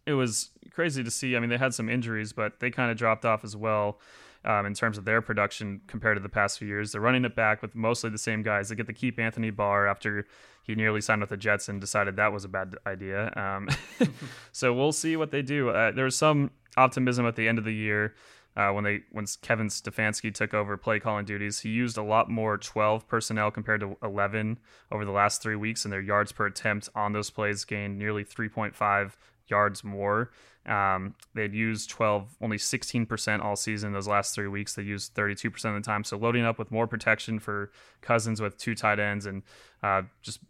it 0.05 0.12
was 0.12 0.51
crazy 0.70 1.03
to 1.03 1.11
see. 1.11 1.34
I 1.34 1.40
mean, 1.40 1.49
they 1.49 1.57
had 1.57 1.72
some 1.72 1.88
injuries, 1.88 2.34
but 2.34 2.61
they 2.61 2.70
kind 2.70 2.90
of 2.90 2.99
dropped 2.99 3.24
off 3.24 3.42
as 3.42 3.57
well 3.57 3.99
um, 4.45 4.66
in 4.66 4.74
terms 4.74 4.99
of 4.99 5.05
their 5.05 5.22
production 5.22 5.80
compared 5.86 6.16
to 6.16 6.22
the 6.22 6.28
past 6.28 6.59
few 6.59 6.68
years. 6.68 6.92
They're 6.92 7.01
running 7.01 7.24
it 7.24 7.34
back 7.34 7.62
with 7.62 7.74
mostly 7.74 8.11
the 8.11 8.18
same 8.18 8.42
guys. 8.42 8.68
They 8.68 8.74
get 8.74 8.86
to 8.86 8.92
keep 8.92 9.18
Anthony 9.18 9.51
Barr 9.51 9.86
after 9.86 10.26
he 10.62 10.74
nearly 10.74 11.01
signed 11.01 11.20
with 11.20 11.30
the 11.30 11.36
Jets 11.36 11.68
and 11.68 11.80
decided 11.80 12.16
that 12.16 12.32
was 12.32 12.45
a 12.45 12.49
bad 12.49 12.76
idea. 12.86 13.32
Um, 13.36 13.68
so 14.53 14.72
we'll 14.72 14.92
see 14.92 15.16
what 15.16 15.30
they 15.30 15.42
do. 15.42 15.70
Uh, 15.70 15.90
there 15.90 16.05
was 16.05 16.16
some 16.16 16.51
optimism 16.76 17.26
at 17.26 17.36
the 17.36 17.49
end 17.49 17.59
of 17.59 17.64
the 17.64 17.74
year. 17.74 18.14
Uh, 18.57 18.70
when 18.70 18.84
they 18.84 19.01
when 19.11 19.26
Kevin 19.42 19.66
Stefanski 19.66 20.32
took 20.32 20.55
over 20.55 20.76
play 20.76 21.01
calling 21.01 21.24
duties, 21.24 21.61
he 21.61 21.70
used 21.70 21.99
a 21.99 22.03
lot 22.03 22.30
more 22.30 22.57
12 22.57 23.09
personnel 23.09 23.51
compared 23.51 23.80
to 23.80 23.97
11 24.01 24.59
over 24.92 25.05
the 25.05 25.11
last 25.11 25.42
three 25.42 25.57
weeks, 25.57 25.84
and 25.84 25.92
their 25.92 26.01
yards 26.01 26.30
per 26.30 26.47
attempt 26.47 26.88
on 26.95 27.12
those 27.12 27.30
plays 27.30 27.64
gained 27.64 27.99
nearly 27.99 28.24
3.5 28.24 29.16
yards 29.49 29.84
more. 29.84 30.30
Um, 30.66 31.14
they'd 31.34 31.53
used 31.53 31.90
12, 31.90 32.36
only 32.40 32.57
16% 32.57 33.45
all 33.45 33.57
season. 33.57 33.92
Those 33.92 34.09
last 34.09 34.34
three 34.34 34.49
weeks, 34.49 34.74
they 34.74 34.82
used 34.82 35.14
32% 35.14 35.47
of 35.47 35.74
the 35.74 35.80
time. 35.80 36.05
So 36.05 36.16
loading 36.16 36.45
up 36.45 36.59
with 36.59 36.70
more 36.70 36.86
protection 36.86 37.38
for 37.38 37.70
Cousins 38.01 38.40
with 38.40 38.57
two 38.57 38.74
tight 38.74 38.99
ends 38.99 39.26
and 39.26 39.42
uh, 39.82 40.03
just 40.22 40.40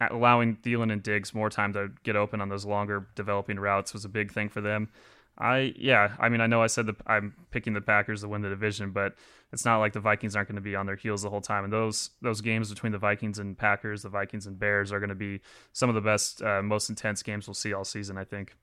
allowing 0.00 0.56
Thielen 0.56 0.92
and 0.92 1.02
Diggs 1.02 1.34
more 1.34 1.48
time 1.48 1.72
to 1.72 1.90
get 2.02 2.16
open 2.16 2.40
on 2.40 2.48
those 2.48 2.66
longer 2.66 3.08
developing 3.14 3.58
routes 3.58 3.94
was 3.94 4.04
a 4.04 4.10
big 4.10 4.32
thing 4.32 4.48
for 4.48 4.60
them. 4.60 4.90
I 5.38 5.74
yeah, 5.76 6.16
I 6.18 6.28
mean 6.28 6.40
I 6.40 6.46
know 6.46 6.62
I 6.62 6.66
said 6.66 6.86
that 6.86 6.96
I'm 7.06 7.34
picking 7.50 7.74
the 7.74 7.80
Packers 7.80 8.22
to 8.22 8.28
win 8.28 8.42
the 8.42 8.48
division, 8.48 8.92
but 8.92 9.14
it's 9.52 9.64
not 9.64 9.78
like 9.78 9.92
the 9.92 10.00
Vikings 10.00 10.34
aren't 10.34 10.48
going 10.48 10.56
to 10.56 10.62
be 10.62 10.74
on 10.74 10.86
their 10.86 10.96
heels 10.96 11.22
the 11.22 11.30
whole 11.30 11.40
time. 11.40 11.64
And 11.64 11.72
those 11.72 12.10
those 12.22 12.40
games 12.40 12.70
between 12.70 12.92
the 12.92 12.98
Vikings 12.98 13.38
and 13.38 13.56
Packers, 13.56 14.02
the 14.02 14.08
Vikings 14.08 14.46
and 14.46 14.58
Bears 14.58 14.92
are 14.92 14.98
going 14.98 15.10
to 15.10 15.14
be 15.14 15.40
some 15.72 15.88
of 15.88 15.94
the 15.94 16.00
best, 16.00 16.42
uh, 16.42 16.62
most 16.62 16.88
intense 16.88 17.22
games 17.22 17.46
we'll 17.46 17.54
see 17.54 17.72
all 17.72 17.84
season. 17.84 18.16
I 18.16 18.24
think. 18.24 18.54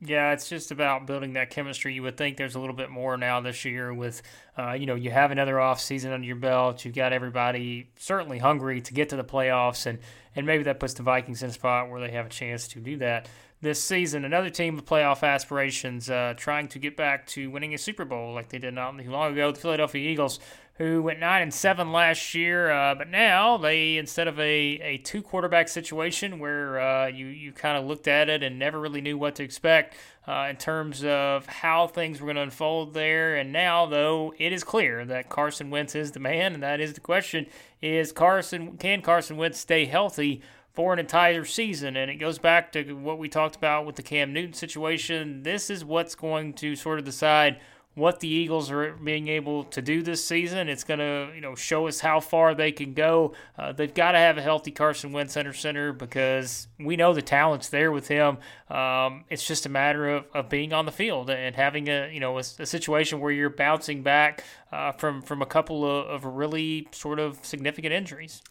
Yeah, 0.00 0.30
it's 0.30 0.48
just 0.48 0.70
about 0.70 1.08
building 1.08 1.32
that 1.32 1.50
chemistry. 1.50 1.92
You 1.92 2.04
would 2.04 2.16
think 2.16 2.36
there's 2.36 2.54
a 2.54 2.60
little 2.60 2.76
bit 2.76 2.88
more 2.88 3.16
now 3.16 3.40
this 3.40 3.64
year 3.64 3.92
with, 3.92 4.22
uh, 4.56 4.74
you 4.74 4.86
know, 4.86 4.94
you 4.94 5.10
have 5.10 5.32
another 5.32 5.58
off 5.58 5.80
season 5.80 6.12
under 6.12 6.24
your 6.24 6.36
belt. 6.36 6.84
You've 6.84 6.94
got 6.94 7.12
everybody 7.12 7.90
certainly 7.96 8.38
hungry 8.38 8.80
to 8.82 8.94
get 8.94 9.08
to 9.08 9.16
the 9.16 9.24
playoffs, 9.24 9.86
and 9.86 9.98
and 10.36 10.46
maybe 10.46 10.62
that 10.64 10.78
puts 10.78 10.94
the 10.94 11.02
Vikings 11.02 11.42
in 11.42 11.50
a 11.50 11.52
spot 11.52 11.90
where 11.90 12.00
they 12.00 12.12
have 12.12 12.26
a 12.26 12.30
chance 12.30 12.68
to 12.68 12.80
do 12.80 12.98
that 12.98 13.28
this 13.60 13.82
season. 13.82 14.24
Another 14.24 14.50
team 14.50 14.76
with 14.76 14.86
playoff 14.86 15.26
aspirations, 15.26 16.08
uh, 16.08 16.34
trying 16.36 16.68
to 16.68 16.78
get 16.78 16.96
back 16.96 17.26
to 17.28 17.50
winning 17.50 17.74
a 17.74 17.78
Super 17.78 18.04
Bowl 18.04 18.34
like 18.34 18.48
they 18.48 18.58
did 18.58 18.74
not 18.74 18.98
too 18.98 19.10
long 19.10 19.32
ago. 19.32 19.50
The 19.52 19.60
Philadelphia 19.60 20.08
Eagles 20.08 20.38
who 20.78 21.02
went 21.02 21.18
nine 21.18 21.42
and 21.42 21.52
seven 21.52 21.90
last 21.90 22.34
year. 22.34 22.70
Uh, 22.70 22.94
but 22.94 23.08
now 23.08 23.56
they, 23.56 23.96
instead 23.96 24.28
of 24.28 24.38
a, 24.38 24.44
a 24.44 24.98
two 24.98 25.22
quarterback 25.22 25.68
situation 25.68 26.38
where 26.38 26.80
uh, 26.80 27.06
you 27.08 27.26
you 27.26 27.52
kind 27.52 27.76
of 27.76 27.84
looked 27.84 28.08
at 28.08 28.28
it 28.28 28.42
and 28.42 28.58
never 28.58 28.80
really 28.80 29.00
knew 29.00 29.18
what 29.18 29.34
to 29.34 29.42
expect 29.42 29.96
uh, 30.26 30.46
in 30.48 30.56
terms 30.56 31.04
of 31.04 31.46
how 31.46 31.88
things 31.88 32.20
were 32.20 32.26
going 32.26 32.36
to 32.36 32.42
unfold 32.42 32.94
there. 32.94 33.34
And 33.34 33.52
now, 33.52 33.86
though, 33.86 34.32
it 34.38 34.52
is 34.52 34.62
clear 34.62 35.04
that 35.06 35.28
Carson 35.28 35.70
Wentz 35.70 35.96
is 35.96 36.12
the 36.12 36.20
man, 36.20 36.54
and 36.54 36.62
that 36.62 36.80
is 36.80 36.92
the 36.92 37.00
question: 37.00 37.46
is 37.82 38.12
Carson 38.12 38.76
can 38.76 39.02
Carson 39.02 39.36
Wentz 39.36 39.58
stay 39.58 39.84
healthy? 39.84 40.42
For 40.78 40.92
an 40.92 41.00
entire 41.00 41.44
season, 41.44 41.96
and 41.96 42.08
it 42.08 42.18
goes 42.20 42.38
back 42.38 42.70
to 42.70 42.92
what 42.92 43.18
we 43.18 43.28
talked 43.28 43.56
about 43.56 43.84
with 43.84 43.96
the 43.96 44.02
Cam 44.04 44.32
Newton 44.32 44.52
situation. 44.52 45.42
This 45.42 45.70
is 45.70 45.84
what's 45.84 46.14
going 46.14 46.52
to 46.52 46.76
sort 46.76 47.00
of 47.00 47.04
decide 47.04 47.58
what 47.96 48.20
the 48.20 48.28
Eagles 48.28 48.70
are 48.70 48.92
being 48.92 49.26
able 49.26 49.64
to 49.64 49.82
do 49.82 50.04
this 50.04 50.24
season. 50.24 50.68
It's 50.68 50.84
going 50.84 51.00
to, 51.00 51.32
you 51.34 51.40
know, 51.40 51.56
show 51.56 51.88
us 51.88 51.98
how 51.98 52.20
far 52.20 52.54
they 52.54 52.70
can 52.70 52.94
go. 52.94 53.34
Uh, 53.58 53.72
they've 53.72 53.92
got 53.92 54.12
to 54.12 54.18
have 54.18 54.38
a 54.38 54.40
healthy 54.40 54.70
Carson 54.70 55.10
Wentz 55.10 55.32
center 55.32 55.52
center 55.52 55.92
because 55.92 56.68
we 56.78 56.94
know 56.94 57.12
the 57.12 57.22
talent's 57.22 57.70
there 57.70 57.90
with 57.90 58.06
him. 58.06 58.38
Um, 58.70 59.24
it's 59.30 59.44
just 59.44 59.66
a 59.66 59.68
matter 59.68 60.08
of, 60.08 60.26
of 60.32 60.48
being 60.48 60.72
on 60.72 60.86
the 60.86 60.92
field 60.92 61.28
and 61.28 61.56
having 61.56 61.88
a, 61.88 62.08
you 62.14 62.20
know, 62.20 62.36
a, 62.36 62.44
a 62.60 62.66
situation 62.66 63.18
where 63.18 63.32
you're 63.32 63.50
bouncing 63.50 64.04
back 64.04 64.44
uh, 64.70 64.92
from 64.92 65.22
from 65.22 65.42
a 65.42 65.46
couple 65.46 65.84
of, 65.84 66.06
of 66.06 66.24
really 66.24 66.86
sort 66.92 67.18
of 67.18 67.44
significant 67.44 67.92
injuries. 67.92 68.42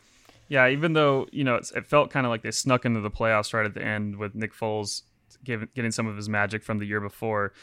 Yeah, 0.49 0.69
even 0.69 0.93
though 0.93 1.27
you 1.31 1.43
know 1.43 1.55
it 1.55 1.85
felt 1.85 2.09
kind 2.09 2.25
of 2.25 2.29
like 2.29 2.41
they 2.41 2.51
snuck 2.51 2.85
into 2.85 3.01
the 3.01 3.11
playoffs 3.11 3.53
right 3.53 3.65
at 3.65 3.73
the 3.73 3.83
end 3.83 4.17
with 4.17 4.35
Nick 4.35 4.53
Foles 4.53 5.03
getting 5.43 5.91
some 5.91 6.07
of 6.07 6.15
his 6.15 6.29
magic 6.29 6.63
from 6.63 6.79
the 6.79 6.85
year 6.85 7.01
before. 7.01 7.53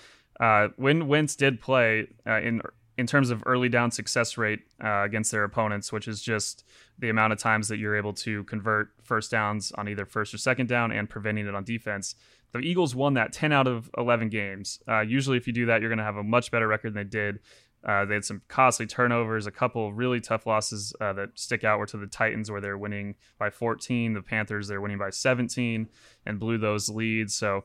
Uh, 0.41 0.69
when 0.77 1.07
Wentz 1.07 1.37
did 1.37 1.61
play 1.61 2.09
uh, 2.27 2.41
in 2.41 2.61
in 2.97 3.07
terms 3.07 3.31
of 3.31 3.43
early 3.47 3.69
down 3.69 3.91
success 3.91 4.39
rate 4.39 4.61
uh, 4.83 5.03
against 5.03 5.33
their 5.33 5.45
opponents, 5.45 5.93
which 5.93 6.07
is 6.07 6.23
just 6.23 6.65
the 6.99 7.09
amount 7.09 7.33
of 7.33 7.39
times 7.39 7.69
that 7.69 7.79
you're 7.79 7.97
able 7.97 8.13
to 8.13 8.45
convert 8.45 8.91
first 9.03 9.31
downs 9.31 9.73
on 9.73 9.89
either 9.89 10.07
first 10.07 10.33
or 10.33 10.39
second 10.39 10.69
down 10.69 10.93
and 10.93 11.11
preventing 11.11 11.47
it 11.47 11.55
on 11.55 11.65
defense. 11.65 12.15
The 12.53 12.61
Eagles 12.61 12.95
won 12.95 13.15
that 13.15 13.33
10 13.33 13.51
out 13.51 13.67
of 13.67 13.91
11 13.99 14.29
games. 14.29 14.79
Uh, 14.87 15.01
usually, 15.01 15.37
if 15.37 15.49
you 15.49 15.53
do 15.53 15.67
that, 15.67 15.81
you're 15.81 15.91
going 15.91 15.99
to 15.99 16.05
have 16.05 16.17
a 16.17 16.23
much 16.23 16.53
better 16.53 16.69
record 16.69 16.95
than 16.95 17.03
they 17.03 17.11
did. 17.11 17.41
Uh, 17.85 18.05
they 18.05 18.15
had 18.15 18.25
some 18.25 18.41
costly 18.49 18.87
turnovers, 18.87 19.47
a 19.47 19.51
couple 19.51 19.93
really 19.93 20.21
tough 20.21 20.47
losses 20.47 20.95
uh, 21.01 21.13
that 21.13 21.29
stick 21.35 21.65
out 21.65 21.79
were 21.79 21.87
to 21.87 21.99
the 21.99 22.07
Titans, 22.07 22.51
where 22.51 22.61
they're 22.61 22.79
winning 22.79 23.15
by 23.39 23.51
14. 23.51 24.15
The 24.15 24.23
Panthers, 24.23 24.69
they're 24.69 24.81
winning 24.81 24.99
by 24.99 25.11
17 25.11 25.89
and 26.25 26.41
blew 26.41 26.57
those 26.57 26.89
leads. 26.89 27.35
So 27.35 27.65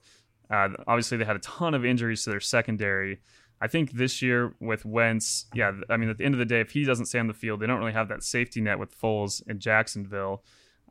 uh, 0.50 0.70
obviously, 0.88 1.18
they 1.18 1.26
had 1.26 1.38
a 1.38 1.40
ton 1.40 1.74
of 1.74 1.86
injuries 1.86 2.24
to 2.24 2.32
their 2.32 2.40
secondary. 2.40 3.20
I 3.62 3.68
think 3.68 3.92
this 3.92 4.22
year 4.22 4.56
with 4.60 4.86
Wentz, 4.86 5.46
yeah, 5.54 5.72
I 5.90 5.98
mean, 5.98 6.10
at 6.10 6.18
the 6.18 6.26
end 6.26 6.34
of 6.34 6.40
the 6.40 6.46
day, 6.46 6.62
if 6.62 6.72
he 6.72 6.86
doesn't 6.86 7.08
stay 7.08 7.20
on 7.20 7.28
the 7.28 7.34
field, 7.34 7.60
they 7.60 7.68
don't 7.68 7.80
really 7.80 7.94
have 7.94 8.08
that 8.10 8.24
safety 8.24 8.62
net 8.62 8.80
with 8.80 9.00
Foles 9.00 9.42
in 9.48 9.60
Jacksonville. 9.60 10.44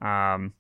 Um, 0.02 0.52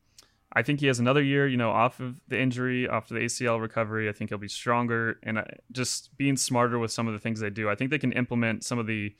I 0.52 0.62
think 0.62 0.80
he 0.80 0.86
has 0.86 0.98
another 0.98 1.22
year, 1.22 1.46
you 1.46 1.56
know, 1.56 1.70
off 1.70 2.00
of 2.00 2.20
the 2.28 2.40
injury, 2.40 2.88
off 2.88 3.10
of 3.10 3.16
the 3.16 3.22
ACL 3.22 3.60
recovery. 3.60 4.08
I 4.08 4.12
think 4.12 4.30
he'll 4.30 4.38
be 4.38 4.48
stronger 4.48 5.18
and 5.22 5.38
uh, 5.38 5.44
just 5.72 6.16
being 6.16 6.36
smarter 6.36 6.78
with 6.78 6.90
some 6.90 7.06
of 7.06 7.12
the 7.12 7.18
things 7.18 7.40
they 7.40 7.50
do. 7.50 7.68
I 7.68 7.74
think 7.74 7.90
they 7.90 7.98
can 7.98 8.12
implement 8.12 8.64
some 8.64 8.78
of 8.78 8.86
the 8.86 9.14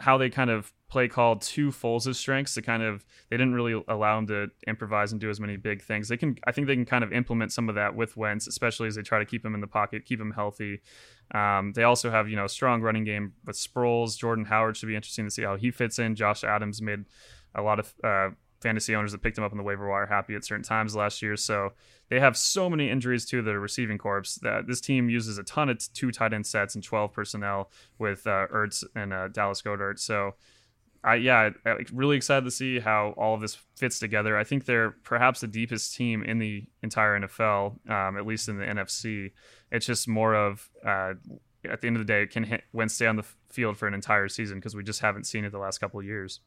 how 0.00 0.18
they 0.18 0.28
kind 0.28 0.50
of 0.50 0.72
play 0.88 1.06
called 1.06 1.40
to 1.40 1.68
Foles' 1.68 2.16
strengths 2.16 2.54
to 2.54 2.62
kind 2.62 2.82
of 2.82 3.04
they 3.30 3.36
didn't 3.36 3.54
really 3.54 3.80
allow 3.86 4.18
him 4.18 4.26
to 4.26 4.48
improvise 4.66 5.12
and 5.12 5.20
do 5.20 5.30
as 5.30 5.38
many 5.38 5.56
big 5.56 5.82
things. 5.82 6.08
They 6.08 6.16
can 6.16 6.36
I 6.44 6.52
think 6.52 6.66
they 6.66 6.74
can 6.74 6.84
kind 6.84 7.04
of 7.04 7.12
implement 7.12 7.52
some 7.52 7.68
of 7.68 7.76
that 7.76 7.94
with 7.94 8.16
Wentz, 8.16 8.48
especially 8.48 8.88
as 8.88 8.96
they 8.96 9.02
try 9.02 9.20
to 9.20 9.24
keep 9.24 9.44
him 9.44 9.54
in 9.54 9.60
the 9.60 9.68
pocket, 9.68 10.04
keep 10.04 10.20
him 10.20 10.32
healthy. 10.32 10.80
Um, 11.32 11.72
they 11.74 11.84
also 11.84 12.10
have 12.10 12.28
you 12.28 12.34
know 12.34 12.46
a 12.46 12.48
strong 12.48 12.82
running 12.82 13.04
game 13.04 13.34
with 13.46 13.56
Sproles. 13.56 14.18
Jordan 14.18 14.44
Howard 14.46 14.76
should 14.76 14.88
be 14.88 14.96
interesting 14.96 15.24
to 15.24 15.30
see 15.30 15.42
how 15.42 15.56
he 15.56 15.70
fits 15.70 16.00
in. 16.00 16.16
Josh 16.16 16.42
Adams 16.42 16.82
made 16.82 17.04
a 17.54 17.62
lot 17.62 17.78
of 17.78 17.94
uh, 18.02 18.30
fantasy 18.64 18.96
owners 18.96 19.12
that 19.12 19.22
picked 19.22 19.38
him 19.38 19.44
up 19.44 19.52
on 19.52 19.58
the 19.58 19.62
waiver 19.62 19.88
wire 19.88 20.06
happy 20.06 20.34
at 20.34 20.44
certain 20.44 20.64
times 20.64 20.96
last 20.96 21.22
year. 21.22 21.36
So 21.36 21.74
they 22.08 22.18
have 22.18 22.36
so 22.36 22.70
many 22.70 22.90
injuries 22.90 23.26
to 23.26 23.42
the 23.42 23.58
receiving 23.58 23.98
corps 23.98 24.38
that 24.42 24.66
this 24.66 24.80
team 24.80 25.08
uses 25.08 25.38
a 25.38 25.44
ton 25.44 25.68
of 25.68 25.78
two 25.92 26.10
tight 26.10 26.32
end 26.32 26.46
sets 26.46 26.74
and 26.74 26.82
12 26.82 27.12
personnel 27.12 27.70
with 27.98 28.26
uh, 28.26 28.46
Ertz 28.52 28.82
and 28.96 29.12
uh, 29.12 29.28
Dallas 29.28 29.60
Goedert. 29.60 30.00
So 30.00 30.34
I 31.04 31.16
yeah, 31.16 31.50
I, 31.66 31.76
really 31.92 32.16
excited 32.16 32.46
to 32.46 32.50
see 32.50 32.80
how 32.80 33.14
all 33.18 33.34
of 33.34 33.42
this 33.42 33.58
fits 33.76 33.98
together. 33.98 34.38
I 34.38 34.44
think 34.44 34.64
they're 34.64 34.92
perhaps 35.04 35.40
the 35.40 35.46
deepest 35.46 35.94
team 35.94 36.22
in 36.22 36.38
the 36.38 36.64
entire 36.82 37.20
NFL, 37.20 37.90
um, 37.90 38.16
at 38.16 38.26
least 38.26 38.48
in 38.48 38.58
the 38.58 38.64
NFC. 38.64 39.32
It's 39.70 39.84
just 39.84 40.08
more 40.08 40.34
of 40.34 40.70
uh, 40.84 41.12
at 41.68 41.80
the 41.80 41.86
end 41.86 41.96
of 41.96 42.06
the 42.06 42.10
day, 42.10 42.26
can 42.26 42.60
Wentz 42.72 42.94
stay 42.94 43.06
on 43.06 43.16
the 43.16 43.24
field 43.50 43.76
for 43.76 43.86
an 43.86 43.94
entire 43.94 44.28
season 44.28 44.58
because 44.58 44.74
we 44.74 44.82
just 44.82 45.00
haven't 45.00 45.24
seen 45.24 45.44
it 45.44 45.52
the 45.52 45.58
last 45.58 45.78
couple 45.78 46.00
of 46.00 46.06
years. 46.06 46.40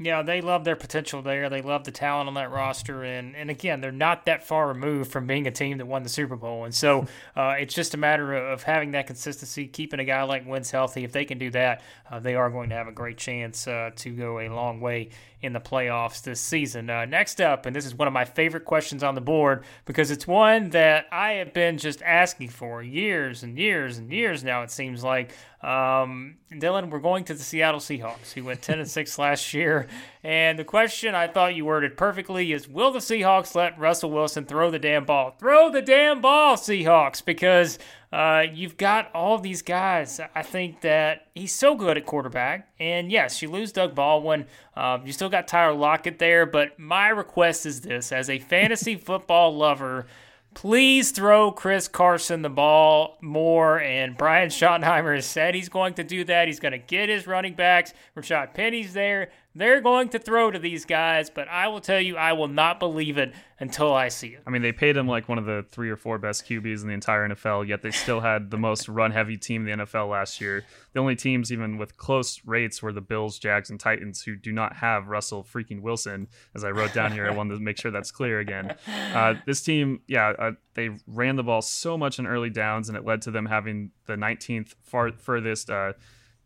Yeah, 0.00 0.22
they 0.22 0.40
love 0.40 0.62
their 0.62 0.76
potential 0.76 1.22
there. 1.22 1.48
They 1.48 1.60
love 1.60 1.82
the 1.82 1.90
talent 1.90 2.28
on 2.28 2.34
that 2.34 2.52
roster, 2.52 3.02
and 3.02 3.34
and 3.34 3.50
again, 3.50 3.80
they're 3.80 3.90
not 3.90 4.26
that 4.26 4.46
far 4.46 4.68
removed 4.68 5.10
from 5.10 5.26
being 5.26 5.48
a 5.48 5.50
team 5.50 5.78
that 5.78 5.86
won 5.86 6.04
the 6.04 6.08
Super 6.08 6.36
Bowl, 6.36 6.64
and 6.64 6.72
so 6.72 7.08
uh, 7.36 7.56
it's 7.58 7.74
just 7.74 7.94
a 7.94 7.96
matter 7.96 8.32
of 8.32 8.62
having 8.62 8.92
that 8.92 9.08
consistency, 9.08 9.66
keeping 9.66 9.98
a 9.98 10.04
guy 10.04 10.22
like 10.22 10.46
Wentz 10.46 10.70
healthy. 10.70 11.02
If 11.02 11.10
they 11.10 11.24
can 11.24 11.38
do 11.38 11.50
that, 11.50 11.82
uh, 12.08 12.20
they 12.20 12.36
are 12.36 12.48
going 12.48 12.68
to 12.68 12.76
have 12.76 12.86
a 12.86 12.92
great 12.92 13.18
chance 13.18 13.66
uh, 13.66 13.90
to 13.96 14.10
go 14.10 14.38
a 14.38 14.48
long 14.48 14.80
way 14.80 15.10
in 15.40 15.52
the 15.52 15.60
playoffs 15.60 16.22
this 16.22 16.40
season. 16.40 16.90
Uh, 16.90 17.04
next 17.04 17.40
up, 17.40 17.66
and 17.66 17.74
this 17.74 17.86
is 17.86 17.94
one 17.94 18.08
of 18.08 18.14
my 18.14 18.24
favorite 18.24 18.64
questions 18.64 19.02
on 19.02 19.14
the 19.14 19.20
board 19.20 19.64
because 19.84 20.10
it's 20.10 20.26
one 20.26 20.70
that 20.70 21.06
I 21.12 21.32
have 21.34 21.52
been 21.52 21.78
just 21.78 22.02
asking 22.02 22.48
for 22.48 22.82
years 22.82 23.42
and 23.42 23.56
years 23.56 23.98
and 23.98 24.10
years 24.12 24.42
now. 24.42 24.62
It 24.62 24.70
seems 24.70 25.04
like 25.04 25.32
um, 25.62 26.36
Dylan, 26.52 26.90
we're 26.90 26.98
going 26.98 27.24
to 27.24 27.34
the 27.34 27.42
Seattle 27.42 27.80
Seahawks, 27.80 28.32
He 28.32 28.40
went 28.40 28.62
10 28.62 28.80
and 28.80 28.90
6 28.90 29.18
last 29.18 29.54
year. 29.54 29.86
And 30.22 30.58
the 30.58 30.64
question 30.64 31.14
I 31.14 31.28
thought 31.28 31.54
you 31.54 31.64
worded 31.64 31.96
perfectly 31.96 32.52
is 32.52 32.68
Will 32.68 32.90
the 32.90 32.98
Seahawks 32.98 33.54
let 33.54 33.78
Russell 33.78 34.10
Wilson 34.10 34.44
throw 34.44 34.70
the 34.70 34.78
damn 34.78 35.04
ball? 35.04 35.36
Throw 35.38 35.70
the 35.70 35.82
damn 35.82 36.20
ball, 36.20 36.56
Seahawks, 36.56 37.24
because 37.24 37.78
uh, 38.12 38.44
you've 38.52 38.76
got 38.76 39.12
all 39.14 39.38
these 39.38 39.62
guys. 39.62 40.20
I 40.34 40.42
think 40.42 40.80
that 40.80 41.26
he's 41.34 41.54
so 41.54 41.74
good 41.74 41.96
at 41.96 42.06
quarterback. 42.06 42.68
And 42.80 43.12
yes, 43.12 43.42
you 43.42 43.50
lose 43.50 43.70
Doug 43.70 43.94
Baldwin. 43.94 44.46
Uh, 44.76 44.98
you 45.04 45.12
still 45.12 45.28
got 45.28 45.46
Tyler 45.46 45.74
Lockett 45.74 46.18
there. 46.18 46.46
But 46.46 46.78
my 46.78 47.08
request 47.08 47.66
is 47.66 47.82
this 47.82 48.10
as 48.10 48.30
a 48.30 48.38
fantasy 48.38 48.94
football 48.96 49.56
lover, 49.56 50.06
please 50.54 51.10
throw 51.10 51.52
Chris 51.52 51.86
Carson 51.86 52.42
the 52.42 52.48
ball 52.48 53.18
more. 53.20 53.78
And 53.78 54.16
Brian 54.16 54.48
Schottenheimer 54.48 55.14
has 55.14 55.26
said 55.26 55.54
he's 55.54 55.68
going 55.68 55.94
to 55.94 56.04
do 56.04 56.24
that. 56.24 56.48
He's 56.48 56.60
going 56.60 56.72
to 56.72 56.78
get 56.78 57.10
his 57.10 57.26
running 57.26 57.54
backs. 57.54 57.92
Rashad 58.16 58.54
Penny's 58.54 58.94
there. 58.94 59.30
They're 59.54 59.80
going 59.80 60.10
to 60.10 60.18
throw 60.18 60.50
to 60.50 60.58
these 60.58 60.84
guys, 60.84 61.30
but 61.30 61.48
I 61.48 61.68
will 61.68 61.80
tell 61.80 62.00
you, 62.00 62.16
I 62.16 62.34
will 62.34 62.48
not 62.48 62.78
believe 62.78 63.18
it 63.18 63.32
until 63.58 63.92
I 63.92 64.08
see 64.08 64.28
it. 64.28 64.42
I 64.46 64.50
mean, 64.50 64.62
they 64.62 64.72
paid 64.72 64.96
him 64.96 65.08
like 65.08 65.28
one 65.28 65.38
of 65.38 65.46
the 65.46 65.64
three 65.70 65.90
or 65.90 65.96
four 65.96 66.18
best 66.18 66.46
QBs 66.46 66.82
in 66.82 66.88
the 66.88 66.94
entire 66.94 67.28
NFL, 67.28 67.66
yet 67.66 67.82
they 67.82 67.90
still 67.90 68.20
had 68.20 68.50
the 68.50 68.58
most 68.58 68.88
run 68.88 69.10
heavy 69.10 69.36
team 69.36 69.66
in 69.66 69.78
the 69.78 69.84
NFL 69.84 70.10
last 70.10 70.40
year. 70.40 70.64
The 70.92 71.00
only 71.00 71.16
teams, 71.16 71.50
even 71.50 71.78
with 71.78 71.96
close 71.96 72.40
rates, 72.44 72.82
were 72.82 72.92
the 72.92 73.00
Bills, 73.00 73.38
Jags, 73.38 73.70
and 73.70 73.80
Titans, 73.80 74.22
who 74.22 74.36
do 74.36 74.52
not 74.52 74.76
have 74.76 75.08
Russell 75.08 75.42
freaking 75.42 75.80
Wilson. 75.80 76.28
As 76.54 76.62
I 76.62 76.70
wrote 76.70 76.92
down 76.92 77.12
here, 77.12 77.26
I 77.26 77.30
wanted 77.30 77.54
to 77.54 77.60
make 77.60 77.78
sure 77.78 77.90
that's 77.90 78.10
clear 78.12 78.40
again. 78.40 78.76
Uh, 79.14 79.34
this 79.46 79.62
team, 79.62 80.02
yeah, 80.06 80.34
uh, 80.38 80.52
they 80.74 80.90
ran 81.06 81.36
the 81.36 81.42
ball 81.42 81.62
so 81.62 81.96
much 81.96 82.18
in 82.18 82.26
early 82.26 82.50
downs, 82.50 82.88
and 82.88 82.96
it 82.96 83.04
led 83.04 83.22
to 83.22 83.30
them 83.30 83.46
having 83.46 83.90
the 84.06 84.14
19th 84.14 84.74
far, 84.82 85.10
furthest. 85.10 85.70
Uh, 85.70 85.94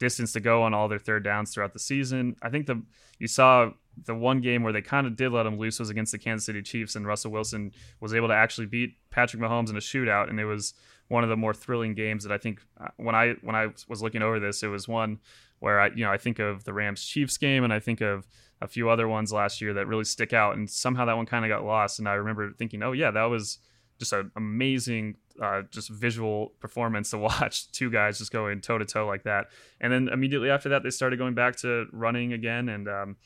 distance 0.02 0.32
to 0.32 0.40
go 0.40 0.64
on 0.64 0.74
all 0.74 0.88
their 0.88 0.98
third 0.98 1.22
downs 1.22 1.54
throughout 1.54 1.72
the 1.72 1.78
season. 1.78 2.34
I 2.42 2.50
think 2.50 2.66
the 2.66 2.82
you 3.20 3.28
saw 3.28 3.70
the 4.04 4.16
one 4.16 4.40
game 4.40 4.64
where 4.64 4.72
they 4.72 4.82
kind 4.82 5.06
of 5.06 5.14
did 5.14 5.30
let 5.30 5.46
him 5.46 5.58
loose 5.58 5.78
was 5.78 5.90
against 5.90 6.10
the 6.10 6.18
Kansas 6.18 6.44
City 6.44 6.60
Chiefs, 6.60 6.96
and 6.96 7.06
Russell 7.06 7.30
Wilson 7.30 7.70
was 8.00 8.12
able 8.12 8.26
to 8.26 8.34
actually 8.34 8.66
beat 8.66 8.96
Patrick 9.10 9.40
Mahomes 9.40 9.70
in 9.70 9.76
a 9.76 9.80
shootout, 9.80 10.28
and 10.28 10.40
it 10.40 10.44
was 10.44 10.74
one 11.06 11.22
of 11.22 11.30
the 11.30 11.36
more 11.36 11.54
thrilling 11.54 11.94
games 11.94 12.24
that 12.24 12.32
I 12.32 12.38
think 12.38 12.60
uh, 12.80 12.88
when 12.96 13.14
I 13.14 13.34
when 13.42 13.54
I 13.54 13.68
was 13.88 14.02
looking 14.02 14.22
over 14.22 14.40
this, 14.40 14.64
it 14.64 14.68
was 14.68 14.88
one 14.88 15.20
where 15.60 15.78
I 15.78 15.86
you 15.94 16.04
know 16.04 16.10
I 16.10 16.18
think 16.18 16.40
of 16.40 16.64
the 16.64 16.72
Rams 16.72 17.04
Chiefs 17.04 17.38
game, 17.38 17.62
and 17.62 17.72
I 17.72 17.78
think 17.78 18.00
of 18.00 18.26
a 18.60 18.66
few 18.66 18.90
other 18.90 19.06
ones 19.06 19.32
last 19.32 19.60
year 19.60 19.72
that 19.74 19.86
really 19.86 20.04
stick 20.04 20.32
out, 20.32 20.56
and 20.56 20.68
somehow 20.68 21.04
that 21.04 21.16
one 21.16 21.26
kind 21.26 21.44
of 21.44 21.48
got 21.48 21.64
lost, 21.64 22.00
and 22.00 22.08
I 22.08 22.14
remember 22.14 22.52
thinking, 22.52 22.82
oh 22.82 22.92
yeah, 22.92 23.12
that 23.12 23.24
was 23.24 23.58
just 24.00 24.12
an 24.12 24.32
amazing 24.34 25.16
uh, 25.40 25.62
just 25.70 25.88
visual 25.88 26.52
performance 26.60 27.10
to 27.10 27.18
watch 27.30 27.70
two 27.72 27.90
guys 27.90 28.18
just 28.18 28.32
going 28.32 28.60
toe 28.60 28.78
to 28.78 28.84
toe 28.84 29.06
like 29.06 29.24
that. 29.24 29.48
And 29.80 29.92
then 29.92 30.08
immediately 30.08 30.50
after 30.50 30.68
that, 30.70 30.82
they 30.82 30.90
started 30.90 31.18
going 31.18 31.34
back 31.34 31.56
to 31.56 31.86
running 31.92 32.32
again 32.32 32.68
and 32.68 32.88
um, 32.88 33.16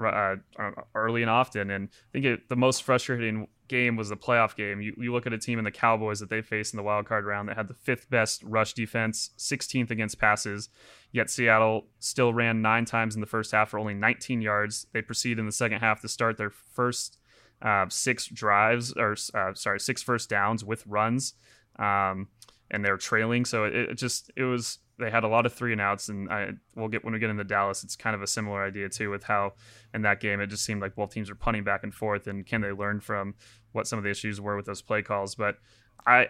uh, 0.00 0.36
uh, 0.58 0.70
early 0.94 1.22
and 1.22 1.30
often. 1.30 1.70
And 1.70 1.88
I 1.92 2.12
think 2.12 2.24
it, 2.24 2.48
the 2.48 2.56
most 2.56 2.82
frustrating 2.82 3.46
game 3.68 3.96
was 3.96 4.08
the 4.08 4.16
playoff 4.16 4.56
game. 4.56 4.80
You, 4.80 4.94
you 4.98 5.12
look 5.12 5.26
at 5.26 5.32
a 5.32 5.38
team 5.38 5.58
in 5.58 5.64
the 5.64 5.70
Cowboys 5.70 6.20
that 6.20 6.30
they 6.30 6.42
faced 6.42 6.74
in 6.74 6.76
the 6.76 6.82
wild 6.82 7.06
card 7.06 7.24
round 7.24 7.48
that 7.48 7.56
had 7.56 7.68
the 7.68 7.74
fifth 7.74 8.10
best 8.10 8.42
rush 8.42 8.72
defense, 8.72 9.30
16th 9.38 9.90
against 9.90 10.18
passes. 10.18 10.68
Yet 11.12 11.30
Seattle 11.30 11.86
still 11.98 12.32
ran 12.32 12.62
nine 12.62 12.84
times 12.84 13.14
in 13.14 13.20
the 13.20 13.26
first 13.26 13.52
half 13.52 13.70
for 13.70 13.78
only 13.78 13.94
19 13.94 14.40
yards. 14.40 14.86
They 14.92 15.02
proceed 15.02 15.38
in 15.38 15.46
the 15.46 15.52
second 15.52 15.80
half 15.80 16.00
to 16.00 16.08
start 16.08 16.36
their 16.36 16.50
first 16.50 17.18
uh, 17.62 17.86
six 17.88 18.26
drives 18.26 18.92
or 18.92 19.16
uh, 19.34 19.54
sorry, 19.54 19.80
six 19.80 20.02
first 20.02 20.28
downs 20.28 20.64
with 20.64 20.86
runs, 20.86 21.34
um, 21.78 22.28
and 22.70 22.84
they're 22.84 22.96
trailing. 22.96 23.44
So 23.44 23.64
it, 23.64 23.74
it, 23.74 23.94
just 23.98 24.30
it 24.36 24.44
was 24.44 24.78
they 24.98 25.10
had 25.10 25.24
a 25.24 25.28
lot 25.28 25.46
of 25.46 25.52
three 25.52 25.72
and 25.72 25.80
outs, 25.80 26.08
and 26.08 26.30
I 26.30 26.50
we'll 26.74 26.88
get 26.88 27.04
when 27.04 27.12
we 27.12 27.20
get 27.20 27.30
into 27.30 27.44
Dallas, 27.44 27.84
it's 27.84 27.96
kind 27.96 28.16
of 28.16 28.22
a 28.22 28.26
similar 28.26 28.64
idea 28.64 28.88
too 28.88 29.10
with 29.10 29.24
how 29.24 29.52
in 29.94 30.02
that 30.02 30.20
game 30.20 30.40
it 30.40 30.48
just 30.48 30.64
seemed 30.64 30.80
like 30.80 30.94
both 30.94 31.10
teams 31.10 31.30
were 31.30 31.36
punting 31.36 31.64
back 31.64 31.84
and 31.84 31.94
forth, 31.94 32.26
and 32.26 32.44
can 32.44 32.60
they 32.60 32.72
learn 32.72 33.00
from 33.00 33.34
what 33.72 33.86
some 33.86 33.98
of 33.98 34.04
the 34.04 34.10
issues 34.10 34.40
were 34.40 34.56
with 34.56 34.66
those 34.66 34.82
play 34.82 35.02
calls? 35.02 35.34
But 35.34 35.58
I 36.06 36.28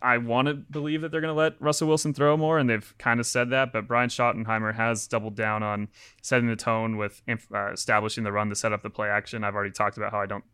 I 0.00 0.18
want 0.18 0.46
to 0.46 0.54
believe 0.54 1.00
that 1.00 1.10
they're 1.10 1.20
going 1.20 1.34
to 1.34 1.38
let 1.38 1.60
Russell 1.60 1.88
Wilson 1.88 2.14
throw 2.14 2.36
more, 2.36 2.58
and 2.58 2.70
they've 2.70 2.94
kind 2.98 3.18
of 3.18 3.26
said 3.26 3.50
that. 3.50 3.72
But 3.72 3.88
Brian 3.88 4.08
Schottenheimer 4.08 4.74
has 4.74 5.06
doubled 5.08 5.34
down 5.34 5.62
on 5.62 5.88
setting 6.22 6.48
the 6.48 6.56
tone 6.56 6.96
with 6.96 7.22
uh, 7.28 7.72
establishing 7.72 8.24
the 8.24 8.32
run 8.32 8.48
to 8.48 8.54
set 8.54 8.72
up 8.72 8.82
the 8.82 8.90
play 8.90 9.08
action. 9.08 9.44
I've 9.44 9.54
already 9.54 9.72
talked 9.72 9.96
about 9.96 10.12
how 10.12 10.20
I 10.20 10.26
don't 10.26 10.44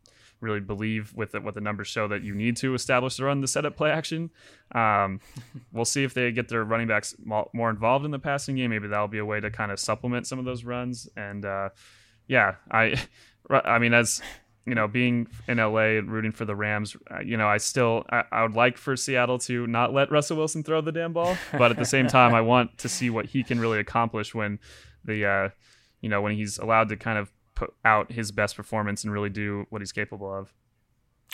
really 0.45 0.61
believe 0.61 1.13
with 1.15 1.35
it, 1.35 1.43
what 1.43 1.55
the 1.55 1.61
numbers 1.61 1.89
show 1.89 2.07
that 2.09 2.23
you 2.23 2.35
need 2.35 2.57
to 2.59 2.75
establish 2.75 3.17
the 3.17 3.25
run 3.25 3.41
the 3.41 3.49
setup 3.49 3.77
play 3.77 3.91
action. 3.91 4.31
Um, 4.73 5.21
we'll 5.73 5.85
see 5.85 6.05
if 6.05 6.15
they 6.15 6.31
get 6.31 6.49
their 6.49 6.63
running 6.63 6.87
backs 6.87 7.17
more 7.25 7.71
involved 7.71 8.05
in 8.05 8.11
the 8.11 8.19
passing 8.19 8.57
game. 8.57 8.71
Maybe 8.71 8.87
that'll 8.87 9.09
be 9.09 9.19
a 9.19 9.25
way 9.25 9.41
to 9.41 9.51
kind 9.51 9.73
of 9.73 9.81
supplement 9.81 10.27
some 10.27 10.39
of 10.39 10.45
those 10.45 10.65
runs. 10.65 11.09
And 11.17 11.45
uh, 11.45 11.71
yeah, 12.29 12.57
I, 12.71 13.03
I 13.51 13.79
mean, 13.79 13.95
as 13.95 14.23
you 14.67 14.75
know, 14.75 14.89
being 14.89 15.29
in 15.47 15.59
LA 15.59 15.99
and 15.99 16.11
rooting 16.11 16.33
for 16.33 16.45
the 16.45 16.57
Rams, 16.57 16.97
uh, 17.11 17.21
you 17.21 17.37
know, 17.37 17.47
I 17.47 17.59
still 17.59 18.05
I, 18.09 18.25
I, 18.33 18.43
would 18.43 18.55
like 18.55 18.79
for 18.79 18.97
Seattle 18.97 19.39
to 19.41 19.67
not 19.67 19.93
let 19.93 20.11
Russell 20.11 20.39
Wilson 20.39 20.63
throw 20.63 20.81
the 20.81 20.93
damn 20.93 21.13
ball, 21.13 21.37
but 21.53 21.71
at 21.71 21.77
the 21.77 21.85
same 21.85 22.07
time, 22.07 22.35
I 22.35 22.41
want 22.41 22.79
to 22.79 22.89
see 22.89 23.11
what 23.11 23.27
he 23.27 23.43
can 23.43 23.61
really 23.61 23.79
accomplish 23.79 24.35
when 24.35 24.59
the, 25.05 25.27
uh, 25.27 25.49
you 26.01 26.09
know, 26.09 26.23
when 26.23 26.35
he's 26.35 26.57
allowed 26.57 26.89
to 26.89 26.97
kind 26.97 27.19
of 27.19 27.31
put 27.55 27.75
out 27.85 28.13
his 28.13 28.33
best 28.33 28.57
performance 28.57 29.05
and 29.05 29.13
really 29.13 29.31
do 29.31 29.67
what 29.71 29.83
he's 29.83 29.93
capable 29.93 30.33
of. 30.33 30.53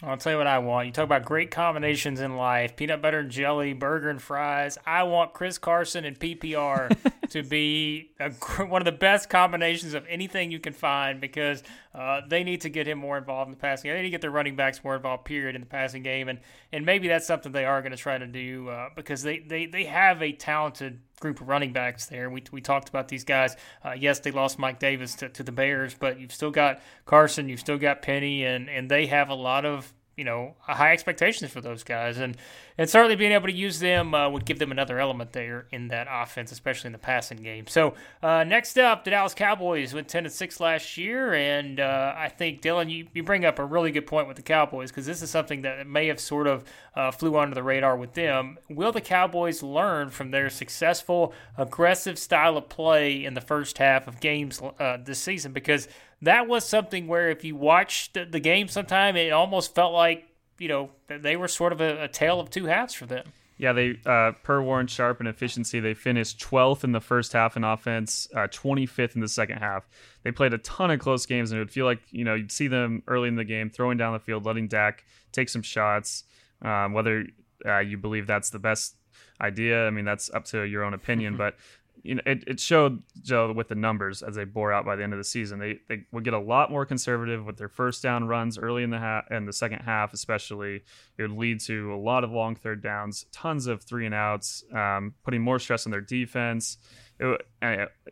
I'll 0.02 0.16
tell 0.16 0.32
you 0.32 0.38
what 0.38 0.46
I 0.46 0.58
want. 0.60 0.86
You 0.86 0.92
talk 0.92 1.04
about 1.04 1.26
great 1.26 1.50
combinations 1.50 2.20
in 2.20 2.36
life 2.36 2.74
peanut 2.74 3.02
butter 3.02 3.18
and 3.18 3.30
jelly, 3.30 3.74
burger 3.74 4.08
and 4.08 4.20
fries. 4.20 4.78
I 4.86 5.02
want 5.02 5.34
Chris 5.34 5.58
Carson 5.58 6.06
and 6.06 6.18
PPR 6.18 6.96
to 7.30 7.42
be 7.42 8.12
a, 8.18 8.30
one 8.64 8.80
of 8.80 8.86
the 8.86 8.92
best 8.92 9.28
combinations 9.28 9.92
of 9.92 10.06
anything 10.08 10.50
you 10.50 10.58
can 10.58 10.72
find 10.72 11.20
because 11.20 11.62
uh, 11.94 12.22
they 12.26 12.44
need 12.44 12.62
to 12.62 12.70
get 12.70 12.88
him 12.88 12.98
more 12.98 13.18
involved 13.18 13.48
in 13.48 13.52
the 13.52 13.60
passing 13.60 13.88
game. 13.88 13.96
They 13.96 14.02
need 14.02 14.08
to 14.08 14.10
get 14.10 14.20
their 14.22 14.30
running 14.30 14.56
backs 14.56 14.82
more 14.82 14.96
involved, 14.96 15.26
period, 15.26 15.54
in 15.54 15.60
the 15.60 15.66
passing 15.66 16.02
game. 16.02 16.28
And, 16.28 16.38
and 16.72 16.86
maybe 16.86 17.08
that's 17.08 17.26
something 17.26 17.52
they 17.52 17.66
are 17.66 17.82
going 17.82 17.92
to 17.92 17.98
try 17.98 18.16
to 18.16 18.26
do 18.26 18.70
uh, 18.70 18.88
because 18.96 19.22
they, 19.22 19.40
they, 19.40 19.66
they 19.66 19.84
have 19.84 20.22
a 20.22 20.32
talented 20.32 21.00
group 21.20 21.40
of 21.40 21.48
running 21.48 21.72
backs 21.72 22.06
there. 22.06 22.28
We, 22.30 22.42
we 22.50 22.60
talked 22.60 22.88
about 22.88 23.08
these 23.08 23.24
guys. 23.24 23.56
Uh, 23.84 23.92
yes, 23.92 24.18
they 24.20 24.30
lost 24.30 24.58
Mike 24.58 24.80
Davis 24.80 25.14
to, 25.16 25.28
to 25.28 25.42
the 25.42 25.52
Bears, 25.52 25.94
but 25.94 26.18
you've 26.18 26.32
still 26.32 26.50
got 26.50 26.80
Carson, 27.04 27.48
you've 27.48 27.60
still 27.60 27.78
got 27.78 28.02
Penny, 28.02 28.44
and, 28.44 28.68
and 28.68 28.90
they 28.90 29.06
have 29.06 29.28
a 29.28 29.34
lot 29.34 29.64
of 29.64 29.92
you 30.16 30.24
know 30.24 30.54
high 30.60 30.92
expectations 30.92 31.50
for 31.50 31.60
those 31.60 31.82
guys, 31.82 32.18
and 32.18 32.36
and 32.76 32.88
certainly 32.88 33.16
being 33.16 33.32
able 33.32 33.46
to 33.46 33.54
use 33.54 33.78
them 33.80 34.14
uh, 34.14 34.28
would 34.28 34.44
give 34.44 34.58
them 34.58 34.70
another 34.70 34.98
element 34.98 35.32
there 35.32 35.66
in 35.70 35.88
that 35.88 36.06
offense, 36.10 36.52
especially 36.52 36.88
in 36.88 36.92
the 36.92 36.98
passing 36.98 37.38
game. 37.38 37.66
So 37.66 37.94
uh, 38.22 38.44
next 38.44 38.78
up, 38.78 39.04
the 39.04 39.10
Dallas 39.10 39.34
Cowboys 39.34 39.94
went 39.94 40.08
ten 40.08 40.24
and 40.24 40.32
six 40.32 40.60
last 40.60 40.96
year, 40.96 41.34
and 41.34 41.80
uh, 41.80 42.14
I 42.16 42.28
think 42.28 42.62
Dylan, 42.62 42.90
you, 42.90 43.06
you 43.14 43.22
bring 43.22 43.44
up 43.44 43.58
a 43.58 43.64
really 43.64 43.90
good 43.92 44.06
point 44.06 44.28
with 44.28 44.36
the 44.36 44.42
Cowboys 44.42 44.90
because 44.90 45.06
this 45.06 45.22
is 45.22 45.30
something 45.30 45.62
that 45.62 45.86
may 45.86 46.06
have 46.08 46.20
sort 46.20 46.46
of 46.46 46.64
uh, 46.94 47.10
flew 47.10 47.36
under 47.36 47.54
the 47.54 47.62
radar 47.62 47.96
with 47.96 48.14
them. 48.14 48.58
Will 48.68 48.92
the 48.92 49.00
Cowboys 49.00 49.62
learn 49.62 50.10
from 50.10 50.30
their 50.30 50.50
successful 50.50 51.32
aggressive 51.56 52.18
style 52.18 52.56
of 52.56 52.68
play 52.68 53.24
in 53.24 53.34
the 53.34 53.40
first 53.40 53.78
half 53.78 54.06
of 54.06 54.20
games 54.20 54.60
uh, 54.78 54.98
this 55.02 55.18
season? 55.18 55.52
Because 55.52 55.88
that 56.22 56.48
was 56.48 56.68
something 56.68 57.06
where 57.06 57.30
if 57.30 57.44
you 57.44 57.56
watched 57.56 58.14
the 58.14 58.40
game 58.40 58.68
sometime, 58.68 59.16
it 59.16 59.32
almost 59.32 59.74
felt 59.74 59.92
like 59.92 60.24
you 60.58 60.68
know 60.68 60.90
they 61.08 61.36
were 61.36 61.48
sort 61.48 61.72
of 61.72 61.80
a, 61.80 62.04
a 62.04 62.08
tale 62.08 62.40
of 62.40 62.50
two 62.50 62.66
halves 62.66 62.94
for 62.94 63.06
them. 63.06 63.24
Yeah, 63.60 63.74
they 63.74 63.98
uh, 64.06 64.32
per 64.42 64.62
Warren 64.62 64.86
Sharp 64.86 65.20
in 65.20 65.26
efficiency, 65.26 65.80
they 65.80 65.92
finished 65.92 66.40
12th 66.40 66.82
in 66.82 66.92
the 66.92 67.00
first 67.00 67.34
half 67.34 67.58
in 67.58 67.64
offense, 67.64 68.26
uh, 68.34 68.48
25th 68.48 69.14
in 69.14 69.20
the 69.20 69.28
second 69.28 69.58
half. 69.58 69.86
They 70.22 70.32
played 70.32 70.54
a 70.54 70.58
ton 70.58 70.90
of 70.90 70.98
close 70.98 71.26
games, 71.26 71.50
and 71.50 71.58
it 71.58 71.60
would 71.60 71.70
feel 71.70 71.84
like 71.84 72.00
you 72.10 72.24
know 72.24 72.34
you'd 72.34 72.52
see 72.52 72.68
them 72.68 73.02
early 73.06 73.28
in 73.28 73.36
the 73.36 73.44
game 73.44 73.68
throwing 73.68 73.98
down 73.98 74.14
the 74.14 74.18
field, 74.18 74.46
letting 74.46 74.68
Dak 74.68 75.04
take 75.32 75.50
some 75.50 75.60
shots. 75.60 76.24
Um, 76.62 76.94
whether 76.94 77.26
uh, 77.66 77.80
you 77.80 77.98
believe 77.98 78.26
that's 78.26 78.48
the 78.48 78.58
best 78.58 78.96
idea, 79.42 79.86
I 79.86 79.90
mean 79.90 80.06
that's 80.06 80.30
up 80.30 80.46
to 80.46 80.62
your 80.62 80.82
own 80.82 80.94
opinion, 80.94 81.36
but 81.38 81.56
you 82.02 82.14
know, 82.14 82.22
it, 82.24 82.44
it 82.46 82.60
showed 82.60 83.02
Joe 83.22 83.52
with 83.52 83.68
the 83.68 83.74
numbers 83.74 84.22
as 84.22 84.34
they 84.34 84.44
bore 84.44 84.72
out 84.72 84.84
by 84.84 84.96
the 84.96 85.02
end 85.02 85.12
of 85.12 85.18
the 85.18 85.24
season. 85.24 85.58
They 85.58 85.80
they 85.88 86.04
would 86.12 86.24
get 86.24 86.34
a 86.34 86.38
lot 86.38 86.70
more 86.70 86.86
conservative 86.86 87.44
with 87.44 87.56
their 87.56 87.68
first 87.68 88.02
down 88.02 88.26
runs 88.26 88.58
early 88.58 88.82
in 88.82 88.90
the 88.90 88.98
half 88.98 89.24
and 89.30 89.46
the 89.46 89.52
second 89.52 89.80
half, 89.80 90.12
especially. 90.12 90.82
It 91.18 91.22
would 91.22 91.32
lead 91.32 91.60
to 91.60 91.94
a 91.94 91.96
lot 91.96 92.24
of 92.24 92.30
long 92.30 92.54
third 92.54 92.82
downs, 92.82 93.26
tons 93.32 93.66
of 93.66 93.82
three 93.82 94.06
and 94.06 94.14
outs, 94.14 94.64
um, 94.74 95.14
putting 95.24 95.42
more 95.42 95.58
stress 95.58 95.86
on 95.86 95.92
their 95.92 96.00
defense. 96.00 96.78
It, 97.18 97.40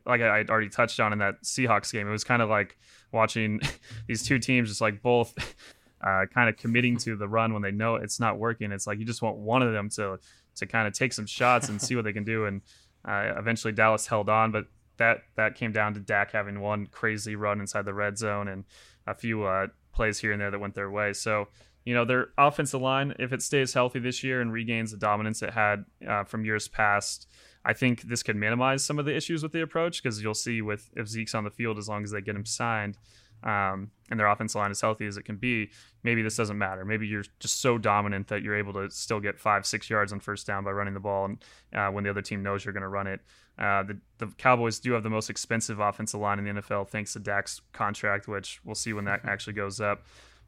like 0.05 0.21
I 0.21 0.45
already 0.49 0.69
touched 0.69 1.01
on 1.01 1.13
in 1.13 1.19
that 1.21 1.43
Seahawks 1.43 1.93
game, 1.93 2.07
it 2.07 2.11
was 2.11 2.25
kind 2.25 2.43
of 2.43 2.51
like 2.51 2.77
watching 3.11 3.61
these 4.07 4.23
two 4.23 4.39
teams 4.39 4.69
just 4.69 4.83
like 4.83 5.01
both 5.01 5.35
uh, 6.07 6.27
kind 6.33 6.49
of 6.49 6.57
committing 6.57 6.99
to 6.99 7.17
the 7.17 7.27
run 7.27 7.53
when 7.53 7.63
they 7.63 7.73
know 7.73 7.97
it's 7.97 8.21
not 8.21 8.39
working. 8.39 8.71
It's 8.71 8.87
like 8.87 8.99
you 8.99 9.07
just 9.07 9.23
want 9.23 9.37
one 9.37 9.63
of 9.63 9.73
them 9.73 9.89
to 9.91 10.19
to 10.57 10.67
kind 10.67 10.89
of 10.89 10.93
take 10.93 11.13
some 11.13 11.27
shots 11.27 11.69
and 11.69 11.81
see 11.81 11.95
what 11.95 12.05
they 12.05 12.13
can 12.13 12.25
do 12.25 12.47
and 12.47 12.63
uh, 13.05 13.35
eventually, 13.37 13.73
Dallas 13.73 14.07
held 14.07 14.29
on, 14.29 14.53
but 14.53 14.67
that 14.99 15.23
that 15.37 15.55
came 15.55 15.73
down 15.73 15.95
to 15.95 16.01
Dak 16.01 16.33
having 16.33 16.61
one 16.61 16.87
crazy 16.87 17.37
run 17.37 17.61
inside 17.61 17.85
the 17.85 17.95
red 17.95 18.19
zone 18.19 18.49
and 18.49 18.65
a 19.07 19.15
few 19.15 19.45
uh, 19.45 19.69
plays 19.93 20.19
here 20.19 20.33
and 20.33 20.41
there 20.41 20.51
that 20.51 20.59
went 20.59 20.75
their 20.75 20.91
way. 20.91 21.13
So, 21.13 21.49
you 21.85 21.95
know, 21.95 22.05
their 22.05 22.29
offensive 22.37 22.81
line, 22.81 23.15
if 23.19 23.33
it 23.33 23.43
stays 23.43 23.73
healthy 23.73 24.01
this 24.01 24.23
year 24.23 24.41
and 24.41 24.53
regains 24.53 24.91
the 24.91 24.99
dominance 24.99 25.43
it 25.43 25.55
had 25.55 25.85
uh, 26.07 26.25
from 26.25 26.45
years 26.45 26.69
past, 26.69 27.29
I 27.65 27.73
think 27.73 28.03
this 28.03 28.23
could 28.23 28.37
minimize 28.37 28.85
some 28.85 28.99
of 28.99 29.05
the 29.05 29.17
issues 29.17 29.43
with 29.43 29.53
the 29.53 29.63
approach 29.63 30.03
because 30.03 30.23
you'll 30.23 30.35
see 30.35 30.61
with 30.61 30.91
if 30.95 31.09
Zeke's 31.09 31.35
on 31.35 31.45
the 31.45 31.51
field 31.51 31.79
as 31.79 31.89
long 31.89 32.05
as 32.05 32.11
they 32.11 32.21
get 32.21 32.37
him 32.37 32.45
signed. 32.45 32.99
Um, 33.43 33.91
and 34.11 34.19
their 34.19 34.27
offensive 34.27 34.59
line 34.59 34.71
as 34.71 34.81
healthy 34.81 35.07
as 35.07 35.17
it 35.17 35.25
can 35.25 35.37
be, 35.37 35.71
maybe 36.03 36.23
this 36.23 36.37
doesn't 36.37 36.59
matter. 36.59 36.85
Maybe 36.85 37.07
you're 37.07 37.25
just 37.41 37.61
so 37.61 37.79
dominant 37.79 38.29
that 38.29 38.43
you're 38.43 38.57
able 38.57 38.73
to 38.75 38.91
still 38.91 39.21
get 39.21 39.39
five, 39.39 39.67
six 39.67 39.89
yards 39.91 40.13
on 40.13 40.21
first 40.21 40.47
down 40.47 40.65
by 40.65 40.71
running 40.71 40.95
the 40.95 41.01
ball, 41.01 41.27
and 41.27 41.39
uh, 41.75 41.89
when 41.91 42.05
the 42.05 42.11
other 42.11 42.23
team 42.23 42.43
knows 42.43 42.65
you're 42.65 42.73
going 42.73 42.83
to 42.83 42.89
run 42.89 43.07
it. 43.07 43.21
Uh, 43.59 43.83
the, 43.83 43.99
the 44.19 44.27
Cowboys 44.39 44.79
do 44.79 44.93
have 44.93 45.03
the 45.03 45.11
most 45.11 45.31
expensive 45.31 45.79
offensive 45.79 46.21
line 46.21 46.39
in 46.39 46.45
the 46.45 46.63
NFL, 46.63 46.89
thanks 46.89 47.13
to 47.13 47.19
Dak's 47.19 47.61
contract, 47.73 48.29
which 48.29 48.61
we'll 48.65 48.75
see 48.75 48.93
when 48.93 49.05
that 49.05 49.21
actually 49.25 49.53
goes 49.53 49.81
up. 49.81 50.05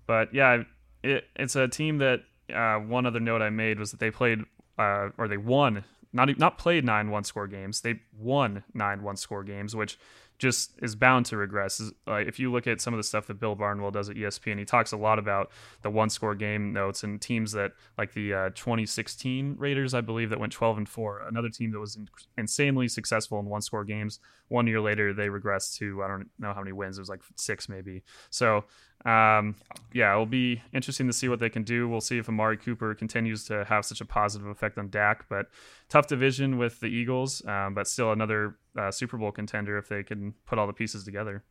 But 0.07 0.33
yeah, 0.33 0.63
it, 1.03 1.25
it's 1.37 1.57
a 1.57 1.69
team 1.69 1.99
that 1.99 2.23
uh, 2.53 2.77
one 2.77 3.07
other 3.07 3.21
note 3.21 3.43
I 3.43 3.51
made 3.51 3.79
was 3.79 3.91
that 3.91 4.01
they 4.01 4.11
played 4.11 4.41
uh, 4.79 5.11
or 5.19 5.29
they 5.29 5.37
won 5.37 5.85
not 6.13 6.39
not 6.39 6.59
played 6.59 6.85
nine 6.85 7.11
one 7.11 7.25
score 7.25 7.47
games. 7.47 7.81
They 7.81 8.01
won 8.19 8.65
nine 8.75 9.03
one 9.03 9.17
score 9.17 9.45
games, 9.45 9.77
which 9.77 9.99
just 10.41 10.73
is 10.83 10.97
bound 10.97 11.27
to 11.27 11.37
regress. 11.37 11.83
If 12.07 12.41
you 12.41 12.51
look 12.51 12.67
at 12.67 12.81
some 12.81 12.95
of 12.95 12.99
the 12.99 13.05
stuff 13.05 13.27
that 13.27 13.39
Bill 13.39 13.55
Barnwell 13.55 13.91
does 13.91 14.09
at 14.09 14.17
ESPN, 14.17 14.59
he 14.59 14.65
talks 14.65 14.91
a 14.91 14.97
lot 14.97 15.19
about 15.19 15.51
the 15.83 15.91
one 15.91 16.09
score 16.09 16.35
game 16.35 16.73
notes 16.73 17.05
and 17.05 17.21
teams 17.21 17.53
that 17.53 17.73
like 17.99 18.15
the 18.15 18.33
uh, 18.33 18.49
2016 18.55 19.57
Raiders, 19.59 19.93
I 19.93 20.01
believe, 20.01 20.31
that 20.31 20.41
went 20.41 20.53
12 20.53 20.79
and 20.79 20.89
four. 20.89 21.21
Another 21.29 21.51
team 21.51 21.73
that 21.73 21.79
was 21.79 21.97
in- 21.97 22.09
insanely 22.39 22.89
successful 22.89 23.39
in 23.39 23.47
one 23.47 23.61
score 23.61 23.85
games. 23.85 24.19
One 24.49 24.67
year 24.67 24.81
later, 24.81 25.13
they 25.13 25.29
regressed 25.29 25.77
to 25.77 26.03
I 26.03 26.09
don't 26.09 26.31
know 26.39 26.55
how 26.55 26.61
many 26.61 26.73
wins. 26.73 26.97
It 26.97 27.03
was 27.03 27.11
like 27.11 27.21
six 27.37 27.69
maybe. 27.69 28.03
So 28.31 28.65
um, 29.05 29.57
yeah, 29.93 30.13
it'll 30.13 30.27
be 30.27 30.63
interesting 30.73 31.07
to 31.07 31.13
see 31.13 31.29
what 31.29 31.41
they 31.41 31.49
can 31.49 31.63
do. 31.63 31.89
We'll 31.89 32.01
see 32.01 32.19
if 32.19 32.29
Amari 32.29 32.57
Cooper 32.57 32.95
continues 32.95 33.45
to 33.47 33.65
have 33.65 33.85
such 33.85 34.01
a 34.01 34.05
positive 34.05 34.47
effect 34.47 34.79
on 34.79 34.91
Dak. 34.91 35.27
But 35.29 35.47
tough 35.89 36.07
division 36.07 36.59
with 36.59 36.81
the 36.81 36.87
Eagles, 36.87 37.45
um, 37.47 37.75
but 37.75 37.87
still 37.87 38.13
another 38.13 38.57
uh, 38.79 38.91
Super 38.91 39.17
Bowl 39.17 39.33
contender 39.33 39.79
if 39.79 39.89
they 39.89 40.03
can 40.03 40.35
put 40.47 40.59
all 40.59 40.67
the 40.67 40.73
pieces 40.73 41.05
together. 41.05 41.45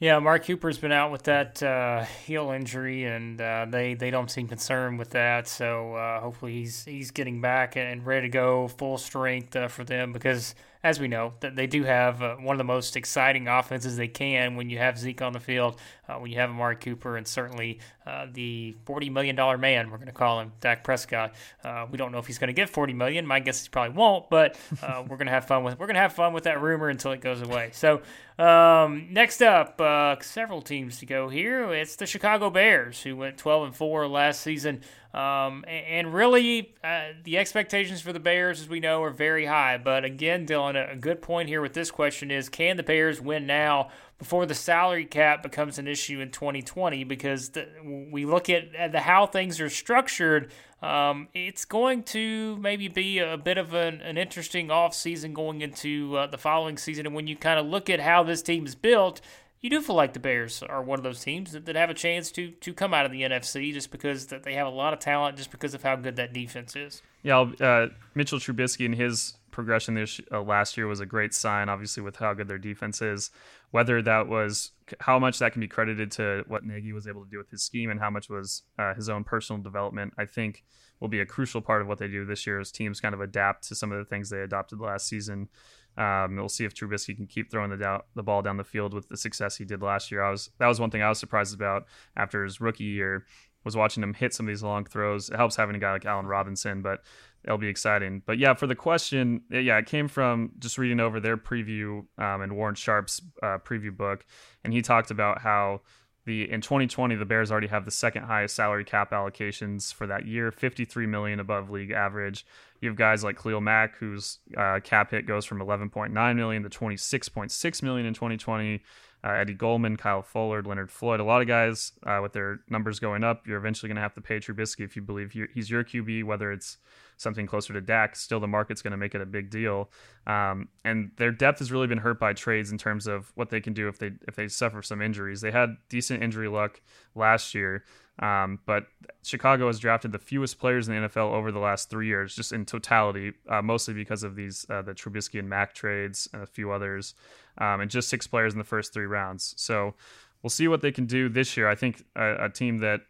Yeah, 0.00 0.18
Mark 0.18 0.44
Cooper's 0.44 0.78
been 0.78 0.90
out 0.90 1.12
with 1.12 1.22
that 1.24 1.62
uh, 1.62 2.04
heel 2.26 2.50
injury, 2.50 3.04
and 3.04 3.40
uh, 3.40 3.66
they 3.68 3.94
they 3.94 4.10
don't 4.10 4.30
seem 4.30 4.48
concerned 4.48 4.98
with 4.98 5.10
that. 5.10 5.46
So 5.46 5.94
uh, 5.94 6.20
hopefully 6.20 6.52
he's 6.52 6.84
he's 6.84 7.10
getting 7.10 7.40
back 7.40 7.76
and 7.76 8.04
ready 8.04 8.26
to 8.26 8.30
go 8.30 8.68
full 8.68 8.98
strength 8.98 9.54
uh, 9.54 9.68
for 9.68 9.84
them 9.84 10.12
because 10.12 10.56
as 10.84 11.00
we 11.00 11.08
know, 11.08 11.32
that 11.40 11.56
they 11.56 11.66
do 11.66 11.82
have 11.84 12.22
uh, 12.22 12.36
one 12.36 12.54
of 12.54 12.58
the 12.58 12.64
most 12.64 12.94
exciting 12.94 13.48
offenses 13.48 13.96
they 13.96 14.06
can 14.06 14.54
when 14.54 14.68
you 14.68 14.76
have 14.76 14.98
Zeke 14.98 15.22
on 15.22 15.32
the 15.32 15.40
field, 15.40 15.80
uh, 16.06 16.16
when 16.16 16.30
you 16.30 16.38
have 16.38 16.50
Amari 16.50 16.76
Cooper, 16.76 17.16
and 17.16 17.26
certainly 17.26 17.80
uh, 18.06 18.26
the 18.30 18.76
$40 18.86 19.10
million 19.10 19.34
man, 19.58 19.90
we're 19.90 19.96
going 19.96 20.08
to 20.08 20.12
call 20.12 20.40
him, 20.40 20.52
Dak 20.60 20.84
Prescott. 20.84 21.34
Uh, 21.64 21.86
we 21.90 21.96
don't 21.96 22.12
know 22.12 22.18
if 22.18 22.26
he's 22.26 22.36
going 22.36 22.48
to 22.48 22.52
get 22.52 22.68
40 22.68 22.92
million. 22.92 23.26
My 23.26 23.40
guess 23.40 23.60
is 23.60 23.62
he 23.64 23.70
probably 23.70 23.96
won't, 23.96 24.28
but 24.28 24.58
uh, 24.82 25.02
we're 25.08 25.16
going 25.16 25.26
to 25.26 25.32
have 25.32 25.46
fun 25.46 25.64
with 25.64 25.78
we're 25.78 25.86
going 25.86 25.94
to 25.94 26.02
have 26.02 26.12
fun 26.12 26.34
with 26.34 26.44
that 26.44 26.60
rumor 26.60 26.90
until 26.90 27.12
it 27.12 27.22
goes 27.22 27.40
away. 27.40 27.70
So 27.72 28.02
um, 28.38 29.08
next 29.10 29.40
up, 29.40 29.80
uh, 29.80 30.16
several 30.20 30.60
teams 30.60 30.98
to 30.98 31.06
go 31.06 31.30
here. 31.30 31.72
It's 31.72 31.96
the 31.96 32.04
Chicago 32.04 32.50
Bears, 32.50 33.02
who 33.02 33.16
went 33.16 33.38
12 33.38 33.68
and 33.68 33.74
4 33.74 34.06
last 34.06 34.42
season. 34.42 34.82
Um, 35.14 35.64
and, 35.68 36.12
really, 36.12 36.74
uh, 36.82 37.10
the 37.22 37.38
expectations 37.38 38.00
for 38.00 38.12
the 38.12 38.18
Bears, 38.18 38.60
as 38.60 38.68
we 38.68 38.80
know, 38.80 39.00
are 39.04 39.10
very 39.10 39.46
high. 39.46 39.78
But 39.78 40.04
again, 40.04 40.44
Dylan, 40.44 40.92
a 40.92 40.96
good 40.96 41.22
point 41.22 41.48
here 41.48 41.60
with 41.60 41.72
this 41.72 41.92
question 41.92 42.32
is 42.32 42.48
can 42.48 42.76
the 42.76 42.82
Bears 42.82 43.20
win 43.20 43.46
now 43.46 43.90
before 44.18 44.44
the 44.44 44.56
salary 44.56 45.04
cap 45.04 45.40
becomes 45.40 45.78
an 45.78 45.86
issue 45.86 46.18
in 46.18 46.30
2020? 46.30 47.04
Because 47.04 47.50
the, 47.50 47.68
we 48.10 48.24
look 48.24 48.50
at, 48.50 48.74
at 48.74 48.90
the 48.90 49.00
how 49.00 49.26
things 49.26 49.60
are 49.60 49.70
structured, 49.70 50.50
um, 50.82 51.28
it's 51.32 51.64
going 51.64 52.02
to 52.02 52.56
maybe 52.56 52.88
be 52.88 53.20
a 53.20 53.36
bit 53.36 53.56
of 53.56 53.72
an, 53.72 54.00
an 54.00 54.18
interesting 54.18 54.66
offseason 54.66 55.32
going 55.32 55.60
into 55.60 56.16
uh, 56.16 56.26
the 56.26 56.38
following 56.38 56.76
season. 56.76 57.06
And 57.06 57.14
when 57.14 57.28
you 57.28 57.36
kind 57.36 57.60
of 57.60 57.66
look 57.66 57.88
at 57.88 58.00
how 58.00 58.24
this 58.24 58.42
team 58.42 58.66
is 58.66 58.74
built, 58.74 59.20
you 59.64 59.70
do 59.70 59.80
feel 59.80 59.96
like 59.96 60.12
the 60.12 60.20
Bears 60.20 60.62
are 60.62 60.82
one 60.82 60.98
of 60.98 61.02
those 61.02 61.24
teams 61.24 61.52
that, 61.52 61.64
that 61.64 61.74
have 61.74 61.88
a 61.88 61.94
chance 61.94 62.30
to 62.32 62.50
to 62.50 62.74
come 62.74 62.92
out 62.92 63.06
of 63.06 63.12
the 63.12 63.22
NFC 63.22 63.72
just 63.72 63.90
because 63.90 64.26
that 64.26 64.42
they 64.42 64.52
have 64.52 64.66
a 64.66 64.70
lot 64.70 64.92
of 64.92 64.98
talent, 64.98 65.38
just 65.38 65.50
because 65.50 65.72
of 65.72 65.82
how 65.82 65.96
good 65.96 66.16
that 66.16 66.34
defense 66.34 66.76
is. 66.76 67.00
Yeah, 67.22 67.40
uh, 67.40 67.86
Mitchell 68.14 68.38
Trubisky 68.38 68.84
and 68.84 68.94
his 68.94 69.38
progression 69.50 69.94
this 69.94 70.20
uh, 70.30 70.42
last 70.42 70.76
year 70.76 70.86
was 70.86 71.00
a 71.00 71.06
great 71.06 71.32
sign, 71.32 71.70
obviously 71.70 72.02
with 72.02 72.16
how 72.16 72.34
good 72.34 72.46
their 72.46 72.58
defense 72.58 73.00
is. 73.00 73.30
Whether 73.70 74.02
that 74.02 74.28
was 74.28 74.72
how 75.00 75.18
much 75.18 75.38
that 75.38 75.52
can 75.52 75.60
be 75.60 75.68
credited 75.68 76.10
to 76.12 76.44
what 76.46 76.66
Nagy 76.66 76.92
was 76.92 77.08
able 77.08 77.24
to 77.24 77.30
do 77.30 77.38
with 77.38 77.50
his 77.50 77.62
scheme 77.62 77.88
and 77.88 77.98
how 77.98 78.10
much 78.10 78.28
was 78.28 78.64
uh, 78.78 78.92
his 78.92 79.08
own 79.08 79.24
personal 79.24 79.62
development, 79.62 80.12
I 80.18 80.26
think 80.26 80.62
will 81.00 81.08
be 81.08 81.20
a 81.20 81.26
crucial 81.26 81.62
part 81.62 81.80
of 81.80 81.88
what 81.88 81.98
they 81.98 82.08
do 82.08 82.26
this 82.26 82.46
year 82.46 82.60
as 82.60 82.70
teams 82.70 83.00
kind 83.00 83.14
of 83.14 83.22
adapt 83.22 83.68
to 83.68 83.74
some 83.74 83.92
of 83.92 83.98
the 83.98 84.04
things 84.04 84.28
they 84.28 84.40
adopted 84.40 84.78
last 84.78 85.08
season. 85.08 85.48
Um, 85.96 86.36
we'll 86.36 86.48
see 86.48 86.64
if 86.64 86.74
Trubisky 86.74 87.16
can 87.16 87.26
keep 87.26 87.50
throwing 87.50 87.70
the, 87.70 88.00
the 88.14 88.22
ball 88.22 88.42
down 88.42 88.56
the 88.56 88.64
field 88.64 88.94
with 88.94 89.08
the 89.08 89.16
success 89.16 89.56
he 89.56 89.64
did 89.64 89.82
last 89.82 90.10
year. 90.10 90.22
I 90.22 90.30
was 90.30 90.50
that 90.58 90.66
was 90.66 90.80
one 90.80 90.90
thing 90.90 91.02
I 91.02 91.08
was 91.08 91.18
surprised 91.18 91.54
about 91.54 91.84
after 92.16 92.44
his 92.44 92.60
rookie 92.60 92.84
year 92.84 93.26
was 93.64 93.76
watching 93.76 94.02
him 94.02 94.14
hit 94.14 94.34
some 94.34 94.46
of 94.46 94.48
these 94.48 94.62
long 94.62 94.84
throws. 94.84 95.30
It 95.30 95.36
helps 95.36 95.56
having 95.56 95.74
a 95.74 95.78
guy 95.78 95.92
like 95.92 96.04
Allen 96.04 96.26
Robinson, 96.26 96.82
but 96.82 97.02
it'll 97.44 97.58
be 97.58 97.68
exciting. 97.68 98.22
But 98.26 98.38
yeah, 98.38 98.54
for 98.54 98.66
the 98.66 98.74
question, 98.74 99.42
yeah, 99.50 99.78
it 99.78 99.86
came 99.86 100.08
from 100.08 100.52
just 100.58 100.78
reading 100.78 101.00
over 101.00 101.18
their 101.18 101.36
preview 101.36 102.00
um, 102.18 102.42
and 102.42 102.56
Warren 102.56 102.74
Sharp's 102.74 103.22
uh, 103.42 103.58
preview 103.58 103.96
book, 103.96 104.24
and 104.64 104.72
he 104.72 104.82
talked 104.82 105.10
about 105.10 105.40
how 105.40 105.80
the 106.24 106.50
in 106.50 106.60
2020 106.60 107.14
the 107.16 107.24
Bears 107.24 107.50
already 107.50 107.66
have 107.66 107.84
the 107.84 107.90
second 107.90 108.24
highest 108.24 108.56
salary 108.56 108.84
cap 108.84 109.10
allocations 109.10 109.92
for 109.92 110.06
that 110.06 110.26
year, 110.26 110.50
53 110.50 111.06
million 111.06 111.40
above 111.40 111.70
league 111.70 111.90
average. 111.90 112.46
You 112.80 112.88
have 112.88 112.96
guys 112.96 113.22
like 113.24 113.40
Khalil 113.40 113.60
Mack, 113.60 113.96
whose 113.96 114.38
uh, 114.56 114.80
cap 114.82 115.10
hit 115.10 115.26
goes 115.26 115.44
from 115.44 115.58
11.9 115.60 116.36
million 116.36 116.62
to 116.62 116.68
26.6 116.68 117.82
million 117.82 118.06
in 118.06 118.14
2020. 118.14 118.82
Uh, 119.24 119.30
Eddie 119.32 119.54
Goldman, 119.54 119.96
Kyle 119.96 120.20
Fuller, 120.20 120.62
Leonard 120.62 120.90
Floyd, 120.90 121.18
a 121.18 121.24
lot 121.24 121.40
of 121.40 121.48
guys 121.48 121.92
uh, 122.04 122.18
with 122.20 122.34
their 122.34 122.60
numbers 122.68 123.00
going 123.00 123.24
up. 123.24 123.46
You're 123.46 123.56
eventually 123.56 123.88
going 123.88 123.96
to 123.96 124.02
have 124.02 124.12
to 124.14 124.20
pay 124.20 124.38
Trubisky 124.38 124.84
if 124.84 124.96
you 124.96 125.02
believe 125.02 125.32
he's 125.54 125.70
your 125.70 125.82
QB, 125.82 126.24
whether 126.24 126.52
it's 126.52 126.76
something 127.16 127.46
closer 127.46 127.72
to 127.72 127.80
Dak. 127.80 128.16
Still, 128.16 128.38
the 128.38 128.46
market's 128.46 128.82
going 128.82 128.90
to 128.90 128.98
make 128.98 129.14
it 129.14 129.22
a 129.22 129.26
big 129.26 129.48
deal. 129.48 129.90
Um, 130.26 130.68
and 130.84 131.10
their 131.16 131.32
depth 131.32 131.60
has 131.60 131.72
really 131.72 131.86
been 131.86 131.98
hurt 131.98 132.20
by 132.20 132.34
trades 132.34 132.70
in 132.70 132.76
terms 132.76 133.06
of 133.06 133.32
what 133.34 133.48
they 133.48 133.62
can 133.62 133.72
do 133.72 133.88
if 133.88 133.98
they 133.98 134.12
if 134.28 134.36
they 134.36 134.48
suffer 134.48 134.82
some 134.82 135.00
injuries. 135.00 135.40
They 135.40 135.50
had 135.50 135.76
decent 135.88 136.22
injury 136.22 136.48
luck 136.48 136.82
last 137.14 137.54
year. 137.54 137.84
Um, 138.18 138.60
but 138.64 138.86
Chicago 139.24 139.66
has 139.66 139.80
drafted 139.80 140.12
the 140.12 140.18
fewest 140.18 140.58
players 140.60 140.86
in 140.88 140.94
the 140.94 141.08
NFL 141.08 141.32
over 141.32 141.50
the 141.50 141.58
last 141.58 141.90
three 141.90 142.06
years, 142.06 142.34
just 142.34 142.52
in 142.52 142.64
totality, 142.64 143.32
uh, 143.48 143.60
mostly 143.60 143.92
because 143.92 144.22
of 144.22 144.36
these 144.36 144.64
uh, 144.70 144.82
the 144.82 144.94
Trubisky 144.94 145.40
and 145.40 145.48
Mack 145.48 145.74
trades 145.74 146.28
and 146.32 146.42
a 146.42 146.46
few 146.46 146.70
others, 146.70 147.14
um, 147.58 147.80
and 147.80 147.90
just 147.90 148.08
six 148.08 148.26
players 148.26 148.52
in 148.52 148.58
the 148.58 148.64
first 148.64 148.92
three 148.92 149.06
rounds. 149.06 149.54
So 149.56 149.94
we'll 150.42 150.50
see 150.50 150.68
what 150.68 150.82
they 150.82 150.92
can 150.92 151.06
do 151.06 151.28
this 151.28 151.56
year. 151.56 151.68
I 151.68 151.74
think 151.74 152.04
a, 152.16 152.46
a 152.46 152.48
team 152.50 152.78
that 152.78 153.00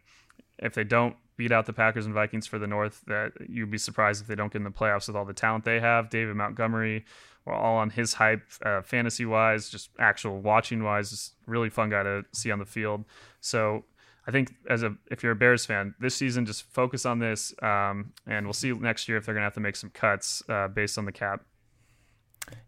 if 0.59 0.73
they 0.73 0.83
don't 0.83 1.15
beat 1.37 1.51
out 1.51 1.65
the 1.65 1.73
Packers 1.73 2.05
and 2.05 2.13
Vikings 2.13 2.47
for 2.47 2.57
the 2.57 2.67
North, 2.67 3.03
that 3.07 3.33
you'd 3.47 3.71
be 3.71 3.77
surprised 3.77 4.21
if 4.21 4.27
they 4.27 4.35
don't 4.35 4.51
get 4.51 4.59
in 4.59 4.63
the 4.63 4.69
playoffs 4.69 5.07
with 5.07 5.15
all 5.15 5.25
the 5.25 5.33
talent 5.33 5.65
they 5.65 5.79
have. 5.79 6.09
David 6.09 6.35
Montgomery, 6.35 7.05
we're 7.45 7.53
all 7.53 7.77
on 7.77 7.89
his 7.89 8.13
hype, 8.13 8.43
uh, 8.63 8.81
fantasy 8.81 9.25
wise, 9.25 9.69
just 9.69 9.89
actual 9.99 10.39
watching 10.39 10.83
wise, 10.83 11.09
just 11.09 11.33
really 11.45 11.69
fun 11.69 11.89
guy 11.89 12.03
to 12.03 12.23
see 12.33 12.51
on 12.51 12.59
the 12.59 12.65
field. 12.65 13.03
So 13.41 13.83
I 14.27 14.31
think 14.31 14.55
as 14.69 14.83
a 14.83 14.95
if 15.11 15.21
you're 15.21 15.33
a 15.33 15.35
Bears 15.35 15.65
fan, 15.65 15.93
this 15.99 16.15
season 16.15 16.45
just 16.45 16.63
focus 16.71 17.05
on 17.05 17.19
this, 17.19 17.53
um, 17.61 18.13
and 18.25 18.45
we'll 18.45 18.53
see 18.53 18.71
next 18.71 19.07
year 19.07 19.17
if 19.17 19.25
they're 19.25 19.35
gonna 19.35 19.45
have 19.45 19.53
to 19.53 19.59
make 19.59 19.75
some 19.75 19.91
cuts 19.91 20.41
uh, 20.49 20.67
based 20.67 20.97
on 20.97 21.05
the 21.05 21.11
cap. 21.11 21.43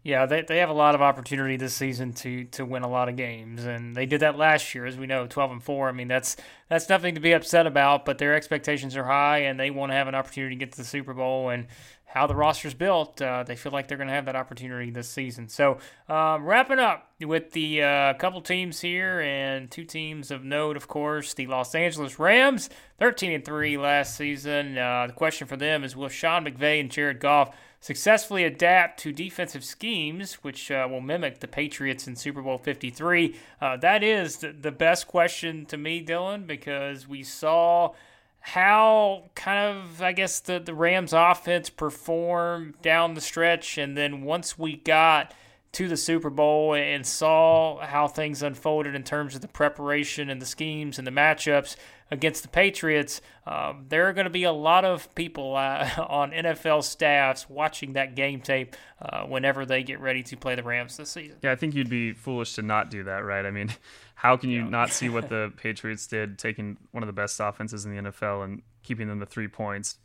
Yeah, 0.02 0.26
they, 0.26 0.42
they 0.42 0.58
have 0.58 0.70
a 0.70 0.74
lot 0.74 0.94
of 0.94 1.02
opportunity 1.02 1.56
this 1.56 1.74
season 1.74 2.12
to 2.14 2.44
to 2.44 2.64
win 2.64 2.82
a 2.82 2.88
lot 2.88 3.08
of 3.08 3.16
games, 3.16 3.64
and 3.64 3.94
they 3.94 4.06
did 4.06 4.20
that 4.20 4.38
last 4.38 4.74
year, 4.74 4.86
as 4.86 4.96
we 4.96 5.06
know, 5.06 5.26
twelve 5.26 5.50
and 5.50 5.62
four. 5.62 5.88
I 5.88 5.92
mean, 5.92 6.08
that's 6.08 6.36
that's 6.68 6.88
nothing 6.88 7.14
to 7.14 7.20
be 7.20 7.32
upset 7.32 7.66
about, 7.66 8.04
but 8.04 8.18
their 8.18 8.34
expectations 8.34 8.96
are 8.96 9.04
high, 9.04 9.38
and 9.38 9.58
they 9.58 9.70
want 9.70 9.92
to 9.92 9.96
have 9.96 10.08
an 10.08 10.14
opportunity 10.14 10.54
to 10.54 10.58
get 10.58 10.72
to 10.72 10.78
the 10.78 10.84
Super 10.84 11.14
Bowl. 11.14 11.50
And 11.50 11.66
how 12.08 12.26
the 12.26 12.34
roster's 12.34 12.72
built, 12.72 13.20
uh, 13.20 13.42
they 13.42 13.54
feel 13.54 13.70
like 13.70 13.86
they're 13.86 13.98
going 13.98 14.08
to 14.08 14.14
have 14.14 14.24
that 14.24 14.34
opportunity 14.34 14.90
this 14.90 15.10
season. 15.10 15.46
So, 15.46 15.76
um, 16.08 16.46
wrapping 16.46 16.78
up 16.78 17.12
with 17.20 17.52
the 17.52 17.82
uh, 17.82 18.14
couple 18.14 18.40
teams 18.40 18.80
here 18.80 19.20
and 19.20 19.70
two 19.70 19.84
teams 19.84 20.30
of 20.30 20.42
note, 20.42 20.78
of 20.78 20.88
course, 20.88 21.34
the 21.34 21.46
Los 21.46 21.74
Angeles 21.74 22.18
Rams, 22.18 22.70
13 22.98 23.32
and 23.32 23.44
3 23.44 23.76
last 23.76 24.16
season. 24.16 24.78
Uh, 24.78 25.08
the 25.08 25.12
question 25.12 25.46
for 25.46 25.58
them 25.58 25.84
is 25.84 25.94
Will 25.94 26.08
Sean 26.08 26.46
McVay 26.46 26.80
and 26.80 26.90
Jared 26.90 27.20
Goff 27.20 27.54
successfully 27.80 28.44
adapt 28.44 29.00
to 29.00 29.12
defensive 29.12 29.64
schemes, 29.64 30.34
which 30.34 30.70
uh, 30.70 30.86
will 30.90 31.00
mimic 31.00 31.40
the 31.40 31.48
Patriots 31.48 32.06
in 32.06 32.16
Super 32.16 32.42
Bowl 32.42 32.58
53? 32.58 33.36
Uh, 33.60 33.76
that 33.76 34.02
is 34.02 34.38
the 34.38 34.72
best 34.72 35.06
question 35.06 35.66
to 35.66 35.76
me, 35.76 36.04
Dylan, 36.04 36.46
because 36.46 37.06
we 37.06 37.22
saw 37.22 37.92
how 38.40 39.24
kind 39.34 39.76
of 39.76 40.00
I 40.00 40.12
guess 40.12 40.40
the, 40.40 40.58
the 40.58 40.74
Rams 40.74 41.12
offense 41.12 41.68
performed 41.70 42.80
down 42.82 43.14
the 43.14 43.20
stretch 43.20 43.76
and 43.76 43.96
then 43.96 44.22
once 44.22 44.58
we 44.58 44.76
got 44.76 45.34
to 45.72 45.88
the 45.88 45.96
Super 45.96 46.30
Bowl 46.30 46.74
and 46.74 47.06
saw 47.06 47.84
how 47.84 48.08
things 48.08 48.42
unfolded 48.42 48.94
in 48.94 49.02
terms 49.02 49.34
of 49.34 49.40
the 49.40 49.48
preparation 49.48 50.30
and 50.30 50.40
the 50.40 50.46
schemes 50.46 50.98
and 50.98 51.06
the 51.06 51.10
matchups 51.10 51.76
against 52.10 52.42
the 52.42 52.48
Patriots, 52.48 53.20
um, 53.46 53.84
there 53.88 54.08
are 54.08 54.12
going 54.12 54.24
to 54.24 54.30
be 54.30 54.44
a 54.44 54.52
lot 54.52 54.84
of 54.84 55.14
people 55.14 55.56
uh, 55.56 55.88
on 56.08 56.30
NFL 56.30 56.82
staffs 56.84 57.48
watching 57.48 57.92
that 57.94 58.14
game 58.14 58.40
tape 58.40 58.76
uh, 59.00 59.24
whenever 59.24 59.66
they 59.66 59.82
get 59.82 60.00
ready 60.00 60.22
to 60.22 60.36
play 60.36 60.54
the 60.54 60.62
Rams 60.62 60.96
this 60.96 61.10
season. 61.10 61.36
Yeah, 61.42 61.52
I 61.52 61.56
think 61.56 61.74
you'd 61.74 61.90
be 61.90 62.12
foolish 62.12 62.54
to 62.54 62.62
not 62.62 62.90
do 62.90 63.04
that, 63.04 63.24
right? 63.24 63.44
I 63.44 63.50
mean, 63.50 63.70
how 64.14 64.36
can 64.36 64.50
you 64.50 64.62
yeah. 64.62 64.70
not 64.70 64.90
see 64.90 65.08
what 65.08 65.28
the 65.28 65.52
Patriots 65.56 66.06
did, 66.06 66.38
taking 66.38 66.78
one 66.92 67.02
of 67.02 67.06
the 67.08 67.12
best 67.12 67.38
offenses 67.40 67.84
in 67.84 67.94
the 67.94 68.10
NFL 68.10 68.44
and 68.44 68.62
keeping 68.82 69.08
them 69.08 69.20
to 69.20 69.26
three 69.26 69.48
points? 69.48 69.98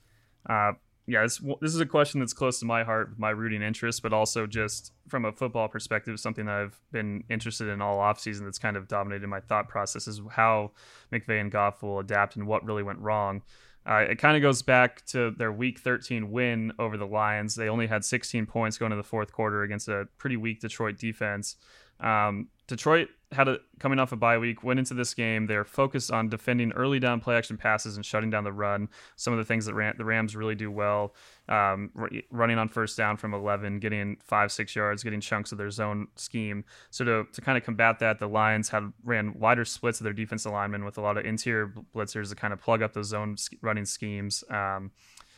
Uh, 0.47 0.73
yeah, 1.05 1.23
this, 1.23 1.41
this 1.59 1.73
is 1.73 1.81
a 1.81 1.85
question 1.85 2.21
that's 2.21 2.33
close 2.33 2.59
to 2.59 2.65
my 2.65 2.83
heart, 2.83 3.19
my 3.19 3.31
rooting 3.31 3.61
interest, 3.61 4.01
but 4.01 4.13
also 4.13 4.47
just 4.47 4.93
from 5.09 5.25
a 5.25 5.33
football 5.33 5.67
perspective, 5.67 6.17
something 6.19 6.45
that 6.45 6.55
I've 6.55 6.79
been 6.91 7.25
interested 7.29 7.67
in 7.67 7.81
all 7.81 7.97
offseason 7.97 8.45
that's 8.45 8.59
kind 8.59 8.77
of 8.77 8.87
dominated 8.87 9.27
my 9.27 9.41
thought 9.41 9.67
process 9.67 10.07
is 10.07 10.21
how 10.31 10.71
McVay 11.11 11.41
and 11.41 11.51
Goff 11.51 11.83
will 11.83 11.99
adapt 11.99 12.37
and 12.37 12.47
what 12.47 12.63
really 12.63 12.83
went 12.83 12.99
wrong. 12.99 13.41
Uh, 13.85 14.05
it 14.09 14.17
kind 14.17 14.37
of 14.37 14.41
goes 14.41 14.61
back 14.61 15.05
to 15.07 15.31
their 15.31 15.51
Week 15.51 15.77
13 15.77 16.31
win 16.31 16.71
over 16.79 16.95
the 16.95 17.05
Lions. 17.05 17.55
They 17.55 17.67
only 17.67 17.87
had 17.87 18.05
16 18.05 18.45
points 18.45 18.77
going 18.77 18.91
to 18.91 18.95
the 18.95 19.03
fourth 19.03 19.33
quarter 19.33 19.63
against 19.63 19.89
a 19.89 20.07
pretty 20.17 20.37
weak 20.37 20.61
Detroit 20.61 20.97
defense. 20.97 21.57
Um, 21.99 22.47
Detroit 22.67 23.09
had 23.33 23.47
a 23.47 23.57
coming 23.79 23.99
off 23.99 24.11
a 24.11 24.15
bye 24.15 24.37
week, 24.37 24.63
went 24.63 24.79
into 24.79 24.93
this 24.93 25.13
game. 25.13 25.47
They're 25.47 25.65
focused 25.65 26.11
on 26.11 26.29
defending 26.29 26.71
early 26.73 26.99
down 26.99 27.19
play 27.19 27.35
action 27.35 27.57
passes 27.57 27.95
and 27.95 28.05
shutting 28.05 28.29
down 28.29 28.43
the 28.43 28.51
run. 28.51 28.89
Some 29.15 29.33
of 29.33 29.39
the 29.39 29.45
things 29.45 29.65
that 29.65 29.73
ran, 29.73 29.95
the 29.97 30.05
Rams 30.05 30.35
really 30.35 30.55
do 30.55 30.71
well, 30.71 31.13
um, 31.49 31.91
running 32.31 32.57
on 32.57 32.69
first 32.69 32.97
down 32.97 33.17
from 33.17 33.33
11, 33.33 33.79
getting 33.79 34.17
five 34.23 34.51
six 34.51 34.75
yards, 34.75 35.03
getting 35.03 35.21
chunks 35.21 35.51
of 35.51 35.57
their 35.57 35.69
zone 35.69 36.07
scheme. 36.15 36.63
So 36.91 37.03
to, 37.03 37.27
to 37.33 37.41
kind 37.41 37.57
of 37.57 37.63
combat 37.63 37.99
that, 37.99 38.19
the 38.19 38.27
Lions 38.27 38.69
had 38.69 38.91
ran 39.03 39.37
wider 39.37 39.65
splits 39.65 39.99
of 39.99 40.05
their 40.05 40.13
defense 40.13 40.45
alignment 40.45 40.85
with 40.85 40.97
a 40.97 41.01
lot 41.01 41.17
of 41.17 41.25
interior 41.25 41.73
blitzers 41.95 42.29
to 42.29 42.35
kind 42.35 42.53
of 42.53 42.61
plug 42.61 42.81
up 42.81 42.93
those 42.93 43.07
zone 43.07 43.35
running 43.61 43.85
schemes. 43.85 44.43
Um, 44.49 44.91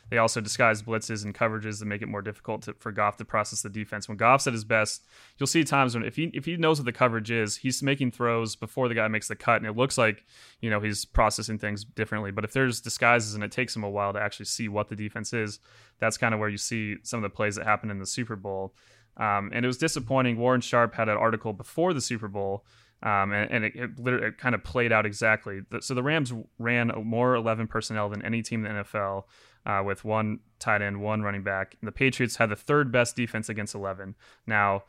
they 0.10 0.20
also 0.20 0.40
disguise 0.40 0.84
blitzes 0.84 1.26
and 1.26 1.34
coverages 1.34 1.80
to 1.80 1.86
make 1.86 2.04
it 2.04 2.08
more 2.08 2.22
difficult 2.22 2.62
to, 2.64 2.74
for 2.74 2.92
Goff 2.92 3.18
to 3.18 3.26
process 3.26 3.64
the 3.64 3.70
defense. 3.70 4.08
When 4.08 4.18
Goff's 4.18 4.46
at 4.46 4.54
his 4.54 4.64
best, 4.64 5.04
you'll 5.38 5.48
see 5.48 5.64
times 5.64 5.96
when 5.96 6.06
if 6.06 6.16
he 6.16 6.26
if 6.34 6.46
he 6.46 6.58
knows 6.58 6.80
what 6.80 6.86
the 6.86 6.92
coverage 6.92 7.32
is, 7.32 7.58
he's 7.58 7.82
making 7.82 8.12
throws 8.12 8.56
before 8.56 8.88
the 8.88 8.94
guy 8.94 9.08
makes 9.08 9.28
the 9.28 9.36
cut, 9.36 9.58
and 9.58 9.66
it 9.66 9.76
looks 9.76 9.98
like 9.98 10.24
you 10.62 10.70
know 10.70 10.80
he's 10.80 11.06
processing 11.06 11.58
things 11.58 11.84
differently. 11.84 12.32
But 12.32 12.44
if 12.44 12.54
there's 12.54 12.82
disguises 12.82 13.34
and 13.34 13.44
it 13.44 13.52
takes 13.52 13.76
him 13.76 13.84
a 13.84 13.90
while 13.90 14.14
to 14.14 14.22
actually 14.22 14.46
see 14.46 14.68
what 14.68 14.90
the 14.90 14.96
defense 14.96 15.34
is, 15.34 15.60
that's 16.00 16.18
kind 16.18 16.34
of 16.34 16.40
where 16.40 16.50
you 16.50 16.58
see 16.58 16.98
some 17.02 17.24
of 17.24 17.24
the 17.24 17.36
plays 17.36 17.56
that 17.56 17.66
happen 17.66 17.90
in 17.90 18.00
the 18.00 18.06
Super 18.06 18.36
Bowl. 18.36 18.76
Um, 19.18 19.50
and 19.54 19.66
it 19.66 19.68
was 19.68 19.78
disappointing. 19.78 20.38
Warren 20.38 20.62
Sharp 20.62 20.94
had 20.94 21.10
an 21.10 21.18
article 21.18 21.54
before 21.54 21.94
the 21.94 22.02
Super 22.02 22.28
Bowl. 22.28 22.66
Um, 23.02 23.34
and, 23.34 23.52
and 23.52 23.66
it, 23.66 23.76
it, 23.76 24.00
literally 24.00 24.28
it 24.28 24.38
kind 24.38 24.56
of 24.56 24.64
played 24.64 24.92
out 24.92 25.06
exactly. 25.06 25.62
So 25.82 25.94
the 25.94 26.02
Rams 26.02 26.34
ran 26.58 26.92
more 27.04 27.36
11 27.36 27.68
personnel 27.68 28.10
than 28.10 28.24
any 28.26 28.42
team 28.42 28.66
in 28.66 28.76
the 28.76 28.84
NFL 28.84 29.24
uh, 29.66 29.82
with 29.86 30.06
one 30.06 30.40
tight 30.60 30.82
end, 30.82 31.02
one 31.02 31.22
running 31.22 31.44
back. 31.44 31.76
The 31.82 31.92
Patriots 31.92 32.38
had 32.38 32.50
the 32.50 32.56
third 32.56 32.92
best 32.92 33.16
defense 33.16 33.50
against 33.50 33.76
11. 33.76 34.16
Now, 34.46 34.84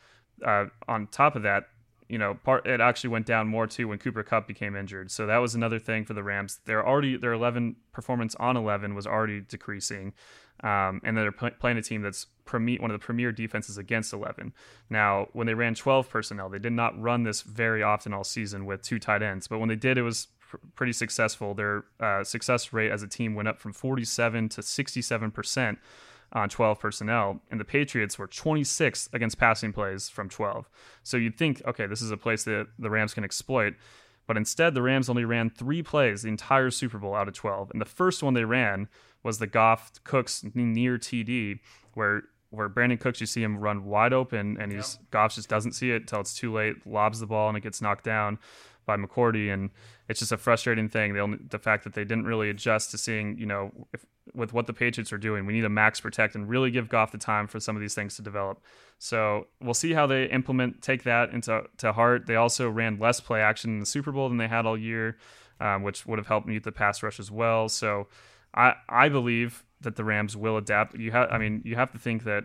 uh, 0.45 0.67
on 0.87 1.07
top 1.09 1.37
of 1.37 1.43
that, 1.43 1.65
you 2.09 2.19
know, 2.19 2.35
part 2.35 2.67
it 2.67 2.81
actually 2.81 3.11
went 3.11 3.27
down 3.27 3.49
more 3.49 3.67
too 3.67 3.89
when 3.89 3.99
Cooper 3.99 4.23
Kupp 4.23 4.47
became 4.47 4.77
injured. 4.77 5.11
So 5.11 5.27
that 5.27 5.39
was 5.39 5.55
another 5.55 5.79
thing 5.79 6.05
for 6.05 6.15
the 6.15 6.23
Rams. 6.23 6.61
They're 6.65 6.87
already 6.87 7.17
their 7.17 7.33
11 7.33 7.77
performance 7.93 8.35
on 8.37 8.57
11 8.57 8.95
was 8.95 9.07
already 9.07 9.41
decreasing, 9.41 10.13
um, 10.63 11.01
and 11.03 11.17
they're 11.17 11.33
playing 11.33 11.79
a 11.79 11.83
team 11.83 12.03
that's 12.03 12.27
premier, 12.45 12.81
one 12.81 12.91
of 12.91 13.01
the 13.01 13.05
premier 13.05 13.33
defenses 13.33 13.77
against 13.77 14.13
11. 14.13 14.53
Now, 14.89 15.29
when 15.33 15.47
they 15.49 15.55
ran 15.55 15.75
12 15.75 16.09
personnel, 16.09 16.49
they 16.49 16.61
did 16.61 16.73
not 16.73 17.01
run 17.01 17.25
this 17.25 17.43
very 17.43 17.83
often 17.83 18.15
all 18.15 18.25
season 18.25 18.67
with 18.67 18.83
two 18.83 19.01
tight 19.01 19.23
ends, 19.23 19.49
but 19.49 19.59
when 19.59 19.69
they 19.69 19.77
did, 19.77 19.99
it 19.99 20.03
was 20.03 20.29
pr- 20.49 20.57
pretty 20.75 20.93
successful. 20.93 21.55
Their 21.55 21.85
uh, 22.01 22.25
success 22.25 22.73
rate 22.73 22.91
as 22.91 23.03
a 23.03 23.09
team 23.09 23.35
went 23.35 23.49
up 23.49 23.59
from 23.59 23.73
47 23.73 24.49
to 24.51 24.63
67 24.63 25.31
percent 25.31 25.79
on 26.33 26.49
12 26.49 26.81
personnel, 26.81 27.41
and 27.51 27.61
the 27.61 27.65
Patriots 27.65 28.19
were 28.19 28.27
26 28.27 29.09
against 29.13 29.39
passing 29.39 29.73
plays 29.73 30.09
from 30.09 30.29
12. 30.29 30.69
So 31.03 31.17
you'd 31.17 31.39
think, 31.39 31.63
okay, 31.67 31.87
this 31.87 32.03
is 32.03 32.11
a 32.11 32.17
place 32.17 32.45
that 32.45 32.69
the 32.79 32.91
Rams 32.91 33.15
can 33.15 33.25
exploit. 33.25 33.75
But 34.27 34.37
instead, 34.37 34.75
the 34.75 34.83
Rams 34.83 35.09
only 35.09 35.25
ran 35.25 35.51
three 35.51 35.85
plays 35.85 36.23
the 36.23 36.29
entire 36.29 36.71
Super 36.71 36.99
Bowl 36.99 37.15
out 37.15 37.29
of 37.29 37.35
12. 37.35 37.71
And 37.71 37.81
the 37.81 37.87
first 37.87 38.23
one 38.25 38.35
they 38.35 38.45
ran 38.45 38.89
was 39.23 39.39
the 39.39 39.47
Goff 39.47 39.93
Cooks 40.03 40.45
near 40.55 40.99
TD, 40.99 41.61
where 41.95 42.25
where 42.51 42.69
Brandin 42.69 42.99
Cooks, 42.99 43.21
you 43.21 43.27
see 43.27 43.43
him 43.43 43.59
run 43.59 43.85
wide 43.85 44.13
open, 44.13 44.57
and 44.61 44.73
he's 44.73 44.99
yep. 45.01 45.11
Goff 45.11 45.35
just 45.35 45.49
doesn't 45.49 45.73
see 45.73 45.91
it 45.91 46.03
until 46.03 46.21
it's 46.21 46.35
too 46.35 46.53
late, 46.53 46.87
lobs 46.87 47.21
the 47.21 47.27
ball, 47.27 47.49
and 47.49 47.59
it 47.59 47.63
gets 47.63 47.83
knocked 47.83 48.05
down 48.05 48.39
by 48.87 48.97
McCourty, 48.97 49.53
and 49.53 49.71
it's 50.09 50.21
just 50.21 50.33
a 50.33 50.37
frustrating 50.37 50.89
thing. 50.89 51.13
The 51.13 51.21
only 51.21 51.39
the 51.51 51.59
fact 51.59 51.85
that 51.85 51.95
they 51.95 52.05
didn't 52.05 52.25
really 52.25 52.49
adjust 52.49 52.93
to 52.93 52.99
seeing, 52.99 53.37
you 53.37 53.47
know, 53.47 53.73
if, 53.93 54.07
with 54.35 54.53
what 54.53 54.67
the 54.67 54.73
Patriots 54.73 55.13
are 55.13 55.19
doing, 55.19 55.45
we 55.45 55.53
need 55.53 55.65
a 55.65 55.69
max 55.69 56.01
protect 56.01 56.35
and 56.35 56.49
really 56.49 56.71
give 56.71 56.89
Goff 56.89 57.11
the 57.13 57.19
time 57.19 57.47
for 57.47 57.61
some 57.61 57.77
of 57.77 57.83
these 57.83 57.95
things 57.95 58.17
to 58.17 58.23
develop. 58.23 58.63
So 58.99 59.49
we'll 59.61 59.75
see 59.75 59.93
how 59.93 60.07
they 60.07 60.25
implement, 60.27 60.83
take 60.83 61.03
that 61.03 61.31
into 61.31 61.65
to 61.79 61.93
heart. 61.93 62.27
They 62.27 62.37
also 62.37 62.71
ran 62.71 62.99
less 62.99 63.21
play 63.21 63.41
action 63.41 63.71
in 63.73 63.81
the 63.81 63.87
Super 63.87 64.13
Bowl 64.13 64.29
than 64.29 64.39
they 64.39 64.49
had 64.49 64.65
all 64.65 64.79
year, 64.79 65.19
um, 65.61 65.83
which 65.83 66.07
would 66.07 66.19
have 66.19 66.29
helped 66.29 66.47
mute 66.47 66.65
the 66.65 66.73
pass 66.73 67.03
rush 67.03 67.19
as 67.21 67.31
well. 67.31 67.69
So 67.69 68.07
I 68.55 68.75
I 68.89 69.09
believe 69.09 69.65
that 69.81 69.97
the 69.97 70.05
Rams 70.05 70.37
will 70.37 70.57
adapt. 70.57 70.97
You 70.97 71.11
have, 71.11 71.29
I 71.31 71.39
mean, 71.39 71.63
you 71.65 71.75
have 71.75 71.93
to 71.93 71.99
think 71.99 72.25
that. 72.25 72.45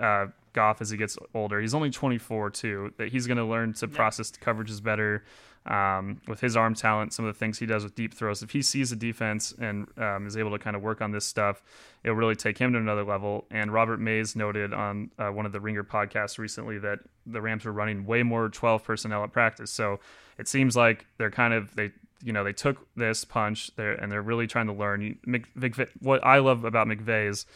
Uh, 0.00 0.26
Goff 0.54 0.80
as 0.80 0.88
he 0.88 0.96
gets 0.96 1.18
older. 1.34 1.60
He's 1.60 1.74
only 1.74 1.90
24 1.90 2.50
too. 2.50 2.94
That 2.96 3.08
he's 3.08 3.26
going 3.26 3.36
to 3.36 3.44
learn 3.44 3.74
to 3.74 3.88
process 3.88 4.30
coverages 4.30 4.82
better 4.82 5.24
um, 5.66 6.20
with 6.28 6.40
his 6.40 6.56
arm 6.56 6.74
talent, 6.74 7.12
some 7.12 7.24
of 7.24 7.34
the 7.34 7.38
things 7.38 7.58
he 7.58 7.66
does 7.66 7.84
with 7.84 7.94
deep 7.94 8.14
throws. 8.14 8.42
If 8.42 8.50
he 8.50 8.60
sees 8.62 8.92
a 8.92 8.96
defense 8.96 9.54
and 9.58 9.86
um, 9.98 10.26
is 10.26 10.36
able 10.36 10.50
to 10.50 10.58
kind 10.58 10.76
of 10.76 10.82
work 10.82 11.00
on 11.00 11.12
this 11.12 11.24
stuff, 11.24 11.62
it'll 12.02 12.16
really 12.16 12.36
take 12.36 12.58
him 12.58 12.72
to 12.72 12.78
another 12.78 13.04
level. 13.04 13.46
And 13.50 13.72
Robert 13.72 13.98
Mays 13.98 14.36
noted 14.36 14.74
on 14.74 15.10
uh, 15.18 15.28
one 15.28 15.46
of 15.46 15.52
the 15.52 15.60
Ringer 15.60 15.84
podcasts 15.84 16.38
recently 16.38 16.78
that 16.78 17.00
the 17.26 17.40
Rams 17.40 17.64
were 17.64 17.72
running 17.72 18.04
way 18.04 18.22
more 18.22 18.48
12 18.48 18.84
personnel 18.84 19.24
at 19.24 19.32
practice. 19.32 19.70
So 19.70 20.00
it 20.38 20.48
seems 20.48 20.76
like 20.76 21.06
they're 21.18 21.30
kind 21.30 21.54
of 21.54 21.74
they 21.76 21.92
you 22.22 22.32
know 22.32 22.44
they 22.44 22.52
took 22.52 22.86
this 22.96 23.24
punch 23.24 23.70
there 23.76 23.92
and 23.92 24.10
they're 24.10 24.22
really 24.22 24.46
trying 24.46 24.66
to 24.66 24.72
learn. 24.72 25.18
What 26.00 26.24
I 26.24 26.38
love 26.38 26.64
about 26.64 26.86
McVay 26.86 27.28
is 27.28 27.46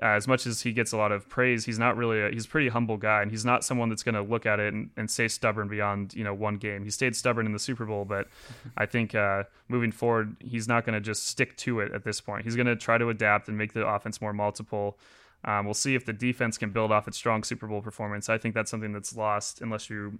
uh, 0.00 0.06
as 0.06 0.28
much 0.28 0.46
as 0.46 0.62
he 0.62 0.72
gets 0.72 0.92
a 0.92 0.96
lot 0.96 1.10
of 1.10 1.28
praise, 1.28 1.64
he's 1.64 1.78
not 1.78 1.96
really 1.96 2.20
a, 2.20 2.30
he's 2.30 2.44
a 2.44 2.48
pretty 2.48 2.68
humble 2.68 2.96
guy, 2.96 3.22
and 3.22 3.30
he's 3.30 3.44
not 3.44 3.64
someone 3.64 3.88
that's 3.88 4.02
going 4.02 4.14
to 4.14 4.22
look 4.22 4.46
at 4.46 4.60
it 4.60 4.72
and, 4.72 4.90
and 4.96 5.10
stay 5.10 5.26
stubborn 5.26 5.68
beyond 5.68 6.14
you 6.14 6.22
know 6.22 6.32
one 6.32 6.56
game. 6.56 6.84
He 6.84 6.90
stayed 6.90 7.16
stubborn 7.16 7.46
in 7.46 7.52
the 7.52 7.58
Super 7.58 7.84
Bowl, 7.84 8.04
but 8.04 8.28
I 8.76 8.86
think 8.86 9.14
uh, 9.14 9.44
moving 9.68 9.90
forward, 9.90 10.36
he's 10.40 10.68
not 10.68 10.84
going 10.84 10.94
to 10.94 11.00
just 11.00 11.26
stick 11.26 11.56
to 11.58 11.80
it 11.80 11.92
at 11.92 12.04
this 12.04 12.20
point. 12.20 12.44
He's 12.44 12.56
going 12.56 12.66
to 12.66 12.76
try 12.76 12.98
to 12.98 13.08
adapt 13.08 13.48
and 13.48 13.58
make 13.58 13.72
the 13.72 13.86
offense 13.86 14.20
more 14.20 14.32
multiple. 14.32 14.98
Um, 15.44 15.64
we'll 15.64 15.74
see 15.74 15.94
if 15.94 16.04
the 16.04 16.12
defense 16.12 16.58
can 16.58 16.70
build 16.70 16.92
off 16.92 17.08
its 17.08 17.16
strong 17.16 17.42
Super 17.44 17.66
Bowl 17.66 17.80
performance. 17.80 18.28
I 18.28 18.38
think 18.38 18.54
that's 18.54 18.70
something 18.70 18.92
that's 18.92 19.16
lost 19.16 19.60
unless 19.60 19.88
you 19.88 20.18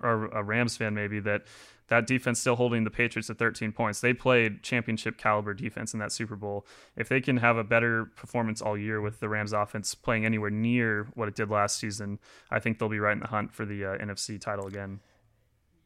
are 0.00 0.26
a 0.26 0.42
Rams 0.42 0.76
fan, 0.76 0.94
maybe 0.94 1.20
that 1.20 1.42
that 1.88 2.06
defense 2.06 2.40
still 2.40 2.56
holding 2.56 2.84
the 2.84 2.90
Patriots 2.90 3.28
at 3.28 3.38
13 3.38 3.72
points. 3.72 4.00
They 4.00 4.14
played 4.14 4.62
championship 4.62 5.18
caliber 5.18 5.52
defense 5.52 5.92
in 5.92 6.00
that 6.00 6.12
Super 6.12 6.34
Bowl. 6.34 6.66
If 6.96 7.10
they 7.10 7.20
can 7.20 7.36
have 7.36 7.58
a 7.58 7.64
better 7.64 8.06
performance 8.16 8.62
all 8.62 8.78
year 8.78 9.02
with 9.02 9.20
the 9.20 9.28
Rams 9.28 9.52
offense 9.52 9.94
playing 9.94 10.24
anywhere 10.24 10.50
near 10.50 11.08
what 11.14 11.28
it 11.28 11.34
did 11.34 11.50
last 11.50 11.76
season, 11.76 12.18
I 12.50 12.58
think 12.58 12.78
they'll 12.78 12.88
be 12.88 13.00
right 13.00 13.12
in 13.12 13.20
the 13.20 13.28
hunt 13.28 13.52
for 13.52 13.66
the 13.66 13.84
uh, 13.84 13.98
NFC 13.98 14.40
title 14.40 14.66
again 14.66 15.00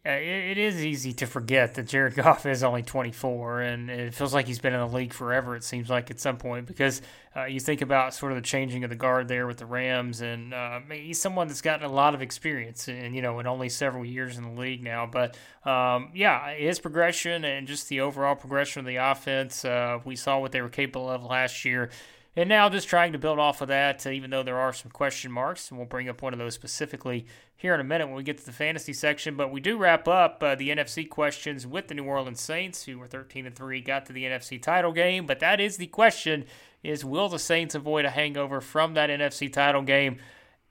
it 0.05 0.59
is 0.59 0.85
easy 0.85 1.13
to 1.15 1.27
forget 1.27 1.75
that 1.75 1.87
Jared 1.87 2.15
Goff 2.15 2.47
is 2.47 2.63
only 2.63 2.83
24, 2.83 3.61
and 3.61 3.91
it 3.91 4.15
feels 4.15 4.33
like 4.33 4.47
he's 4.47 4.59
been 4.59 4.73
in 4.73 4.81
the 4.81 4.87
league 4.87 5.13
forever. 5.13 5.57
It 5.57 5.65
seems 5.65 5.91
like 5.91 6.11
at 6.11 6.21
some 6.21 6.37
point 6.37 6.67
because 6.67 7.03
uh, 7.37 7.45
you 7.45 7.61
think 7.61 7.83
about 7.83 8.15
sort 8.15 8.33
of 8.33 8.37
the 8.37 8.43
changing 8.43 8.85
of 8.85 8.91
the 8.91 8.97
guard 8.97 9.29
there 9.29 9.47
with 9.47 9.59
the 9.59 9.67
Rams, 9.67 10.21
and 10.21 10.55
uh, 10.55 10.81
he's 10.91 11.21
someone 11.21 11.49
that's 11.49 11.61
gotten 11.61 11.85
a 11.85 11.93
lot 11.93 12.15
of 12.15 12.23
experience, 12.23 12.89
and 12.89 13.15
you 13.15 13.23
know, 13.23 13.39
in 13.41 13.47
only 13.47 13.69
several 13.69 14.05
years 14.05 14.39
in 14.39 14.45
the 14.45 14.61
league 14.61 14.83
now. 14.83 15.05
But 15.05 15.37
um, 15.69 16.11
yeah, 16.15 16.55
his 16.55 16.79
progression 16.79 17.45
and 17.45 17.67
just 17.67 17.89
the 17.89 18.01
overall 18.01 18.37
progression 18.37 18.81
of 18.81 18.87
the 18.87 18.97
offense, 18.97 19.65
uh, 19.65 19.99
we 20.05 20.17
saw 20.17 20.39
what 20.39 20.53
they 20.53 20.63
were 20.63 20.69
capable 20.69 21.11
of 21.11 21.25
last 21.25 21.65
year. 21.65 21.91
And 22.37 22.49
now 22.49 22.69
just 22.69 22.87
trying 22.87 23.13
to 23.15 23.19
build 23.19 23.41
off 23.41 23.63
of 23.63 23.69
that, 23.69 24.07
even 24.07 24.31
though 24.31 24.45
there 24.45 24.59
are 24.59 24.73
some 24.73 24.93
question 24.93 25.33
marks, 25.33 25.71
and 25.71 25.79
we'll 25.79 25.89
bring 25.89 26.09
up 26.09 26.23
one 26.23 26.33
of 26.33 26.39
those 26.39 26.55
specifically 26.55 27.27
here 27.59 27.75
in 27.75 27.81
a 27.81 27.85
minute 27.85 28.07
when 28.07 28.15
we 28.17 28.23
get 28.23 28.39
to 28.39 28.47
the 28.47 28.53
fantasy 28.53 28.93
section. 28.93 29.37
But 29.37 29.51
we 29.51 29.61
do 29.61 29.77
wrap 29.77 30.07
up 30.09 30.43
uh, 30.43 30.55
the 30.55 30.71
NFC 30.71 31.07
questions 31.07 31.67
with 31.67 31.89
the 31.89 31.95
New 31.95 32.05
Orleans 32.05 32.41
Saints, 32.41 32.85
who 32.85 32.99
were 32.99 33.09
13 33.09 33.47
and 33.47 33.55
3, 33.55 33.81
got 33.83 34.07
to 34.07 34.13
the 34.13 34.25
NFC 34.25 34.63
title 34.63 34.93
game. 34.93 35.27
But 35.27 35.41
that 35.41 35.61
is 35.61 35.77
the 35.77 35.89
question: 35.89 36.47
is 36.83 37.05
will 37.05 37.29
the 37.29 37.39
Saints 37.39 37.75
avoid 37.75 38.05
a 38.05 38.11
hangover 38.11 38.61
from 38.61 38.95
that 38.95 39.11
NFC 39.11 39.53
title 39.53 39.83
game? 39.83 40.19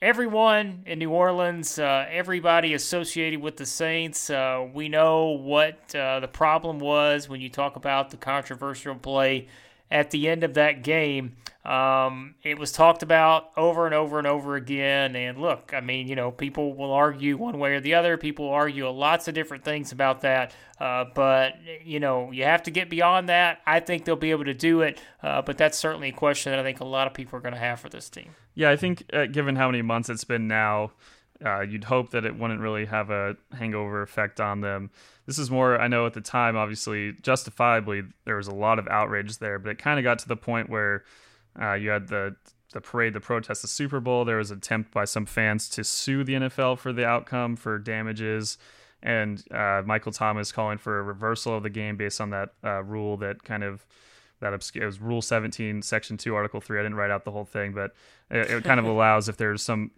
Everyone 0.01 0.83
in 0.85 0.99
New 0.99 1.11
Orleans, 1.11 1.77
uh, 1.77 2.05
everybody 2.09 2.73
associated 2.73 3.41
with 3.41 3.57
the 3.57 3.65
Saints, 3.65 4.29
uh, 4.29 4.65
we 4.71 4.89
know 4.89 5.29
what 5.31 5.93
uh, 5.95 6.19
the 6.19 6.27
problem 6.27 6.77
was 6.77 7.27
when 7.27 7.41
you 7.41 7.49
talk 7.49 7.75
about 7.75 8.11
the 8.11 8.17
controversial 8.17 8.93
play 8.93 9.47
at 9.89 10.11
the 10.11 10.29
end 10.29 10.43
of 10.43 10.53
that 10.53 10.83
game. 10.83 11.35
Um, 11.67 12.35
it 12.43 12.57
was 12.57 12.71
talked 12.71 13.03
about 13.03 13.49
over 13.57 13.85
and 13.85 13.93
over 13.93 14.17
and 14.17 14.25
over 14.25 14.55
again. 14.55 15.17
And 15.17 15.37
look, 15.37 15.73
I 15.73 15.81
mean, 15.81 16.07
you 16.07 16.15
know, 16.15 16.31
people 16.31 16.73
will 16.73 16.93
argue 16.93 17.35
one 17.35 17.59
way 17.59 17.73
or 17.73 17.81
the 17.81 17.95
other. 17.95 18.15
People 18.15 18.49
argue 18.49 18.89
lots 18.89 19.27
of 19.27 19.33
different 19.33 19.65
things 19.65 19.91
about 19.91 20.21
that. 20.21 20.53
Uh, 20.79 21.05
but, 21.13 21.55
you 21.83 21.99
know, 21.99 22.31
you 22.31 22.45
have 22.45 22.63
to 22.63 22.71
get 22.71 22.89
beyond 22.89 23.27
that. 23.27 23.59
I 23.67 23.81
think 23.81 24.05
they'll 24.05 24.15
be 24.15 24.31
able 24.31 24.45
to 24.45 24.53
do 24.53 24.79
it. 24.79 25.01
Uh, 25.21 25.41
but 25.41 25.57
that's 25.57 25.77
certainly 25.77 26.07
a 26.09 26.13
question 26.13 26.53
that 26.53 26.59
I 26.59 26.63
think 26.63 26.79
a 26.79 26.85
lot 26.85 27.05
of 27.05 27.13
people 27.13 27.37
are 27.37 27.41
going 27.41 27.53
to 27.53 27.59
have 27.59 27.81
for 27.81 27.89
this 27.89 28.09
team. 28.09 28.29
Yeah, 28.55 28.71
I 28.71 28.77
think 28.77 29.03
uh, 29.11 29.25
given 29.25 29.57
how 29.57 29.69
many 29.69 29.81
months 29.81 30.09
it's 30.09 30.23
been 30.23 30.47
now, 30.47 30.93
uh, 31.45 31.61
you'd 31.61 31.83
hope 31.83 32.11
that 32.11 32.23
it 32.23 32.39
wouldn't 32.39 32.61
really 32.61 32.85
have 32.85 33.09
a 33.09 33.35
hangover 33.53 34.01
effect 34.01 34.39
on 34.39 34.61
them. 34.61 34.89
This 35.25 35.37
is 35.37 35.51
more, 35.51 35.79
I 35.79 35.89
know 35.89 36.05
at 36.05 36.13
the 36.13 36.21
time, 36.21 36.55
obviously, 36.55 37.11
justifiably, 37.21 38.03
there 38.23 38.37
was 38.37 38.47
a 38.47 38.55
lot 38.55 38.79
of 38.79 38.87
outrage 38.87 39.39
there, 39.39 39.59
but 39.59 39.69
it 39.69 39.77
kind 39.77 39.99
of 39.99 40.03
got 40.03 40.19
to 40.19 40.27
the 40.29 40.37
point 40.37 40.69
where 40.69 41.03
uh, 41.61 41.73
you 41.73 41.89
had 41.89 42.07
the 42.07 42.35
the 42.73 42.81
parade, 42.81 43.13
the 43.13 43.21
protest, 43.21 43.61
the 43.61 43.67
Super 43.67 43.99
Bowl. 43.99 44.25
There 44.25 44.37
was 44.37 44.51
an 44.51 44.57
attempt 44.57 44.91
by 44.91 45.05
some 45.05 45.25
fans 45.25 45.69
to 45.69 45.83
sue 45.83 46.23
the 46.23 46.33
NFL 46.33 46.77
for 46.79 46.91
the 46.91 47.05
outcome 47.05 47.55
for 47.55 47.79
damages, 47.79 48.57
and 49.01 49.43
uh, 49.51 49.83
Michael 49.85 50.11
Thomas 50.11 50.51
calling 50.51 50.77
for 50.77 50.99
a 50.99 51.03
reversal 51.03 51.55
of 51.55 51.63
the 51.63 51.69
game 51.69 51.95
based 51.95 52.19
on 52.19 52.31
that 52.31 52.49
uh, 52.63 52.83
rule 52.83 53.17
that 53.17 53.43
kind 53.43 53.63
of 53.63 53.85
that 54.39 54.53
obscure. 54.53 54.83
It 54.83 54.87
was 54.87 55.01
Rule 55.01 55.21
17, 55.21 55.81
Section 55.81 56.17
2, 56.17 56.35
Article 56.35 56.61
3. 56.61 56.79
I 56.79 56.83
didn't 56.83 56.95
write 56.95 57.09
out 57.09 57.25
the 57.25 57.31
whole 57.31 57.45
thing, 57.45 57.73
but 57.73 57.93
it, 58.29 58.49
it 58.51 58.63
kind 58.63 58.79
of 58.79 58.85
allows 58.87 59.29
if 59.29 59.37
there's 59.37 59.63
some 59.63 59.91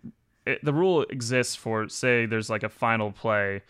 it, 0.45 0.63
the 0.63 0.73
rule 0.73 1.03
exists 1.03 1.55
for 1.55 1.89
say 1.89 2.25
there's 2.25 2.49
like 2.49 2.63
a 2.63 2.69
final 2.69 3.11
play 3.11 3.61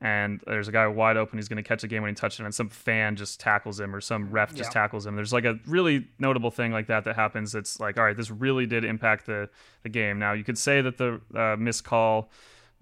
and 0.00 0.40
there's 0.46 0.68
a 0.68 0.72
guy 0.72 0.86
wide 0.86 1.16
open 1.16 1.38
he's 1.38 1.48
going 1.48 1.62
to 1.62 1.62
catch 1.62 1.82
a 1.82 1.88
game 1.88 2.02
winning 2.02 2.14
touchdown 2.14 2.44
and 2.44 2.54
some 2.54 2.68
fan 2.68 3.16
just 3.16 3.40
tackles 3.40 3.80
him 3.80 3.94
or 3.94 4.00
some 4.00 4.30
ref 4.30 4.54
just 4.54 4.70
yeah. 4.70 4.80
tackles 4.80 5.06
him 5.06 5.16
there's 5.16 5.32
like 5.32 5.44
a 5.44 5.58
really 5.66 6.06
notable 6.18 6.50
thing 6.50 6.72
like 6.72 6.86
that 6.86 7.04
that 7.04 7.16
happens 7.16 7.54
it's 7.54 7.80
like 7.80 7.98
all 7.98 8.04
right 8.04 8.16
this 8.16 8.30
really 8.30 8.66
did 8.66 8.84
impact 8.84 9.26
the, 9.26 9.48
the 9.82 9.88
game 9.88 10.18
now 10.18 10.32
you 10.32 10.44
could 10.44 10.58
say 10.58 10.80
that 10.80 10.98
the 10.98 11.20
uh, 11.34 11.56
missed 11.56 11.84
call 11.84 12.30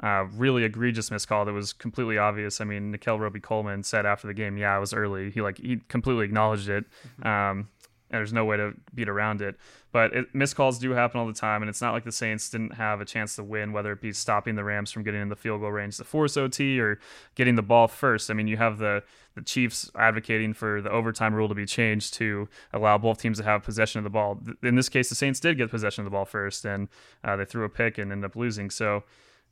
uh, 0.03 0.27
really 0.35 0.65
egregious 0.65 1.11
missed 1.11 1.29
call 1.29 1.45
that 1.47 1.53
was 1.53 1.73
completely 1.73 2.19
obvious. 2.19 2.61
I 2.61 2.65
mean, 2.65 2.91
Nickell 2.91 3.19
Robey-Coleman 3.19 3.83
said 3.83 4.05
after 4.05 4.27
the 4.27 4.35
game, 4.35 4.59
"Yeah, 4.59 4.77
it 4.77 4.81
was 4.81 4.93
early." 4.93 5.31
He 5.31 5.41
like 5.41 5.57
he 5.57 5.79
completely 5.89 6.27
acknowledged 6.27 6.69
it. 6.69 6.85
Mm-hmm. 7.23 7.27
Um, 7.27 7.69
and 8.11 8.19
there's 8.19 8.33
no 8.33 8.45
way 8.45 8.57
to 8.57 8.75
beat 8.95 9.09
around 9.09 9.43
it. 9.43 9.57
But 9.93 10.15
it, 10.15 10.35
missed 10.35 10.57
calls 10.57 10.79
do 10.79 10.93
happen 10.93 11.19
all 11.19 11.27
the 11.27 11.33
time, 11.33 11.63
and 11.63 11.69
it's 11.69 11.81
not 11.81 11.93
like 11.93 12.05
the 12.05 12.13
Saints 12.13 12.49
didn't 12.51 12.75
have 12.75 13.01
a 13.01 13.05
chance 13.05 13.37
to 13.37 13.43
win, 13.43 13.73
whether 13.73 13.93
it 13.93 14.01
be 14.01 14.13
stopping 14.13 14.55
the 14.55 14.65
Rams 14.65 14.93
from 14.93 15.03
getting 15.03 15.23
in 15.23 15.29
the 15.29 15.37
field 15.37 15.61
goal 15.61 15.73
range 15.73 15.97
to 15.97 16.05
force 16.05 16.37
OT 16.37 16.79
or 16.81 16.99
getting 17.35 17.57
the 17.57 17.63
ball 17.63 17.89
first. 17.89 18.31
I 18.31 18.35
mean, 18.35 18.47
you 18.47 18.57
have 18.57 18.79
the 18.79 19.03
the 19.35 19.43
Chiefs 19.43 19.91
advocating 19.95 20.55
for 20.55 20.81
the 20.81 20.91
overtime 20.91 21.35
rule 21.35 21.49
to 21.49 21.55
be 21.55 21.67
changed 21.67 22.15
to 22.15 22.49
allow 22.73 22.97
both 22.97 23.21
teams 23.21 23.37
to 23.37 23.45
have 23.45 23.63
possession 23.63 23.99
of 23.99 24.05
the 24.05 24.11
ball. 24.11 24.41
In 24.63 24.77
this 24.77 24.89
case, 24.89 25.11
the 25.11 25.15
Saints 25.15 25.41
did 25.41 25.59
get 25.59 25.71
possession 25.71 26.03
of 26.03 26.05
the 26.07 26.11
ball 26.11 26.25
first, 26.25 26.65
and 26.65 26.89
uh, 27.23 27.37
they 27.37 27.45
threw 27.45 27.65
a 27.65 27.69
pick 27.69 27.99
and 27.99 28.11
ended 28.11 28.31
up 28.31 28.35
losing. 28.35 28.71
So 28.71 29.05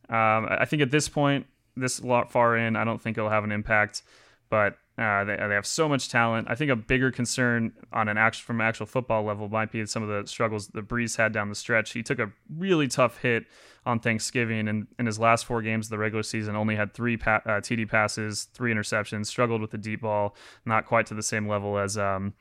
um, 0.09 0.47
I 0.49 0.65
think 0.65 0.81
at 0.81 0.91
this 0.91 1.09
point, 1.09 1.47
this 1.77 2.03
lot 2.03 2.31
far 2.31 2.57
in, 2.57 2.77
I 2.77 2.85
don't 2.85 3.01
think 3.01 3.19
it'll 3.19 3.31
have 3.31 3.45
an 3.45 3.53
impact. 3.53 4.03
But 4.49 4.79
uh, 4.97 5.25
they, 5.25 5.37
they 5.37 5.55
have 5.55 5.67
so 5.67 5.89
much 5.89 6.09
talent. 6.09 6.47
I 6.49 6.55
think 6.55 6.71
a 6.71 6.77
bigger 6.77 7.11
concern 7.11 7.73
on 7.93 8.09
an 8.09 8.17
actual 8.17 8.45
from 8.45 8.61
an 8.61 8.67
actual 8.67 8.87
football 8.87 9.25
level 9.25 9.49
might 9.49 9.73
be 9.73 9.85
some 9.87 10.05
of 10.05 10.09
the 10.09 10.29
struggles 10.29 10.69
the 10.69 10.83
Brees 10.83 11.17
had 11.17 11.33
down 11.33 11.49
the 11.49 11.57
stretch. 11.57 11.93
He 11.93 12.03
took 12.03 12.21
a 12.21 12.31
really 12.57 12.87
tough 12.87 13.19
hit 13.19 13.47
on 13.85 13.99
Thanksgiving, 13.99 14.69
and 14.69 14.87
in 14.99 15.07
his 15.07 15.19
last 15.19 15.47
four 15.47 15.63
games 15.63 15.87
of 15.87 15.91
the 15.91 15.99
regular 15.99 16.23
season, 16.23 16.55
only 16.55 16.77
had 16.77 16.95
three 16.95 17.17
pa- 17.17 17.43
uh, 17.45 17.61
TD 17.61 17.89
passes, 17.89 18.45
three 18.55 18.73
interceptions. 18.73 19.27
Struggled 19.27 19.61
with 19.61 19.73
the 19.73 19.79
deep 19.79 20.03
ball, 20.03 20.37
not 20.65 20.87
quite 20.87 21.07
to 21.07 21.15
the 21.15 21.25
same 21.25 21.49
level 21.49 21.77
as 21.77 21.99
um, 21.99 22.35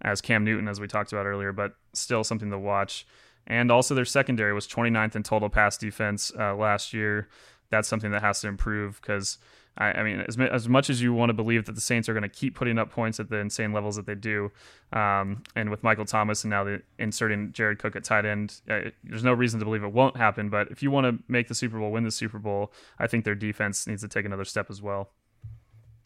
as 0.00 0.20
Cam 0.20 0.44
Newton, 0.44 0.68
as 0.68 0.78
we 0.78 0.86
talked 0.86 1.12
about 1.12 1.26
earlier, 1.26 1.52
but 1.52 1.74
still 1.92 2.22
something 2.22 2.50
to 2.50 2.58
watch. 2.58 3.04
And 3.48 3.72
also, 3.72 3.96
their 3.96 4.04
secondary 4.04 4.52
was 4.52 4.68
29th 4.68 5.16
in 5.16 5.24
total 5.24 5.48
pass 5.48 5.76
defense 5.76 6.30
uh, 6.38 6.54
last 6.54 6.94
year. 6.94 7.28
That's 7.70 7.88
something 7.88 8.12
that 8.12 8.22
has 8.22 8.40
to 8.42 8.48
improve 8.48 9.00
because 9.00 9.38
I, 9.80 9.92
I 9.92 10.02
mean, 10.02 10.20
as, 10.20 10.38
as 10.38 10.68
much 10.68 10.90
as 10.90 11.00
you 11.00 11.14
want 11.14 11.30
to 11.30 11.34
believe 11.34 11.64
that 11.64 11.74
the 11.74 11.80
Saints 11.80 12.08
are 12.08 12.12
going 12.12 12.22
to 12.22 12.28
keep 12.28 12.54
putting 12.54 12.78
up 12.78 12.90
points 12.90 13.18
at 13.18 13.30
the 13.30 13.38
insane 13.38 13.72
levels 13.72 13.96
that 13.96 14.04
they 14.04 14.14
do, 14.14 14.52
um, 14.92 15.42
and 15.56 15.70
with 15.70 15.82
Michael 15.82 16.04
Thomas 16.04 16.44
and 16.44 16.50
now 16.50 16.64
the, 16.64 16.82
inserting 16.98 17.52
Jared 17.52 17.78
Cook 17.78 17.96
at 17.96 18.04
tight 18.04 18.26
end, 18.26 18.60
uh, 18.68 18.90
there's 19.02 19.24
no 19.24 19.32
reason 19.32 19.58
to 19.58 19.64
believe 19.64 19.82
it 19.82 19.92
won't 19.92 20.18
happen. 20.18 20.50
But 20.50 20.70
if 20.70 20.82
you 20.82 20.90
want 20.90 21.06
to 21.06 21.24
make 21.26 21.48
the 21.48 21.54
Super 21.54 21.78
Bowl, 21.78 21.90
win 21.90 22.04
the 22.04 22.10
Super 22.10 22.38
Bowl, 22.38 22.72
I 22.98 23.06
think 23.06 23.24
their 23.24 23.34
defense 23.34 23.86
needs 23.86 24.02
to 24.02 24.08
take 24.08 24.26
another 24.26 24.44
step 24.44 24.70
as 24.70 24.82
well. 24.82 25.10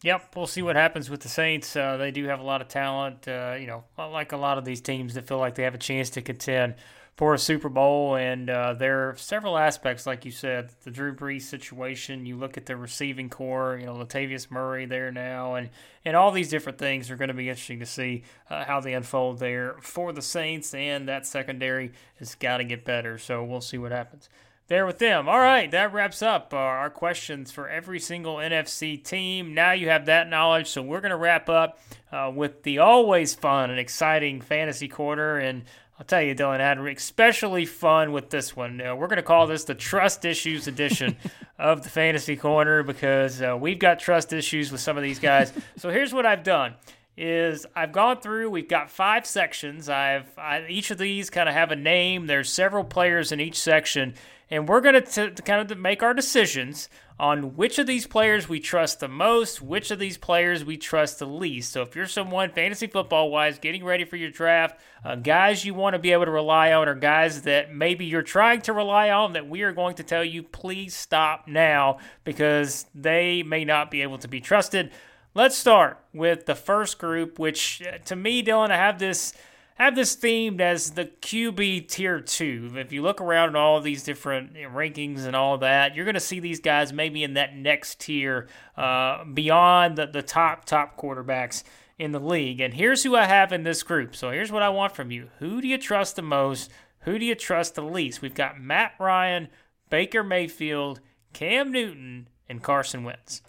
Yep, 0.03 0.35
we'll 0.35 0.47
see 0.47 0.61
what 0.61 0.75
happens 0.75 1.09
with 1.09 1.21
the 1.21 1.29
Saints. 1.29 1.75
Uh, 1.75 1.97
they 1.97 2.11
do 2.11 2.25
have 2.25 2.39
a 2.39 2.43
lot 2.43 2.61
of 2.61 2.67
talent, 2.67 3.27
uh, 3.27 3.55
you 3.59 3.67
know, 3.67 3.83
like 3.97 4.31
a 4.31 4.37
lot 4.37 4.57
of 4.57 4.63
these 4.63 4.79
teams 4.79 5.15
that 5.15 5.27
feel 5.27 5.39
like 5.39 5.55
they 5.55 5.63
have 5.63 5.75
a 5.75 5.79
chance 5.79 6.09
to 6.11 6.21
contend 6.21 6.75
for 7.15 7.33
a 7.33 7.39
Super 7.39 7.69
Bowl. 7.69 8.15
And 8.15 8.49
uh, 8.49 8.73
there 8.73 9.09
are 9.09 9.15
several 9.15 9.57
aspects, 9.57 10.05
like 10.05 10.25
you 10.25 10.31
said, 10.31 10.71
the 10.83 10.91
Drew 10.91 11.15
Brees 11.15 11.43
situation. 11.43 12.25
You 12.25 12.35
look 12.35 12.57
at 12.57 12.65
the 12.65 12.75
receiving 12.75 13.29
corps, 13.29 13.77
you 13.79 13.85
know, 13.85 13.95
Latavius 13.95 14.51
Murray 14.51 14.85
there 14.85 15.11
now, 15.11 15.55
and 15.55 15.69
and 16.03 16.15
all 16.15 16.31
these 16.31 16.49
different 16.49 16.77
things 16.77 17.09
are 17.09 17.15
going 17.15 17.29
to 17.29 17.33
be 17.33 17.49
interesting 17.49 17.79
to 17.79 17.85
see 17.85 18.23
uh, 18.49 18.65
how 18.65 18.79
they 18.79 18.93
unfold 18.93 19.39
there 19.39 19.75
for 19.81 20.11
the 20.11 20.21
Saints. 20.21 20.73
And 20.73 21.07
that 21.07 21.25
secondary 21.25 21.93
has 22.19 22.35
got 22.35 22.57
to 22.57 22.63
get 22.63 22.85
better. 22.85 23.17
So 23.17 23.43
we'll 23.43 23.61
see 23.61 23.77
what 23.77 23.91
happens 23.91 24.29
there 24.67 24.85
with 24.85 24.97
them. 24.97 25.29
All 25.29 25.39
right, 25.39 25.69
that 25.71 25.93
wraps 25.93 26.21
up 26.21 26.53
uh, 26.53 26.57
our 26.57 26.89
questions 26.89 27.51
for 27.51 27.69
every 27.69 27.99
single 27.99 28.37
NFC 28.37 29.03
team. 29.03 29.53
Now 29.53 29.73
you 29.73 29.89
have 29.89 30.07
that 30.07 30.27
knowledge, 30.27 30.67
so 30.67 30.81
we're 30.81 31.01
going 31.01 31.11
to 31.11 31.17
wrap 31.17 31.49
up 31.49 31.79
uh, 32.11 32.31
with 32.33 32.63
the 32.63 32.79
always 32.79 33.35
fun 33.35 33.69
and 33.69 33.79
exciting 33.79 34.41
fantasy 34.41 34.87
quarter. 34.87 35.37
And 35.37 35.65
I'll 35.97 36.05
tell 36.05 36.21
you, 36.21 36.35
Dylan 36.35 36.59
had 36.59 36.77
especially 36.79 37.65
fun 37.65 38.11
with 38.11 38.29
this 38.29 38.53
one. 38.53 38.81
Uh, 38.81 38.95
we're 38.95 39.07
going 39.07 39.15
to 39.17 39.23
call 39.23 39.47
this 39.47 39.63
the 39.63 39.75
trust 39.75 40.25
issues 40.25 40.67
edition 40.67 41.15
of 41.59 41.83
the 41.83 41.89
fantasy 41.89 42.35
corner 42.35 42.83
because 42.83 43.41
uh, 43.41 43.57
we've 43.57 43.79
got 43.79 43.99
trust 43.99 44.33
issues 44.33 44.73
with 44.73 44.81
some 44.81 44.97
of 44.97 45.03
these 45.03 45.19
guys. 45.19 45.53
so 45.77 45.89
here's 45.89 46.13
what 46.13 46.25
I've 46.25 46.43
done 46.43 46.75
is 47.17 47.65
I've 47.73 47.93
gone 47.93 48.19
through. 48.19 48.49
We've 48.49 48.67
got 48.67 48.91
five 48.91 49.25
sections. 49.25 49.87
I've 49.87 50.37
I, 50.37 50.65
each 50.67 50.91
of 50.91 50.97
these 50.97 51.29
kind 51.29 51.47
of 51.47 51.55
have 51.55 51.71
a 51.71 51.75
name. 51.77 52.27
There's 52.27 52.51
several 52.51 52.83
players 52.83 53.31
in 53.31 53.39
each 53.39 53.57
section, 53.57 54.15
and 54.49 54.67
we're 54.67 54.81
going 54.81 55.01
to 55.01 55.31
kind 55.43 55.71
of 55.71 55.77
make 55.77 56.03
our 56.03 56.13
decisions 56.13 56.89
on 57.17 57.55
which 57.55 57.79
of 57.79 57.87
these 57.87 58.05
players 58.05 58.49
we 58.49 58.59
trust 58.59 58.99
the 58.99 59.07
most, 59.07 59.61
which 59.61 59.89
of 59.89 59.99
these 59.99 60.17
players 60.17 60.65
we 60.65 60.75
trust 60.75 61.19
the 61.19 61.25
least. 61.25 61.71
So 61.71 61.81
if 61.81 61.95
you're 61.95 62.07
someone 62.07 62.49
fantasy 62.51 62.87
football 62.87 63.31
wise 63.31 63.57
getting 63.57 63.85
ready 63.85 64.03
for 64.03 64.17
your 64.17 64.31
draft, 64.31 64.79
uh, 65.03 65.15
guys 65.15 65.63
you 65.63 65.73
want 65.73 65.93
to 65.93 65.99
be 65.99 66.11
able 66.11 66.25
to 66.25 66.31
rely 66.31 66.73
on, 66.73 66.89
or 66.89 66.95
guys 66.95 67.43
that 67.43 67.73
maybe 67.73 68.05
you're 68.05 68.21
trying 68.21 68.61
to 68.63 68.73
rely 68.73 69.11
on, 69.11 69.33
that 69.33 69.47
we 69.47 69.61
are 69.61 69.71
going 69.71 69.95
to 69.95 70.03
tell 70.03 70.25
you 70.25 70.43
please 70.43 70.93
stop 70.93 71.47
now 71.47 71.99
because 72.25 72.85
they 72.93 73.43
may 73.43 73.63
not 73.63 73.89
be 73.89 74.01
able 74.01 74.17
to 74.17 74.27
be 74.27 74.41
trusted. 74.41 74.91
Let's 75.33 75.57
start 75.57 75.99
with 76.13 76.45
the 76.45 76.55
first 76.55 76.99
group, 76.99 77.39
which 77.39 77.81
uh, 77.81 77.97
to 78.05 78.15
me, 78.15 78.43
Dylan, 78.43 78.71
I 78.71 78.77
have 78.77 78.99
this 78.99 79.33
have 79.75 79.95
this 79.95 80.15
themed 80.15 80.61
as 80.61 80.91
the 80.91 81.05
QB 81.05 81.89
tier 81.89 82.21
two. 82.21 82.71
If 82.75 82.93
you 82.93 83.01
look 83.01 83.19
around 83.19 83.49
at 83.49 83.55
all 83.55 83.77
of 83.77 83.83
these 83.83 84.03
different 84.03 84.53
rankings 84.53 85.25
and 85.25 85.35
all 85.35 85.57
that, 85.59 85.95
you're 85.95 86.05
going 86.05 86.15
to 86.15 86.21
see 86.21 86.39
these 86.39 86.61
guys 86.61 86.93
maybe 86.93 87.23
in 87.23 87.33
that 87.33 87.55
next 87.55 87.99
tier 87.99 88.47
uh, 88.77 89.25
beyond 89.25 89.97
the, 89.97 90.07
the 90.07 90.21
top, 90.21 90.63
top 90.65 90.97
quarterbacks 90.97 91.63
in 91.99 92.13
the 92.13 92.19
league. 92.19 92.61
And 92.61 92.73
here's 92.73 93.03
who 93.03 93.15
I 93.15 93.25
have 93.25 93.51
in 93.51 93.63
this 93.63 93.83
group. 93.83 94.15
So 94.15 94.31
here's 94.31 94.51
what 94.51 94.63
I 94.63 94.69
want 94.69 94.95
from 94.95 95.11
you 95.11 95.29
Who 95.39 95.61
do 95.61 95.67
you 95.67 95.77
trust 95.77 96.15
the 96.15 96.21
most? 96.21 96.71
Who 97.01 97.19
do 97.19 97.25
you 97.25 97.35
trust 97.35 97.75
the 97.75 97.83
least? 97.83 98.21
We've 98.21 98.33
got 98.33 98.59
Matt 98.59 98.93
Ryan, 98.97 99.49
Baker 99.89 100.23
Mayfield, 100.23 101.01
Cam 101.33 101.71
Newton, 101.71 102.29
and 102.47 102.63
Carson 102.63 103.03
Wentz. 103.03 103.41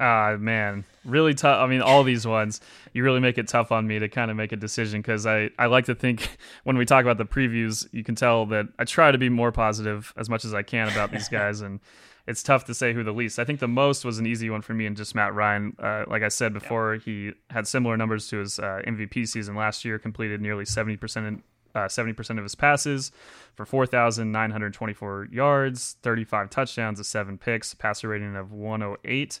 Ah, 0.00 0.36
man, 0.38 0.86
really 1.04 1.34
tough. 1.34 1.60
I 1.60 1.66
mean, 1.66 1.82
all 1.82 2.02
these 2.04 2.26
ones, 2.26 2.62
you 2.94 3.04
really 3.04 3.20
make 3.20 3.36
it 3.36 3.48
tough 3.48 3.70
on 3.70 3.86
me 3.86 3.98
to 3.98 4.08
kind 4.08 4.30
of 4.30 4.36
make 4.36 4.50
a 4.50 4.56
decision 4.56 5.02
because 5.02 5.26
I, 5.26 5.50
I 5.58 5.66
like 5.66 5.84
to 5.84 5.94
think 5.94 6.38
when 6.64 6.78
we 6.78 6.86
talk 6.86 7.02
about 7.02 7.18
the 7.18 7.26
previews, 7.26 7.86
you 7.92 8.02
can 8.02 8.14
tell 8.14 8.46
that 8.46 8.66
I 8.78 8.84
try 8.84 9.12
to 9.12 9.18
be 9.18 9.28
more 9.28 9.52
positive 9.52 10.14
as 10.16 10.30
much 10.30 10.46
as 10.46 10.54
I 10.54 10.62
can 10.62 10.88
about 10.88 11.12
these 11.12 11.28
guys. 11.28 11.60
and 11.60 11.80
it's 12.26 12.42
tough 12.42 12.64
to 12.66 12.74
say 12.74 12.94
who 12.94 13.04
the 13.04 13.12
least. 13.12 13.38
I 13.38 13.44
think 13.44 13.60
the 13.60 13.68
most 13.68 14.04
was 14.04 14.18
an 14.18 14.26
easy 14.26 14.48
one 14.48 14.62
for 14.62 14.72
me 14.72 14.86
and 14.86 14.96
just 14.96 15.14
Matt 15.14 15.34
Ryan. 15.34 15.76
Uh, 15.78 16.04
like 16.06 16.22
I 16.22 16.28
said 16.28 16.54
before, 16.54 16.94
yeah. 16.94 17.00
he 17.04 17.32
had 17.50 17.66
similar 17.66 17.96
numbers 17.96 18.28
to 18.28 18.38
his 18.38 18.58
uh, 18.58 18.80
MVP 18.86 19.28
season 19.28 19.54
last 19.54 19.84
year, 19.84 19.98
completed 19.98 20.40
nearly 20.40 20.64
70% 20.64 21.28
in, 21.28 21.42
uh, 21.74 21.80
70% 21.80 22.38
of 22.38 22.42
his 22.42 22.54
passes 22.54 23.12
for 23.54 23.66
4,924 23.66 25.28
yards, 25.30 25.96
35 26.02 26.50
touchdowns, 26.50 27.00
a 27.00 27.04
seven 27.04 27.36
picks, 27.36 27.74
passer 27.74 28.08
rating 28.08 28.36
of 28.36 28.52
108. 28.52 29.40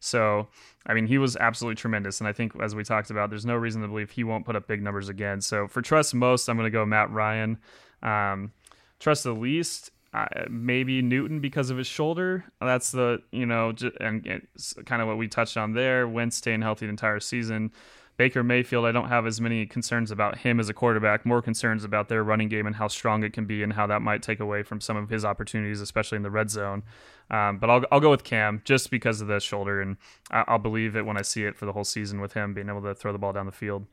So, 0.00 0.48
I 0.86 0.94
mean, 0.94 1.06
he 1.06 1.18
was 1.18 1.36
absolutely 1.36 1.76
tremendous. 1.76 2.20
And 2.20 2.28
I 2.28 2.32
think, 2.32 2.52
as 2.60 2.74
we 2.74 2.84
talked 2.84 3.10
about, 3.10 3.30
there's 3.30 3.46
no 3.46 3.56
reason 3.56 3.82
to 3.82 3.88
believe 3.88 4.10
he 4.10 4.24
won't 4.24 4.46
put 4.46 4.56
up 4.56 4.66
big 4.66 4.82
numbers 4.82 5.08
again. 5.08 5.40
So, 5.40 5.66
for 5.66 5.82
trust 5.82 6.14
most, 6.14 6.48
I'm 6.48 6.56
going 6.56 6.66
to 6.66 6.70
go 6.70 6.86
Matt 6.86 7.10
Ryan. 7.10 7.58
Um, 8.02 8.52
trust 9.00 9.24
the 9.24 9.32
least, 9.32 9.90
uh, 10.14 10.26
maybe 10.48 11.02
Newton 11.02 11.40
because 11.40 11.70
of 11.70 11.76
his 11.76 11.86
shoulder. 11.86 12.44
That's 12.60 12.92
the, 12.92 13.22
you 13.32 13.46
know, 13.46 13.74
and 14.00 14.26
it's 14.26 14.74
kind 14.86 15.02
of 15.02 15.08
what 15.08 15.18
we 15.18 15.28
touched 15.28 15.56
on 15.56 15.74
there. 15.74 16.08
Wentz 16.08 16.36
staying 16.36 16.62
healthy 16.62 16.86
the 16.86 16.90
entire 16.90 17.20
season. 17.20 17.72
Baker 18.18 18.42
Mayfield, 18.42 18.84
I 18.84 18.90
don't 18.90 19.08
have 19.08 19.26
as 19.28 19.40
many 19.40 19.64
concerns 19.64 20.10
about 20.10 20.38
him 20.38 20.58
as 20.58 20.68
a 20.68 20.74
quarterback, 20.74 21.24
more 21.24 21.40
concerns 21.40 21.84
about 21.84 22.08
their 22.08 22.24
running 22.24 22.48
game 22.48 22.66
and 22.66 22.74
how 22.74 22.88
strong 22.88 23.22
it 23.22 23.32
can 23.32 23.46
be 23.46 23.62
and 23.62 23.72
how 23.72 23.86
that 23.86 24.02
might 24.02 24.24
take 24.24 24.40
away 24.40 24.64
from 24.64 24.80
some 24.80 24.96
of 24.96 25.08
his 25.08 25.24
opportunities, 25.24 25.80
especially 25.80 26.16
in 26.16 26.22
the 26.24 26.30
red 26.30 26.50
zone. 26.50 26.82
Um, 27.30 27.58
but 27.58 27.70
I'll, 27.70 27.84
I'll 27.92 28.00
go 28.00 28.10
with 28.10 28.24
Cam 28.24 28.60
just 28.64 28.90
because 28.90 29.20
of 29.20 29.28
the 29.28 29.38
shoulder, 29.38 29.80
and 29.80 29.98
I'll 30.32 30.58
believe 30.58 30.96
it 30.96 31.06
when 31.06 31.16
I 31.16 31.22
see 31.22 31.44
it 31.44 31.56
for 31.56 31.64
the 31.64 31.72
whole 31.72 31.84
season 31.84 32.20
with 32.20 32.32
him 32.32 32.54
being 32.54 32.68
able 32.68 32.82
to 32.82 32.94
throw 32.94 33.12
the 33.12 33.18
ball 33.18 33.32
down 33.32 33.46
the 33.46 33.52
field. 33.52 33.86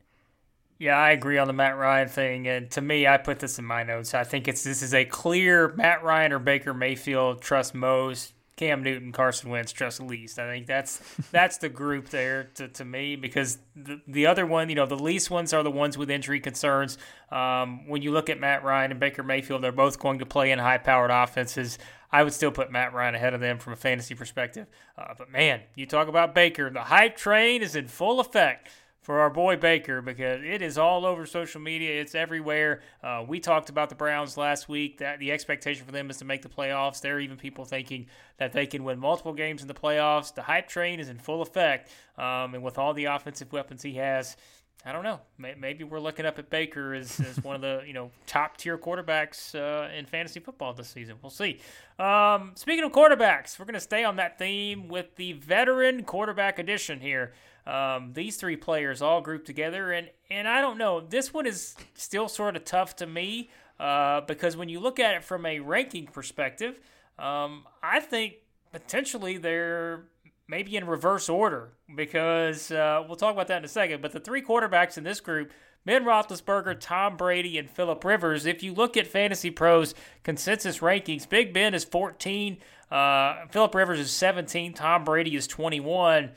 Yeah, 0.78 0.98
I 0.98 1.12
agree 1.12 1.38
on 1.38 1.46
the 1.46 1.52
Matt 1.52 1.78
Ryan 1.78 2.08
thing, 2.08 2.48
and 2.48 2.68
to 2.72 2.80
me, 2.80 3.06
I 3.06 3.18
put 3.18 3.38
this 3.38 3.60
in 3.60 3.64
my 3.64 3.84
notes. 3.84 4.12
I 4.12 4.24
think 4.24 4.48
it's 4.48 4.64
this 4.64 4.82
is 4.82 4.92
a 4.92 5.04
clear 5.04 5.72
Matt 5.76 6.02
Ryan 6.02 6.32
or 6.32 6.38
Baker 6.40 6.74
Mayfield 6.74 7.40
trust 7.40 7.74
most 7.74 8.32
Cam 8.56 8.82
Newton, 8.82 9.12
Carson 9.12 9.50
Wentz, 9.50 9.70
trust 9.70 10.00
least. 10.00 10.38
I 10.38 10.48
think 10.48 10.66
that's 10.66 11.02
that's 11.30 11.58
the 11.58 11.68
group 11.68 12.08
there 12.08 12.44
to, 12.54 12.68
to 12.68 12.84
me 12.86 13.14
because 13.14 13.58
the, 13.74 14.00
the 14.08 14.26
other 14.26 14.46
one, 14.46 14.70
you 14.70 14.74
know, 14.74 14.86
the 14.86 14.96
least 14.96 15.30
ones 15.30 15.52
are 15.52 15.62
the 15.62 15.70
ones 15.70 15.98
with 15.98 16.10
injury 16.10 16.40
concerns. 16.40 16.96
Um, 17.30 17.86
when 17.86 18.00
you 18.00 18.12
look 18.12 18.30
at 18.30 18.40
Matt 18.40 18.64
Ryan 18.64 18.92
and 18.92 19.00
Baker 19.00 19.22
Mayfield, 19.22 19.62
they're 19.62 19.72
both 19.72 19.98
going 19.98 20.20
to 20.20 20.26
play 20.26 20.50
in 20.52 20.58
high 20.58 20.78
powered 20.78 21.10
offenses. 21.10 21.78
I 22.10 22.22
would 22.22 22.32
still 22.32 22.50
put 22.50 22.72
Matt 22.72 22.94
Ryan 22.94 23.14
ahead 23.14 23.34
of 23.34 23.40
them 23.40 23.58
from 23.58 23.74
a 23.74 23.76
fantasy 23.76 24.14
perspective. 24.14 24.66
Uh, 24.96 25.12
but 25.18 25.30
man, 25.30 25.60
you 25.74 25.84
talk 25.84 26.08
about 26.08 26.34
Baker, 26.34 26.70
the 26.70 26.84
hype 26.84 27.16
train 27.16 27.62
is 27.62 27.76
in 27.76 27.88
full 27.88 28.20
effect 28.20 28.68
for 29.06 29.20
our 29.20 29.30
boy 29.30 29.54
Baker 29.54 30.02
because 30.02 30.42
it 30.42 30.62
is 30.62 30.76
all 30.76 31.06
over 31.06 31.26
social 31.26 31.60
media. 31.60 32.00
It's 32.00 32.16
everywhere. 32.16 32.80
Uh, 33.04 33.24
we 33.26 33.38
talked 33.38 33.68
about 33.68 33.88
the 33.88 33.94
Browns 33.94 34.36
last 34.36 34.68
week. 34.68 34.98
That 34.98 35.20
the 35.20 35.30
expectation 35.30 35.86
for 35.86 35.92
them 35.92 36.10
is 36.10 36.16
to 36.16 36.24
make 36.24 36.42
the 36.42 36.48
playoffs. 36.48 37.00
There 37.00 37.14
are 37.14 37.20
even 37.20 37.36
people 37.36 37.64
thinking 37.64 38.06
that 38.38 38.52
they 38.52 38.66
can 38.66 38.82
win 38.82 38.98
multiple 38.98 39.32
games 39.32 39.62
in 39.62 39.68
the 39.68 39.74
playoffs. 39.74 40.34
The 40.34 40.42
hype 40.42 40.66
train 40.66 40.98
is 40.98 41.08
in 41.08 41.18
full 41.18 41.40
effect, 41.40 41.88
um, 42.18 42.54
and 42.54 42.64
with 42.64 42.78
all 42.78 42.94
the 42.94 43.04
offensive 43.04 43.52
weapons 43.52 43.80
he 43.80 43.94
has. 43.94 44.36
I 44.84 44.92
don't 44.92 45.04
know. 45.04 45.20
Maybe 45.38 45.84
we're 45.84 46.00
looking 46.00 46.26
up 46.26 46.38
at 46.40 46.50
Baker 46.50 46.92
as, 46.92 47.18
as 47.20 47.42
one 47.44 47.54
of 47.54 47.62
the 47.62 47.82
you 47.86 47.92
know 47.92 48.10
top 48.26 48.56
tier 48.56 48.76
quarterbacks 48.76 49.54
uh, 49.54 49.88
in 49.96 50.06
fantasy 50.06 50.40
football 50.40 50.74
this 50.74 50.88
season. 50.88 51.14
We'll 51.22 51.30
see. 51.30 51.60
Um, 52.00 52.52
speaking 52.56 52.82
of 52.82 52.90
quarterbacks, 52.90 53.56
we're 53.56 53.66
going 53.66 53.74
to 53.74 53.80
stay 53.80 54.02
on 54.02 54.16
that 54.16 54.36
theme 54.36 54.88
with 54.88 55.14
the 55.14 55.34
veteran 55.34 56.02
quarterback 56.02 56.58
edition 56.58 56.98
here. 56.98 57.32
Um, 57.66 58.12
these 58.12 58.36
three 58.36 58.56
players 58.56 59.02
all 59.02 59.20
grouped 59.20 59.46
together, 59.46 59.92
and 59.92 60.08
and 60.30 60.46
I 60.46 60.60
don't 60.60 60.78
know. 60.78 61.00
This 61.00 61.34
one 61.34 61.46
is 61.46 61.74
still 61.94 62.28
sort 62.28 62.56
of 62.56 62.64
tough 62.64 62.96
to 62.96 63.06
me 63.06 63.50
uh, 63.80 64.20
because 64.22 64.56
when 64.56 64.68
you 64.68 64.78
look 64.78 65.00
at 65.00 65.14
it 65.14 65.24
from 65.24 65.44
a 65.44 65.60
ranking 65.60 66.06
perspective, 66.06 66.80
um, 67.18 67.64
I 67.82 68.00
think 68.00 68.34
potentially 68.72 69.36
they're 69.38 70.04
maybe 70.48 70.76
in 70.76 70.86
reverse 70.86 71.28
order 71.28 71.72
because 71.94 72.70
uh, 72.70 73.02
we'll 73.06 73.16
talk 73.16 73.34
about 73.34 73.48
that 73.48 73.58
in 73.58 73.64
a 73.64 73.68
second. 73.68 74.00
But 74.00 74.12
the 74.12 74.20
three 74.20 74.42
quarterbacks 74.42 74.96
in 74.96 75.04
this 75.04 75.20
group. 75.20 75.52
Ben 75.84 76.02
Roethlisberger, 76.02 76.80
Tom 76.80 77.16
Brady, 77.16 77.58
and 77.58 77.70
Philip 77.70 78.04
Rivers. 78.04 78.44
If 78.44 78.64
you 78.64 78.74
look 78.74 78.96
at 78.96 79.08
FantasyPros 79.08 79.94
consensus 80.24 80.80
rankings, 80.80 81.28
Big 81.28 81.54
Ben 81.54 81.74
is 81.74 81.84
14, 81.84 82.58
uh, 82.90 83.46
Philip 83.52 83.72
Rivers 83.72 84.00
is 84.00 84.10
17, 84.10 84.74
Tom 84.74 85.04
Brady 85.04 85.36
is 85.36 85.46
21. 85.46 86.32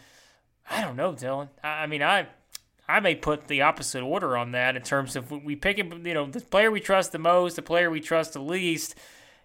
I 0.70 0.82
don't 0.82 0.96
know, 0.96 1.14
Dylan. 1.14 1.50
I, 1.64 1.88
mean, 1.88 2.04
I 2.04 2.28
I 2.88 3.00
may 3.00 3.16
put 3.16 3.48
the 3.48 3.62
opposite 3.62 4.02
order 4.02 4.38
on 4.38 4.52
that 4.52 4.76
in 4.76 4.82
terms 4.82 5.16
of 5.16 5.32
we 5.32 5.56
pick 5.56 5.78
him, 5.78 6.06
you 6.06 6.14
know, 6.14 6.26
the 6.26 6.41
player 6.41 6.72
we 6.72 6.80
trust 6.80 7.12
the 7.12 7.20
most, 7.20 7.56
the 7.56 7.62
player 7.62 7.90
we 7.90 8.00
trust 8.00 8.34
the 8.34 8.41
least. 8.41 8.96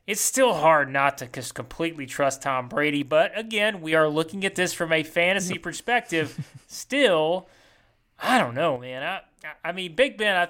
It's 0.07 0.21
still 0.21 0.55
hard 0.55 0.91
not 0.91 1.17
to 1.19 1.27
just 1.27 1.55
completely 1.55 2.05
trust 2.05 2.43
Tom 2.43 2.69
Brady, 2.69 3.03
but 3.03 3.37
again, 3.39 3.81
we 3.81 3.95
are 3.95 4.09
looking 4.09 4.45
at 4.45 4.55
this 4.55 4.75
from 4.75 4.93
a 4.93 5.03
fantasy 5.03 5.57
perspective. 5.57 6.47
still, 6.67 7.49
I 8.19 8.39
don't 8.39 8.55
know, 8.55 8.77
man. 8.79 9.03
I 9.03 9.21
I 9.63 9.73
mean, 9.73 9.95
Big 9.95 10.19
Ben, 10.19 10.37
I 10.37 10.49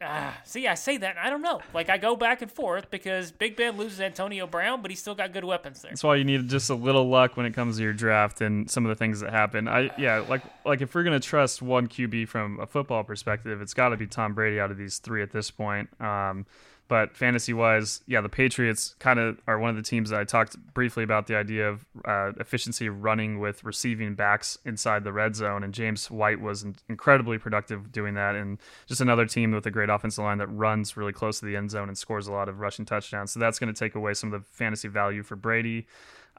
uh, 0.00 0.32
see, 0.44 0.66
I 0.66 0.74
say 0.74 0.96
that 0.98 1.16
I 1.18 1.30
don't 1.30 1.42
know. 1.42 1.60
Like 1.74 1.90
I 1.90 1.98
go 1.98 2.16
back 2.16 2.42
and 2.42 2.50
forth 2.50 2.90
because 2.90 3.30
Big 3.30 3.56
Ben 3.56 3.76
loses 3.76 4.00
Antonio 4.00 4.46
Brown, 4.46 4.82
but 4.82 4.90
he's 4.90 5.00
still 5.00 5.14
got 5.14 5.32
good 5.32 5.44
weapons 5.44 5.82
there. 5.82 5.90
That's 5.90 6.04
why 6.04 6.16
you 6.16 6.24
need 6.24 6.48
just 6.48 6.70
a 6.70 6.74
little 6.74 7.08
luck 7.08 7.36
when 7.36 7.46
it 7.46 7.54
comes 7.54 7.76
to 7.76 7.82
your 7.82 7.92
draft 7.92 8.40
and 8.40 8.70
some 8.70 8.84
of 8.84 8.90
the 8.90 8.96
things 8.96 9.20
that 9.20 9.30
happen. 9.30 9.68
I 9.68 9.90
yeah, 9.98 10.24
like 10.28 10.42
like 10.64 10.80
if 10.80 10.94
we're 10.94 11.04
gonna 11.04 11.20
trust 11.20 11.62
one 11.62 11.88
QB 11.88 12.28
from 12.28 12.60
a 12.60 12.66
football 12.66 13.04
perspective, 13.04 13.60
it's 13.60 13.74
got 13.74 13.90
to 13.90 13.96
be 13.96 14.06
Tom 14.06 14.34
Brady 14.34 14.60
out 14.60 14.70
of 14.70 14.76
these 14.76 14.98
three 14.98 15.22
at 15.22 15.32
this 15.32 15.50
point. 15.50 15.88
Um, 16.00 16.46
But 16.88 17.14
fantasy 17.14 17.52
wise, 17.52 18.00
yeah, 18.06 18.22
the 18.22 18.30
Patriots 18.30 18.94
kind 18.98 19.18
of 19.18 19.38
are 19.46 19.58
one 19.58 19.68
of 19.68 19.76
the 19.76 19.82
teams 19.82 20.08
that 20.08 20.18
I 20.18 20.24
talked 20.24 20.56
briefly 20.72 21.04
about 21.04 21.26
the 21.26 21.36
idea 21.36 21.68
of 21.68 21.84
uh, 22.06 22.32
efficiency 22.40 22.88
running 22.88 23.38
with 23.38 23.62
receiving 23.62 24.14
backs 24.14 24.56
inside 24.64 25.04
the 25.04 25.12
red 25.12 25.36
zone. 25.36 25.62
And 25.62 25.74
James 25.74 26.10
White 26.10 26.40
was 26.40 26.64
incredibly 26.88 27.36
productive 27.36 27.92
doing 27.92 28.14
that. 28.14 28.34
And 28.34 28.58
just 28.86 29.02
another 29.02 29.26
team 29.26 29.52
with 29.52 29.66
a 29.66 29.70
great 29.70 29.90
offensive 29.90 30.24
line 30.24 30.38
that 30.38 30.46
runs 30.46 30.96
really 30.96 31.12
close 31.12 31.40
to 31.40 31.46
the 31.46 31.56
end 31.56 31.70
zone 31.70 31.88
and 31.88 31.98
scores 31.98 32.26
a 32.26 32.32
lot 32.32 32.48
of 32.48 32.58
rushing 32.58 32.86
touchdowns. 32.86 33.32
So 33.32 33.40
that's 33.40 33.58
going 33.58 33.72
to 33.72 33.78
take 33.78 33.94
away 33.94 34.14
some 34.14 34.32
of 34.32 34.40
the 34.40 34.46
fantasy 34.50 34.88
value 34.88 35.22
for 35.22 35.36
Brady. 35.36 35.86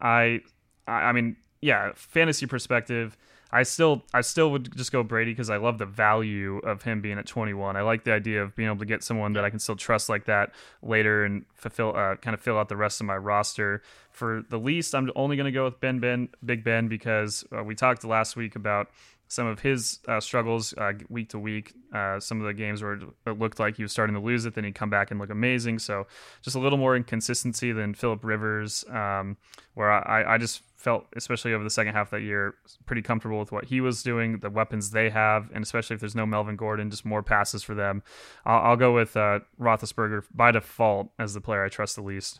I, 0.02 0.42
I 0.88 1.12
mean, 1.12 1.36
yeah, 1.62 1.92
fantasy 1.94 2.48
perspective 2.48 3.18
I 3.52 3.64
still 3.64 4.04
I 4.14 4.22
still 4.22 4.52
would 4.52 4.76
just 4.76 4.92
go 4.92 5.02
Brady 5.02 5.32
because 5.32 5.50
I 5.50 5.58
love 5.58 5.80
the 5.80 5.86
value 5.86 6.60
of 6.60 6.84
him 6.84 7.02
being 7.02 7.18
at 7.18 7.26
21. 7.26 7.76
I 7.76 7.82
like 7.82 8.04
the 8.04 8.14
idea 8.14 8.44
of 8.44 8.56
being 8.56 8.70
able 8.70 8.80
to 8.80 8.86
get 8.86 9.04
someone 9.04 9.34
that 9.34 9.44
I 9.44 9.50
can 9.50 9.60
still 9.60 9.76
trust 9.76 10.08
like 10.08 10.26
that 10.26 10.52
later 10.84 11.26
and 11.26 11.46
fulfill 11.56 11.96
uh, 11.96 12.16
kind 12.18 12.34
of 12.34 12.42
fill 12.42 12.58
out 12.60 12.70
the 12.70 12.78
rest 12.78 13.02
of 13.02 13.08
my 13.08 13.18
roster. 13.18 13.82
For 14.12 14.44
the 14.50 14.60
least, 14.60 14.94
I'm 14.94 15.10
only 15.16 15.36
going 15.36 15.46
to 15.46 15.52
go 15.52 15.66
with 15.66 15.80
Ben 15.80 16.00
Ben 16.00 16.30
Big 16.46 16.64
Ben 16.64 16.88
because 16.88 17.44
uh, 17.56 17.64
we 17.64 17.74
talked 17.74 18.04
last 18.04 18.36
week 18.36 18.56
about 18.56 18.90
some 19.30 19.46
of 19.46 19.60
his 19.60 20.00
uh, 20.08 20.20
struggles 20.20 20.74
uh, 20.74 20.94
week 21.08 21.30
to 21.30 21.40
week. 21.40 21.74
Uh, 21.94 22.20
some 22.20 22.42
of 22.42 22.48
the 22.48 22.54
games 22.54 22.84
where 22.84 22.94
it 23.26 23.40
looked 23.40 23.60
like 23.60 23.78
he 23.78 23.84
was 23.84 23.92
starting 23.92 24.16
to 24.16 24.22
lose 24.22 24.46
it, 24.46 24.56
then 24.56 24.64
he'd 24.64 24.76
come 24.76 24.90
back 24.90 25.12
and 25.12 25.20
look 25.20 25.30
amazing. 25.30 25.80
So 25.80 26.08
just 26.42 26.56
a 26.56 26.60
little 26.60 26.80
more 26.80 26.96
inconsistency 26.96 27.72
than 27.72 27.94
Philip 27.94 28.24
Rivers, 28.24 28.84
um, 28.90 29.38
where 29.76 29.92
I, 29.92 30.36
I 30.36 30.38
just 30.40 30.64
felt, 30.80 31.06
especially 31.16 31.54
over 31.54 31.64
the 31.64 31.70
second 31.70 31.94
half 31.94 32.08
of 32.08 32.12
that 32.12 32.22
year, 32.22 32.56
pretty 32.86 33.02
comfortable 33.02 33.38
with 33.38 33.52
what 33.52 33.66
he 33.66 33.82
was 33.82 34.02
doing, 34.02 34.40
the 34.40 34.50
weapons 34.50 34.92
they 34.92 35.10
have, 35.10 35.50
and 35.54 35.62
especially 35.62 35.94
if 35.94 36.00
there's 36.00 36.16
no 36.16 36.26
Melvin 36.26 36.56
Gordon, 36.56 36.90
just 36.90 37.06
more 37.06 37.22
passes 37.22 37.64
for 37.64 37.76
them. 37.76 38.02
I'll, 38.46 38.72
I'll 38.72 38.78
go 38.78 38.94
with 38.94 39.18
uh, 39.18 39.42
Roethlisberger 39.60 40.24
by 40.34 40.52
default 40.52 41.10
as 41.20 41.34
the 41.34 41.42
player 41.42 41.66
I 41.66 41.70
trust 41.70 41.98
the 41.98 42.02
least. 42.02 42.40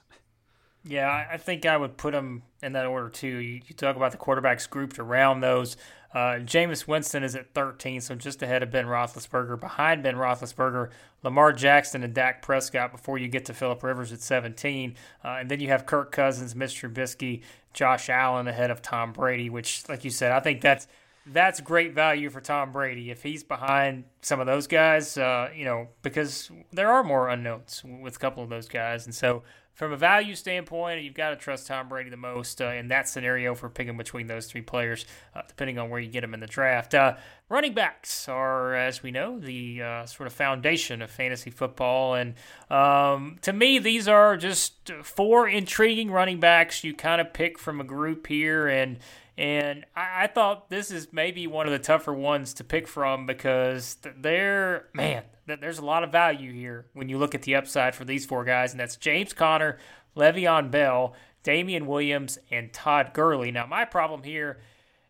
Yeah, 0.84 1.28
I 1.30 1.38
think 1.38 1.66
I 1.66 1.76
would 1.76 1.98
put 1.98 2.14
them 2.14 2.44
in 2.64 2.74
that 2.74 2.86
order 2.86 3.10
too. 3.10 3.28
You, 3.28 3.62
talk 3.76 3.96
about 3.96 4.12
the 4.12 4.18
quarterbacks 4.18 4.70
grouped 4.70 4.98
around 4.98 5.42
those. 5.42 5.76
Uh, 6.14 6.40
Jameis 6.40 6.88
Winston 6.88 7.24
is 7.24 7.36
at 7.36 7.54
13, 7.54 8.02
so 8.02 8.16
just 8.16 8.42
ahead 8.42 8.64
of 8.64 8.72
Ben 8.72 8.86
Roethlisberger. 8.86 9.60
Behind 9.60 10.02
Ben 10.02 10.16
Roethlisberger, 10.16 10.90
Lamar 11.22 11.54
Jackson 11.54 12.02
and 12.02 12.14
Dak 12.14 12.42
Prescott 12.42 12.92
before 12.92 13.18
you 13.18 13.28
get 13.28 13.46
to 13.46 13.54
Philip 13.54 13.84
Rivers 13.84 14.12
at 14.12 14.22
17. 14.22 14.96
Uh, 15.24 15.28
and 15.28 15.52
then 15.52 15.60
you 15.60 15.68
have 15.68 15.86
Kirk 15.86 16.12
Cousins, 16.12 16.56
Mr. 16.56 16.92
Trubisky, 16.92 17.44
Josh 17.74 18.10
Allen 18.10 18.48
ahead 18.48 18.72
of 18.72 18.82
Tom 18.82 19.12
Brady, 19.12 19.50
which, 19.50 19.88
like 19.88 20.04
you 20.04 20.10
said, 20.10 20.32
I 20.32 20.40
think 20.40 20.62
that's 20.62 20.88
that's 21.26 21.60
great 21.62 21.94
value 21.94 22.30
for 22.30 22.42
Tom 22.42 22.72
Brady 22.72 23.12
if 23.12 23.22
he's 23.22 23.44
behind 23.44 24.06
some 24.22 24.40
of 24.40 24.48
those 24.48 24.66
guys. 24.66 25.18
Uh, 25.18 25.50
you 25.56 25.66
know, 25.66 25.90
because 26.02 26.50
there 26.72 26.90
are 26.90 27.04
more 27.04 27.30
unknowns 27.30 27.84
with 27.86 28.16
a 28.16 28.20
couple 28.20 28.42
of 28.42 28.50
those 28.50 28.68
guys, 28.68 29.06
and 29.06 29.14
so 29.14 29.44
from 29.80 29.94
a 29.94 29.98
value 29.98 30.36
standpoint, 30.36 31.02
you've 31.04 31.14
got 31.14 31.30
to 31.30 31.38
trust 31.38 31.68
Tom 31.68 31.88
Brady 31.88 32.10
the 32.10 32.18
most 32.18 32.62
uh, 32.62 32.66
in 32.66 32.90
that 32.90 33.08
scenario 33.08 33.56
for 33.56 33.70
picking 33.70 33.96
between 33.96 34.28
those 34.28 34.46
three 34.46 34.62
players, 34.62 35.06
uh, 35.34 35.42
depending 35.48 35.80
on 35.80 35.90
where 35.90 36.02
you 36.02 36.10
get 36.10 36.20
them 36.20 36.34
in 36.34 36.42
the 36.42 36.48
draft. 36.48 36.94
Uh, 36.94 37.16
running 37.48 37.74
backs 37.74 38.28
are, 38.28 38.76
as 38.76 39.02
we 39.02 39.10
know, 39.10 39.40
the 39.40 39.82
uh, 39.82 40.06
sort 40.06 40.28
of 40.28 40.34
foundation 40.34 41.02
of 41.02 41.10
fantasy 41.10 41.50
football. 41.50 42.16
And 42.16 42.34
um, 42.70 43.38
to 43.44 43.54
me, 43.54 43.80
these 43.80 44.10
are 44.10 44.36
just 44.36 44.92
four 45.02 45.48
intriguing 45.48 46.12
running 46.12 46.42
backs 46.42 46.84
you 46.84 46.94
kind 46.94 47.22
of 47.22 47.32
pick 47.32 47.58
from 47.58 47.80
a 47.80 47.86
group 47.86 48.28
here. 48.28 48.68
And 48.68 48.98
and 49.40 49.86
I, 49.96 50.24
I, 50.24 50.28
thought 50.28 50.70
this 50.70 50.92
is 50.92 51.14
maybe 51.14 51.48
one 51.48 51.66
of 51.66 51.72
the 51.72 51.80
tougher 51.80 52.14
ones 52.14 52.54
to 52.56 52.66
pick 52.66 52.90
from 52.90 53.26
because 53.26 53.96
they're, 54.18 54.90
man, 54.94 55.24
there's 55.46 55.80
a 55.80 55.86
lot 55.86 56.04
of 56.04 56.12
value 56.12 56.52
here 56.52 56.88
when 56.94 57.08
you 57.08 57.18
look 57.18 57.34
at 57.34 57.44
the 57.44 57.56
upside 57.56 57.96
for 57.96 58.04
these 58.04 58.26
four 58.26 58.44
guys. 58.44 58.72
And 58.72 58.80
that's 58.82 58.98
James 58.98 59.32
Conner, 59.32 59.78
Le'Veon 60.14 60.70
Bell, 60.70 61.14
Damien 61.42 61.88
Williams, 61.88 62.38
and 62.52 62.74
Todd 62.74 63.12
Gurley. 63.14 63.50
Now, 63.50 63.66
my 63.66 63.86
problem 63.86 64.24
here 64.24 64.60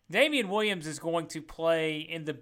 Damien 0.08 0.48
Williams 0.48 0.86
is 0.86 1.00
going 1.00 1.26
to 1.26 1.42
play 1.42 1.98
in 1.98 2.24
the 2.24 2.38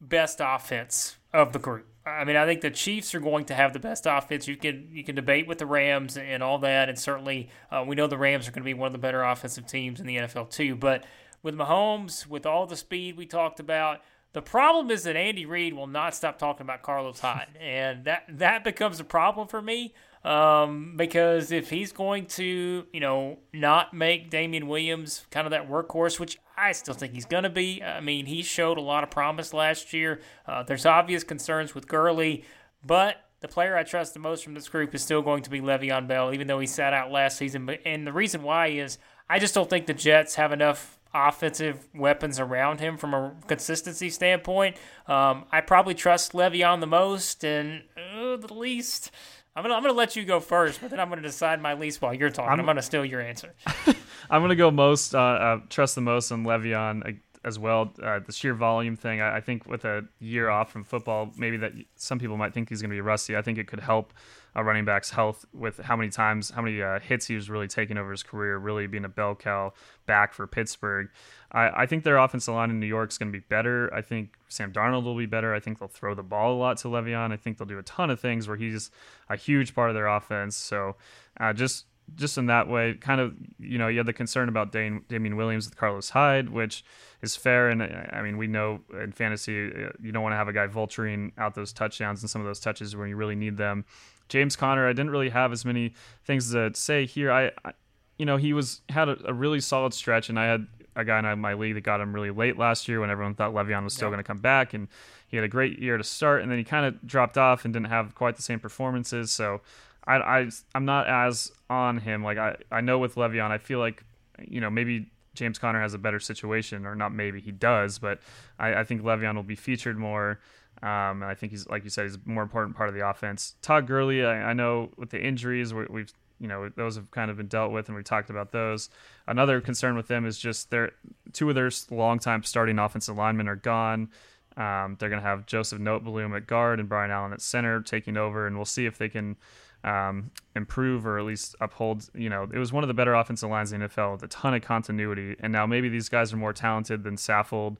best 0.00 0.40
offense 0.42 1.16
of 1.32 1.52
the 1.52 1.60
group. 1.60 1.86
I 2.06 2.24
mean, 2.24 2.36
I 2.36 2.46
think 2.46 2.62
the 2.62 2.70
Chiefs 2.70 3.14
are 3.14 3.20
going 3.20 3.44
to 3.46 3.54
have 3.54 3.72
the 3.72 3.78
best 3.78 4.06
offense. 4.06 4.48
You 4.48 4.56
can 4.56 4.88
you 4.90 5.04
can 5.04 5.14
debate 5.14 5.46
with 5.46 5.58
the 5.58 5.66
Rams 5.66 6.16
and 6.16 6.42
all 6.42 6.58
that, 6.58 6.88
and 6.88 6.98
certainly 6.98 7.50
uh, 7.70 7.84
we 7.86 7.94
know 7.94 8.06
the 8.06 8.16
Rams 8.16 8.48
are 8.48 8.52
going 8.52 8.62
to 8.62 8.64
be 8.64 8.74
one 8.74 8.86
of 8.86 8.92
the 8.92 8.98
better 8.98 9.22
offensive 9.22 9.66
teams 9.66 10.00
in 10.00 10.06
the 10.06 10.16
NFL 10.16 10.50
too. 10.50 10.76
But 10.76 11.04
with 11.42 11.54
Mahomes, 11.54 12.26
with 12.26 12.46
all 12.46 12.66
the 12.66 12.76
speed 12.76 13.16
we 13.16 13.26
talked 13.26 13.60
about, 13.60 14.00
the 14.32 14.40
problem 14.40 14.90
is 14.90 15.02
that 15.02 15.16
Andy 15.16 15.44
Reid 15.44 15.74
will 15.74 15.86
not 15.86 16.14
stop 16.14 16.38
talking 16.38 16.62
about 16.62 16.82
Carlos 16.82 17.20
Hyde, 17.20 17.48
and 17.60 18.04
that 18.04 18.24
that 18.28 18.64
becomes 18.64 18.98
a 18.98 19.04
problem 19.04 19.46
for 19.46 19.60
me. 19.60 19.92
Um, 20.22 20.94
because 20.96 21.50
if 21.50 21.70
he's 21.70 21.92
going 21.92 22.26
to, 22.26 22.86
you 22.92 23.00
know, 23.00 23.38
not 23.54 23.94
make 23.94 24.28
Damien 24.28 24.68
Williams 24.68 25.24
kind 25.30 25.46
of 25.46 25.50
that 25.52 25.68
workhorse, 25.68 26.20
which 26.20 26.38
I 26.58 26.72
still 26.72 26.94
think 26.94 27.14
he's 27.14 27.24
going 27.24 27.44
to 27.44 27.50
be. 27.50 27.82
I 27.82 28.00
mean, 28.00 28.26
he 28.26 28.42
showed 28.42 28.76
a 28.76 28.82
lot 28.82 29.02
of 29.02 29.10
promise 29.10 29.54
last 29.54 29.94
year. 29.94 30.20
Uh, 30.46 30.62
there's 30.62 30.84
obvious 30.84 31.24
concerns 31.24 31.74
with 31.74 31.88
Gurley, 31.88 32.44
but 32.84 33.16
the 33.40 33.48
player 33.48 33.76
I 33.76 33.82
trust 33.82 34.12
the 34.12 34.20
most 34.20 34.44
from 34.44 34.52
this 34.52 34.68
group 34.68 34.94
is 34.94 35.02
still 35.02 35.22
going 35.22 35.42
to 35.44 35.50
be 35.50 35.60
Le'Veon 35.60 36.06
Bell, 36.06 36.34
even 36.34 36.46
though 36.46 36.60
he 36.60 36.66
sat 36.66 36.92
out 36.92 37.10
last 37.10 37.38
season. 37.38 37.70
And 37.86 38.06
the 38.06 38.12
reason 38.12 38.42
why 38.42 38.68
is 38.68 38.98
I 39.28 39.38
just 39.38 39.54
don't 39.54 39.70
think 39.70 39.86
the 39.86 39.94
Jets 39.94 40.34
have 40.34 40.52
enough 40.52 40.98
offensive 41.14 41.88
weapons 41.94 42.38
around 42.38 42.80
him 42.80 42.96
from 42.96 43.14
a 43.14 43.32
consistency 43.46 44.10
standpoint. 44.10 44.76
Um, 45.06 45.46
I 45.50 45.60
probably 45.62 45.94
trust 45.94 46.32
Le'Veon 46.32 46.80
the 46.80 46.86
most, 46.86 47.42
and 47.42 47.84
uh, 47.96 48.36
the 48.36 48.52
least. 48.52 49.10
I'm 49.56 49.64
gonna 49.64 49.74
I'm 49.74 49.82
gonna 49.82 49.94
let 49.94 50.14
you 50.14 50.24
go 50.24 50.38
first, 50.38 50.80
but 50.80 50.90
then 50.90 51.00
I'm 51.00 51.08
gonna 51.08 51.22
decide 51.22 51.60
my 51.60 51.74
least 51.74 52.00
while 52.00 52.14
you're 52.14 52.30
talking. 52.30 52.52
I'm, 52.52 52.60
I'm 52.60 52.66
gonna 52.66 52.82
steal 52.82 53.04
your 53.04 53.20
answer. 53.20 53.54
I'm 54.30 54.42
gonna 54.42 54.54
go 54.54 54.70
most 54.70 55.14
uh, 55.14 55.18
uh, 55.18 55.60
trust 55.68 55.96
the 55.96 56.00
most 56.00 56.30
on 56.30 56.44
Le'Veon 56.44 57.08
uh, 57.08 57.12
as 57.44 57.58
well. 57.58 57.92
Uh, 58.00 58.20
the 58.20 58.32
sheer 58.32 58.54
volume 58.54 58.96
thing. 58.96 59.20
I, 59.20 59.38
I, 59.38 59.40
think 59.40 59.66
with 59.66 59.84
a 59.84 60.04
year 60.20 60.50
off 60.50 60.70
from 60.70 60.84
football, 60.84 61.32
maybe 61.36 61.56
that 61.56 61.72
some 61.96 62.18
people 62.18 62.36
might 62.36 62.54
think 62.54 62.68
he's 62.68 62.80
gonna 62.80 62.94
be 62.94 63.00
rusty. 63.00 63.36
I 63.36 63.42
think 63.42 63.58
it 63.58 63.66
could 63.66 63.80
help 63.80 64.12
a 64.54 64.64
running 64.64 64.84
back's 64.84 65.10
health 65.10 65.44
with 65.52 65.78
how 65.78 65.96
many 65.96 66.10
times, 66.10 66.50
how 66.50 66.62
many 66.62 66.82
uh, 66.82 66.98
hits 66.98 67.26
he 67.26 67.34
was 67.34 67.48
really 67.48 67.68
taking 67.68 67.96
over 67.96 68.10
his 68.10 68.22
career, 68.22 68.58
really 68.58 68.86
being 68.86 69.04
a 69.04 69.08
bell 69.08 69.34
cow 69.34 69.72
back 70.06 70.34
for 70.34 70.46
Pittsburgh. 70.46 71.08
I, 71.52 71.82
I 71.82 71.86
think 71.86 72.04
their 72.04 72.18
offensive 72.18 72.54
line 72.54 72.70
in 72.70 72.80
New 72.80 72.86
York 72.86 73.10
is 73.10 73.18
going 73.18 73.32
to 73.32 73.38
be 73.38 73.44
better. 73.48 73.92
I 73.94 74.02
think 74.02 74.36
Sam 74.48 74.72
Darnold 74.72 75.04
will 75.04 75.16
be 75.16 75.26
better. 75.26 75.54
I 75.54 75.60
think 75.60 75.78
they'll 75.78 75.88
throw 75.88 76.14
the 76.14 76.22
ball 76.22 76.54
a 76.54 76.58
lot 76.58 76.78
to 76.78 76.88
Le'Veon. 76.88 77.32
I 77.32 77.36
think 77.36 77.58
they'll 77.58 77.68
do 77.68 77.78
a 77.78 77.82
ton 77.82 78.10
of 78.10 78.20
things 78.20 78.48
where 78.48 78.56
he's 78.56 78.90
a 79.28 79.36
huge 79.36 79.74
part 79.74 79.90
of 79.90 79.94
their 79.94 80.08
offense. 80.08 80.56
So 80.56 80.96
uh, 81.38 81.52
just 81.52 81.86
just 82.16 82.38
in 82.38 82.46
that 82.46 82.68
way, 82.68 82.94
kind 82.94 83.20
of, 83.20 83.34
you 83.58 83.78
know, 83.78 83.88
you 83.88 83.98
had 83.98 84.06
the 84.06 84.12
concern 84.12 84.48
about 84.48 84.72
Dane, 84.72 85.04
Damien 85.08 85.36
Williams 85.36 85.68
with 85.68 85.76
Carlos 85.76 86.10
Hyde, 86.10 86.48
which 86.48 86.84
is 87.22 87.36
fair. 87.36 87.68
And 87.68 87.82
I 87.82 88.22
mean, 88.22 88.36
we 88.36 88.46
know 88.46 88.80
in 89.00 89.12
fantasy, 89.12 89.66
uh, 89.66 89.90
you 90.00 90.12
don't 90.12 90.22
want 90.22 90.32
to 90.32 90.36
have 90.36 90.48
a 90.48 90.52
guy 90.52 90.66
vulturing 90.66 91.32
out 91.38 91.54
those 91.54 91.72
touchdowns 91.72 92.22
and 92.22 92.30
some 92.30 92.40
of 92.40 92.46
those 92.46 92.60
touches 92.60 92.96
when 92.96 93.08
you 93.08 93.16
really 93.16 93.36
need 93.36 93.56
them. 93.56 93.84
James 94.30 94.56
Conner, 94.56 94.88
I 94.88 94.92
didn't 94.92 95.10
really 95.10 95.28
have 95.28 95.52
as 95.52 95.64
many 95.64 95.92
things 96.24 96.52
to 96.52 96.72
say 96.74 97.04
here. 97.04 97.30
I, 97.30 97.50
I 97.64 97.72
you 98.16 98.24
know, 98.24 98.36
he 98.36 98.52
was 98.52 98.80
had 98.88 99.08
a, 99.08 99.18
a, 99.26 99.34
really 99.34 99.60
solid 99.60 99.92
stretch, 99.92 100.28
and 100.28 100.38
I 100.38 100.46
had 100.46 100.66
a 100.96 101.04
guy 101.04 101.18
in 101.32 101.38
my 101.40 101.54
league 101.54 101.74
that 101.74 101.82
got 101.82 102.00
him 102.00 102.12
really 102.14 102.30
late 102.30 102.58
last 102.58 102.86
year 102.88 103.00
when 103.00 103.10
everyone 103.10 103.34
thought 103.34 103.52
Le'Veon 103.52 103.84
was 103.84 103.94
still 103.94 104.08
yeah. 104.08 104.12
going 104.12 104.24
to 104.24 104.26
come 104.26 104.38
back, 104.38 104.72
and 104.72 104.88
he 105.26 105.36
had 105.36 105.44
a 105.44 105.48
great 105.48 105.78
year 105.78 105.96
to 105.96 106.04
start, 106.04 106.42
and 106.42 106.50
then 106.50 106.58
he 106.58 106.64
kind 106.64 106.86
of 106.86 107.06
dropped 107.06 107.38
off 107.38 107.64
and 107.64 107.74
didn't 107.74 107.88
have 107.88 108.14
quite 108.14 108.36
the 108.36 108.42
same 108.42 108.60
performances. 108.60 109.30
So, 109.30 109.62
I, 110.06 110.16
I 110.16 110.50
I'm 110.74 110.84
not 110.84 111.06
as 111.06 111.50
on 111.68 111.98
him. 111.98 112.22
Like 112.22 112.38
I 112.38 112.56
I 112.70 112.80
know 112.80 112.98
with 112.98 113.16
Le'Veon, 113.16 113.50
I 113.50 113.58
feel 113.58 113.78
like 113.78 114.04
you 114.38 114.60
know 114.60 114.70
maybe 114.70 115.10
James 115.34 115.58
Conner 115.58 115.80
has 115.80 115.94
a 115.94 115.98
better 115.98 116.20
situation, 116.20 116.86
or 116.86 116.94
not 116.94 117.12
maybe 117.12 117.40
he 117.40 117.52
does, 117.52 117.98
but 117.98 118.20
I, 118.58 118.74
I 118.74 118.84
think 118.84 119.02
Le'Veon 119.02 119.34
will 119.34 119.42
be 119.42 119.56
featured 119.56 119.98
more. 119.98 120.40
Um, 120.82 121.22
I 121.22 121.34
think 121.34 121.52
he's 121.52 121.68
like 121.68 121.84
you 121.84 121.90
said, 121.90 122.04
he's 122.04 122.16
a 122.16 122.20
more 122.24 122.42
important 122.42 122.76
part 122.76 122.88
of 122.88 122.94
the 122.94 123.06
offense. 123.06 123.54
Todd 123.60 123.86
Gurley, 123.86 124.24
I, 124.24 124.50
I 124.50 124.52
know 124.54 124.90
with 124.96 125.10
the 125.10 125.20
injuries, 125.20 125.74
we, 125.74 125.84
we've 125.90 126.12
you 126.40 126.48
know 126.48 126.70
those 126.74 126.96
have 126.96 127.10
kind 127.10 127.30
of 127.30 127.36
been 127.36 127.48
dealt 127.48 127.70
with, 127.70 127.88
and 127.88 127.96
we 127.96 128.02
talked 128.02 128.30
about 128.30 128.50
those. 128.50 128.88
Another 129.26 129.60
concern 129.60 129.94
with 129.94 130.08
them 130.08 130.24
is 130.24 130.38
just 130.38 130.70
their 130.70 130.92
two 131.32 131.48
of 131.50 131.54
their 131.54 131.70
longtime 131.90 132.42
starting 132.44 132.78
offensive 132.78 133.16
linemen 133.16 133.46
are 133.46 133.56
gone. 133.56 134.08
Um, 134.56 134.96
they're 134.98 135.10
going 135.10 135.22
to 135.22 135.28
have 135.28 135.46
Joseph 135.46 135.80
Noteboom 135.80 136.36
at 136.36 136.46
guard 136.46 136.80
and 136.80 136.88
Brian 136.88 137.10
Allen 137.10 137.32
at 137.32 137.40
center 137.40 137.80
taking 137.82 138.16
over, 138.16 138.46
and 138.46 138.56
we'll 138.56 138.64
see 138.64 138.86
if 138.86 138.96
they 138.96 139.08
can 139.08 139.36
um, 139.84 140.30
improve 140.56 141.06
or 141.06 141.18
at 141.18 141.24
least 141.24 141.56
uphold. 141.60 142.08
You 142.14 142.30
know, 142.30 142.48
it 142.52 142.58
was 142.58 142.72
one 142.72 142.82
of 142.82 142.88
the 142.88 142.94
better 142.94 143.14
offensive 143.14 143.50
lines 143.50 143.72
in 143.72 143.80
the 143.80 143.88
NFL 143.88 144.12
with 144.12 144.22
a 144.22 144.28
ton 144.28 144.54
of 144.54 144.62
continuity, 144.62 145.36
and 145.40 145.52
now 145.52 145.66
maybe 145.66 145.90
these 145.90 146.08
guys 146.08 146.32
are 146.32 146.38
more 146.38 146.54
talented 146.54 147.04
than 147.04 147.16
Saffold 147.16 147.76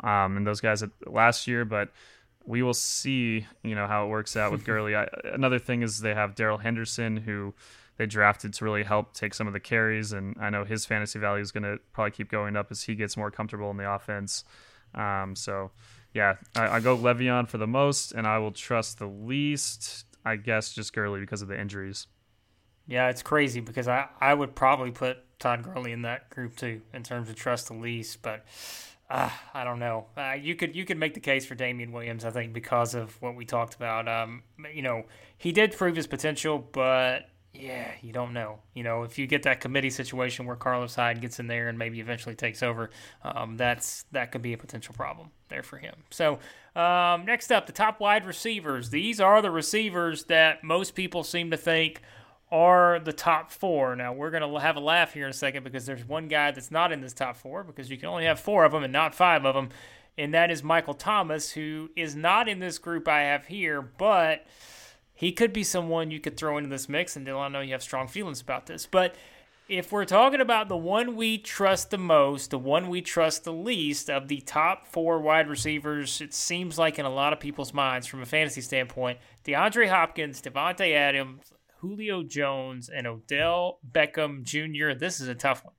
um, 0.00 0.36
and 0.36 0.46
those 0.46 0.60
guys 0.60 0.82
at, 0.82 0.90
last 1.06 1.46
year, 1.46 1.64
but 1.64 1.88
we 2.44 2.62
will 2.62 2.74
see, 2.74 3.46
you 3.62 3.74
know, 3.74 3.86
how 3.86 4.06
it 4.06 4.08
works 4.08 4.36
out 4.36 4.52
with 4.52 4.64
Gurley. 4.66 4.96
I, 4.96 5.08
another 5.24 5.58
thing 5.58 5.82
is 5.82 6.00
they 6.00 6.14
have 6.14 6.34
Darrell 6.34 6.58
Henderson, 6.58 7.16
who 7.16 7.54
they 7.96 8.06
drafted 8.06 8.54
to 8.54 8.64
really 8.64 8.82
help 8.82 9.14
take 9.14 9.34
some 9.34 9.46
of 9.46 9.52
the 9.52 9.60
carries, 9.60 10.12
and 10.12 10.36
I 10.40 10.50
know 10.50 10.64
his 10.64 10.84
fantasy 10.84 11.18
value 11.18 11.42
is 11.42 11.52
going 11.52 11.64
to 11.64 11.78
probably 11.92 12.12
keep 12.12 12.30
going 12.30 12.56
up 12.56 12.70
as 12.70 12.82
he 12.82 12.94
gets 12.94 13.16
more 13.16 13.30
comfortable 13.30 13.70
in 13.70 13.76
the 13.76 13.90
offense. 13.90 14.44
Um, 14.94 15.36
so, 15.36 15.70
yeah, 16.14 16.36
I, 16.56 16.76
I, 16.76 16.80
go 16.80 16.96
Le'Veon 16.96 17.48
for 17.48 17.58
the 17.58 17.66
most, 17.66 18.12
and 18.12 18.26
I 18.26 18.38
will 18.38 18.52
trust 18.52 18.98
the 18.98 19.06
least. 19.06 20.04
I 20.24 20.36
guess 20.36 20.72
just 20.72 20.92
Gurley 20.92 21.20
because 21.20 21.42
of 21.42 21.48
the 21.48 21.58
injuries. 21.58 22.06
Yeah, 22.86 23.08
it's 23.08 23.22
crazy 23.22 23.60
because 23.60 23.88
I, 23.88 24.08
I 24.20 24.34
would 24.34 24.54
probably 24.54 24.90
put 24.90 25.18
Todd 25.38 25.62
Gurley 25.62 25.92
in 25.92 26.02
that 26.02 26.30
group 26.30 26.56
too 26.56 26.82
in 26.92 27.02
terms 27.02 27.28
of 27.28 27.36
trust 27.36 27.68
the 27.68 27.74
least, 27.74 28.22
but 28.22 28.44
uh, 29.12 29.28
I 29.52 29.64
don't 29.64 29.78
know. 29.78 30.06
Uh, 30.16 30.32
you 30.40 30.56
could 30.56 30.74
you 30.74 30.86
could 30.86 30.96
make 30.96 31.12
the 31.12 31.20
case 31.20 31.44
for 31.44 31.54
Damien 31.54 31.92
Williams, 31.92 32.24
I 32.24 32.30
think, 32.30 32.54
because 32.54 32.94
of 32.94 33.20
what 33.20 33.36
we 33.36 33.44
talked 33.44 33.74
about. 33.74 34.08
Um, 34.08 34.42
you 34.74 34.80
know, 34.80 35.04
he 35.36 35.52
did 35.52 35.76
prove 35.76 35.94
his 35.94 36.06
potential, 36.06 36.66
but 36.72 37.28
yeah, 37.52 37.90
you 38.00 38.14
don't 38.14 38.32
know. 38.32 38.60
You 38.72 38.84
know, 38.84 39.02
if 39.02 39.18
you 39.18 39.26
get 39.26 39.42
that 39.42 39.60
committee 39.60 39.90
situation 39.90 40.46
where 40.46 40.56
Carlos 40.56 40.94
Hyde 40.94 41.20
gets 41.20 41.38
in 41.38 41.46
there 41.46 41.68
and 41.68 41.78
maybe 41.78 42.00
eventually 42.00 42.34
takes 42.34 42.62
over, 42.62 42.88
um, 43.22 43.58
that's 43.58 44.06
that 44.12 44.32
could 44.32 44.40
be 44.40 44.54
a 44.54 44.58
potential 44.58 44.94
problem 44.94 45.30
there 45.50 45.62
for 45.62 45.76
him. 45.76 45.94
So 46.08 46.38
um, 46.74 47.26
next 47.26 47.52
up, 47.52 47.66
the 47.66 47.72
top 47.72 48.00
wide 48.00 48.24
receivers. 48.24 48.88
These 48.88 49.20
are 49.20 49.42
the 49.42 49.50
receivers 49.50 50.24
that 50.24 50.64
most 50.64 50.94
people 50.94 51.22
seem 51.22 51.50
to 51.50 51.58
think 51.58 52.00
are 52.52 53.00
the 53.00 53.14
top 53.14 53.50
four. 53.50 53.96
Now, 53.96 54.12
we're 54.12 54.30
going 54.30 54.48
to 54.48 54.60
have 54.60 54.76
a 54.76 54.80
laugh 54.80 55.14
here 55.14 55.24
in 55.24 55.30
a 55.30 55.34
second 55.34 55.64
because 55.64 55.86
there's 55.86 56.06
one 56.06 56.28
guy 56.28 56.50
that's 56.50 56.70
not 56.70 56.92
in 56.92 57.00
this 57.00 57.14
top 57.14 57.36
four 57.36 57.64
because 57.64 57.90
you 57.90 57.96
can 57.96 58.10
only 58.10 58.26
have 58.26 58.38
four 58.38 58.64
of 58.64 58.72
them 58.72 58.84
and 58.84 58.92
not 58.92 59.14
five 59.14 59.46
of 59.46 59.54
them, 59.54 59.70
and 60.18 60.34
that 60.34 60.50
is 60.50 60.62
Michael 60.62 60.92
Thomas, 60.92 61.52
who 61.52 61.90
is 61.96 62.14
not 62.14 62.48
in 62.48 62.58
this 62.58 62.76
group 62.76 63.08
I 63.08 63.22
have 63.22 63.46
here, 63.46 63.80
but 63.80 64.46
he 65.14 65.32
could 65.32 65.54
be 65.54 65.64
someone 65.64 66.10
you 66.10 66.20
could 66.20 66.36
throw 66.36 66.58
into 66.58 66.68
this 66.68 66.90
mix. 66.90 67.16
And 67.16 67.26
Dylan, 67.26 67.46
I 67.46 67.48
know 67.48 67.60
you 67.60 67.72
have 67.72 67.82
strong 67.82 68.06
feelings 68.06 68.42
about 68.42 68.66
this, 68.66 68.84
but 68.84 69.14
if 69.68 69.90
we're 69.90 70.04
talking 70.04 70.42
about 70.42 70.68
the 70.68 70.76
one 70.76 71.16
we 71.16 71.38
trust 71.38 71.90
the 71.90 71.96
most, 71.96 72.50
the 72.50 72.58
one 72.58 72.90
we 72.90 73.00
trust 73.00 73.44
the 73.44 73.52
least 73.52 74.10
of 74.10 74.28
the 74.28 74.42
top 74.42 74.86
four 74.86 75.18
wide 75.20 75.48
receivers, 75.48 76.20
it 76.20 76.34
seems 76.34 76.78
like 76.78 76.98
in 76.98 77.06
a 77.06 77.10
lot 77.10 77.32
of 77.32 77.40
people's 77.40 77.72
minds 77.72 78.06
from 78.06 78.20
a 78.20 78.26
fantasy 78.26 78.60
standpoint, 78.60 79.18
DeAndre 79.46 79.88
Hopkins, 79.88 80.42
Davante 80.42 80.92
Adams, 80.92 81.52
Julio 81.82 82.22
Jones, 82.22 82.88
and 82.88 83.08
Odell 83.08 83.80
Beckham 83.90 84.44
Jr. 84.44 84.96
This 84.96 85.20
is 85.20 85.26
a 85.26 85.34
tough 85.34 85.64
one. 85.64 85.74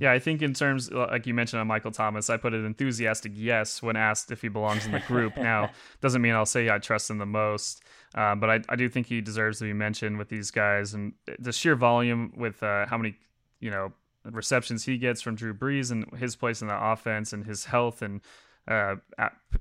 Yeah, 0.00 0.10
I 0.10 0.18
think 0.18 0.40
in 0.40 0.54
terms, 0.54 0.90
like 0.90 1.26
you 1.26 1.34
mentioned 1.34 1.60
on 1.60 1.66
Michael 1.66 1.90
Thomas, 1.90 2.30
I 2.30 2.38
put 2.38 2.54
an 2.54 2.64
enthusiastic 2.64 3.32
yes 3.34 3.82
when 3.82 3.94
asked 3.94 4.30
if 4.30 4.40
he 4.40 4.48
belongs 4.48 4.86
in 4.86 4.92
the 4.92 5.00
group. 5.00 5.36
now, 5.36 5.70
doesn't 6.00 6.22
mean 6.22 6.34
I'll 6.34 6.46
say 6.46 6.70
I 6.70 6.78
trust 6.78 7.10
him 7.10 7.18
the 7.18 7.26
most, 7.26 7.82
uh, 8.14 8.36
but 8.36 8.48
I, 8.48 8.60
I 8.70 8.76
do 8.76 8.88
think 8.88 9.06
he 9.06 9.20
deserves 9.20 9.58
to 9.58 9.64
be 9.64 9.74
mentioned 9.74 10.16
with 10.16 10.30
these 10.30 10.50
guys 10.50 10.94
and 10.94 11.12
the 11.38 11.52
sheer 11.52 11.76
volume 11.76 12.32
with 12.34 12.62
uh, 12.62 12.86
how 12.86 12.96
many, 12.96 13.16
you 13.60 13.70
know, 13.70 13.92
receptions 14.24 14.84
he 14.84 14.96
gets 14.96 15.20
from 15.20 15.34
Drew 15.34 15.52
Brees 15.52 15.90
and 15.90 16.10
his 16.18 16.36
place 16.36 16.62
in 16.62 16.68
the 16.68 16.90
offense 16.90 17.34
and 17.34 17.44
his 17.44 17.66
health 17.66 18.00
and, 18.00 18.22
uh, 18.66 18.96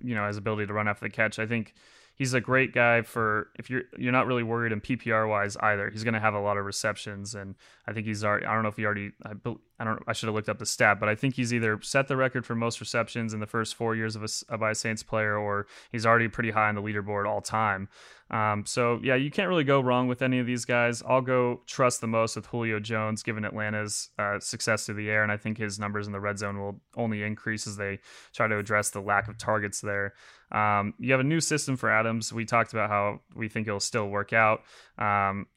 you 0.02 0.16
know, 0.16 0.28
his 0.28 0.38
ability 0.38 0.68
to 0.68 0.74
run 0.74 0.88
after 0.88 1.06
the 1.06 1.10
catch. 1.10 1.40
I 1.40 1.46
think 1.46 1.74
he's 2.18 2.34
a 2.34 2.42
great 2.42 2.74
guy 2.74 3.04
for 3.04 3.50
if 3.58 3.70
you're 3.70 3.84
you're 3.98 4.12
not 4.12 4.28
really 4.28 4.44
worried 4.44 4.72
in 4.72 4.82
PPR 4.82 5.30
wise 5.30 5.56
either. 5.58 5.90
He's 5.90 6.04
going 6.04 6.16
to 6.16 6.20
have 6.20 6.34
a 6.34 6.40
lot 6.40 6.58
of 6.58 6.66
receptions, 6.66 7.36
and 7.36 7.56
I 7.88 7.94
think 7.94 8.08
he's 8.08 8.24
already. 8.24 8.46
I 8.46 8.54
don't 8.54 8.64
know 8.64 8.70
if 8.70 8.76
he 8.76 8.86
already. 8.86 9.12
I, 9.24 9.32
I 9.80 9.84
don't. 9.84 10.04
I 10.08 10.14
should 10.14 10.28
have 10.28 10.36
looked 10.36 10.50
up 10.50 10.60
the 10.60 10.66
stat, 10.66 11.00
but 11.00 11.08
I 11.08 11.16
think 11.16 11.36
he's 11.36 11.54
either 11.54 11.80
set 11.82 12.08
the 12.08 12.18
record 12.18 12.46
for 12.46 12.56
most 12.56 12.80
receptions 12.80 13.34
in 13.34 13.40
the 13.40 13.46
first 13.46 13.76
four 13.76 13.96
years 13.96 14.16
of 14.16 14.24
a, 14.24 14.58
by 14.58 14.72
a 14.72 14.76
Saints 14.76 15.04
player, 15.04 15.38
or 15.38 15.68
he's 15.92 16.06
already 16.06 16.28
pretty 16.28 16.52
high 16.52 16.70
on 16.70 16.76
the 16.76 16.82
leaderboard 16.82 17.28
all 17.28 17.42
time. 17.42 17.88
Um, 18.30 18.66
so 18.66 19.00
yeah, 19.02 19.16
you 19.16 19.32
can't 19.32 19.48
really 19.48 19.64
go 19.64 19.80
wrong 19.80 20.08
with 20.08 20.22
any 20.22 20.40
of 20.40 20.46
these 20.46 20.66
guys. 20.66 21.02
I'll 21.08 21.22
go 21.22 21.62
trust 21.66 22.02
the 22.02 22.08
most 22.08 22.36
with 22.36 22.48
Julio 22.48 22.80
Jones, 22.80 23.24
given 23.24 23.46
Atlanta's 23.46 24.10
uh, 24.20 24.40
success 24.40 24.86
through 24.86 24.96
the 24.96 25.10
air, 25.10 25.24
and 25.24 25.32
I 25.32 25.38
think 25.38 25.58
his 25.58 25.80
numbers 25.80 26.08
in 26.08 26.14
the 26.14 26.20
red 26.20 26.38
zone 26.40 26.60
will 26.60 26.82
only 26.96 27.24
increase 27.24 27.68
as 27.68 27.78
they 27.78 28.00
try 28.34 28.48
to 28.48 28.58
address 28.58 28.90
the 28.90 29.02
lack 29.02 29.30
of 29.30 29.38
targets 29.38 29.80
there. 29.80 30.14
Um, 30.52 30.94
you 31.00 31.12
have 31.12 31.20
a 31.20 31.26
new 31.26 31.42
system 31.42 31.78
for 31.78 31.90
Adams. 31.90 32.32
We 32.32 32.46
talked 32.46 32.74
about 32.74 32.90
how 32.90 33.22
we 33.36 33.50
think 33.50 33.68
it'll 33.68 33.80
still 33.80 34.08
work 34.08 34.34
out. 34.34 34.64
Um, 34.98 35.48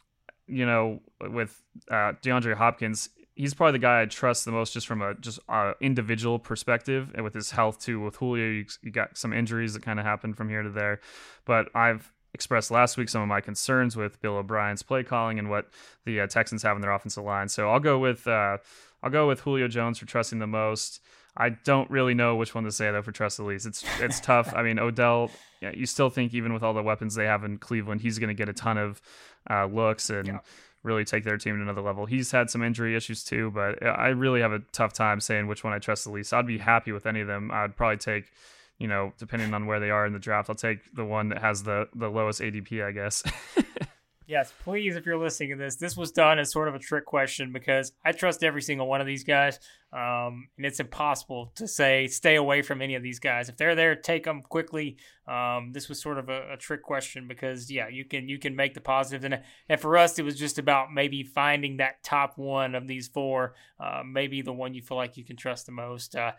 you 0.47 0.67
know, 0.67 1.01
with 1.21 1.63
uh, 1.91 2.15
DeAndre 2.23 2.55
Hopkins, 2.55 3.09
he's 3.35 3.55
probably 3.55 3.73
the 3.73 3.79
guy 3.79 4.03
I 4.03 4.07
trust 4.07 4.45
the 4.45 4.53
most, 4.53 4.73
just 4.73 4.87
from 4.87 5.01
a 5.01 5.15
just 5.15 5.39
uh, 5.49 5.75
individual 5.81 6.39
perspective, 6.39 7.13
and 7.15 7.25
with 7.25 7.35
his 7.35 7.51
health 7.53 7.79
too. 7.81 8.01
With 8.01 8.17
Julio, 8.17 8.47
you, 8.47 8.67
you 8.83 8.91
got 8.91 9.17
some 9.17 9.33
injuries 9.33 9.75
that 9.75 9.83
kind 9.83 9.99
of 9.99 10.05
happened 10.05 10.37
from 10.37 10.49
here 10.49 10.63
to 10.63 10.71
there, 10.71 11.01
but 11.45 11.69
I've 11.75 12.13
expressed 12.35 12.71
last 12.71 12.97
week 12.97 13.09
some 13.09 13.23
of 13.23 13.29
my 13.29 13.41
concerns 13.41 13.97
with 13.97 14.21
Bill 14.21 14.37
O'Brien's 14.37 14.83
play 14.83 15.03
calling 15.03 15.39
and 15.39 15.51
what 15.51 15.69
the 16.05 16.21
uh, 16.21 16.27
Texans 16.27 16.63
have 16.63 16.77
in 16.77 16.81
their 16.81 16.93
offensive 16.93 17.25
line. 17.25 17.49
So 17.49 17.71
I'll 17.71 17.81
go 17.81 17.99
with 17.99 18.27
uh, 18.27 18.59
I'll 19.03 19.11
go 19.11 19.29
with 19.29 19.41
Julio 19.41 19.69
Jones 19.69 19.99
for 19.99 20.07
trusting 20.07 20.39
the 20.39 20.47
most. 20.47 21.01
I 21.37 21.51
don't 21.51 21.91
really 21.91 22.15
know 22.15 22.37
which 22.37 22.55
one 22.55 22.65
to 22.65 22.73
say 22.73 22.91
though 22.91 23.03
for 23.03 23.13
trust 23.13 23.37
the 23.37 23.45
least. 23.45 23.67
It's 23.67 23.85
it's 24.01 24.21
tough. 24.31 24.53
I 24.55 24.63
mean 24.63 24.79
Odell, 24.79 25.31
yeah, 25.61 25.73
you 25.75 25.87
still 25.87 26.11
think 26.11 26.35
even 26.35 26.53
with 26.53 26.63
all 26.63 26.75
the 26.75 26.83
weapons 26.83 27.15
they 27.15 27.27
have 27.27 27.45
in 27.45 27.59
Cleveland, 27.59 28.01
he's 28.01 28.19
going 28.19 28.29
to 28.29 28.35
get 28.35 28.49
a 28.49 28.53
ton 28.53 28.79
of 28.79 29.01
uh, 29.49 29.67
looks 29.67 30.11
and. 30.11 30.27
Yeah. 30.27 30.39
Really 30.83 31.05
take 31.05 31.25
their 31.25 31.37
team 31.37 31.57
to 31.57 31.61
another 31.61 31.83
level. 31.83 32.07
He's 32.07 32.31
had 32.31 32.49
some 32.49 32.63
injury 32.63 32.97
issues 32.97 33.23
too, 33.23 33.51
but 33.51 33.85
I 33.85 34.09
really 34.09 34.41
have 34.41 34.53
a 34.55 34.61
tough 34.73 34.95
time 34.95 35.21
saying 35.21 35.47
which 35.47 35.63
one 35.63 35.75
I 35.75 35.79
trust 35.79 36.05
the 36.05 36.11
least. 36.11 36.33
I'd 36.33 36.47
be 36.47 36.57
happy 36.57 36.91
with 36.91 37.05
any 37.05 37.21
of 37.21 37.27
them. 37.27 37.51
I'd 37.53 37.77
probably 37.77 37.99
take 37.99 38.33
you 38.81 38.89
know, 38.89 39.13
depending 39.19 39.53
on 39.55 39.67
where 39.67 39.79
they 39.79 39.91
are 39.91 40.07
in 40.07 40.15
the 40.15 40.19
draft, 40.19 40.49
I'll 40.49 40.57
take 40.57 40.93
the 40.95 41.05
one 41.05 41.29
that 41.29 41.39
has 41.39 41.63
the 41.63 41.89
the 41.95 42.09
lowest 42.09 42.41
ADP, 42.41 42.83
I 42.83 42.93
guess. 42.93 43.23
yes, 44.31 44.53
please, 44.63 44.95
if 44.95 45.05
you're 45.05 45.19
listening 45.19 45.51
to 45.51 45.57
this, 45.57 45.77
this 45.77 45.97
was 45.97 46.13
done 46.13 46.39
as 46.39 46.53
sort 46.53 46.69
of 46.69 46.75
a 46.77 46.79
trick 46.79 47.05
question 47.05 47.53
because 47.53 47.93
I 48.05 48.13
trust 48.13 48.45
every 48.45 48.63
single 48.63 48.87
one 48.87 49.01
of 49.01 49.07
these 49.07 49.25
guys, 49.25 49.59
um, 49.93 50.49
and 50.57 50.65
it's 50.65 50.79
impossible 50.79 51.53
to 51.57 51.67
say 51.67 52.07
stay 52.07 52.37
away 52.37 52.63
from 52.63 52.81
any 52.81 52.95
of 52.95 53.03
these 53.03 53.19
guys. 53.19 53.49
If 53.49 53.57
they're 53.57 53.75
there, 53.75 53.97
take 53.97 54.25
them 54.25 54.43
quickly. 54.43 54.99
Um, 55.27 55.73
this 55.73 55.89
was 55.89 56.01
sort 56.01 56.19
of 56.19 56.29
a, 56.29 56.53
a, 56.53 56.57
trick 56.57 56.83
question 56.83 57.27
because 57.27 57.71
yeah, 57.71 57.89
you 57.89 58.05
can 58.05 58.29
you 58.29 58.39
can 58.39 58.55
make 58.55 58.75
the 58.75 58.81
positives, 58.81 59.25
and 59.25 59.41
and 59.69 59.81
for 59.81 59.99
us, 59.99 60.19
it 60.19 60.25
was 60.25 60.39
just 60.39 60.59
about 60.59 60.93
maybe 60.93 61.25
finding 61.25 61.79
that 61.79 62.03
top 62.05 62.39
one 62.39 62.77
of 62.77 62.87
these 62.87 63.09
four, 63.09 63.55
uh, 63.81 64.03
maybe 64.07 64.43
the 64.43 64.53
one 64.53 64.75
you 64.75 64.83
feel 64.83 64.97
like 64.97 65.17
you 65.17 65.25
can 65.25 65.37
trust 65.37 65.67
the 65.67 65.73
most. 65.73 66.15
Uh, 66.15 66.33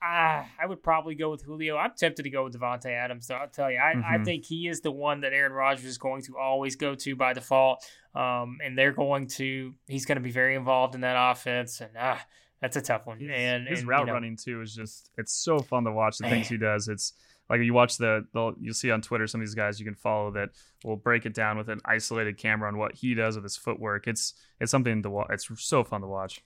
Ah, 0.00 0.46
I 0.60 0.66
would 0.66 0.82
probably 0.82 1.16
go 1.16 1.30
with 1.30 1.42
Julio. 1.42 1.76
I'm 1.76 1.90
tempted 1.96 2.22
to 2.22 2.30
go 2.30 2.44
with 2.44 2.54
Davante 2.54 2.86
Adams. 2.86 3.26
So 3.26 3.34
I'll 3.34 3.48
tell 3.48 3.70
you, 3.70 3.78
I, 3.78 3.94
mm-hmm. 3.94 4.20
I, 4.20 4.24
think 4.24 4.44
he 4.44 4.68
is 4.68 4.80
the 4.80 4.92
one 4.92 5.22
that 5.22 5.32
Aaron 5.32 5.52
Rodgers 5.52 5.84
is 5.84 5.98
going 5.98 6.22
to 6.22 6.36
always 6.38 6.76
go 6.76 6.94
to 6.94 7.16
by 7.16 7.32
default. 7.32 7.84
Um, 8.14 8.58
and 8.64 8.78
they're 8.78 8.92
going 8.92 9.26
to, 9.38 9.74
he's 9.88 10.06
going 10.06 10.16
to 10.16 10.22
be 10.22 10.30
very 10.30 10.54
involved 10.54 10.94
in 10.94 11.00
that 11.00 11.16
offense. 11.18 11.80
And 11.80 11.90
ah, 11.98 12.24
that's 12.60 12.76
a 12.76 12.80
tough 12.80 13.06
one. 13.06 13.18
His, 13.18 13.30
and 13.32 13.66
his 13.66 13.80
and, 13.80 13.88
route 13.88 14.00
you 14.00 14.06
know, 14.06 14.12
running 14.12 14.36
too 14.36 14.62
is 14.62 14.72
just, 14.72 15.10
it's 15.18 15.32
so 15.32 15.58
fun 15.58 15.82
to 15.84 15.92
watch 15.92 16.18
the 16.18 16.28
things 16.28 16.48
he 16.48 16.58
does. 16.58 16.86
It's 16.86 17.14
like 17.50 17.60
you 17.60 17.74
watch 17.74 17.96
the, 17.96 18.24
the, 18.32 18.54
you'll 18.60 18.74
see 18.74 18.92
on 18.92 19.02
Twitter 19.02 19.26
some 19.26 19.40
of 19.40 19.46
these 19.46 19.54
guys 19.54 19.80
you 19.80 19.86
can 19.86 19.96
follow 19.96 20.30
that 20.32 20.50
will 20.84 20.96
break 20.96 21.26
it 21.26 21.34
down 21.34 21.58
with 21.58 21.68
an 21.68 21.80
isolated 21.84 22.38
camera 22.38 22.68
on 22.68 22.78
what 22.78 22.94
he 22.94 23.14
does 23.14 23.34
with 23.34 23.44
his 23.44 23.56
footwork. 23.56 24.06
It's 24.06 24.34
it's 24.60 24.70
something 24.70 25.02
to 25.02 25.10
watch. 25.10 25.28
It's 25.30 25.48
so 25.56 25.82
fun 25.82 26.02
to 26.02 26.06
watch. 26.06 26.42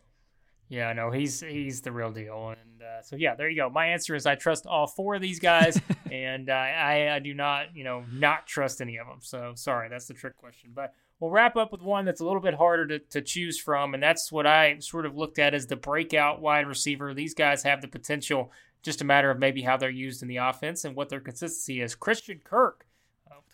Yeah, 0.73 0.94
no, 0.94 1.11
he's 1.11 1.40
he's 1.40 1.82
the 1.82 1.93
real 1.93 2.11
deal, 2.11 2.49
and 2.49 2.82
uh, 2.82 3.03
so 3.03 3.15
yeah, 3.15 3.35
there 3.35 3.51
you 3.51 3.57
go. 3.57 3.69
My 3.69 3.89
answer 3.89 4.15
is 4.15 4.24
I 4.24 4.36
trust 4.36 4.66
all 4.66 4.86
four 4.86 5.15
of 5.16 5.20
these 5.20 5.39
guys, 5.39 5.78
and 6.11 6.49
uh, 6.49 6.55
I 6.55 7.15
I 7.15 7.19
do 7.19 7.35
not 7.35 7.77
you 7.77 7.85
know 7.85 8.05
not 8.11 8.47
trust 8.47 8.81
any 8.81 8.97
of 8.97 9.07
them. 9.07 9.19
So 9.20 9.53
sorry, 9.55 9.90
that's 9.90 10.07
the 10.07 10.15
trick 10.15 10.39
question. 10.39 10.70
But 10.74 10.94
we'll 11.20 11.31
wrap 11.31 11.57
up 11.57 11.73
with 11.73 11.82
one 11.82 12.07
that's 12.07 12.23
a 12.23 12.24
little 12.24 12.40
bit 12.40 12.55
harder 12.55 12.86
to, 12.86 12.99
to 13.01 13.20
choose 13.20 13.61
from, 13.61 13.93
and 13.93 14.03
that's 14.03 14.32
what 14.32 14.47
I 14.47 14.78
sort 14.78 15.05
of 15.05 15.15
looked 15.15 15.39
at 15.39 15.53
as 15.53 15.66
the 15.66 15.77
breakout 15.77 16.40
wide 16.40 16.66
receiver. 16.66 17.12
These 17.12 17.35
guys 17.35 17.62
have 17.65 17.82
the 17.82 17.89
potential, 17.89 18.51
just 18.82 19.03
a 19.03 19.05
matter 19.05 19.31
of 19.31 19.39
maybe 19.39 19.61
how 19.61 19.77
they're 19.77 19.90
used 19.90 20.23
in 20.23 20.28
the 20.28 20.39
offense 20.39 20.86
and 20.86 20.97
what 20.97 21.11
their 21.11 21.20
consistency 21.20 21.82
is. 21.82 21.94
Christian 21.94 22.40
Kirk 22.43 22.86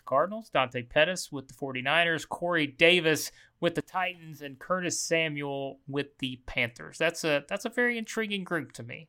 Cardinals, 0.09 0.49
Dante 0.49 0.81
Pettis 0.81 1.31
with 1.31 1.47
the 1.47 1.53
49ers, 1.53 2.27
Corey 2.27 2.65
Davis 2.65 3.31
with 3.59 3.75
the 3.75 3.83
Titans, 3.83 4.41
and 4.41 4.57
Curtis 4.57 4.99
Samuel 4.99 5.79
with 5.87 6.17
the 6.17 6.41
Panthers. 6.47 6.97
That's 6.97 7.23
a 7.23 7.43
that's 7.47 7.65
a 7.65 7.69
very 7.69 7.95
intriguing 7.95 8.43
group 8.43 8.71
to 8.73 8.83
me. 8.83 9.07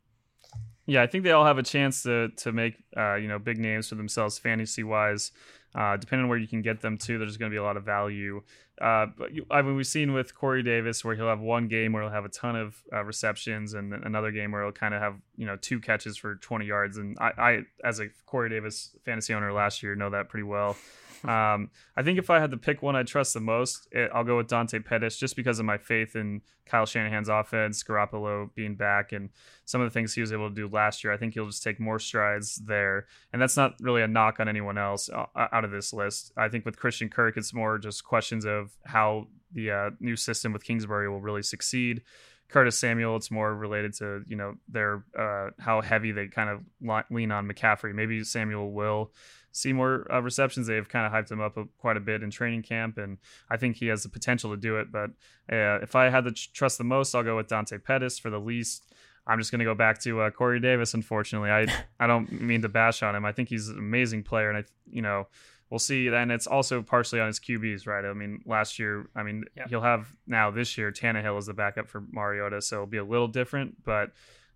Yeah, 0.85 1.03
I 1.03 1.07
think 1.07 1.25
they 1.25 1.31
all 1.31 1.47
have 1.47 1.57
a 1.57 1.63
chance 1.63 2.03
to 2.03 2.29
to 2.29 2.53
make 2.53 2.75
uh, 2.97 3.15
you 3.15 3.29
know 3.29 3.39
big 3.39 3.59
names 3.59 3.89
for 3.89 3.95
themselves 3.95 4.39
fantasy 4.39 4.83
wise. 4.83 5.33
Uh, 5.75 5.97
depending 5.97 6.25
on 6.25 6.29
where 6.29 6.39
you 6.39 6.49
can 6.49 6.63
get 6.63 6.81
them 6.81 6.99
to, 6.99 7.19
there's 7.19 7.37
going 7.37 7.51
to 7.51 7.55
be 7.55 7.59
a 7.59 7.63
lot 7.63 7.77
of 7.77 7.85
value. 7.85 8.43
Uh, 8.81 9.07
but 9.17 9.33
you, 9.33 9.47
I 9.51 9.63
mean, 9.63 9.77
we've 9.77 9.87
seen 9.87 10.13
with 10.13 10.35
Corey 10.35 10.63
Davis 10.63 11.05
where 11.05 11.15
he'll 11.15 11.29
have 11.29 11.41
one 11.41 11.69
game 11.69 11.93
where 11.93 12.03
he'll 12.03 12.13
have 12.13 12.25
a 12.25 12.31
ton 12.31 12.57
of 12.57 12.83
uh, 12.93 13.05
receptions, 13.05 13.75
and 13.75 13.93
another 13.93 14.33
game 14.33 14.53
where 14.53 14.63
he'll 14.63 14.73
kind 14.73 14.95
of 14.95 15.03
have 15.03 15.17
you 15.37 15.47
know 15.47 15.57
two 15.57 15.79
catches 15.79 16.17
for 16.17 16.37
20 16.37 16.65
yards. 16.65 16.97
And 16.97 17.17
I, 17.21 17.33
I, 17.39 17.59
as 17.85 18.01
a 18.01 18.09
Corey 18.27 18.49
Davis 18.49 18.97
fantasy 19.05 19.35
owner 19.35 19.53
last 19.53 19.83
year, 19.83 19.95
know 19.95 20.11
that 20.11 20.29
pretty 20.29 20.45
well. 20.45 20.77
Um, 21.25 21.71
I 21.97 22.03
think 22.03 22.19
if 22.19 22.31
I 22.31 22.41
had 22.41 22.51
to 22.51 22.57
pick 22.57 22.83
one 22.83 22.97
I 22.97 23.03
trust 23.03 23.35
the 23.35 23.41
most, 23.41 23.89
it, 23.93 24.11
I'll 24.15 24.25
go 24.25 24.37
with 24.37 24.49
Dante 24.49 24.79
Pettis 24.79 25.17
just 25.17 25.37
because 25.37 25.59
of 25.59 25.67
my 25.67 25.79
faith 25.79 26.17
in 26.17 26.43
Kyle 26.67 26.87
Shanahan's 26.87 27.29
offense, 27.29 27.83
Garoppolo 27.83 28.51
being 28.55 28.75
back, 28.77 29.13
and 29.13 29.31
some 29.65 29.81
of 29.81 29.87
the 29.87 29.93
things 29.93 30.15
he 30.15 30.21
was 30.21 30.33
able 30.33 30.49
to 30.49 30.55
do 30.55 30.69
last 30.69 31.03
year. 31.03 31.13
I 31.13 31.17
think 31.17 31.35
he'll 31.35 31.47
just 31.47 31.63
take 31.63 31.81
more 31.81 31.99
strides 31.99 32.57
there. 32.57 33.07
And 33.33 33.43
that's 33.43 33.57
not 33.57 33.75
really 33.81 34.03
a 34.03 34.09
knock 34.09 34.41
on 34.41 34.49
anyone 34.49 34.79
else 34.79 35.11
uh, 35.11 35.27
out 35.37 35.65
of 35.65 35.71
this 35.71 35.93
list. 35.93 36.33
I 36.37 36.49
think 36.49 36.65
with 36.65 36.79
Christian 36.79 37.09
Kirk, 37.09 37.37
it's 37.37 37.53
more 37.53 37.79
just 37.79 38.05
questions 38.05 38.45
of 38.45 38.71
how 38.85 39.27
the 39.53 39.71
uh, 39.71 39.91
new 40.01 40.17
system 40.17 40.53
with 40.53 40.65
Kingsbury 40.65 41.09
will 41.09 41.21
really 41.21 41.43
succeed. 41.43 42.03
Curtis 42.51 42.77
Samuel, 42.77 43.17
it's 43.17 43.31
more 43.31 43.55
related 43.55 43.95
to 43.95 44.25
you 44.27 44.37
know 44.37 44.55
their 44.69 45.05
uh, 45.19 45.51
how 45.59 45.81
heavy 45.81 46.13
they 46.13 46.27
kind 46.27 46.51
of 46.51 47.05
lean 47.11 47.31
on 47.31 47.49
McCaffrey. 47.49 47.95
Maybe 47.95 48.25
Samuel 48.25 48.73
will 48.73 49.13
see 49.53 49.73
more 49.73 50.07
uh, 50.13 50.21
receptions. 50.21 50.67
They've 50.67 50.89
kind 50.89 51.07
of 51.07 51.13
hyped 51.13 51.31
him 51.31 51.41
up 51.41 51.57
a, 51.57 51.65
quite 51.79 51.97
a 51.97 52.01
bit 52.01 52.23
in 52.23 52.31
training 52.31 52.63
camp, 52.63 52.99
and 52.99 53.19
I 53.51 53.57
think 53.57 53.77
he 53.77 53.87
has 53.87 54.03
the 54.03 54.09
potential 54.09 54.51
to 54.51 54.57
do 54.57 54.77
it. 54.77 54.93
But 54.93 55.11
uh, 55.53 55.81
if 55.83 55.95
I 55.95 56.09
had 56.09 56.25
to 56.25 56.33
trust 56.33 56.79
the 56.79 56.85
most, 56.85 57.15
I'll 57.15 57.23
go 57.23 57.37
with 57.37 57.49
Dante 57.49 57.79
Pettis. 57.79 58.19
For 58.19 58.31
the 58.31 58.41
least, 58.41 58.93
I'm 59.27 59.39
just 59.39 59.51
going 59.51 59.61
to 59.61 59.65
go 59.65 59.75
back 59.75 60.01
to 60.03 60.21
uh, 60.23 60.31
Corey 60.31 60.61
Davis. 60.61 60.95
Unfortunately, 60.95 61.51
I 61.51 61.67
I 61.99 62.07
don't 62.07 62.31
mean 62.41 62.63
to 62.63 62.69
bash 62.69 63.03
on 63.03 63.15
him. 63.15 63.25
I 63.25 63.33
think 63.33 63.49
he's 63.49 63.69
an 63.69 63.79
amazing 63.79 64.23
player, 64.23 64.49
and 64.49 64.59
I 64.59 64.65
you 64.91 65.03
know 65.03 65.27
we'll 65.71 65.79
see. 65.79 66.09
And 66.09 66.33
it's 66.33 66.47
also 66.47 66.83
partially 66.83 67.21
on 67.21 67.29
his 67.29 67.41
QBs, 67.41 67.87
right? 67.87 68.05
I 68.05 68.13
mean, 68.13 68.43
last 68.45 68.79
year, 68.79 69.09
I 69.15 69.23
mean, 69.23 69.45
yep. 69.57 69.69
he'll 69.69 69.81
have 69.81 70.13
now 70.27 70.51
this 70.51 70.77
year 70.77 70.93
Tannehill 70.93 71.39
is 71.39 71.47
the 71.47 71.55
backup 71.55 71.89
for 71.89 72.03
Mariota, 72.11 72.61
so 72.61 72.77
it'll 72.77 72.87
be 72.87 72.99
a 72.99 73.05
little 73.05 73.29
different, 73.29 73.83
but 73.85 74.11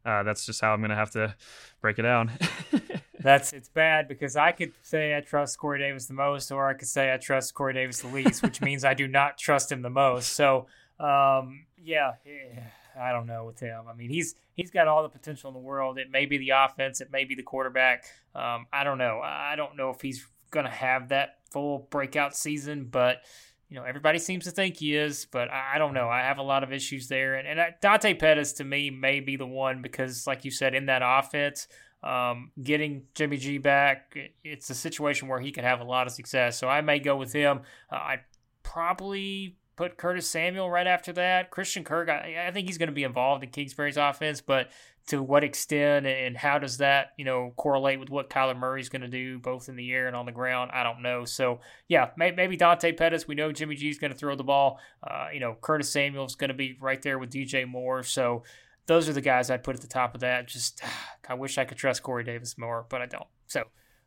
uh, 0.04 0.22
that's 0.22 0.44
just 0.44 0.60
how 0.60 0.74
I'm 0.74 0.80
going 0.80 0.90
to 0.90 0.96
have 0.96 1.12
to 1.12 1.34
break 1.80 1.98
it 1.98 2.02
down. 2.02 2.32
that's 3.24 3.52
it's 3.52 3.70
bad 3.70 4.06
because 4.06 4.36
I 4.36 4.52
could 4.52 4.72
say 4.82 5.16
I 5.16 5.20
trust 5.20 5.58
Corey 5.58 5.78
Davis 5.78 6.06
the 6.06 6.14
most, 6.14 6.52
or 6.52 6.68
I 6.68 6.74
could 6.74 6.88
say 6.88 7.12
I 7.12 7.16
trust 7.16 7.54
Corey 7.54 7.72
Davis 7.72 8.00
the 8.00 8.08
least, 8.08 8.42
which 8.42 8.60
means 8.60 8.84
I 8.84 8.92
do 8.94 9.08
not 9.08 9.38
trust 9.38 9.72
him 9.72 9.82
the 9.82 9.90
most. 9.90 10.34
So, 10.34 10.66
um, 11.00 11.64
yeah. 11.82 12.12
yeah 12.26 12.64
I 13.00 13.12
don't 13.12 13.26
know 13.26 13.44
with 13.46 13.58
him. 13.58 13.84
I 13.88 13.94
mean, 13.94 14.10
he's 14.10 14.34
he's 14.54 14.70
got 14.70 14.88
all 14.88 15.02
the 15.02 15.08
potential 15.08 15.48
in 15.48 15.54
the 15.54 15.60
world. 15.60 15.98
It 15.98 16.10
may 16.10 16.26
be 16.26 16.38
the 16.38 16.50
offense, 16.50 17.00
it 17.00 17.10
may 17.10 17.24
be 17.24 17.34
the 17.34 17.42
quarterback. 17.42 18.04
Um, 18.34 18.66
I 18.72 18.84
don't 18.84 18.98
know. 18.98 19.20
I 19.22 19.54
don't 19.56 19.76
know 19.76 19.90
if 19.90 20.00
he's 20.00 20.26
going 20.50 20.66
to 20.66 20.70
have 20.70 21.08
that 21.08 21.38
full 21.50 21.88
breakout 21.90 22.36
season, 22.36 22.88
but 22.90 23.22
you 23.68 23.76
know 23.76 23.84
everybody 23.84 24.18
seems 24.18 24.44
to 24.44 24.50
think 24.50 24.76
he 24.76 24.94
is. 24.94 25.26
But 25.30 25.50
I, 25.50 25.78
don't 25.78 25.94
know. 25.94 26.08
I 26.08 26.20
have 26.20 26.38
a 26.38 26.42
lot 26.42 26.62
of 26.62 26.72
issues 26.72 27.08
there, 27.08 27.36
and, 27.36 27.48
and 27.48 27.74
Dante 27.80 28.14
Pettis 28.14 28.52
to 28.54 28.64
me 28.64 28.90
may 28.90 29.20
be 29.20 29.36
the 29.36 29.46
one 29.46 29.82
because, 29.82 30.26
like 30.26 30.44
you 30.44 30.50
said, 30.50 30.74
in 30.74 30.86
that 30.86 31.02
offense. 31.02 31.66
Um, 32.04 32.50
getting 32.62 33.04
Jimmy 33.14 33.38
G 33.38 33.56
back, 33.56 34.16
it's 34.44 34.68
a 34.68 34.74
situation 34.74 35.26
where 35.26 35.40
he 35.40 35.50
could 35.50 35.64
have 35.64 35.80
a 35.80 35.84
lot 35.84 36.06
of 36.06 36.12
success. 36.12 36.58
So 36.58 36.68
I 36.68 36.82
may 36.82 36.98
go 36.98 37.16
with 37.16 37.32
him. 37.32 37.60
Uh, 37.90 37.96
I'd 37.96 38.20
probably 38.62 39.56
put 39.76 39.96
Curtis 39.96 40.28
Samuel 40.28 40.70
right 40.70 40.86
after 40.86 41.12
that. 41.14 41.50
Christian 41.50 41.82
Kirk, 41.82 42.08
I, 42.08 42.46
I 42.46 42.50
think 42.50 42.68
he's 42.68 42.78
going 42.78 42.88
to 42.88 42.94
be 42.94 43.04
involved 43.04 43.42
in 43.42 43.50
Kingsbury's 43.50 43.96
offense, 43.96 44.40
but 44.40 44.68
to 45.06 45.22
what 45.22 45.44
extent 45.44 46.06
and 46.06 46.36
how 46.36 46.58
does 46.58 46.78
that, 46.78 47.12
you 47.18 47.24
know, 47.24 47.52
correlate 47.56 48.00
with 48.00 48.08
what 48.08 48.30
Kyler 48.30 48.56
Murray's 48.56 48.88
going 48.88 49.02
to 49.02 49.08
do 49.08 49.38
both 49.38 49.68
in 49.68 49.76
the 49.76 49.92
air 49.92 50.06
and 50.06 50.16
on 50.16 50.24
the 50.24 50.32
ground? 50.32 50.70
I 50.72 50.82
don't 50.82 51.02
know. 51.02 51.24
So, 51.24 51.60
yeah, 51.88 52.10
maybe 52.16 52.56
Dante 52.56 52.92
Pettis. 52.92 53.28
We 53.28 53.34
know 53.34 53.52
Jimmy 53.52 53.74
G's 53.74 53.98
going 53.98 54.12
to 54.12 54.18
throw 54.18 54.34
the 54.34 54.44
ball. 54.44 54.78
Uh, 55.02 55.28
you 55.32 55.40
know, 55.40 55.56
Curtis 55.60 55.90
Samuel's 55.90 56.36
going 56.36 56.48
to 56.48 56.54
be 56.54 56.78
right 56.80 57.02
there 57.02 57.18
with 57.18 57.30
DJ 57.30 57.68
Moore. 57.68 58.02
So, 58.02 58.44
those 58.86 59.08
are 59.08 59.12
the 59.12 59.20
guys 59.20 59.50
I'd 59.50 59.64
put 59.64 59.76
at 59.76 59.82
the 59.82 59.88
top 59.88 60.14
of 60.14 60.20
that. 60.20 60.48
Just, 60.48 60.82
I 61.28 61.34
wish 61.34 61.58
I 61.58 61.64
could 61.64 61.78
trust 61.78 62.02
Corey 62.02 62.24
Davis 62.24 62.58
more, 62.58 62.86
but 62.88 63.02
I 63.02 63.06
don't. 63.06 63.26
So, 63.46 63.64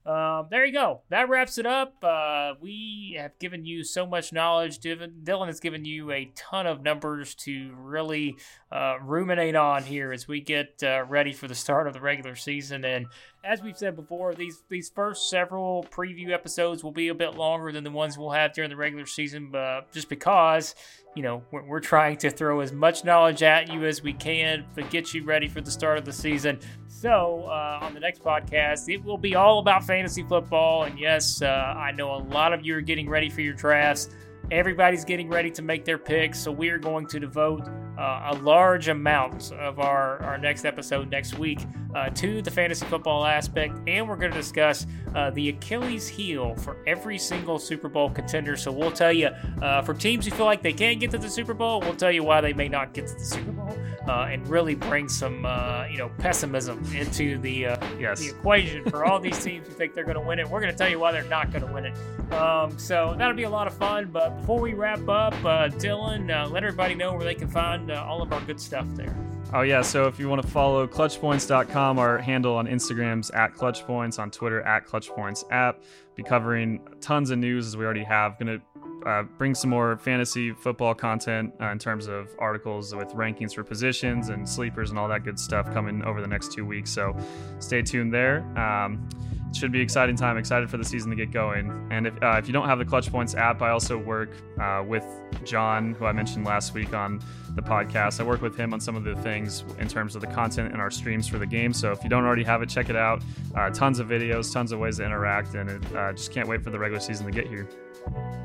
um, 0.07 0.47
there 0.49 0.65
you 0.65 0.71
go. 0.71 1.01
That 1.09 1.27
wraps 1.27 1.57
it 1.57 1.65
up. 1.65 1.95
Uh, 2.01 2.53
we 2.61 3.17
have 3.19 3.37
given 3.39 3.65
you 3.65 3.83
so 3.83 4.05
much 4.05 4.31
knowledge. 4.31 4.79
Dylan 4.79 5.47
has 5.47 5.59
given 5.59 5.83
you 5.83 6.11
a 6.11 6.31
ton 6.33 6.65
of 6.65 6.81
numbers 6.81 7.35
to 7.35 7.75
really 7.75 8.37
uh, 8.71 8.95
ruminate 9.01 9.55
on 9.55 9.83
here 9.83 10.13
as 10.13 10.25
we 10.25 10.39
get 10.39 10.81
uh, 10.81 11.03
ready 11.09 11.33
for 11.33 11.49
the 11.49 11.55
start 11.55 11.87
of 11.87 11.93
the 11.93 11.99
regular 11.99 12.35
season. 12.35 12.85
And 12.85 13.07
as 13.47 13.61
we've 13.61 13.77
said 13.77 13.95
before, 13.95 14.35
these 14.35 14.63
these 14.67 14.89
first 14.89 15.29
several 15.29 15.85
preview 15.89 16.31
episodes 16.31 16.83
will 16.83 16.91
be 16.91 17.07
a 17.07 17.15
bit 17.15 17.35
longer 17.35 17.71
than 17.71 17.83
the 17.83 17.91
ones 17.91 18.17
we'll 18.17 18.31
have 18.31 18.53
during 18.53 18.69
the 18.69 18.75
regular 18.75 19.05
season, 19.05 19.49
but 19.49 19.89
just 19.93 20.09
because 20.09 20.75
you 21.15 21.23
know 21.23 21.41
we're, 21.51 21.63
we're 21.63 21.79
trying 21.79 22.17
to 22.17 22.29
throw 22.29 22.59
as 22.59 22.73
much 22.73 23.05
knowledge 23.05 23.43
at 23.43 23.71
you 23.71 23.85
as 23.85 24.03
we 24.03 24.11
can 24.11 24.65
to 24.75 24.83
get 24.83 25.13
you 25.13 25.23
ready 25.23 25.47
for 25.47 25.61
the 25.61 25.71
start 25.71 25.97
of 25.97 26.03
the 26.03 26.11
season. 26.11 26.59
So, 26.87 27.45
uh, 27.47 27.79
on 27.81 27.93
the 27.93 27.99
next 27.99 28.21
podcast, 28.21 28.93
it 28.93 29.03
will 29.03 29.17
be 29.17 29.35
all 29.35 29.59
about 29.59 29.85
fantasy 29.85 30.23
football. 30.23 30.83
And 30.83 30.99
yes, 30.99 31.41
uh, 31.41 31.45
I 31.45 31.91
know 31.91 32.15
a 32.15 32.23
lot 32.33 32.53
of 32.53 32.65
you 32.65 32.75
are 32.75 32.81
getting 32.81 33.07
ready 33.07 33.29
for 33.29 33.41
your 33.41 33.53
drafts. 33.53 34.09
Everybody's 34.49 35.03
getting 35.03 35.27
ready 35.27 35.51
to 35.51 35.61
make 35.61 35.83
their 35.83 35.97
picks, 35.97 36.39
so 36.39 36.53
we 36.53 36.69
are 36.69 36.77
going 36.77 37.05
to 37.07 37.19
devote 37.19 37.67
uh, 37.97 38.29
a 38.31 38.35
large 38.41 38.87
amount 38.87 39.51
of 39.53 39.79
our, 39.79 40.21
our 40.23 40.37
next 40.37 40.63
episode 40.63 41.09
next 41.09 41.37
week 41.37 41.59
uh, 41.93 42.09
to 42.11 42.41
the 42.41 42.51
fantasy 42.51 42.85
football 42.85 43.25
aspect, 43.25 43.77
and 43.87 44.07
we're 44.07 44.15
going 44.15 44.31
to 44.31 44.37
discuss 44.37 44.85
uh, 45.15 45.31
the 45.31 45.49
Achilles 45.49 46.07
heel 46.07 46.55
for 46.55 46.77
every 46.85 47.17
single 47.17 47.59
Super 47.59 47.89
Bowl 47.89 48.09
contender. 48.09 48.55
So 48.55 48.71
we'll 48.71 48.91
tell 48.91 49.11
you 49.11 49.27
uh, 49.61 49.81
for 49.81 49.93
teams 49.93 50.25
who 50.25 50.31
feel 50.31 50.45
like 50.45 50.61
they 50.61 50.73
can't 50.73 50.99
get 50.99 51.11
to 51.11 51.17
the 51.17 51.29
Super 51.29 51.53
Bowl, 51.53 51.81
we'll 51.81 51.95
tell 51.95 52.11
you 52.11 52.23
why 52.23 52.39
they 52.39 52.53
may 52.53 52.69
not 52.69 52.93
get 52.93 53.07
to 53.07 53.15
the 53.15 53.25
Super 53.25 53.51
Bowl, 53.51 53.77
uh, 54.07 54.29
and 54.31 54.47
really 54.47 54.75
bring 54.75 55.09
some 55.09 55.45
uh, 55.45 55.85
you 55.91 55.97
know 55.97 56.09
pessimism 56.19 56.85
into 56.95 57.37
the 57.39 57.77
yes. 57.99 58.19
the 58.19 58.29
equation 58.29 58.89
for 58.89 59.03
all 59.03 59.19
these 59.19 59.43
teams 59.43 59.67
who 59.67 59.73
think 59.73 59.93
they're 59.93 60.05
going 60.05 60.15
to 60.15 60.21
win 60.21 60.39
it. 60.39 60.47
We're 60.47 60.61
going 60.61 60.71
to 60.71 60.77
tell 60.77 60.89
you 60.89 60.99
why 60.99 61.11
they're 61.11 61.23
not 61.23 61.51
going 61.51 61.65
to 61.65 61.73
win 61.73 61.85
it. 61.85 62.33
Um, 62.33 62.77
so 62.77 63.15
that'll 63.17 63.35
be 63.35 63.43
a 63.43 63.49
lot 63.49 63.67
of 63.67 63.73
fun. 63.73 64.09
But 64.11 64.36
before 64.39 64.59
we 64.59 64.73
wrap 64.73 65.07
up, 65.09 65.33
uh, 65.43 65.69
Dylan, 65.69 66.29
uh, 66.29 66.49
let 66.49 66.63
everybody 66.63 66.95
know 66.95 67.13
where 67.13 67.23
they 67.23 67.35
can 67.35 67.47
find 67.47 67.91
uh, 67.91 68.05
all 68.07 68.21
of 68.21 68.31
our 68.31 68.41
good 68.41 68.59
stuff 68.59 68.87
there. 68.95 69.15
Oh, 69.53 69.61
yeah. 69.61 69.81
So 69.81 70.07
if 70.07 70.19
you 70.19 70.27
want 70.27 70.41
to 70.41 70.47
follow 70.47 70.87
clutchpoints.com, 70.87 71.99
our 71.99 72.17
handle 72.17 72.55
on 72.55 72.67
Instagram's 72.67 73.29
at 73.31 73.53
clutchpoints, 73.53 74.19
on 74.19 74.29
Twitter 74.29 74.61
at 74.61 74.85
clutchpoints 74.85 75.45
app. 75.51 75.83
Be 76.15 76.23
covering 76.23 76.81
tons 76.99 77.29
of 77.29 77.39
news 77.39 77.67
as 77.67 77.77
we 77.77 77.85
already 77.85 78.03
have. 78.03 78.37
Going 78.39 78.59
to 78.59 79.09
uh, 79.09 79.23
bring 79.37 79.55
some 79.55 79.69
more 79.69 79.97
fantasy 79.97 80.51
football 80.51 80.93
content 80.93 81.53
uh, 81.61 81.71
in 81.71 81.79
terms 81.79 82.07
of 82.07 82.27
articles 82.39 82.93
with 82.93 83.09
rankings 83.09 83.53
for 83.53 83.63
positions 83.63 84.29
and 84.29 84.47
sleepers 84.47 84.89
and 84.89 84.99
all 84.99 85.07
that 85.07 85.23
good 85.23 85.39
stuff 85.39 85.71
coming 85.73 86.03
over 86.03 86.19
the 86.19 86.27
next 86.27 86.51
two 86.51 86.65
weeks. 86.65 86.91
So 86.91 87.15
stay 87.59 87.81
tuned 87.81 88.13
there. 88.13 88.39
Um, 88.57 89.07
should 89.53 89.71
be 89.71 89.81
exciting 89.81 90.15
time. 90.15 90.37
Excited 90.37 90.69
for 90.69 90.77
the 90.77 90.83
season 90.85 91.09
to 91.09 91.15
get 91.15 91.31
going. 91.31 91.87
And 91.91 92.07
if, 92.07 92.21
uh, 92.21 92.35
if 92.37 92.47
you 92.47 92.53
don't 92.53 92.67
have 92.67 92.79
the 92.79 92.85
Clutch 92.85 93.11
Points 93.11 93.35
app, 93.35 93.61
I 93.61 93.69
also 93.69 93.97
work 93.97 94.29
uh, 94.59 94.83
with 94.85 95.05
John, 95.43 95.93
who 95.93 96.05
I 96.05 96.11
mentioned 96.11 96.45
last 96.45 96.73
week 96.73 96.93
on 96.93 97.21
the 97.55 97.61
podcast. 97.61 98.19
I 98.19 98.23
work 98.23 98.41
with 98.41 98.55
him 98.55 98.73
on 98.73 98.79
some 98.79 98.95
of 98.95 99.03
the 99.03 99.15
things 99.15 99.63
in 99.79 99.87
terms 99.87 100.15
of 100.15 100.21
the 100.21 100.27
content 100.27 100.71
and 100.71 100.81
our 100.81 100.91
streams 100.91 101.27
for 101.27 101.39
the 101.39 101.45
game. 101.45 101.73
So 101.73 101.91
if 101.91 102.03
you 102.03 102.09
don't 102.09 102.25
already 102.25 102.43
have 102.43 102.61
it, 102.61 102.69
check 102.69 102.89
it 102.89 102.95
out. 102.95 103.23
Uh, 103.55 103.69
tons 103.69 103.99
of 103.99 104.07
videos, 104.07 104.53
tons 104.53 104.71
of 104.71 104.79
ways 104.79 104.97
to 104.97 105.05
interact, 105.05 105.55
and 105.55 105.69
it, 105.69 105.95
uh, 105.95 106.13
just 106.13 106.31
can't 106.31 106.47
wait 106.47 106.63
for 106.63 106.69
the 106.69 106.79
regular 106.79 106.99
season 106.99 107.25
to 107.25 107.31
get 107.31 107.47
here. 107.47 107.67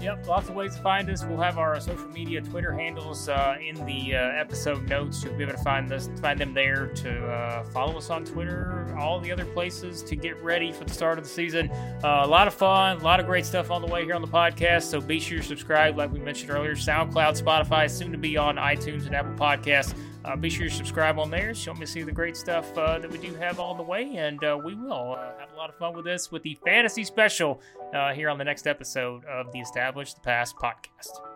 Yep, 0.02 0.26
lots 0.26 0.48
of 0.48 0.56
ways 0.56 0.74
to 0.74 0.82
find 0.82 1.08
us. 1.08 1.24
We'll 1.24 1.40
have 1.40 1.58
our 1.58 1.78
social 1.78 2.08
media, 2.08 2.40
Twitter 2.40 2.72
handles 2.72 3.28
uh, 3.28 3.56
in 3.64 3.76
the 3.86 4.16
uh, 4.16 4.18
episode 4.32 4.88
notes. 4.88 5.22
You'll 5.22 5.34
be 5.34 5.44
able 5.44 5.52
to 5.52 5.62
find 5.62 5.92
us, 5.92 6.10
find 6.20 6.40
them 6.40 6.52
there 6.54 6.88
to 6.88 7.26
uh, 7.26 7.62
follow 7.66 7.96
us 7.98 8.10
on 8.10 8.24
Twitter, 8.24 8.92
all 8.98 9.20
the 9.20 9.30
other 9.30 9.44
places 9.44 10.02
to 10.02 10.16
get 10.16 10.42
ready 10.42 10.72
for 10.72 10.82
the 10.82 10.92
start 10.92 11.18
of 11.18 11.24
the 11.24 11.30
season. 11.30 11.70
Uh, 12.02 12.22
a 12.24 12.26
lot 12.26 12.48
of 12.48 12.54
fun, 12.54 12.96
a 12.96 13.04
lot 13.04 13.20
of 13.20 13.26
great 13.26 13.46
stuff 13.46 13.70
on 13.70 13.80
the 13.80 13.86
way 13.86 14.04
here 14.04 14.16
on 14.16 14.22
the 14.22 14.26
podcast. 14.28 14.90
So 14.90 15.00
be 15.00 15.20
sure 15.20 15.38
to 15.38 15.44
subscribe, 15.44 15.96
like 15.96 16.12
we 16.12 16.18
mentioned 16.18 16.50
earlier. 16.50 16.74
SoundCloud, 16.74 17.40
Spotify, 17.40 17.88
soon 17.88 18.10
to 18.10 18.18
be 18.18 18.36
on 18.36 18.56
iTunes 18.56 19.06
and 19.06 19.14
Apple 19.14 19.34
Podcasts. 19.34 19.94
Uh, 20.24 20.36
be 20.36 20.48
sure 20.48 20.68
to 20.68 20.74
subscribe 20.74 21.18
on 21.18 21.30
there 21.30 21.52
so 21.54 21.72
you 21.72 21.80
me 21.80 21.86
see 21.86 22.02
the 22.02 22.12
great 22.12 22.36
stuff 22.36 22.76
uh, 22.78 22.98
that 22.98 23.10
we 23.10 23.18
do 23.18 23.34
have 23.34 23.58
on 23.58 23.76
the 23.76 23.82
way. 23.82 24.16
And 24.16 24.42
uh, 24.44 24.58
we 24.62 24.74
will 24.74 25.16
uh, 25.18 25.38
have 25.38 25.52
a 25.52 25.56
lot 25.56 25.68
of 25.68 25.76
fun 25.76 25.94
with 25.94 26.04
this 26.04 26.30
with 26.30 26.42
the 26.42 26.56
fantasy 26.64 27.04
special 27.04 27.60
uh, 27.92 28.12
here 28.12 28.28
on 28.28 28.38
the 28.38 28.44
next 28.44 28.66
episode 28.66 29.24
of 29.24 29.50
the 29.52 29.58
Established 29.58 30.16
the 30.16 30.20
Pass 30.20 30.52
podcast. 30.52 31.31